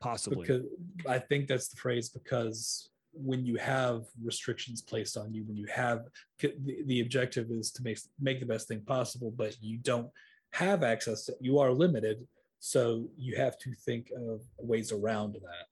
Possibly. 0.00 0.42
Because 0.46 0.64
I 1.06 1.18
think 1.18 1.46
that's 1.48 1.68
the 1.68 1.76
phrase 1.76 2.08
because 2.08 2.88
when 3.12 3.44
you 3.44 3.56
have 3.56 4.06
restrictions 4.22 4.80
placed 4.82 5.16
on 5.16 5.32
you, 5.32 5.44
when 5.44 5.56
you 5.56 5.66
have 5.66 6.06
the, 6.40 6.54
the 6.86 7.00
objective 7.00 7.50
is 7.50 7.70
to 7.72 7.82
make 7.82 7.98
make 8.20 8.38
the 8.40 8.46
best 8.46 8.66
thing 8.68 8.80
possible, 8.82 9.30
but 9.30 9.56
you 9.62 9.78
don't 9.78 10.10
have 10.52 10.82
access 10.82 11.24
to 11.26 11.34
you 11.40 11.58
are 11.58 11.72
limited. 11.72 12.26
So 12.60 13.08
you 13.16 13.36
have 13.36 13.58
to 13.58 13.72
think 13.74 14.10
of 14.16 14.42
ways 14.58 14.90
around 14.92 15.34
that. 15.34 15.66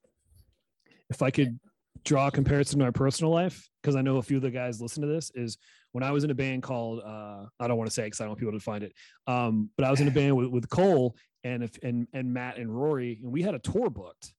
if 1.11 1.23
I 1.23 1.31
could 1.31 1.59
draw 2.05 2.29
a 2.29 2.31
comparison 2.31 2.79
to 2.79 2.85
my 2.85 2.91
personal 2.93 3.33
life, 3.33 3.69
because 3.83 3.97
I 3.97 4.03
know 4.03 4.19
a 4.19 4.23
few 4.23 4.37
of 4.37 4.43
the 4.43 4.51
guys 4.51 4.81
listen 4.81 5.03
to 5.03 5.09
this, 5.09 5.33
is 5.35 5.59
when 5.93 6.05
I 6.05 6.13
was 6.13 6.25
in 6.25 6.31
a 6.31 6.35
band 6.35 6.63
called 6.63 7.01
uh, 7.05 7.47
I 7.59 7.67
don't 7.67 7.77
want 7.77 7.89
to 7.91 7.95
say 7.95 8.05
because 8.05 8.21
I 8.21 8.25
don't 8.25 8.31
want 8.31 8.41
people 8.41 8.53
to 8.53 8.61
find 8.61 8.85
it, 8.85 8.93
um, 9.27 9.71
but 9.77 9.85
I 9.85 9.91
was 9.91 10.01
in 10.01 10.09
a 10.09 10.13
band 10.13 10.37
with, 10.37 10.49
with 10.49 10.69
Cole 10.69 11.17
and 11.43 11.63
if 11.65 11.79
and 11.83 12.07
and 12.13 12.33
Matt 12.33 12.59
and 12.59 12.75
Rory, 12.75 13.19
and 13.23 13.33
we 13.33 13.43
had 13.43 13.55
a 13.55 13.59
tour 13.59 13.91
booked, 13.91 14.33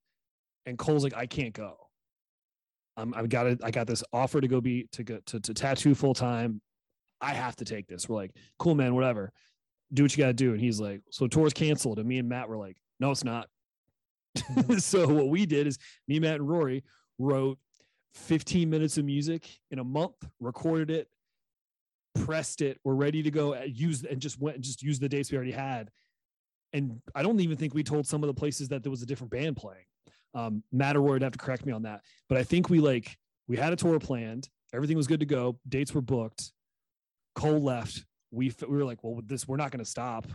and 0.65 0.77
Cole's 0.77 1.03
like, 1.03 1.15
I 1.15 1.25
can't 1.25 1.53
go. 1.53 1.75
I'm 2.95 3.13
I've 3.13 3.29
got 3.29 3.47
it. 3.47 3.59
I 3.63 3.71
got 3.71 3.87
this 3.87 4.03
offer 4.13 4.41
to 4.41 4.47
go 4.47 4.61
be 4.61 4.87
to 4.93 5.03
go 5.03 5.19
to, 5.27 5.39
to 5.39 5.53
tattoo 5.53 5.95
full 5.95 6.13
time. 6.13 6.61
I 7.19 7.33
have 7.33 7.55
to 7.57 7.65
take 7.65 7.87
this. 7.87 8.07
We're 8.07 8.15
like, 8.15 8.31
cool, 8.59 8.75
man, 8.75 8.93
whatever. 8.93 9.31
Do 9.93 10.03
what 10.03 10.15
you 10.15 10.23
got 10.23 10.27
to 10.27 10.33
do. 10.33 10.51
And 10.51 10.59
he's 10.59 10.79
like, 10.79 11.01
so 11.11 11.27
tour's 11.27 11.53
canceled. 11.53 11.99
And 11.99 12.07
me 12.07 12.17
and 12.19 12.27
Matt 12.27 12.49
were 12.49 12.57
like, 12.57 12.77
no, 12.99 13.11
it's 13.11 13.23
not. 13.23 13.47
so 14.79 15.07
what 15.07 15.29
we 15.29 15.45
did 15.45 15.67
is 15.67 15.77
me, 16.07 16.19
Matt, 16.19 16.35
and 16.35 16.47
Rory 16.49 16.83
wrote 17.17 17.57
15 18.13 18.69
minutes 18.69 18.97
of 18.97 19.05
music 19.05 19.47
in 19.71 19.79
a 19.79 19.83
month, 19.83 20.15
recorded 20.39 20.89
it, 20.91 21.07
pressed 22.25 22.61
it. 22.61 22.79
We're 22.83 22.95
ready 22.95 23.23
to 23.23 23.31
go. 23.31 23.53
uh, 23.53 23.61
Use 23.65 24.03
and 24.03 24.19
just 24.19 24.39
went 24.39 24.55
and 24.55 24.63
just 24.63 24.81
used 24.83 25.01
the 25.01 25.09
dates 25.09 25.31
we 25.31 25.37
already 25.37 25.51
had. 25.51 25.89
And 26.73 26.99
I 27.15 27.23
don't 27.23 27.39
even 27.39 27.57
think 27.57 27.73
we 27.73 27.83
told 27.83 28.05
some 28.07 28.23
of 28.23 28.27
the 28.27 28.33
places 28.33 28.67
that 28.69 28.83
there 28.83 28.91
was 28.91 29.01
a 29.01 29.05
different 29.05 29.31
band 29.31 29.55
playing. 29.55 29.85
Um, 30.33 30.63
Matt 30.71 30.95
or 30.97 31.01
Rory 31.01 31.13
would 31.13 31.21
have 31.23 31.31
to 31.31 31.37
correct 31.39 31.65
me 31.65 31.71
on 31.71 31.83
that, 31.83 32.01
but 32.27 32.37
I 32.37 32.43
think 32.43 32.69
we 32.69 32.79
like 32.79 33.17
we 33.47 33.55
had 33.57 33.71
a 33.73 33.75
tour 33.75 33.97
planned. 33.99 34.49
Everything 34.73 34.97
was 34.97 35.07
good 35.07 35.21
to 35.21 35.25
go. 35.25 35.57
Dates 35.67 35.93
were 35.93 36.01
booked. 36.01 36.51
Cole 37.33 37.63
left. 37.63 38.03
We 38.31 38.53
we 38.67 38.77
were 38.77 38.85
like, 38.85 39.03
well, 39.03 39.21
this, 39.25 39.47
we're 39.47 39.57
not 39.57 39.71
going 39.71 39.83
to 39.83 39.89
stop. 39.89 40.27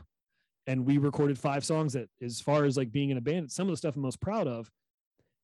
And 0.66 0.86
we 0.86 0.98
recorded 0.98 1.38
five 1.38 1.64
songs 1.64 1.94
that, 1.94 2.08
as 2.22 2.40
far 2.40 2.64
as 2.64 2.76
like 2.76 2.92
being 2.92 3.10
in 3.10 3.16
a 3.16 3.20
band, 3.20 3.50
some 3.50 3.66
of 3.66 3.72
the 3.72 3.76
stuff 3.76 3.96
I'm 3.96 4.02
most 4.02 4.20
proud 4.20 4.46
of. 4.46 4.70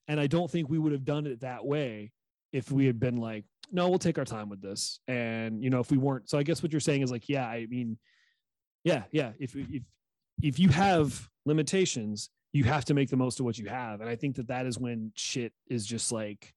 And 0.07 0.21
I 0.21 0.27
don't 0.27 0.51
think 0.51 0.69
we 0.69 0.79
would 0.79 0.93
have 0.93 1.05
done 1.05 1.27
it 1.27 1.41
that 1.41 1.65
way 1.65 2.13
if 2.53 2.71
we 2.71 2.87
had 2.87 2.99
been 2.99 3.17
like, 3.17 3.45
no, 3.71 3.89
we'll 3.89 3.99
take 3.99 4.17
our 4.17 4.25
time 4.25 4.49
with 4.49 4.63
this. 4.63 5.01
And 5.09 5.63
you 5.63 5.71
know, 5.71 5.81
if 5.81 5.91
we 5.91 5.99
weren't, 5.99 6.31
so 6.31 6.39
I 6.39 6.43
guess 6.43 6.63
what 6.63 6.73
you're 6.73 6.81
saying 6.81 7.03
is 7.03 7.11
like, 7.11 7.29
yeah, 7.29 7.47
I 7.47 7.67
mean, 7.67 7.99
yeah, 8.85 9.03
yeah. 9.11 9.33
If 9.39 9.55
if 9.57 9.83
if 10.43 10.59
you 10.59 10.69
have 10.69 11.29
limitations, 11.45 12.31
you 12.53 12.65
have 12.65 12.85
to 12.87 12.95
make 12.95 13.11
the 13.11 13.17
most 13.17 13.41
of 13.41 13.45
what 13.45 13.59
you 13.59 13.69
have. 13.69 14.01
And 14.01 14.09
I 14.09 14.17
think 14.17 14.37
that 14.37 14.49
that 14.49 14.67
is 14.67 14.79
when 14.79 15.13
shit 15.15 15.53
is 15.69 15.85
just 15.85 16.13
like, 16.13 16.55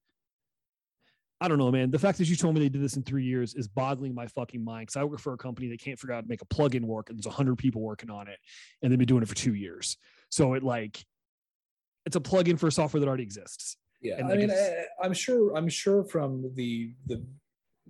I 1.41 1.47
don't 1.47 1.57
know, 1.57 1.71
man. 1.71 1.89
The 1.89 1.97
fact 1.97 2.19
that 2.19 2.29
you 2.29 2.35
told 2.35 2.53
me 2.53 2.61
they 2.61 2.69
did 2.69 2.83
this 2.83 2.95
in 2.95 3.01
three 3.01 3.25
years 3.25 3.55
is 3.55 3.67
boggling 3.67 4.13
my 4.13 4.27
fucking 4.27 4.63
mind. 4.63 4.83
Because 4.83 4.95
I 4.95 5.03
work 5.03 5.19
for 5.19 5.33
a 5.33 5.37
company 5.37 5.67
that 5.69 5.81
can't 5.81 5.97
figure 5.99 6.13
out 6.13 6.17
how 6.17 6.21
to 6.21 6.27
make 6.27 6.43
a 6.43 6.45
plugin 6.45 6.81
work, 6.81 7.09
and 7.09 7.17
there's 7.17 7.33
hundred 7.33 7.57
people 7.57 7.81
working 7.81 8.11
on 8.11 8.27
it, 8.27 8.37
and 8.81 8.91
they've 8.91 8.99
been 8.99 9.07
doing 9.07 9.23
it 9.23 9.27
for 9.27 9.33
two 9.33 9.55
years. 9.55 9.97
So 10.29 10.53
it 10.53 10.61
like, 10.61 11.03
it's 12.05 12.15
a 12.15 12.19
plugin 12.19 12.59
for 12.59 12.69
software 12.69 13.01
that 13.01 13.07
already 13.07 13.23
exists. 13.23 13.75
Yeah, 14.01 14.17
And 14.19 14.31
I 14.31 14.35
mean, 14.35 14.51
I, 14.51 14.53
uh, 14.53 15.03
I'm 15.03 15.13
sure. 15.13 15.55
I'm 15.57 15.67
sure 15.67 16.03
from 16.03 16.51
the 16.55 16.93
the 17.07 17.23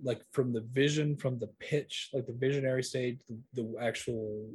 like 0.02 0.22
from 0.32 0.54
the 0.54 0.60
vision, 0.60 1.16
from 1.16 1.38
the 1.38 1.48
pitch, 1.60 2.08
like 2.14 2.26
the 2.26 2.32
visionary 2.32 2.82
stage, 2.82 3.20
the, 3.28 3.62
the 3.62 3.78
actual 3.80 4.50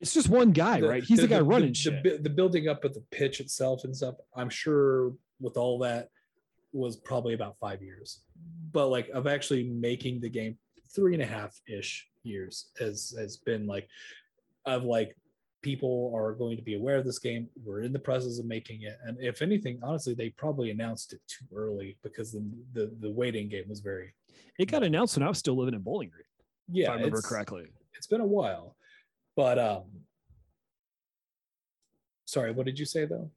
It's 0.00 0.14
just 0.14 0.28
one 0.28 0.50
guy, 0.50 0.80
right? 0.80 1.02
He's 1.02 1.20
the, 1.20 1.28
guy 1.28 1.40
running 1.40 1.72
the, 1.72 2.18
the 2.22 2.30
building 2.30 2.68
up 2.68 2.84
of 2.84 2.94
the 2.94 3.02
pitch 3.10 3.40
itself 3.40 3.84
and 3.84 3.96
stuff. 3.96 4.16
I'm 4.34 4.50
sure 4.50 5.12
with 5.40 5.56
all 5.56 5.78
that 5.80 6.08
was 6.72 6.96
probably 6.96 7.34
about 7.34 7.56
five 7.58 7.82
years, 7.82 8.20
but 8.72 8.88
like 8.88 9.08
of 9.10 9.26
actually 9.26 9.64
making 9.64 10.20
the 10.20 10.28
game 10.28 10.56
three 10.94 11.14
and 11.14 11.22
a 11.22 11.26
half 11.26 11.58
ish 11.68 12.08
years 12.22 12.70
has 12.78 13.14
has 13.18 13.36
been 13.38 13.66
like 13.66 13.88
of 14.66 14.84
like 14.84 15.16
people 15.62 16.12
are 16.14 16.32
going 16.32 16.56
to 16.56 16.62
be 16.62 16.74
aware 16.74 16.96
of 16.96 17.04
this 17.04 17.18
game. 17.18 17.48
We're 17.64 17.82
in 17.82 17.92
the 17.92 17.98
process 17.98 18.38
of 18.38 18.46
making 18.46 18.82
it, 18.82 18.96
and 19.04 19.16
if 19.20 19.42
anything, 19.42 19.80
honestly, 19.82 20.14
they 20.14 20.30
probably 20.30 20.70
announced 20.70 21.12
it 21.12 21.20
too 21.26 21.46
early 21.54 21.96
because 22.02 22.32
the 22.32 22.44
the, 22.72 22.96
the 23.00 23.10
waiting 23.10 23.48
game 23.48 23.68
was 23.68 23.80
very 23.80 24.14
it 24.58 24.70
got 24.70 24.82
announced 24.82 25.16
when 25.16 25.22
I 25.24 25.28
was 25.28 25.38
still 25.38 25.56
living 25.56 25.74
in 25.74 25.80
Bowling 25.80 26.10
Green, 26.10 26.24
yeah. 26.70 26.84
if 26.86 26.90
I 26.90 26.94
remember 26.94 27.18
it's- 27.18 27.28
correctly. 27.30 27.66
it's 27.96 28.06
been 28.06 28.20
a 28.20 28.26
while 28.26 28.76
but 29.38 29.56
um 29.56 29.84
sorry 32.24 32.50
what 32.50 32.66
did 32.66 32.76
you 32.76 32.84
say 32.84 33.04
though 33.04 33.30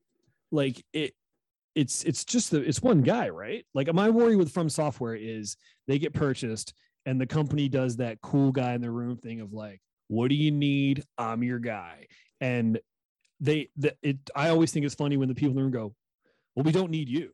like 0.52 0.84
it 0.94 1.14
it's 1.76 2.04
it's 2.04 2.26
just 2.26 2.52
the 2.52 2.62
it's 2.62 2.82
one 2.82 3.02
guy 3.02 3.30
right? 3.30 3.66
Like 3.74 3.94
my 3.94 4.10
worry 4.10 4.36
with 4.36 4.52
from 4.52 4.70
software 4.70 5.16
is 5.16 5.56
they 5.88 6.00
get 6.00 6.14
purchased 6.14 6.74
and 7.06 7.20
the 7.20 7.26
company 7.26 7.70
does 7.70 7.98
that 7.98 8.22
cool 8.22 8.52
guy 8.52 8.74
in 8.74 8.82
the 8.82 8.92
room 8.92 9.18
thing 9.18 9.42
of 9.42 9.54
like 9.54 9.82
what 10.08 10.30
do 10.30 10.36
you 10.36 10.52
need? 10.52 11.04
I'm 11.18 11.42
your 11.44 11.60
guy. 11.60 12.08
And 12.42 12.80
they 13.40 13.70
the, 13.78 13.96
it 14.04 14.18
i 14.36 14.50
always 14.50 14.72
think 14.72 14.86
it's 14.86 14.94
funny 14.94 15.18
when 15.18 15.28
the 15.28 15.34
people 15.34 15.50
in 15.52 15.56
the 15.56 15.64
room 15.64 15.72
go 15.72 15.96
well 16.56 16.64
we 16.64 16.72
don't 16.72 16.92
need 16.92 17.10
you. 17.10 17.32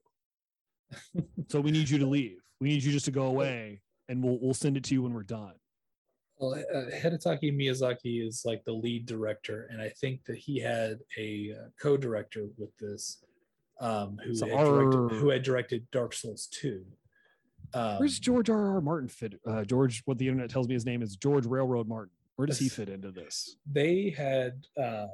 So 1.50 1.62
we 1.62 1.72
need 1.72 1.90
you 1.90 1.98
to 2.00 2.06
leave. 2.06 2.40
We 2.60 2.70
need 2.70 2.84
you 2.84 2.92
just 2.92 3.06
to 3.06 3.12
go 3.12 3.28
away 3.28 3.82
and 4.10 4.24
we'll 4.24 4.38
we'll 4.42 4.54
send 4.54 4.78
it 4.78 4.84
to 4.86 4.94
you 4.94 5.02
when 5.02 5.14
we're 5.14 5.24
done. 5.24 5.54
Well 6.38 6.54
uh, 6.54 6.96
Hidetaka 6.96 7.52
Miyazaki 7.52 8.26
is 8.26 8.44
like 8.46 8.64
the 8.64 8.74
lead 8.74 9.08
director 9.08 9.68
and 9.72 9.82
i 9.82 9.90
think 9.90 10.24
that 10.26 10.38
he 10.38 10.60
had 10.60 11.00
a 11.18 11.54
uh, 11.60 11.70
co-director 11.82 12.46
with 12.58 12.70
this 12.78 13.24
um 13.80 14.18
who, 14.24 14.36
So 14.36 14.48
had, 14.48 14.66
directed, 14.66 15.18
who 15.18 15.30
had 15.30 15.44
directed 15.44 15.88
dark 15.92 16.14
souls 16.14 16.48
2 16.52 16.86
um, 17.74 18.00
where's 18.00 18.20
george 18.20 18.50
r. 18.50 18.76
R. 18.76 18.82
Martin 18.82 19.10
fit 19.10 19.40
uh, 19.46 19.64
george 19.64 20.02
what 20.06 20.18
the 20.18 20.28
internet 20.28 20.50
tells 20.50 20.68
me 20.68 20.74
his 20.74 20.86
name 20.86 21.02
is 21.02 21.16
george 21.16 21.46
railroad 21.46 21.88
martin. 21.88 22.12
Where 22.36 22.46
does 22.46 22.60
he 22.60 22.70
fit 22.70 22.90
into 22.90 23.12
this? 23.12 23.58
they 23.72 24.14
had 24.16 24.64
uh, 24.82 25.08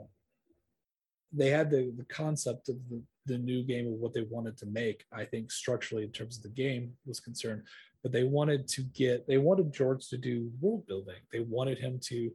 they 1.31 1.49
had 1.49 1.71
the, 1.71 1.91
the 1.97 2.05
concept 2.05 2.69
of 2.69 2.75
the, 2.89 3.01
the 3.25 3.37
new 3.37 3.63
game 3.63 3.87
of 3.87 3.93
what 3.93 4.13
they 4.13 4.25
wanted 4.29 4.57
to 4.57 4.65
make 4.67 5.05
i 5.11 5.25
think 5.25 5.51
structurally 5.51 6.03
in 6.03 6.11
terms 6.11 6.37
of 6.37 6.43
the 6.43 6.49
game 6.49 6.93
was 7.05 7.19
concerned 7.19 7.63
but 8.03 8.11
they 8.11 8.25
wanted 8.25 8.67
to 8.67 8.81
get 8.93 9.25
they 9.27 9.37
wanted 9.37 9.73
george 9.73 10.07
to 10.09 10.17
do 10.17 10.51
world 10.59 10.85
building. 10.85 11.21
They 11.31 11.39
wanted 11.39 11.79
him 11.79 11.99
to 12.09 12.31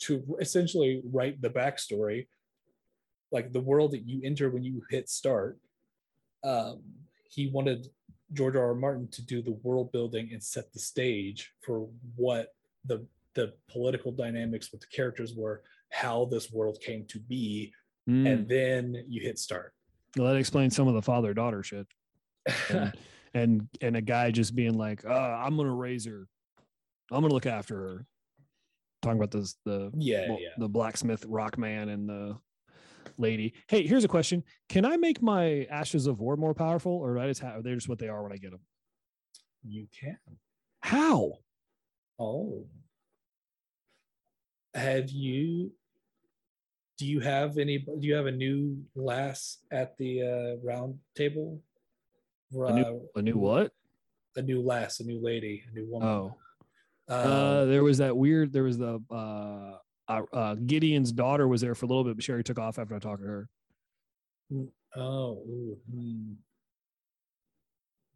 to 0.00 0.36
essentially 0.40 1.02
write 1.12 1.40
the 1.40 1.50
backstory, 1.50 2.26
like 3.32 3.52
the 3.52 3.60
world 3.60 3.92
that 3.92 4.06
you 4.06 4.20
enter 4.24 4.50
when 4.50 4.62
you 4.62 4.82
hit 4.90 5.08
start. 5.08 5.58
Um, 6.44 6.82
he 7.30 7.48
wanted 7.48 7.88
George 8.32 8.56
R. 8.56 8.68
R. 8.68 8.74
Martin 8.74 9.08
to 9.12 9.22
do 9.24 9.42
the 9.42 9.58
world 9.62 9.90
building 9.92 10.30
and 10.32 10.42
set 10.42 10.72
the 10.72 10.78
stage 10.78 11.52
for 11.64 11.88
what 12.16 12.48
the 12.84 13.04
the 13.34 13.54
political 13.70 14.12
dynamics 14.12 14.70
with 14.70 14.82
the 14.82 14.86
characters 14.88 15.34
were, 15.34 15.62
how 15.90 16.26
this 16.26 16.52
world 16.52 16.78
came 16.80 17.04
to 17.06 17.18
be, 17.18 17.72
Mm. 18.08 18.26
and 18.30 18.48
then 18.48 19.04
you 19.08 19.22
hit 19.22 19.38
start. 19.38 19.74
Well, 20.16 20.26
that 20.26 20.36
explains 20.36 20.74
some 20.74 20.88
of 20.88 20.94
the 20.94 21.02
father 21.02 21.32
daughter 21.34 21.62
shit. 21.62 21.86
And, 22.68 22.92
and 23.34 23.68
and 23.80 23.96
a 23.96 24.00
guy 24.02 24.32
just 24.32 24.56
being 24.56 24.76
like, 24.76 25.04
uh, 25.04 25.08
I'm 25.08 25.56
gonna 25.56 25.72
raise 25.72 26.04
her. 26.06 26.26
I'm 27.12 27.22
gonna 27.22 27.32
look 27.32 27.46
after 27.46 27.76
her. 27.76 28.06
Talking 29.02 29.18
about 29.18 29.30
this 29.30 29.56
the 29.64 29.92
yeah, 29.96 30.28
well, 30.28 30.38
yeah. 30.40 30.48
the 30.58 30.68
blacksmith 30.68 31.24
rock 31.28 31.56
man 31.58 31.88
and 31.90 32.08
the 32.08 32.36
lady. 33.18 33.54
Hey, 33.68 33.86
here's 33.86 34.04
a 34.04 34.08
question. 34.08 34.42
Can 34.68 34.84
I 34.84 34.96
make 34.96 35.20
my 35.22 35.66
ashes 35.70 36.06
of 36.06 36.20
war 36.20 36.36
more 36.36 36.54
powerful, 36.54 36.92
or 36.92 37.14
do 37.14 37.20
I 37.20 37.26
just 37.28 37.40
have, 37.40 37.56
are 37.58 37.62
they 37.62 37.74
just 37.74 37.88
what 37.88 37.98
they 37.98 38.08
are 38.08 38.22
when 38.22 38.32
I 38.32 38.36
get 38.36 38.50
them? 38.52 38.60
You 39.64 39.86
can. 39.98 40.18
How? 40.80 41.32
Oh. 42.18 42.66
Have 44.74 45.10
you 45.10 45.72
do 46.98 47.06
you 47.06 47.20
have 47.20 47.58
any 47.58 47.78
do 47.78 48.06
you 48.06 48.14
have 48.14 48.26
a 48.26 48.30
new 48.32 48.82
lass 48.94 49.58
at 49.70 49.96
the 49.98 50.22
uh 50.22 50.66
round 50.66 50.98
table? 51.14 51.60
A 52.54 52.72
new- 52.72 53.08
A 53.16 53.22
new 53.22 53.36
what? 53.38 53.72
a 54.36 54.42
new 54.42 54.62
lass, 54.62 55.00
a 55.00 55.04
new 55.04 55.20
lady, 55.22 55.62
a 55.70 55.74
new 55.74 55.86
woman. 55.90 56.08
Oh, 56.08 56.36
Um, 57.08 57.26
uh, 57.32 57.64
there 57.66 57.82
was 57.84 57.98
that 57.98 58.16
weird. 58.16 58.50
There 58.52 58.62
was 58.62 58.78
the 58.78 58.98
uh, 59.10 59.76
uh, 60.32 60.36
uh, 60.36 60.54
Gideon's 60.54 61.12
daughter 61.12 61.46
was 61.48 61.60
there 61.60 61.74
for 61.74 61.86
a 61.86 61.88
little 61.88 62.04
bit, 62.04 62.16
but 62.16 62.24
Sherry 62.24 62.44
took 62.44 62.58
off 62.58 62.78
after 62.78 62.94
I 62.94 62.98
talked 62.98 63.22
to 63.22 63.28
her. 63.28 63.48
oh, 64.96 65.32
ooh, 65.48 65.78
hmm. 65.90 66.32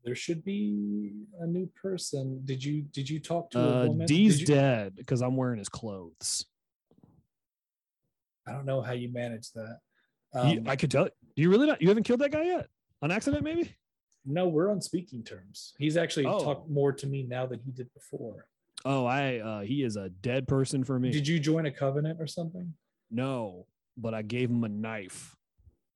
there 0.05 0.15
should 0.15 0.45
be 0.45 1.13
a 1.41 1.47
new 1.47 1.67
person. 1.81 2.43
Did 2.45 2.63
you 2.63 2.83
did 2.83 3.09
you 3.09 3.19
talk 3.21 3.51
to 3.53 3.59
a 3.59 3.83
Uh, 3.85 3.87
woman? 3.89 4.07
Dee's 4.07 4.41
you- 4.41 4.47
dead 4.47 4.95
because 4.97 5.23
I'm 5.23 5.37
wearing 5.37 5.59
his 5.59 5.69
clothes. 5.69 6.45
I 8.47 8.53
don't 8.53 8.67
know 8.67 8.81
how 8.81 8.93
you 8.93 9.13
manage 9.13 9.51
that. 9.53 9.81
You- 10.35 10.61
Um, 10.61 10.69
I 10.69 10.77
could 10.77 10.91
tell. 10.91 11.05
Do 11.07 11.43
you 11.43 11.51
really 11.51 11.67
not? 11.67 11.81
You 11.83 11.89
haven't 11.89 12.05
killed 12.05 12.21
that 12.21 12.31
guy 12.33 12.45
yet 12.45 12.69
on 13.03 13.11
accident, 13.11 13.43
maybe? 13.43 13.75
no, 14.29 14.49
we're 14.49 14.71
on 14.73 14.81
speaking 14.83 15.23
terms. 15.23 15.73
He's 15.79 15.97
actually 15.97 16.27
Oh. 16.27 16.41
talked 16.41 16.69
more 16.69 16.93
to 16.93 17.07
me 17.07 17.23
now 17.23 17.47
than 17.47 17.61
he 17.61 17.71
did 17.71 17.93
before. 17.95 18.49
Oh, 18.87 19.05
I. 19.05 19.39
Uh, 19.39 19.61
he 19.63 19.83
is 19.83 19.97
a 19.97 20.09
dead 20.09 20.47
person 20.47 20.85
for 20.85 20.99
me. 20.99 21.11
Did 21.11 21.27
you 21.27 21.41
join 21.41 21.67
a 21.67 21.73
covenant 21.73 22.21
or 22.21 22.29
something? 22.29 22.73
No, 23.11 23.67
but 23.97 24.15
I 24.15 24.23
gave 24.23 24.49
him 24.49 24.63
a 24.63 24.69
knife, 24.69 25.35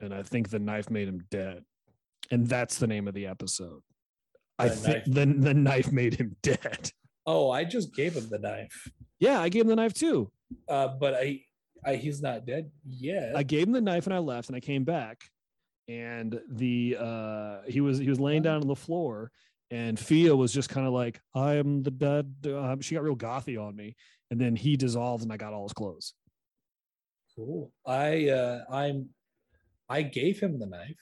and 0.01 0.13
I 0.13 0.25
think 0.25 0.51
the 0.51 0.59
knife 0.59 0.91
made 0.91 1.07
him 1.07 1.25
dead, 1.31 1.65
and 2.33 2.49
that's 2.49 2.79
the 2.79 2.89
name 2.89 3.07
of 3.07 3.15
the 3.15 3.27
episode. 3.27 3.81
I 4.59 4.69
think 4.69 5.05
the 5.05 5.25
the 5.27 5.55
knife 5.55 5.93
made 5.93 6.15
him 6.15 6.37
dead. 6.43 6.91
Oh, 7.27 7.51
I 7.51 7.63
just 7.63 7.95
gave 7.95 8.15
him 8.15 8.29
the 8.29 8.39
knife. 8.41 8.91
Yeah, 9.21 9.41
I 9.41 9.51
gave 9.51 9.63
him 9.63 9.69
the 9.69 9.77
knife 9.77 9.95
too. 9.95 10.33
Uh, 10.69 10.89
but 10.89 11.15
I, 11.15 11.43
I 11.87 11.95
he's 11.95 12.21
not 12.21 12.45
dead 12.45 12.73
yet. 12.85 13.37
I 13.37 13.45
gave 13.45 13.69
him 13.69 13.73
the 13.73 13.81
knife 13.81 14.07
and 14.07 14.15
I 14.15 14.19
left 14.19 14.49
and 14.49 14.57
I 14.57 14.61
came 14.61 14.83
back 14.83 15.21
and 15.89 16.41
the 16.49 16.97
uh 16.99 17.59
he 17.67 17.81
was 17.81 17.99
he 17.99 18.09
was 18.09 18.21
laying 18.21 18.43
down 18.43 18.61
on 18.61 18.69
the 18.69 18.77
floor 18.77 19.31
and 19.71 19.99
Fia 19.99 20.35
was 20.35 20.53
just 20.53 20.69
kind 20.69 20.87
of 20.87 20.93
like 20.93 21.21
I 21.35 21.55
am 21.55 21.83
the 21.83 21.91
dead 21.91 22.35
um, 22.47 22.81
she 22.81 22.95
got 22.95 23.05
real 23.05 23.17
gothy 23.17 23.61
on 23.61 23.77
me 23.77 23.97
and 24.31 24.41
then 24.41 24.57
he 24.57 24.77
dissolved 24.77 25.23
and 25.23 25.33
I 25.33 25.37
got 25.37 25.53
all 25.53 25.65
his 25.65 25.73
clothes. 25.73 26.15
cool. 27.37 27.73
I 27.87 28.29
uh, 28.29 28.65
I'm 28.71 29.09
I 29.89 30.03
gave 30.03 30.39
him 30.39 30.59
the 30.59 30.67
knife. 30.67 30.97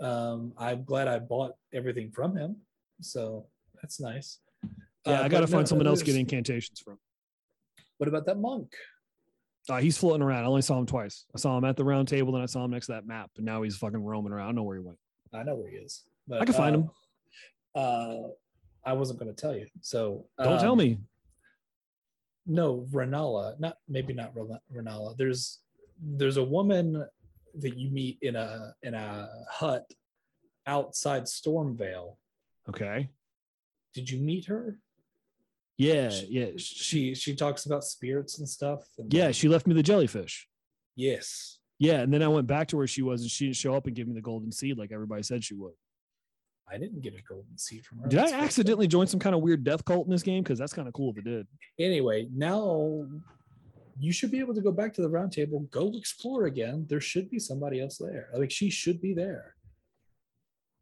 Um, 0.00 0.52
I'm 0.56 0.84
glad 0.84 1.06
I 1.06 1.18
bought 1.18 1.52
everything 1.72 2.10
from 2.10 2.36
him. 2.36 2.56
So 3.00 3.46
that's 3.80 4.00
nice. 4.00 4.38
Yeah, 5.06 5.20
Uh, 5.20 5.24
I 5.24 5.28
got 5.28 5.40
to 5.40 5.46
find 5.46 5.62
no, 5.62 5.66
someone 5.66 5.86
else 5.86 6.00
to 6.00 6.04
get 6.04 6.16
incantations 6.16 6.80
from. 6.80 6.98
What 7.98 8.08
about 8.08 8.26
that 8.26 8.38
monk? 8.38 8.72
Uh, 9.68 9.78
he's 9.80 9.96
floating 9.98 10.22
around. 10.22 10.44
I 10.44 10.46
only 10.46 10.62
saw 10.62 10.78
him 10.78 10.86
twice. 10.86 11.24
I 11.34 11.38
saw 11.38 11.56
him 11.56 11.64
at 11.64 11.76
the 11.76 11.84
round 11.84 12.08
table, 12.08 12.32
then 12.32 12.42
I 12.42 12.46
saw 12.46 12.64
him 12.64 12.72
next 12.72 12.86
to 12.86 12.92
that 12.92 13.06
map, 13.06 13.30
And 13.36 13.46
now 13.46 13.62
he's 13.62 13.76
fucking 13.76 14.02
roaming 14.02 14.32
around. 14.32 14.44
I 14.44 14.48
don't 14.48 14.56
know 14.56 14.62
where 14.64 14.76
he 14.76 14.82
went. 14.82 14.98
I 15.32 15.42
know 15.44 15.54
where 15.54 15.70
he 15.70 15.76
is. 15.76 16.02
But, 16.26 16.42
I 16.42 16.44
can 16.44 16.54
find 16.54 16.74
uh, 16.74 16.78
him. 16.80 16.90
Uh, 17.74 18.28
I 18.84 18.92
wasn't 18.92 19.18
going 19.20 19.32
to 19.34 19.40
tell 19.40 19.54
you. 19.56 19.66
So 19.80 20.26
Don't 20.38 20.58
tell 20.60 20.72
um, 20.72 20.78
me. 20.78 20.98
no 22.46 22.86
Rennala 22.90 23.58
not 23.60 23.76
maybe 23.88 24.12
not 24.12 24.32
Ren- 24.34 24.58
Rennala 24.74 25.16
there's 25.16 25.60
there's 26.00 26.36
a 26.38 26.42
woman 26.42 27.06
that 27.54 27.76
you 27.76 27.90
meet 27.90 28.18
in 28.22 28.34
a 28.34 28.74
in 28.82 28.94
a 28.94 29.28
hut 29.48 29.84
outside 30.66 31.24
Stormveil 31.24 32.16
Okay. 32.68 33.08
did 33.94 34.10
you 34.10 34.18
meet 34.18 34.46
her 34.46 34.78
Yeah, 35.78 36.08
Sh- 36.10 36.24
yeah. 36.28 36.46
she 36.56 37.14
she 37.14 37.34
talks 37.36 37.66
about 37.66 37.84
spirits 37.84 38.38
and 38.38 38.48
stuff 38.48 38.84
and 38.98 39.12
Yeah, 39.12 39.30
she 39.30 39.48
left 39.48 39.66
me 39.68 39.74
the 39.74 39.82
jellyfish. 39.82 40.48
yes 40.96 41.58
Yeah, 41.78 42.00
and 42.00 42.12
then 42.12 42.22
I 42.22 42.28
went 42.28 42.46
back 42.48 42.66
to 42.68 42.76
where 42.76 42.86
she 42.88 43.02
was 43.02 43.22
and 43.22 43.30
she 43.30 43.46
didn't 43.46 43.56
show 43.56 43.74
up 43.74 43.86
and 43.86 43.94
give 43.94 44.08
me 44.08 44.14
the 44.14 44.20
golden 44.20 44.50
seed 44.50 44.78
like 44.78 44.90
everybody 44.92 45.22
said 45.22 45.44
she 45.44 45.54
would. 45.54 45.74
I 46.70 46.78
didn't 46.78 47.00
get 47.00 47.14
a 47.14 47.22
golden 47.22 47.56
seed 47.58 47.84
from 47.84 47.98
her 47.98 48.08
Did 48.08 48.18
I 48.18 48.22
That's 48.22 48.32
fucked 48.32 48.40
up. 48.42 48.46
accidentally 48.46 48.86
join 48.88 49.06
some 49.06 49.20
kind 49.20 49.34
of 49.34 49.42
weird 49.42 49.64
death 49.64 49.84
cult 49.84 50.06
in 50.06 50.10
this 50.12 50.22
game? 50.22 50.42
Because 50.42 50.58
that's 50.58 50.72
kind 50.72 50.88
of 50.88 50.94
cool 50.94 51.10
if 51.12 51.18
it 51.18 51.24
did. 51.24 51.46
anyway 51.78 52.28
now 52.34 53.06
you 54.00 54.12
should 54.12 54.30
be 54.30 54.38
able 54.40 54.54
to 54.54 54.60
go 54.62 54.72
back 54.72 54.92
to 54.94 55.02
the 55.02 55.08
round 55.08 55.32
table 55.32 55.60
go 55.70 55.92
explore 55.96 56.46
again 56.46 56.86
there 56.88 57.00
should 57.00 57.30
be 57.30 57.38
somebody 57.38 57.80
else 57.80 57.98
there 57.98 58.28
like 58.36 58.50
she 58.50 58.70
should 58.70 59.00
be 59.00 59.12
there 59.14 59.54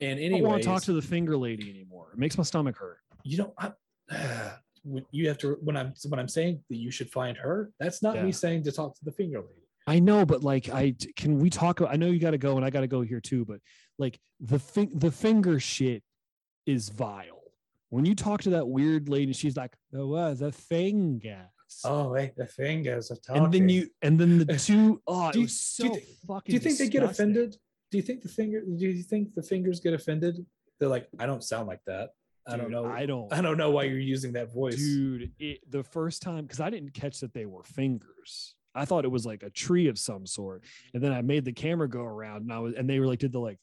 and 0.03 0.19
anyway, 0.19 0.39
I 0.39 0.41
don't 0.41 0.51
want 0.51 0.63
to 0.63 0.69
talk 0.69 0.83
to 0.85 0.95
the 0.95 1.03
finger 1.03 1.37
lady 1.37 1.69
anymore. 1.69 2.09
It 2.15 2.19
makes 2.19 2.39
my 2.39 2.45
stomach 2.45 2.77
hurt. 2.79 2.99
you 3.23 3.37
know 3.39 3.53
I, 3.59 3.73
when 4.85 5.05
you 5.11 5.29
have 5.29 5.37
to 5.39 5.59
when 5.63 5.77
i'm 5.77 5.93
when 6.09 6.19
i'm 6.19 6.29
saying 6.29 6.63
that 6.71 6.77
you 6.77 6.91
should 6.91 7.11
find 7.11 7.37
her 7.37 7.71
that's 7.79 8.03
not 8.03 8.15
Yeah. 8.15 8.25
me 8.25 8.33
saying 8.33 8.63
to 8.65 8.73
talk 8.73 8.95
to 8.99 9.05
the 9.05 9.13
finger 9.13 9.41
lady 9.41 9.55
I 9.87 9.99
know, 9.99 10.25
but 10.25 10.45
like, 10.45 10.69
I 10.69 10.95
can 11.17 11.39
we 11.41 11.51
talk? 11.51 11.81
I 11.81 11.97
know 11.97 12.07
you 12.07 12.21
got 12.21 12.31
to 12.33 12.39
go, 12.39 12.57
and 12.57 12.65
I 12.65 12.71
got 12.71 12.83
to 12.83 12.87
go 12.87 13.01
here 13.01 13.19
too. 13.19 13.45
But 13.45 13.61
like, 14.01 14.19
the 14.41 14.59
fi- 14.59 14.91
the 14.95 15.11
finger 15.13 15.61
shit 15.61 16.03
is 16.67 16.89
vile. 16.89 17.43
When 17.91 18.05
you 18.05 18.15
talk 18.15 18.43
to 18.43 18.51
that 18.51 18.67
weird 18.69 19.09
lady, 19.09 19.33
she's 19.33 19.57
like, 19.57 19.75
"Oh, 19.95 20.15
uh, 20.15 20.35
the 20.35 20.53
fingers." 20.53 21.47
oh 21.85 22.09
wait 22.11 22.35
the 22.35 22.49
fingers 22.49 23.13
are 23.13 23.17
talking 23.25 23.45
and 23.45 23.55
then 23.55 23.69
you, 23.69 23.87
and 24.03 24.19
then 24.19 24.39
the 24.39 24.45
two, 24.69 25.01
oh, 25.07 25.31
Do 25.31 25.39
you- 25.39 25.45
was 25.45 25.77
do 25.79 25.85
you 25.85 25.89
so 25.91 25.95
thi- 25.95 26.17
fucking. 26.27 26.51
do 26.51 26.53
you 26.55 26.59
think 26.59 26.79
they 26.79 26.89
get 26.89 27.05
offended 27.05 27.57
do 27.93 27.97
you 27.97 28.03
think 28.03 28.23
the 28.23 28.29
finger 28.29 28.61
do 28.63 28.89
you 28.89 29.05
think 29.05 29.35
the 29.37 29.43
fingers 29.45 29.79
get 29.79 29.95
offended 29.95 30.45
they're 30.81 30.89
like 30.89 31.07
i 31.21 31.27
don't 31.27 31.45
sound 31.45 31.69
like 31.69 31.79
that 31.87 32.11
i 32.49 32.57
don't 32.57 32.73
know 32.73 32.87
I 32.87 33.07
don't. 33.07 33.33
i 33.39 33.41
don't 33.41 33.57
know 33.57 33.71
why 33.71 33.85
you're 33.85 34.01
using 34.01 34.33
that 34.33 34.53
voice 34.53 34.75
dude 34.79 35.31
it, 35.39 35.61
the 35.71 35.85
first 35.85 36.23
time 36.23 36.43
because 36.45 36.59
i 36.59 36.71
didn't 36.71 36.93
catch 36.93 37.21
that 37.21 37.33
they 37.35 37.47
were 37.47 37.63
fingers 37.63 38.57
i 38.75 38.85
thought 38.85 39.05
it 39.05 39.13
was 39.13 39.25
like 39.25 39.45
a 39.45 39.51
tree 39.51 39.87
of 39.87 39.97
some 39.97 40.27
sort 40.27 40.65
and 40.93 41.01
then 41.01 41.13
i 41.13 41.23
made 41.23 41.45
the 41.45 41.53
camera 41.53 41.89
go 41.89 42.03
around 42.03 42.43
and 42.43 42.53
i 42.53 42.59
was 42.59 42.75
and 42.75 42.91
they 42.91 42.99
were 42.99 43.07
like 43.07 43.21
did 43.21 43.31
the 43.31 43.39
like 43.39 43.59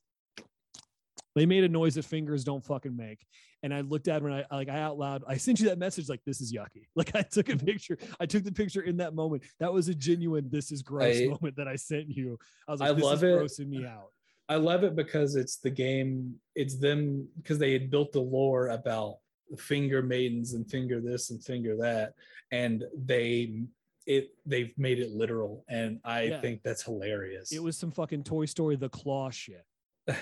they 1.38 1.46
made 1.46 1.64
a 1.64 1.70
noise 1.70 1.96
that 1.96 2.04
fingers 2.06 2.44
don't 2.44 2.66
fucking 2.66 2.96
make 2.96 3.26
and 3.64 3.74
i 3.74 3.82
looked 3.82 4.08
at 4.08 4.22
it 4.22 4.26
and 4.26 4.34
i 4.34 4.44
like 4.52 4.70
i 4.70 4.80
out 4.80 4.98
loud 4.98 5.24
i 5.28 5.38
sent 5.38 5.60
you 5.60 5.68
that 5.68 5.78
message 5.78 6.10
like 6.10 6.22
this 6.26 6.42
is 6.42 6.52
yucky 6.54 6.88
like 6.96 7.16
i 7.16 7.22
took 7.22 7.50
a 7.50 7.54
Mm-hmm. 7.54 7.66
picture 7.66 7.98
i 8.20 8.26
took 8.26 8.44
the 8.44 8.52
picture 8.52 8.82
in 8.82 8.98
that 8.98 9.14
moment 9.14 9.44
that 9.60 9.72
was 9.72 9.88
a 9.88 9.94
genuine 9.96 10.50
this 10.50 10.72
is 10.72 10.82
gross 10.82 11.18
I- 11.18 11.28
moment 11.28 11.56
that 11.58 11.68
i 11.68 11.76
sent 11.76 12.10
you 12.10 12.38
i 12.68 12.72
was 12.72 12.80
like 12.82 12.90
I 12.90 12.94
this 12.94 13.04
love 13.04 13.24
is 13.24 13.24
it. 13.24 13.40
grossing 13.66 13.70
me 13.70 13.86
out 13.86 14.10
I 14.50 14.56
love 14.56 14.86
it 14.86 14.96
because 14.96 15.36
it's 15.36 15.58
the 15.58 15.70
game. 15.70 16.34
It's 16.56 16.78
them 16.80 17.28
because 17.36 17.60
they 17.60 17.74
had 17.74 17.92
built 17.92 18.14
the 18.14 18.22
lore 18.22 18.70
about 18.70 19.18
the 19.52 19.58
finger 19.58 20.02
maidens 20.02 20.54
and 20.54 20.66
finger 20.72 21.02
this 21.02 21.32
and 21.32 21.44
finger 21.44 21.76
that, 21.82 22.14
and 22.54 22.86
they 22.96 23.64
it 24.06 24.30
they've 24.46 24.74
made 24.78 25.00
it 25.00 25.12
literal, 25.12 25.66
and 25.68 26.00
I 26.06 26.22
Yeah. 26.22 26.40
think 26.40 26.64
that's 26.64 26.82
hilarious. 26.82 27.52
it 27.52 27.62
was 27.62 27.76
some 27.76 27.92
fucking 27.92 28.24
toy 28.24 28.46
story 28.46 28.78
the 28.78 28.88
claw 28.88 29.30
shit 29.30 29.66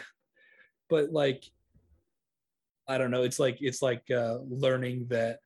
but 0.89 1.11
like, 1.11 1.43
I 2.87 2.97
don't 2.97 3.11
know. 3.11 3.23
It's 3.23 3.39
like 3.39 3.57
it's 3.61 3.81
like 3.81 4.03
uh, 4.11 4.37
learning 4.47 5.07
that 5.09 5.39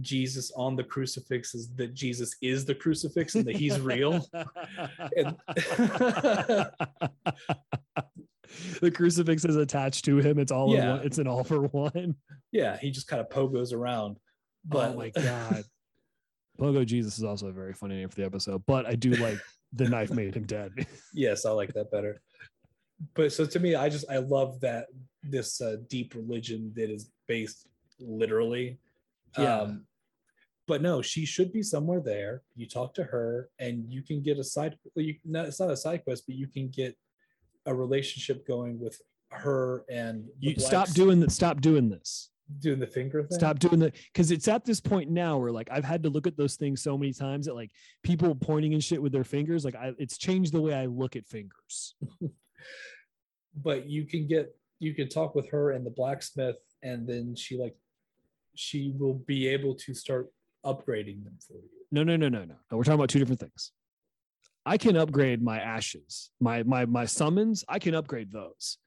Jesus 0.00 0.50
on 0.56 0.74
the 0.76 0.82
crucifix 0.84 1.54
is 1.54 1.68
that 1.76 1.94
Jesus 1.94 2.34
is 2.42 2.64
the 2.64 2.74
crucifix 2.74 3.34
and 3.34 3.44
that 3.46 3.56
he's 3.56 3.78
real. 3.80 4.26
And- 5.16 5.36
the 8.80 8.90
crucifix 8.90 9.44
is 9.44 9.56
attached 9.56 10.04
to 10.06 10.18
him. 10.18 10.38
It's 10.38 10.52
all 10.52 10.72
in 10.74 10.78
Yeah. 10.82 10.96
one, 10.96 11.06
it's 11.06 11.18
an 11.18 11.26
all 11.26 11.44
for 11.44 11.60
one. 11.62 12.16
yeah, 12.52 12.76
he 12.78 12.90
just 12.90 13.08
kind 13.08 13.20
of 13.20 13.28
pogos 13.28 13.72
around. 13.72 14.18
But 14.64 14.92
oh 14.92 14.94
my 14.96 15.10
god. 15.10 15.64
Pogo 16.58 16.86
Jesus 16.86 17.18
is 17.18 17.24
also 17.24 17.48
a 17.48 17.52
very 17.52 17.74
funny 17.74 17.96
name 17.96 18.08
for 18.08 18.16
the 18.16 18.24
episode, 18.24 18.64
but 18.66 18.86
I 18.86 18.94
do 18.94 19.10
like 19.10 19.38
the 19.72 19.88
knife 19.88 20.10
made 20.10 20.34
him 20.34 20.44
dead. 20.44 20.72
yes 21.14 21.44
i 21.44 21.50
like 21.50 21.74
that 21.74 21.90
better 21.90 22.20
but 23.14 23.32
so 23.32 23.44
to 23.44 23.58
me 23.60 23.74
i 23.74 23.88
just 23.88 24.04
i 24.10 24.16
love 24.18 24.58
that 24.60 24.86
this 25.22 25.60
uh, 25.60 25.76
deep 25.88 26.14
religion 26.14 26.72
that 26.74 26.90
is 26.90 27.10
based 27.26 27.66
literally 28.00 28.78
Yeah. 29.38 29.60
um 29.60 29.86
but 30.68 30.82
no, 30.82 31.00
she 31.00 31.24
should 31.24 31.52
be 31.52 31.62
somewhere 31.62 32.00
there. 32.00 32.42
You 32.56 32.66
talk 32.66 32.92
to 32.94 33.04
her, 33.04 33.50
and 33.60 33.84
you 33.88 34.02
can 34.02 34.20
get 34.20 34.36
a 34.40 34.42
side. 34.42 34.76
You, 34.96 35.14
no, 35.24 35.44
it's 35.44 35.60
not 35.60 35.70
a 35.70 35.76
side 35.76 36.02
quest, 36.02 36.24
but 36.26 36.34
you 36.34 36.48
can 36.48 36.70
get 36.70 36.96
a 37.66 37.72
relationship 37.72 38.44
going 38.48 38.80
with 38.80 39.00
her 39.30 39.84
and 39.88 40.24
You 40.40 40.56
stop 40.58 40.88
doing 40.88 41.20
that. 41.20 41.30
Stop 41.30 41.60
doing 41.60 41.88
this. 41.88 42.30
doing 42.58 42.80
the 42.80 42.86
finger 42.88 43.22
thing. 43.22 43.38
Stop 43.38 43.60
doing 43.60 43.78
the 43.78 43.92
because 44.12 44.32
it's 44.32 44.48
at 44.48 44.64
this 44.64 44.80
point 44.80 45.08
now 45.08 45.38
where 45.38 45.52
like 45.52 45.68
I've 45.70 45.84
had 45.84 46.02
to 46.02 46.08
look 46.10 46.26
at 46.26 46.36
those 46.36 46.56
things 46.56 46.82
so 46.82 46.98
many 46.98 47.12
times 47.12 47.46
that 47.46 47.54
like 47.54 47.70
people 48.02 48.34
pointing 48.34 48.72
and 48.74 48.82
shit 48.82 49.00
with 49.00 49.12
their 49.12 49.22
fingers, 49.22 49.64
like 49.64 49.76
I, 49.76 49.92
it's 49.98 50.18
changed 50.18 50.52
the 50.52 50.60
way 50.60 50.74
I 50.74 50.86
look 50.86 51.14
at 51.14 51.26
fingers. 51.28 51.94
but 53.62 53.86
you 53.86 54.04
can 54.04 54.26
get 54.26 54.54
you 54.78 54.94
can 54.94 55.08
talk 55.08 55.34
with 55.34 55.48
her 55.50 55.70
and 55.72 55.84
the 55.86 55.90
blacksmith 55.90 56.56
and 56.82 57.06
then 57.08 57.34
she 57.34 57.56
like 57.58 57.74
she 58.54 58.92
will 58.98 59.14
be 59.26 59.48
able 59.48 59.74
to 59.74 59.94
start 59.94 60.30
upgrading 60.64 61.24
them 61.24 61.36
for 61.46 61.54
you 61.54 61.68
No, 61.92 62.02
no, 62.02 62.16
no, 62.16 62.28
no, 62.28 62.40
no. 62.44 62.54
no 62.70 62.76
we're 62.76 62.84
talking 62.84 62.94
about 63.00 63.10
two 63.10 63.18
different 63.18 63.40
things. 63.40 63.72
I 64.64 64.78
can 64.78 64.96
upgrade 64.96 65.42
my 65.42 65.60
ashes, 65.60 66.30
my 66.40 66.64
my 66.64 66.86
my 66.86 67.04
summons. 67.04 67.64
I 67.68 67.78
can 67.78 67.94
upgrade 67.94 68.32
those. 68.32 68.78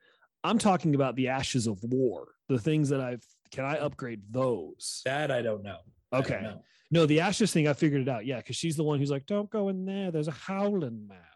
I'm 0.43 0.57
talking 0.57 0.93
about 0.93 1.15
the 1.15 1.29
ashes 1.29 1.67
of 1.67 1.81
war, 1.83 2.27
the 2.49 2.59
things 2.59 2.89
that 2.89 2.99
I've. 2.99 3.23
Can 3.51 3.63
I 3.65 3.77
upgrade 3.77 4.21
those? 4.29 5.01
that 5.05 5.31
i 5.31 5.41
don't 5.41 5.63
know 5.63 5.79
I 6.11 6.17
don't 6.21 6.25
Okay. 6.31 6.41
know. 6.43 6.61
No, 6.91 7.05
the 7.05 7.19
ashes 7.21 7.53
thing, 7.53 7.67
I 7.67 7.73
figured 7.73 8.01
it 8.01 8.09
out. 8.09 8.25
Yeah, 8.25 8.37
because 8.37 8.55
she's 8.57 8.75
the 8.75 8.83
one 8.83 8.99
who's 8.99 9.11
like, 9.11 9.25
"Don't 9.25 9.49
go 9.49 9.69
in 9.69 9.85
there. 9.85 10.11
There's 10.11 10.27
a 10.27 10.31
howling 10.47 11.07
man. 11.07 11.28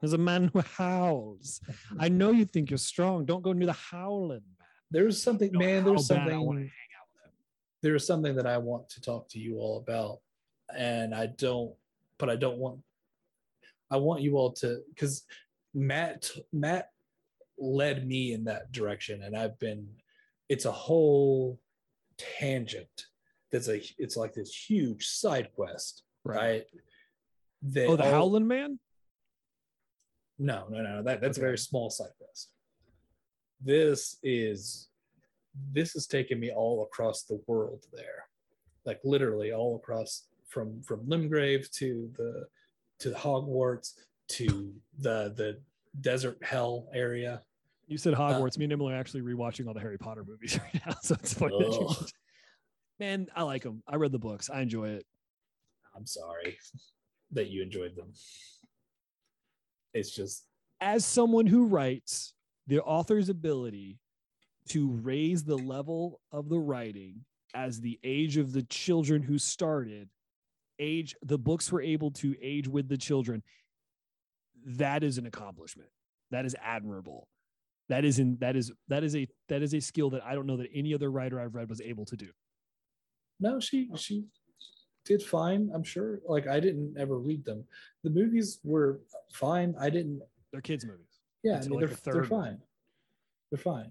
There's 0.00 0.12
a 0.14 0.18
man 0.18 0.50
who 0.52 0.60
howls. 0.60 1.60
I 1.98 2.08
know 2.08 2.30
you 2.30 2.44
think 2.44 2.70
you're 2.70 2.78
strong. 2.78 3.24
Don't 3.26 3.42
go 3.42 3.52
near 3.52 3.66
the 3.66 3.72
howling 3.72 4.42
man." 4.58 4.68
there's 4.90 5.22
something 5.22 5.50
man 5.52 5.84
there's 5.84 6.10
how 6.10 6.16
bad 6.16 6.32
I 6.32 6.38
wanna 6.38 6.48
something 6.48 6.56
hang 6.58 6.92
out 6.98 7.06
with 7.14 7.24
him. 7.24 7.32
there's 7.82 8.06
something 8.06 8.34
that 8.34 8.46
i 8.46 8.58
want 8.58 8.88
to 8.90 9.00
talk 9.00 9.28
to 9.28 9.38
you 9.38 9.58
all 9.58 9.78
about 9.78 10.18
and 10.76 11.14
i 11.14 11.26
don't 11.26 11.72
but 12.18 12.28
i 12.28 12.34
don't 12.34 12.58
want 12.58 12.80
i 13.90 13.96
want 13.96 14.20
you 14.22 14.36
all 14.36 14.50
to 14.54 14.80
because 14.88 15.22
matt 15.74 16.28
matt 16.52 16.90
led 17.56 18.04
me 18.06 18.32
in 18.32 18.44
that 18.44 18.72
direction 18.72 19.22
and 19.22 19.36
i've 19.36 19.56
been 19.60 19.86
it's 20.48 20.64
a 20.64 20.72
whole 20.72 21.60
tangent 22.18 23.06
that's 23.52 23.68
a 23.68 23.80
it's 23.96 24.16
like 24.16 24.34
this 24.34 24.52
huge 24.52 25.06
side 25.06 25.50
quest 25.54 26.02
right 26.24 26.64
that 27.62 27.86
Oh, 27.86 27.96
the 27.96 28.10
howling 28.10 28.46
man. 28.48 28.78
No 30.40 30.66
no 30.70 30.82
no 30.82 31.02
that, 31.02 31.20
that's 31.20 31.38
a 31.38 31.40
very 31.40 31.58
small 31.58 31.90
side 31.90 32.10
quest 32.18 32.50
this 33.60 34.16
is 34.22 34.88
this 35.72 35.92
has 35.92 36.06
taken 36.06 36.40
me 36.40 36.50
all 36.50 36.82
across 36.82 37.24
the 37.24 37.40
world 37.46 37.84
there 37.92 38.24
like 38.86 38.98
literally 39.04 39.52
all 39.52 39.76
across 39.76 40.26
from 40.48 40.82
from 40.82 41.00
limgrave 41.06 41.70
to 41.70 42.10
the 42.16 42.46
to 42.98 43.10
the 43.10 43.16
hogwarts 43.16 43.92
to 44.28 44.72
the 44.98 45.32
the 45.36 45.58
desert 46.00 46.38
hell 46.42 46.88
area 46.94 47.42
You 47.88 47.98
said 47.98 48.14
uh, 48.14 48.18
Hogwarts. 48.18 48.56
Me 48.56 48.64
and 48.64 48.72
Emily 48.72 48.94
are 48.94 48.96
actually 48.96 49.22
rewatching 49.22 49.66
all 49.66 49.74
the 49.74 49.80
Harry 49.80 49.98
Potter 49.98 50.24
movies 50.24 50.56
right 50.74 50.86
now, 50.86 50.94
so 51.02 51.16
it's 51.20 51.34
funny. 51.34 51.58
That 51.58 51.72
you 51.72 52.06
Man, 53.00 53.26
I 53.34 53.42
like 53.42 53.64
them. 53.64 53.82
I 53.88 53.96
read 53.96 54.12
the 54.12 54.18
books. 54.20 54.48
I 54.48 54.60
enjoy 54.60 54.88
it. 54.90 55.04
i'm 55.96 56.06
sorry 56.06 56.56
that 57.32 57.48
you 57.50 57.62
enjoyed 57.62 57.96
them 57.96 58.12
it's 59.94 60.10
just 60.10 60.46
As 60.80 61.04
someone 61.04 61.46
who 61.46 61.66
writes, 61.66 62.34
the 62.66 62.82
author's 62.82 63.28
ability 63.28 63.98
to 64.68 64.90
raise 65.02 65.44
the 65.44 65.56
level 65.56 66.20
of 66.32 66.48
the 66.48 66.58
writing 66.58 67.24
as 67.54 67.80
the 67.80 67.98
age 68.04 68.36
of 68.36 68.52
the 68.52 68.62
children 68.62 69.22
who 69.22 69.38
started, 69.38 70.08
age 70.78 71.16
the 71.22 71.38
books 71.38 71.72
were 71.72 71.82
able 71.82 72.10
to 72.12 72.36
age 72.40 72.68
with 72.68 72.88
the 72.88 72.96
children. 72.96 73.42
That 74.64 75.02
is 75.02 75.18
an 75.18 75.26
accomplishment. 75.26 75.88
That 76.30 76.44
is 76.44 76.54
admirable. 76.62 77.26
That 77.88 78.04
is 78.04 78.20
in 78.20 78.36
that 78.40 78.54
is 78.54 78.70
that 78.88 79.02
is 79.02 79.16
a 79.16 79.26
that 79.48 79.62
is 79.62 79.74
a 79.74 79.80
skill 79.80 80.10
that 80.10 80.22
I 80.24 80.34
don't 80.34 80.46
know 80.46 80.58
that 80.58 80.68
any 80.72 80.94
other 80.94 81.10
writer 81.10 81.40
I've 81.40 81.56
read 81.56 81.68
was 81.68 81.80
able 81.80 82.04
to 82.06 82.16
do. 82.16 82.28
no 83.40 83.58
she 83.58 83.90
she 83.96 84.26
did 85.10 85.22
fine 85.22 85.62
i'm 85.74 85.82
sure. 85.94 86.20
Like 86.34 86.46
i 86.46 86.58
didn't 86.60 86.94
ever 86.96 87.16
read 87.18 87.44
them. 87.44 87.64
The 88.04 88.10
movies 88.10 88.48
were 88.62 89.00
fine. 89.32 89.74
I 89.86 89.90
didn't 89.90 90.20
They're 90.52 90.60
kids' 90.70 90.84
movies. 90.86 91.14
yeah 91.42 91.56
I 91.56 91.60
mean, 91.60 91.70
like, 91.70 91.80
they're, 91.80 91.96
the 92.04 92.10
they're 92.12 92.24
fine. 92.40 92.58
They're 93.50 93.64
fine. 93.74 93.90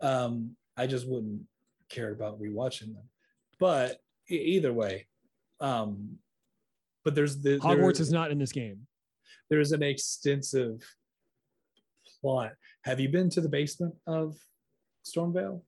Um 0.00 0.32
i 0.76 0.86
just 0.86 1.06
wouldn't 1.08 1.42
care 1.88 2.12
about 2.12 2.40
rewatching 2.40 2.90
them. 2.96 3.06
But 3.58 3.88
either 4.28 4.72
way 4.72 4.94
um 5.60 6.18
but 7.04 7.14
there's 7.16 7.34
the 7.46 7.58
Hogwarts 7.58 7.94
there- 7.98 8.02
is 8.06 8.12
not 8.12 8.30
in 8.30 8.38
this 8.38 8.52
game. 8.52 8.78
there's 9.50 9.72
an 9.72 9.82
extensive 9.82 10.76
plot. 12.20 12.52
Have 12.88 13.00
you 13.00 13.08
been 13.16 13.28
to 13.30 13.40
the 13.40 13.48
basement 13.48 13.94
of 14.06 14.36
Stormveil 15.10 15.62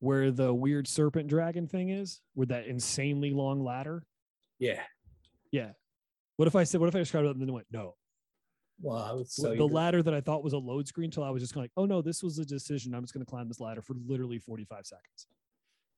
Where 0.00 0.30
the 0.30 0.52
weird 0.52 0.86
serpent 0.86 1.28
dragon 1.28 1.66
thing 1.66 1.88
is, 1.90 2.20
with 2.34 2.50
that 2.50 2.66
insanely 2.66 3.30
long 3.30 3.62
ladder. 3.64 4.04
yeah 4.58 4.82
Yeah. 5.50 5.70
What 6.36 6.48
if 6.48 6.54
I 6.54 6.64
said, 6.64 6.80
what 6.80 6.88
if 6.88 6.94
I 6.94 6.98
described 6.98 7.26
it 7.26 7.30
and 7.30 7.40
then 7.40 7.52
went, 7.52 7.66
no? 7.70 7.94
well 8.82 8.98
i 8.98 9.10
would 9.10 9.26
the 9.56 9.66
ladder 9.66 10.02
that 10.02 10.12
I 10.12 10.20
thought 10.20 10.44
was 10.44 10.52
a 10.52 10.58
load 10.58 10.86
screen 10.86 11.10
till 11.10 11.24
I 11.24 11.30
was 11.30 11.42
just 11.42 11.54
kind 11.54 11.62
of 11.62 11.64
like, 11.64 11.72
oh 11.78 11.86
no, 11.86 12.02
this 12.02 12.22
was 12.22 12.38
a 12.38 12.44
decision. 12.44 12.94
I'm 12.94 13.02
just 13.02 13.14
going 13.14 13.24
to 13.24 13.30
climb 13.30 13.48
this 13.48 13.58
ladder 13.58 13.80
for 13.80 13.94
literally 14.06 14.38
45 14.38 14.84
seconds. 14.84 15.26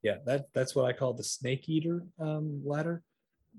yeah 0.02 0.18
that 0.26 0.46
that's 0.54 0.76
what 0.76 0.84
i 0.84 0.92
call 0.92 1.12
the 1.12 1.24
snake 1.24 1.68
eater 1.68 2.04
um 2.20 2.62
ladder 2.64 3.02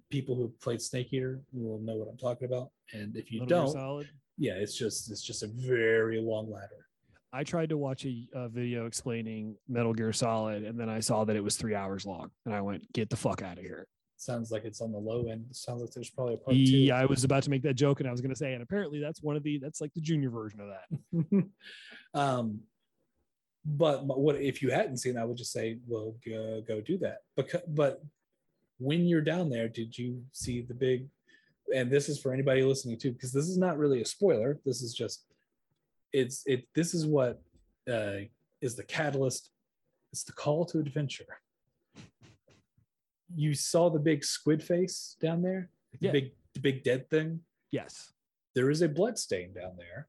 people 0.09 0.35
who 0.35 0.47
played 0.61 0.81
snake 0.81 1.11
eater 1.11 1.41
will 1.51 1.79
know 1.79 1.97
what 1.97 2.07
i'm 2.07 2.17
talking 2.17 2.47
about 2.47 2.69
and 2.93 3.17
if 3.17 3.29
you 3.29 3.41
Metal 3.41 3.65
don't 3.65 3.73
Solid. 3.73 4.07
yeah 4.37 4.53
it's 4.53 4.77
just 4.77 5.11
it's 5.11 5.21
just 5.21 5.43
a 5.43 5.47
very 5.47 6.21
long 6.21 6.49
ladder 6.49 6.87
I 7.31 7.43
tried 7.43 7.69
to 7.69 7.77
watch 7.77 8.05
a, 8.05 8.27
a 8.33 8.49
video 8.49 8.85
explaining 8.85 9.55
Metal 9.67 9.93
Gear 9.93 10.11
Solid, 10.11 10.63
and 10.63 10.79
then 10.79 10.89
I 10.89 10.99
saw 10.99 11.25
that 11.25 11.35
it 11.35 11.43
was 11.43 11.57
three 11.57 11.75
hours 11.75 12.05
long, 12.05 12.31
and 12.45 12.55
I 12.55 12.61
went, 12.61 12.91
"Get 12.93 13.09
the 13.09 13.17
fuck 13.17 13.41
out 13.41 13.57
of 13.57 13.63
here!" 13.63 13.87
sounds 14.21 14.51
like 14.51 14.65
it's 14.65 14.81
on 14.81 14.91
the 14.91 14.97
low 14.97 15.27
end 15.29 15.45
sounds 15.51 15.81
like 15.81 15.91
there's 15.91 16.09
probably 16.09 16.33
a 16.33 16.37
part 16.37 16.53
two 16.53 16.61
Yeah, 16.61 16.97
I 16.97 17.05
was 17.05 17.23
about 17.23 17.43
to 17.43 17.49
make 17.49 17.63
that 17.63 17.75
joke, 17.75 17.99
and 17.99 18.09
I 18.09 18.11
was 18.11 18.21
going 18.21 18.31
to 18.31 18.35
say, 18.35 18.53
and 18.53 18.61
apparently 18.61 18.99
that's 18.99 19.23
one 19.23 19.35
of 19.35 19.43
the 19.43 19.57
that's 19.59 19.81
like 19.81 19.93
the 19.93 20.01
junior 20.01 20.29
version 20.29 20.59
of 20.59 20.67
that. 20.67 21.49
um, 22.19 22.59
but 23.65 24.05
what 24.05 24.35
if 24.35 24.61
you 24.61 24.71
hadn't 24.71 24.97
seen? 24.97 25.17
I 25.17 25.25
would 25.25 25.37
just 25.37 25.51
say, 25.51 25.79
well, 25.87 26.15
go, 26.25 26.61
go 26.67 26.81
do 26.81 26.97
that. 26.99 27.19
Because, 27.35 27.61
but 27.67 28.03
when 28.77 29.05
you're 29.05 29.21
down 29.21 29.49
there, 29.49 29.67
did 29.67 29.97
you 29.97 30.23
see 30.31 30.61
the 30.61 30.73
big? 30.73 31.07
And 31.73 31.91
this 31.91 32.09
is 32.09 32.19
for 32.19 32.33
anybody 32.33 32.63
listening 32.63 32.97
too, 32.97 33.11
because 33.11 33.31
this 33.31 33.47
is 33.47 33.57
not 33.57 33.77
really 33.77 34.01
a 34.01 34.05
spoiler. 34.05 34.59
This 34.65 34.81
is 34.81 34.93
just, 34.93 35.25
it's 36.13 36.43
it. 36.45 36.67
This 36.75 36.93
is 36.93 37.05
what 37.05 37.41
uh, 37.91 38.21
is 38.61 38.75
the 38.75 38.83
catalyst. 38.83 39.51
It's 40.11 40.23
the 40.23 40.33
call 40.33 40.65
to 40.65 40.79
adventure. 40.79 41.39
You 43.35 43.53
saw 43.53 43.89
the 43.89 43.99
big 43.99 44.23
squid 44.23 44.63
face 44.63 45.15
down 45.21 45.41
there, 45.41 45.69
the 45.99 46.07
Yeah. 46.07 46.11
big, 46.11 46.31
the 46.53 46.59
big 46.59 46.83
dead 46.83 47.09
thing 47.09 47.41
Yes, 47.71 48.13
there 48.55 48.71
is 48.71 48.81
a 48.81 48.89
blood 48.89 49.19
stain 49.19 49.53
down 49.53 49.77
there. 49.77 50.07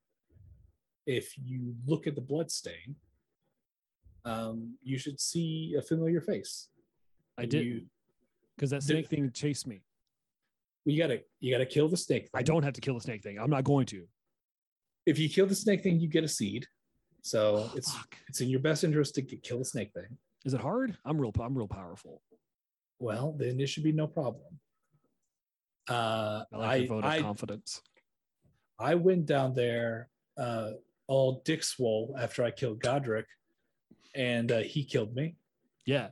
If 1.07 1.37
you 1.37 1.77
look 1.87 2.07
at 2.07 2.15
the 2.15 2.23
blood 2.23 2.51
stain, 2.51 2.97
um, 4.25 4.79
you 4.83 4.97
should 4.97 5.21
see 5.21 5.75
a 5.79 5.83
familiar 5.83 6.23
face. 6.23 6.69
I 7.37 7.45
did 7.45 7.87
because 8.57 8.71
that 8.71 8.81
did- 8.81 8.87
snake 8.87 9.09
thing 9.09 9.31
chased 9.33 9.67
me. 9.67 9.83
you 10.87 10.97
gotta 10.97 11.23
you 11.41 11.53
gotta 11.53 11.67
kill 11.67 11.89
the 11.89 11.97
snake. 11.99 12.23
thing. 12.25 12.31
I 12.35 12.43
don't 12.43 12.63
have 12.63 12.73
to 12.75 12.81
kill 12.81 12.95
the 12.95 13.01
snake 13.03 13.23
thing. 13.23 13.39
I'm 13.39 13.51
not 13.51 13.65
going 13.65 13.85
to. 13.87 14.09
If 15.07 15.19
you 15.19 15.29
kill 15.29 15.47
the 15.47 15.55
snake 15.55 15.83
thing, 15.83 16.01
you 16.01 16.09
get 16.09 16.25
a 16.25 16.29
seed. 16.29 16.67
So 17.23 17.69
Oh, 17.71 17.73
it's 17.77 17.93
fuck. 17.93 18.17
it's 18.29 18.41
in 18.41 18.49
your 18.49 18.61
best 18.61 18.85
interest 18.85 19.15
to 19.17 19.23
get, 19.23 19.43
kill 19.43 19.59
the 19.59 19.65
snake 19.65 19.93
thing. 19.93 20.17
Is 20.45 20.55
it 20.55 20.61
hard? 20.61 20.97
I'm 21.05 21.21
real. 21.21 21.33
I'm 21.41 21.57
real 21.57 21.69
powerful. 21.69 22.23
Well, 22.99 23.35
then 23.39 23.61
it 23.61 23.69
should 23.69 23.83
be 23.83 23.93
no 23.93 24.07
problem. 24.07 24.59
Uh, 25.89 26.45
I 26.53 26.57
like 26.57 26.71
I 26.71 26.75
your 26.77 26.87
vote 26.89 27.05
of 27.05 27.11
I, 27.11 27.21
confidence. 27.21 27.83
I 28.79 28.95
went 28.95 29.27
down 29.27 29.55
there 29.55 30.09
uh, 30.39 30.73
all 31.07 31.43
dick 31.45 31.63
swole 31.63 32.17
after 32.19 32.45
I 32.45 32.51
killed 32.51 32.81
Godrick, 32.81 33.25
and 34.15 34.51
uh, 34.53 34.59
he 34.61 34.85
killed 34.85 35.15
me. 35.15 35.37
Yeah, 35.87 36.09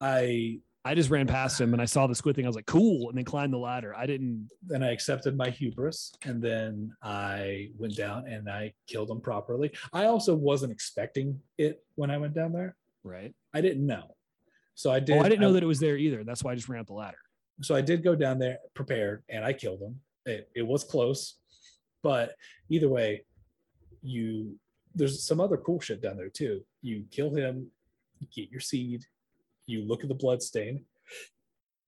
I 0.00 0.60
I 0.88 0.94
just 0.94 1.10
ran 1.10 1.26
past 1.26 1.60
him 1.60 1.74
and 1.74 1.82
I 1.82 1.84
saw 1.84 2.06
the 2.06 2.14
squid 2.14 2.34
thing. 2.34 2.46
I 2.46 2.48
was 2.48 2.56
like, 2.56 2.64
cool, 2.64 3.10
and 3.10 3.18
then 3.18 3.26
climbed 3.26 3.52
the 3.52 3.58
ladder. 3.58 3.94
I 3.94 4.06
didn't. 4.06 4.48
then 4.62 4.82
I 4.82 4.90
accepted 4.90 5.36
my 5.36 5.50
hubris, 5.50 6.14
and 6.24 6.40
then 6.40 6.92
I 7.02 7.68
went 7.76 7.94
down 7.94 8.26
and 8.26 8.48
I 8.48 8.72
killed 8.86 9.10
him 9.10 9.20
properly. 9.20 9.70
I 9.92 10.06
also 10.06 10.34
wasn't 10.34 10.72
expecting 10.72 11.38
it 11.58 11.84
when 11.96 12.10
I 12.10 12.16
went 12.16 12.32
down 12.32 12.54
there. 12.54 12.74
Right. 13.04 13.34
I 13.52 13.60
didn't 13.60 13.86
know, 13.86 14.14
so 14.76 14.90
I 14.90 14.98
did. 14.98 15.18
oh, 15.18 15.20
I 15.20 15.28
didn't 15.28 15.42
know 15.42 15.52
that 15.52 15.62
it 15.62 15.66
was 15.66 15.78
there 15.78 15.98
either. 15.98 16.24
That's 16.24 16.42
why 16.42 16.52
I 16.52 16.54
just 16.54 16.70
ran 16.70 16.80
up 16.80 16.86
the 16.86 16.94
ladder. 16.94 17.18
So 17.60 17.74
I 17.74 17.82
did 17.82 18.02
go 18.02 18.14
down 18.14 18.38
there 18.38 18.56
prepared, 18.72 19.24
and 19.28 19.44
I 19.44 19.52
killed 19.52 19.82
him. 19.82 20.00
It, 20.24 20.48
it 20.56 20.66
was 20.66 20.84
close, 20.84 21.34
but 22.02 22.34
either 22.70 22.88
way, 22.88 23.26
you 24.00 24.58
there's 24.94 25.22
some 25.22 25.38
other 25.38 25.58
cool 25.58 25.80
shit 25.80 26.00
down 26.00 26.16
there 26.16 26.30
too. 26.30 26.62
You 26.80 27.04
kill 27.10 27.34
him, 27.34 27.66
you 28.20 28.26
get 28.34 28.50
your 28.50 28.60
seed, 28.60 29.04
you 29.68 29.82
look 29.86 30.02
at 30.02 30.08
the 30.08 30.14
blood 30.14 30.42
stain, 30.42 30.84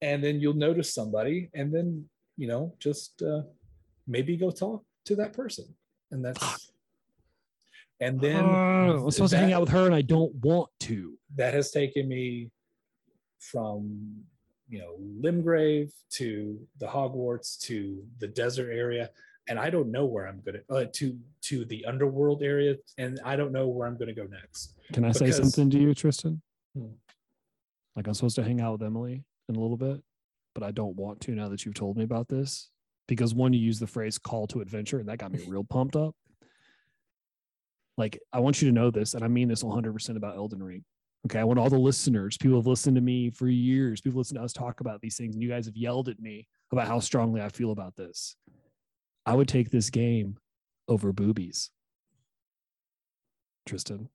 and 0.03 0.23
then 0.23 0.39
you'll 0.41 0.55
notice 0.55 0.93
somebody, 0.95 1.51
and 1.55 1.73
then 1.75 2.05
you 2.37 2.47
know 2.47 2.75
just 2.79 3.23
uh, 3.23 3.43
maybe 4.07 4.37
go 4.37 4.51
talk 4.51 4.85
to 5.07 5.17
that 5.17 5.33
person, 5.33 5.65
and 6.13 6.25
that's 6.25 6.71
and 8.01 8.21
then 8.21 8.45
Oh, 8.45 9.05
I'm 9.05 9.11
supposed 9.11 9.33
to 9.33 9.39
hang 9.39 9.53
out 9.53 9.61
with 9.63 9.71
her, 9.71 9.87
and 9.87 9.95
I 9.95 10.03
don't 10.03 10.35
want 10.37 10.69
to. 10.81 11.19
that 11.37 11.55
has 11.55 11.71
taken 11.71 12.07
me 12.09 12.51
from 13.39 14.23
you 14.69 14.79
know 14.79 14.97
Limgrave 15.25 15.91
to 16.11 16.61
the 16.79 16.87
Hogwarts 16.87 17.59
to 17.63 18.05
the 18.19 18.29
desert 18.29 18.71
area, 18.71 19.11
and 19.49 19.59
I 19.59 19.71
don't 19.71 19.91
know 19.91 20.05
where 20.05 20.27
I'm 20.29 20.43
gonna 20.45 20.61
uh, 20.71 20.85
to 20.95 21.19
to 21.43 21.65
the 21.65 21.85
underworld 21.87 22.43
area, 22.43 22.77
and 22.99 23.19
I 23.25 23.37
don't 23.37 23.53
know 23.53 23.69
where 23.69 23.87
I'm 23.89 23.97
gonna 23.97 24.13
go 24.15 24.25
next. 24.25 24.75
Can 24.93 25.05
I 25.05 25.13
say 25.13 25.31
something 25.31 25.71
to 25.71 25.79
you, 25.79 25.95
Tristan? 25.95 26.43
Hmm. 26.77 26.89
Like 27.97 28.07
I'm 28.07 28.15
supposed 28.15 28.37
to 28.37 28.45
hang 28.45 28.61
out 28.61 28.73
with 28.73 28.83
Emily 28.83 29.25
in 29.49 29.57
a 29.57 29.61
little 29.61 29.77
bit, 29.77 30.01
but 30.55 30.63
I 30.63 30.71
don't 30.71 30.97
want 30.97 31.21
to 31.23 31.33
now 31.33 31.49
that 31.49 31.65
you've 31.65 31.75
told 31.75 31.97
me 31.97 32.05
about 32.05 32.29
this. 32.29 32.71
Because 33.09 33.35
one, 33.35 33.53
you 33.53 33.61
use 33.61 33.81
the 33.81 33.87
phrase 33.87 34.19
call 34.19 34.47
to 34.49 34.61
adventure, 34.61 35.01
and 35.01 35.09
that 35.09 35.19
got 35.19 35.33
me 35.33 35.41
real 35.49 35.65
pumped 35.65 35.97
up. 35.97 36.15
Like, 37.99 38.21
I 38.33 38.39
want 38.39 38.63
you 38.63 38.69
to 38.69 38.75
know 38.75 38.91
this, 38.91 39.15
and 39.15 39.25
I 39.25 39.29
mean 39.29 39.49
this 39.49 39.63
100% 39.63 40.17
about 40.17 40.37
Elden 40.37 40.63
Ring. 40.63 40.85
Okay. 41.27 41.39
I 41.39 41.45
want 41.45 41.59
all 41.59 41.69
the 41.69 41.79
listeners, 41.79 42.39
people 42.39 42.57
have 42.57 42.67
listened 42.67 42.97
to 42.97 43.03
me 43.03 43.31
for 43.31 43.47
years, 43.47 44.01
people 44.01 44.19
listen 44.19 44.37
to 44.37 44.43
us 44.43 44.53
talk 44.53 44.81
about 44.81 45.01
these 45.01 45.17
things, 45.17 45.35
and 45.35 45.43
you 45.43 45.51
guys 45.51 45.67
have 45.67 45.77
yelled 45.77 46.09
at 46.09 46.19
me 46.19 46.47
about 46.73 46.87
how 46.87 46.99
strongly 47.01 47.43
I 47.43 47.51
feel 47.51 47.73
about 47.73 47.97
this. 47.97 48.37
I 49.27 49.35
would 49.35 49.49
take 49.49 49.71
this 49.71 49.91
game 49.91 50.39
over 50.89 51.13
boobies. 51.13 51.71
Tristan. 53.67 54.09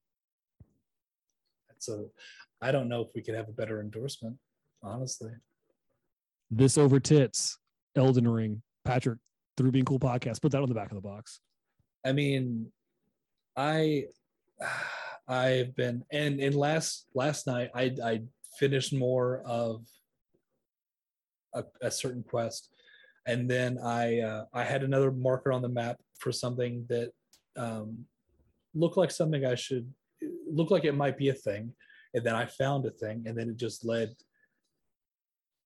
So 1.78 2.12
I 2.62 2.72
don't 2.72 2.90
know 2.90 3.02
if 3.02 3.10
we 3.16 3.22
could 3.22 3.36
have 3.36 3.50
a 3.50 3.54
better 3.54 3.82
endorsement, 3.82 4.38
honestly. 4.82 5.32
this 6.50 6.78
over 6.78 7.00
tits, 7.00 7.58
Elden 7.96 8.28
Ring, 8.28 8.62
Patrick, 8.84 9.20
through 9.58 9.72
being 9.72 9.86
cool 9.86 10.00
podcast. 10.00 10.42
Put 10.42 10.52
that 10.52 10.62
on 10.62 10.70
the 10.70 10.76
back 10.76 10.92
of 10.92 10.96
the 10.96 11.02
box. 11.02 11.40
I 12.06 12.12
mean, 12.12 12.72
I 13.56 14.06
I've 15.28 15.76
been 15.76 16.04
and 16.12 16.40
and 16.40 16.56
last 16.56 17.08
last 17.14 17.48
night 17.48 17.70
I 17.74 17.96
I 18.04 18.22
finished 18.60 18.94
more 18.94 19.42
of 19.46 19.86
a, 21.54 21.64
a 21.82 21.92
certain 21.92 22.24
quest, 22.24 22.70
and 23.26 23.50
then 23.50 23.78
I 23.80 24.20
uh, 24.20 24.46
I 24.54 24.64
had 24.64 24.84
another 24.84 25.12
marker 25.12 25.52
on 25.52 25.62
the 25.62 25.70
map 25.70 25.98
for 26.20 26.32
something 26.32 26.86
that 26.90 27.12
um, 27.58 28.06
looked 28.74 28.98
like 28.98 29.12
something 29.12 29.46
I 29.46 29.56
should 29.56 29.92
look 30.50 30.72
like 30.72 30.86
it 30.86 30.96
might 30.96 31.18
be 31.18 31.30
a 31.30 31.34
thing, 31.34 31.74
and 32.16 32.26
then 32.26 32.34
I 32.34 32.46
found 32.46 32.86
a 32.86 32.92
thing, 32.92 33.24
and 33.28 33.38
then 33.38 33.50
it 33.50 33.58
just 33.58 33.86
led. 33.86 34.16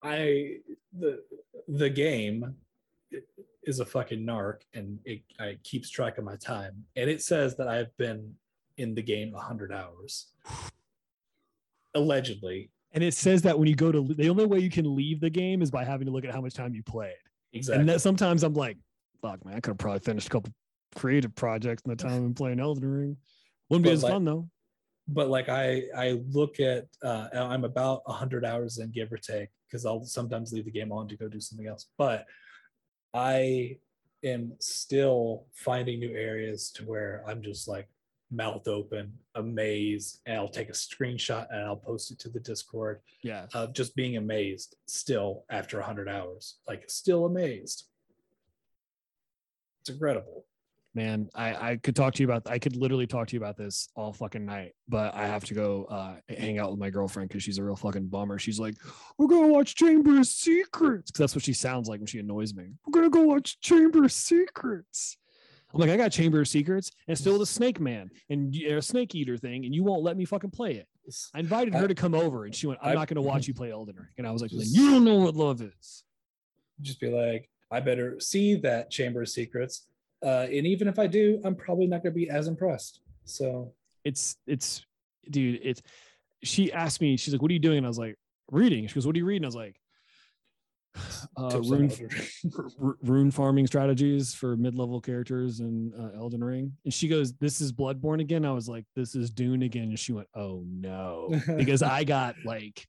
I 0.03 0.57
the 0.97 1.21
the 1.67 1.89
game 1.89 2.55
is 3.63 3.79
a 3.79 3.85
fucking 3.85 4.19
narc 4.25 4.61
and 4.73 4.97
it, 5.03 5.21
it 5.39 5.61
keeps 5.63 5.89
track 5.89 6.17
of 6.17 6.23
my 6.23 6.35
time 6.37 6.83
and 6.95 7.09
it 7.09 7.21
says 7.21 7.57
that 7.57 7.67
i've 7.67 7.95
been 7.97 8.33
in 8.77 8.95
the 8.95 9.01
game 9.01 9.31
100 9.31 9.71
hours 9.73 10.27
allegedly 11.95 12.69
And 12.93 13.03
it 13.03 13.13
says 13.13 13.41
that 13.43 13.57
when 13.57 13.67
you 13.67 13.75
go 13.75 13.91
to 13.91 14.01
the 14.13 14.29
only 14.29 14.45
way 14.45 14.59
you 14.59 14.69
can 14.69 14.95
leave 14.95 15.19
the 15.19 15.29
game 15.29 15.61
is 15.61 15.69
by 15.71 15.83
having 15.83 16.05
to 16.07 16.11
look 16.13 16.23
at 16.25 16.31
how 16.31 16.41
much 16.41 16.53
time 16.53 16.73
you 16.73 16.83
played. 16.83 17.13
exactly 17.53 17.81
And 17.81 17.89
that 17.89 18.01
sometimes 18.01 18.43
I'm 18.43 18.53
like, 18.53 18.77
fuck 19.21 19.43
man, 19.45 19.55
I 19.55 19.59
could 19.59 19.71
have 19.71 19.77
probably 19.77 19.99
finished 19.99 20.27
a 20.27 20.29
couple 20.29 20.53
creative 20.95 21.35
projects 21.35 21.83
in 21.85 21.89
the 21.89 21.95
time 21.95 22.25
I'm 22.25 22.33
playing 22.33 22.59
Elden 22.59 22.89
Ring. 22.89 23.17
Wouldn't 23.69 23.83
be 23.85 23.91
as 23.91 24.03
like- 24.03 24.13
fun 24.13 24.23
though. 24.25 24.47
But 25.13 25.27
like 25.29 25.49
i 25.49 25.83
i 25.97 26.21
look 26.31 26.59
at 26.59 26.85
uh 27.03 27.27
i'm 27.33 27.63
about 27.63 28.01
100 28.07 28.45
hours 28.45 28.77
in 28.77 28.91
give 28.91 29.11
or 29.11 29.17
take 29.17 29.49
because 29.67 29.85
i'll 29.85 30.03
sometimes 30.03 30.51
leave 30.53 30.65
the 30.65 30.71
game 30.71 30.91
on 30.91 31.07
to 31.07 31.17
go 31.17 31.27
do 31.27 31.39
something 31.39 31.67
else. 31.67 31.87
But 31.97 32.25
i 33.13 33.77
am 34.23 34.53
still 34.59 35.45
finding 35.53 35.99
new 35.99 36.11
areas 36.15 36.71
to 36.75 36.83
where 36.83 37.23
i'm 37.27 37.41
just 37.41 37.67
like 37.67 37.87
mouth 38.31 38.67
open 38.67 39.11
amazed 39.35 40.19
and 40.27 40.37
i'll 40.37 40.49
take 40.49 40.69
a 40.69 40.73
screenshot 40.73 41.47
and 41.51 41.61
i'll 41.65 41.75
post 41.75 42.11
it 42.11 42.19
to 42.19 42.29
the 42.29 42.39
discord 42.39 42.99
Yeah. 43.23 43.47
of 43.55 43.73
just 43.73 43.95
being 43.95 44.17
amazed 44.17 44.75
still 44.87 45.45
after 45.49 45.77
100 45.77 46.07
hours 46.07 46.57
like 46.67 46.83
still 46.89 47.25
amazed. 47.25 47.85
It's 49.81 49.89
incredible 49.89 50.45
Man, 50.95 51.29
I, 51.35 51.71
I 51.71 51.75
could 51.77 51.95
talk 51.95 52.15
to 52.15 52.23
you 52.23 52.27
about 52.27 52.49
I 52.49 52.57
could 52.57 52.75
literally 52.75 53.05
talk 53.05 53.27
to 53.27 53.33
you 53.35 53.39
about 53.39 53.57
this 53.57 53.89
all 53.95 54.11
fucking 54.11 54.43
night, 54.45 54.71
but 54.87 55.13
I 55.13 55.27
have 55.27 55.45
to 55.45 55.53
go 55.53 55.85
uh 55.85 56.15
hang 56.27 56.57
out 56.57 56.71
with 56.71 56.79
my 56.79 56.89
girlfriend 56.89 57.29
because 57.29 57.43
she's 57.43 57.59
a 57.59 57.63
real 57.63 57.75
fucking 57.75 58.07
bummer. 58.07 58.39
She's 58.39 58.59
like, 58.59 58.73
We're 59.17 59.27
gonna 59.27 59.47
watch 59.49 59.75
Chamber 59.75 60.17
of 60.19 60.25
Secrets. 60.25 61.11
Cause 61.11 61.19
that's 61.19 61.35
what 61.35 61.43
she 61.43 61.53
sounds 61.53 61.87
like 61.87 61.99
when 61.99 62.07
she 62.07 62.17
annoys 62.19 62.55
me. 62.55 62.71
We're 62.87 62.91
gonna 62.91 63.09
go 63.11 63.21
watch 63.21 63.59
Chamber 63.59 64.03
of 64.03 64.11
Secrets. 64.11 65.17
I'm 65.71 65.79
like, 65.79 65.91
I 65.91 65.97
got 65.97 66.11
Chamber 66.11 66.41
of 66.41 66.47
Secrets 66.47 66.89
and 67.07 67.15
still 67.15 67.37
the 67.37 67.45
snake 67.45 67.79
man 67.79 68.09
and 68.31 68.55
a 68.55 68.81
snake 68.81 69.13
eater 69.13 69.37
thing, 69.37 69.65
and 69.65 69.75
you 69.75 69.83
won't 69.83 70.01
let 70.01 70.17
me 70.17 70.25
fucking 70.25 70.49
play 70.49 70.73
it. 70.73 70.87
I 71.35 71.39
invited 71.39 71.75
her 71.75 71.83
I- 71.83 71.87
to 71.87 71.95
come 71.95 72.15
over 72.15 72.45
and 72.45 72.55
she 72.55 72.65
went, 72.65 72.79
I'm 72.81 72.89
I- 72.91 72.93
not 72.95 73.07
gonna 73.07 73.21
watch 73.21 73.47
you 73.47 73.53
play 73.53 73.71
Elden 73.71 73.95
Ring. 73.95 74.07
And 74.17 74.25
I 74.25 74.31
was 74.31 74.41
like, 74.41 74.49
Just- 74.49 74.75
you 74.75 74.89
don't 74.89 75.03
know 75.03 75.17
what 75.19 75.35
love 75.35 75.61
is. 75.61 76.03
just 76.81 76.99
be 76.99 77.09
like 77.11 77.47
i 77.71 77.79
better 77.79 78.19
see 78.19 78.55
that 78.55 78.89
chamber 78.89 79.21
of 79.21 79.29
secrets 79.29 79.85
uh 80.23 80.45
and 80.51 80.67
even 80.67 80.87
if 80.87 80.99
i 80.99 81.07
do 81.07 81.41
i'm 81.45 81.55
probably 81.55 81.87
not 81.87 82.03
going 82.03 82.13
to 82.13 82.19
be 82.19 82.29
as 82.29 82.47
impressed. 82.47 83.01
So 83.25 83.73
it's 84.03 84.37
it's 84.47 84.85
dude 85.29 85.59
it's 85.63 85.81
she 86.43 86.71
asked 86.71 87.01
me 87.01 87.17
she's 87.17 87.33
like 87.33 87.41
what 87.41 87.51
are 87.51 87.53
you 87.53 87.59
doing? 87.59 87.77
And 87.77 87.85
i 87.85 87.89
was 87.89 87.99
like 87.99 88.17
reading. 88.51 88.87
She 88.87 88.95
goes 88.95 89.05
what 89.05 89.15
are 89.15 89.19
you 89.19 89.25
reading? 89.25 89.45
I 89.45 89.47
was 89.47 89.55
like 89.55 89.79
uh, 91.37 91.61
rune, 91.61 91.91
r- 92.81 92.97
rune 93.03 93.31
farming 93.31 93.67
strategies 93.67 94.33
for 94.33 94.57
mid-level 94.57 95.01
characters 95.01 95.59
in 95.59 95.93
uh, 95.97 96.17
elden 96.17 96.43
ring. 96.43 96.73
And 96.83 96.93
she 96.93 97.07
goes 97.07 97.33
this 97.33 97.61
is 97.61 97.71
bloodborne 97.71 98.21
again? 98.21 98.45
I 98.45 98.51
was 98.51 98.67
like 98.67 98.85
this 98.95 99.15
is 99.15 99.29
dune 99.29 99.63
again. 99.63 99.83
And 99.83 99.99
she 99.99 100.13
went 100.13 100.27
oh 100.35 100.63
no. 100.67 101.29
Because 101.57 101.83
i 101.83 102.03
got 102.03 102.35
like 102.45 102.87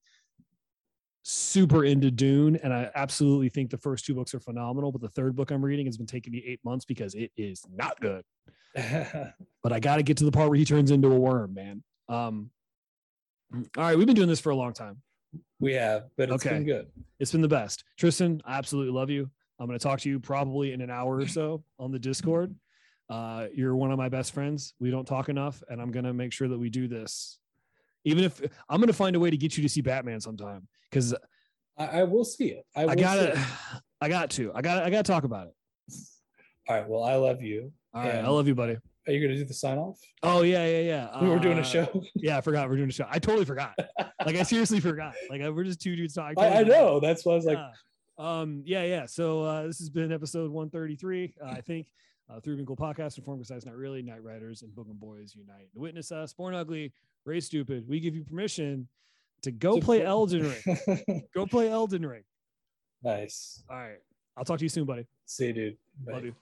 super 1.22 1.84
into 1.84 2.10
dune 2.10 2.56
and 2.56 2.72
i 2.72 2.90
absolutely 2.94 3.48
think 3.48 3.70
the 3.70 3.76
first 3.76 4.04
two 4.06 4.14
books 4.14 4.34
are 4.34 4.40
phenomenal 4.40 4.90
but 4.90 5.00
the 5.02 5.08
third 5.08 5.36
book 5.36 5.50
i'm 5.50 5.62
reading 5.64 5.84
has 5.84 5.96
been 5.98 6.06
taking 6.06 6.32
me 6.32 6.42
eight 6.46 6.60
months 6.64 6.84
because 6.84 7.14
it 7.14 7.30
is 7.36 7.62
not 7.70 8.00
good 8.00 8.24
but 8.74 9.72
I 9.72 9.80
got 9.80 9.96
to 9.96 10.04
get 10.04 10.16
to 10.18 10.24
the 10.24 10.30
part 10.30 10.48
where 10.48 10.56
he 10.56 10.64
turns 10.64 10.92
into 10.92 11.08
a 11.10 11.18
worm, 11.18 11.54
man. 11.54 11.82
Um, 12.08 12.50
all 13.52 13.62
right, 13.82 13.98
we've 13.98 14.06
been 14.06 14.14
doing 14.14 14.28
this 14.28 14.38
for 14.38 14.50
a 14.50 14.54
long 14.54 14.72
time. 14.72 15.02
we 15.58 15.72
have 15.72 16.04
but 16.16 16.30
it's 16.30 16.46
Okay. 16.46 16.54
been 16.54 16.64
good 16.64 16.86
It's 17.18 17.32
been 17.32 17.40
the 17.40 17.48
best. 17.48 17.82
Tristan, 17.98 18.40
I 18.44 18.58
absolutely 18.58 18.92
love 18.92 19.10
you. 19.10 19.28
I'm 19.58 19.66
going 19.66 19.76
to 19.76 19.82
talk 19.82 19.98
to 20.02 20.08
you 20.08 20.20
probably 20.20 20.72
in 20.72 20.82
an 20.82 20.88
hour 20.90 21.16
or 21.16 21.26
so 21.26 21.64
on 21.80 21.90
the 21.90 21.98
Discord. 21.98 22.54
Uh, 23.08 23.48
you're 23.52 23.74
one 23.74 23.90
of 23.90 23.98
my 23.98 24.08
best 24.08 24.32
friends. 24.32 24.72
We 24.78 24.92
don't 24.92 25.04
talk 25.04 25.28
enough, 25.28 25.60
and 25.68 25.82
I'm 25.82 25.90
going 25.90 26.04
to 26.04 26.14
make 26.14 26.32
sure 26.32 26.46
that 26.46 26.56
we 26.58 26.70
do 26.70 26.86
this. 26.86 27.39
Even 28.04 28.24
if 28.24 28.40
I'm 28.68 28.78
going 28.80 28.88
to 28.88 28.92
find 28.94 29.14
a 29.16 29.20
way 29.20 29.30
to 29.30 29.36
get 29.36 29.56
you 29.56 29.62
to 29.62 29.68
see 29.68 29.80
Batman 29.82 30.20
sometime 30.20 30.66
because 30.90 31.14
I, 31.78 32.00
I 32.00 32.02
will 32.04 32.24
see 32.24 32.48
it 32.48 32.64
i, 32.74 32.84
I 32.84 32.94
see 32.94 33.00
got 33.00 33.18
it. 33.18 33.34
to, 33.34 33.46
I 34.00 34.08
got 34.08 34.30
to, 34.30 34.52
I 34.54 34.62
got, 34.62 34.82
I 34.84 34.90
got 34.90 35.04
to 35.04 35.12
talk 35.12 35.24
about 35.24 35.48
it. 35.48 35.54
all 36.68 36.76
right 36.76 36.88
well 36.88 37.04
i 37.04 37.14
love 37.14 37.42
you 37.42 37.72
All 37.94 38.02
right, 38.02 38.16
I 38.16 38.28
love 38.28 38.46
you, 38.48 38.54
buddy. 38.54 38.76
are 39.06 39.12
you 39.12 39.20
going 39.20 39.30
to 39.32 39.36
do 39.36 39.44
the 39.44 39.54
sign 39.54 39.78
off 39.78 39.98
Oh 40.22 40.42
yeah, 40.42 40.66
yeah, 40.66 40.80
yeah. 40.80 41.22
we 41.22 41.28
were 41.28 41.38
doing 41.38 41.58
Uh, 41.58 41.62
a 41.62 41.64
show 41.64 42.02
Yeah, 42.14 42.38
I 42.38 42.40
forgot 42.40 42.68
we're 42.68 42.76
doing 42.76 42.88
a 42.88 42.92
show. 42.92 43.06
I 43.08 43.18
totally 43.18 43.44
forgot. 43.44 43.74
like 44.26 44.36
I 44.36 44.42
seriously 44.42 44.80
forgot. 44.80 45.14
Like 45.28 45.40
we're 45.42 45.64
just 45.64 45.80
two 45.80 45.96
dudes 45.96 46.14
talking. 46.14 46.38
I, 46.38 46.60
I 46.60 46.62
know 46.62 47.00
that's 47.00 47.24
why 47.24 47.32
i 47.32 47.36
was 47.36 47.44
like 47.44 47.58
Yeah. 47.58 47.70
um, 48.40 48.62
yeah, 48.66 48.82
yeah. 48.84 49.06
So 49.06 49.42
uh, 49.42 49.66
this 49.66 49.78
has 49.78 49.90
been 49.90 50.12
episode 50.12 50.50
133, 50.50 51.34
uh, 51.42 51.46
I 51.50 51.60
think. 51.60 51.86
Uh, 52.28 52.38
Through 52.38 52.56
Winkle 52.58 52.76
Podcast, 52.76 53.18
Informed 53.18 53.40
Precise, 53.40 53.66
Not 53.66 53.74
Really, 53.74 54.02
Night 54.02 54.22
Riders, 54.22 54.62
and 54.62 54.72
Book 54.72 54.86
and 54.88 55.00
Boys 55.00 55.34
Unite. 55.34 55.68
To 55.74 55.80
witness 55.80 56.12
us, 56.12 56.32
Born 56.32 56.54
Ugly, 56.54 56.92
Ray 57.24 57.40
Stupid. 57.40 57.88
We 57.88 58.00
give 58.00 58.14
you 58.14 58.24
permission 58.24 58.88
to 59.42 59.50
go 59.50 59.76
to 59.76 59.80
play 59.84 59.98
play- 59.98 60.06
Elden 60.06 60.42
Ring. 60.66 61.24
Go 61.34 61.46
play 61.46 61.68
Elden 61.70 62.04
Ring. 62.06 62.24
nice 63.02 63.62
All 63.70 63.76
right. 63.76 63.98
I'll 64.36 64.44
talk 64.44 64.58
to 64.58 64.64
you 64.64 64.68
soon, 64.68 64.84
buddy. 64.84 65.06
see 65.26 65.46
you 65.48 65.52
dude 65.52 65.76
Bye. 66.06 66.12
Love 66.12 66.24
you. 66.24 66.34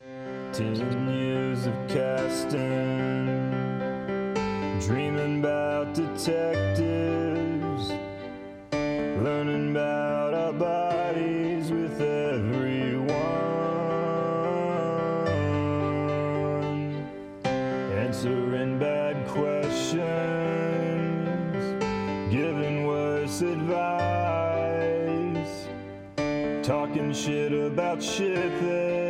Ten 0.52 0.74
years 1.08 1.66
of 1.66 1.74
casting, 1.88 3.26
dreaming 4.80 5.40
about 5.40 5.94
detectives, 5.94 6.80
shit 27.14 27.52
about 27.52 28.02
shit 28.02 28.60
that 28.60 29.07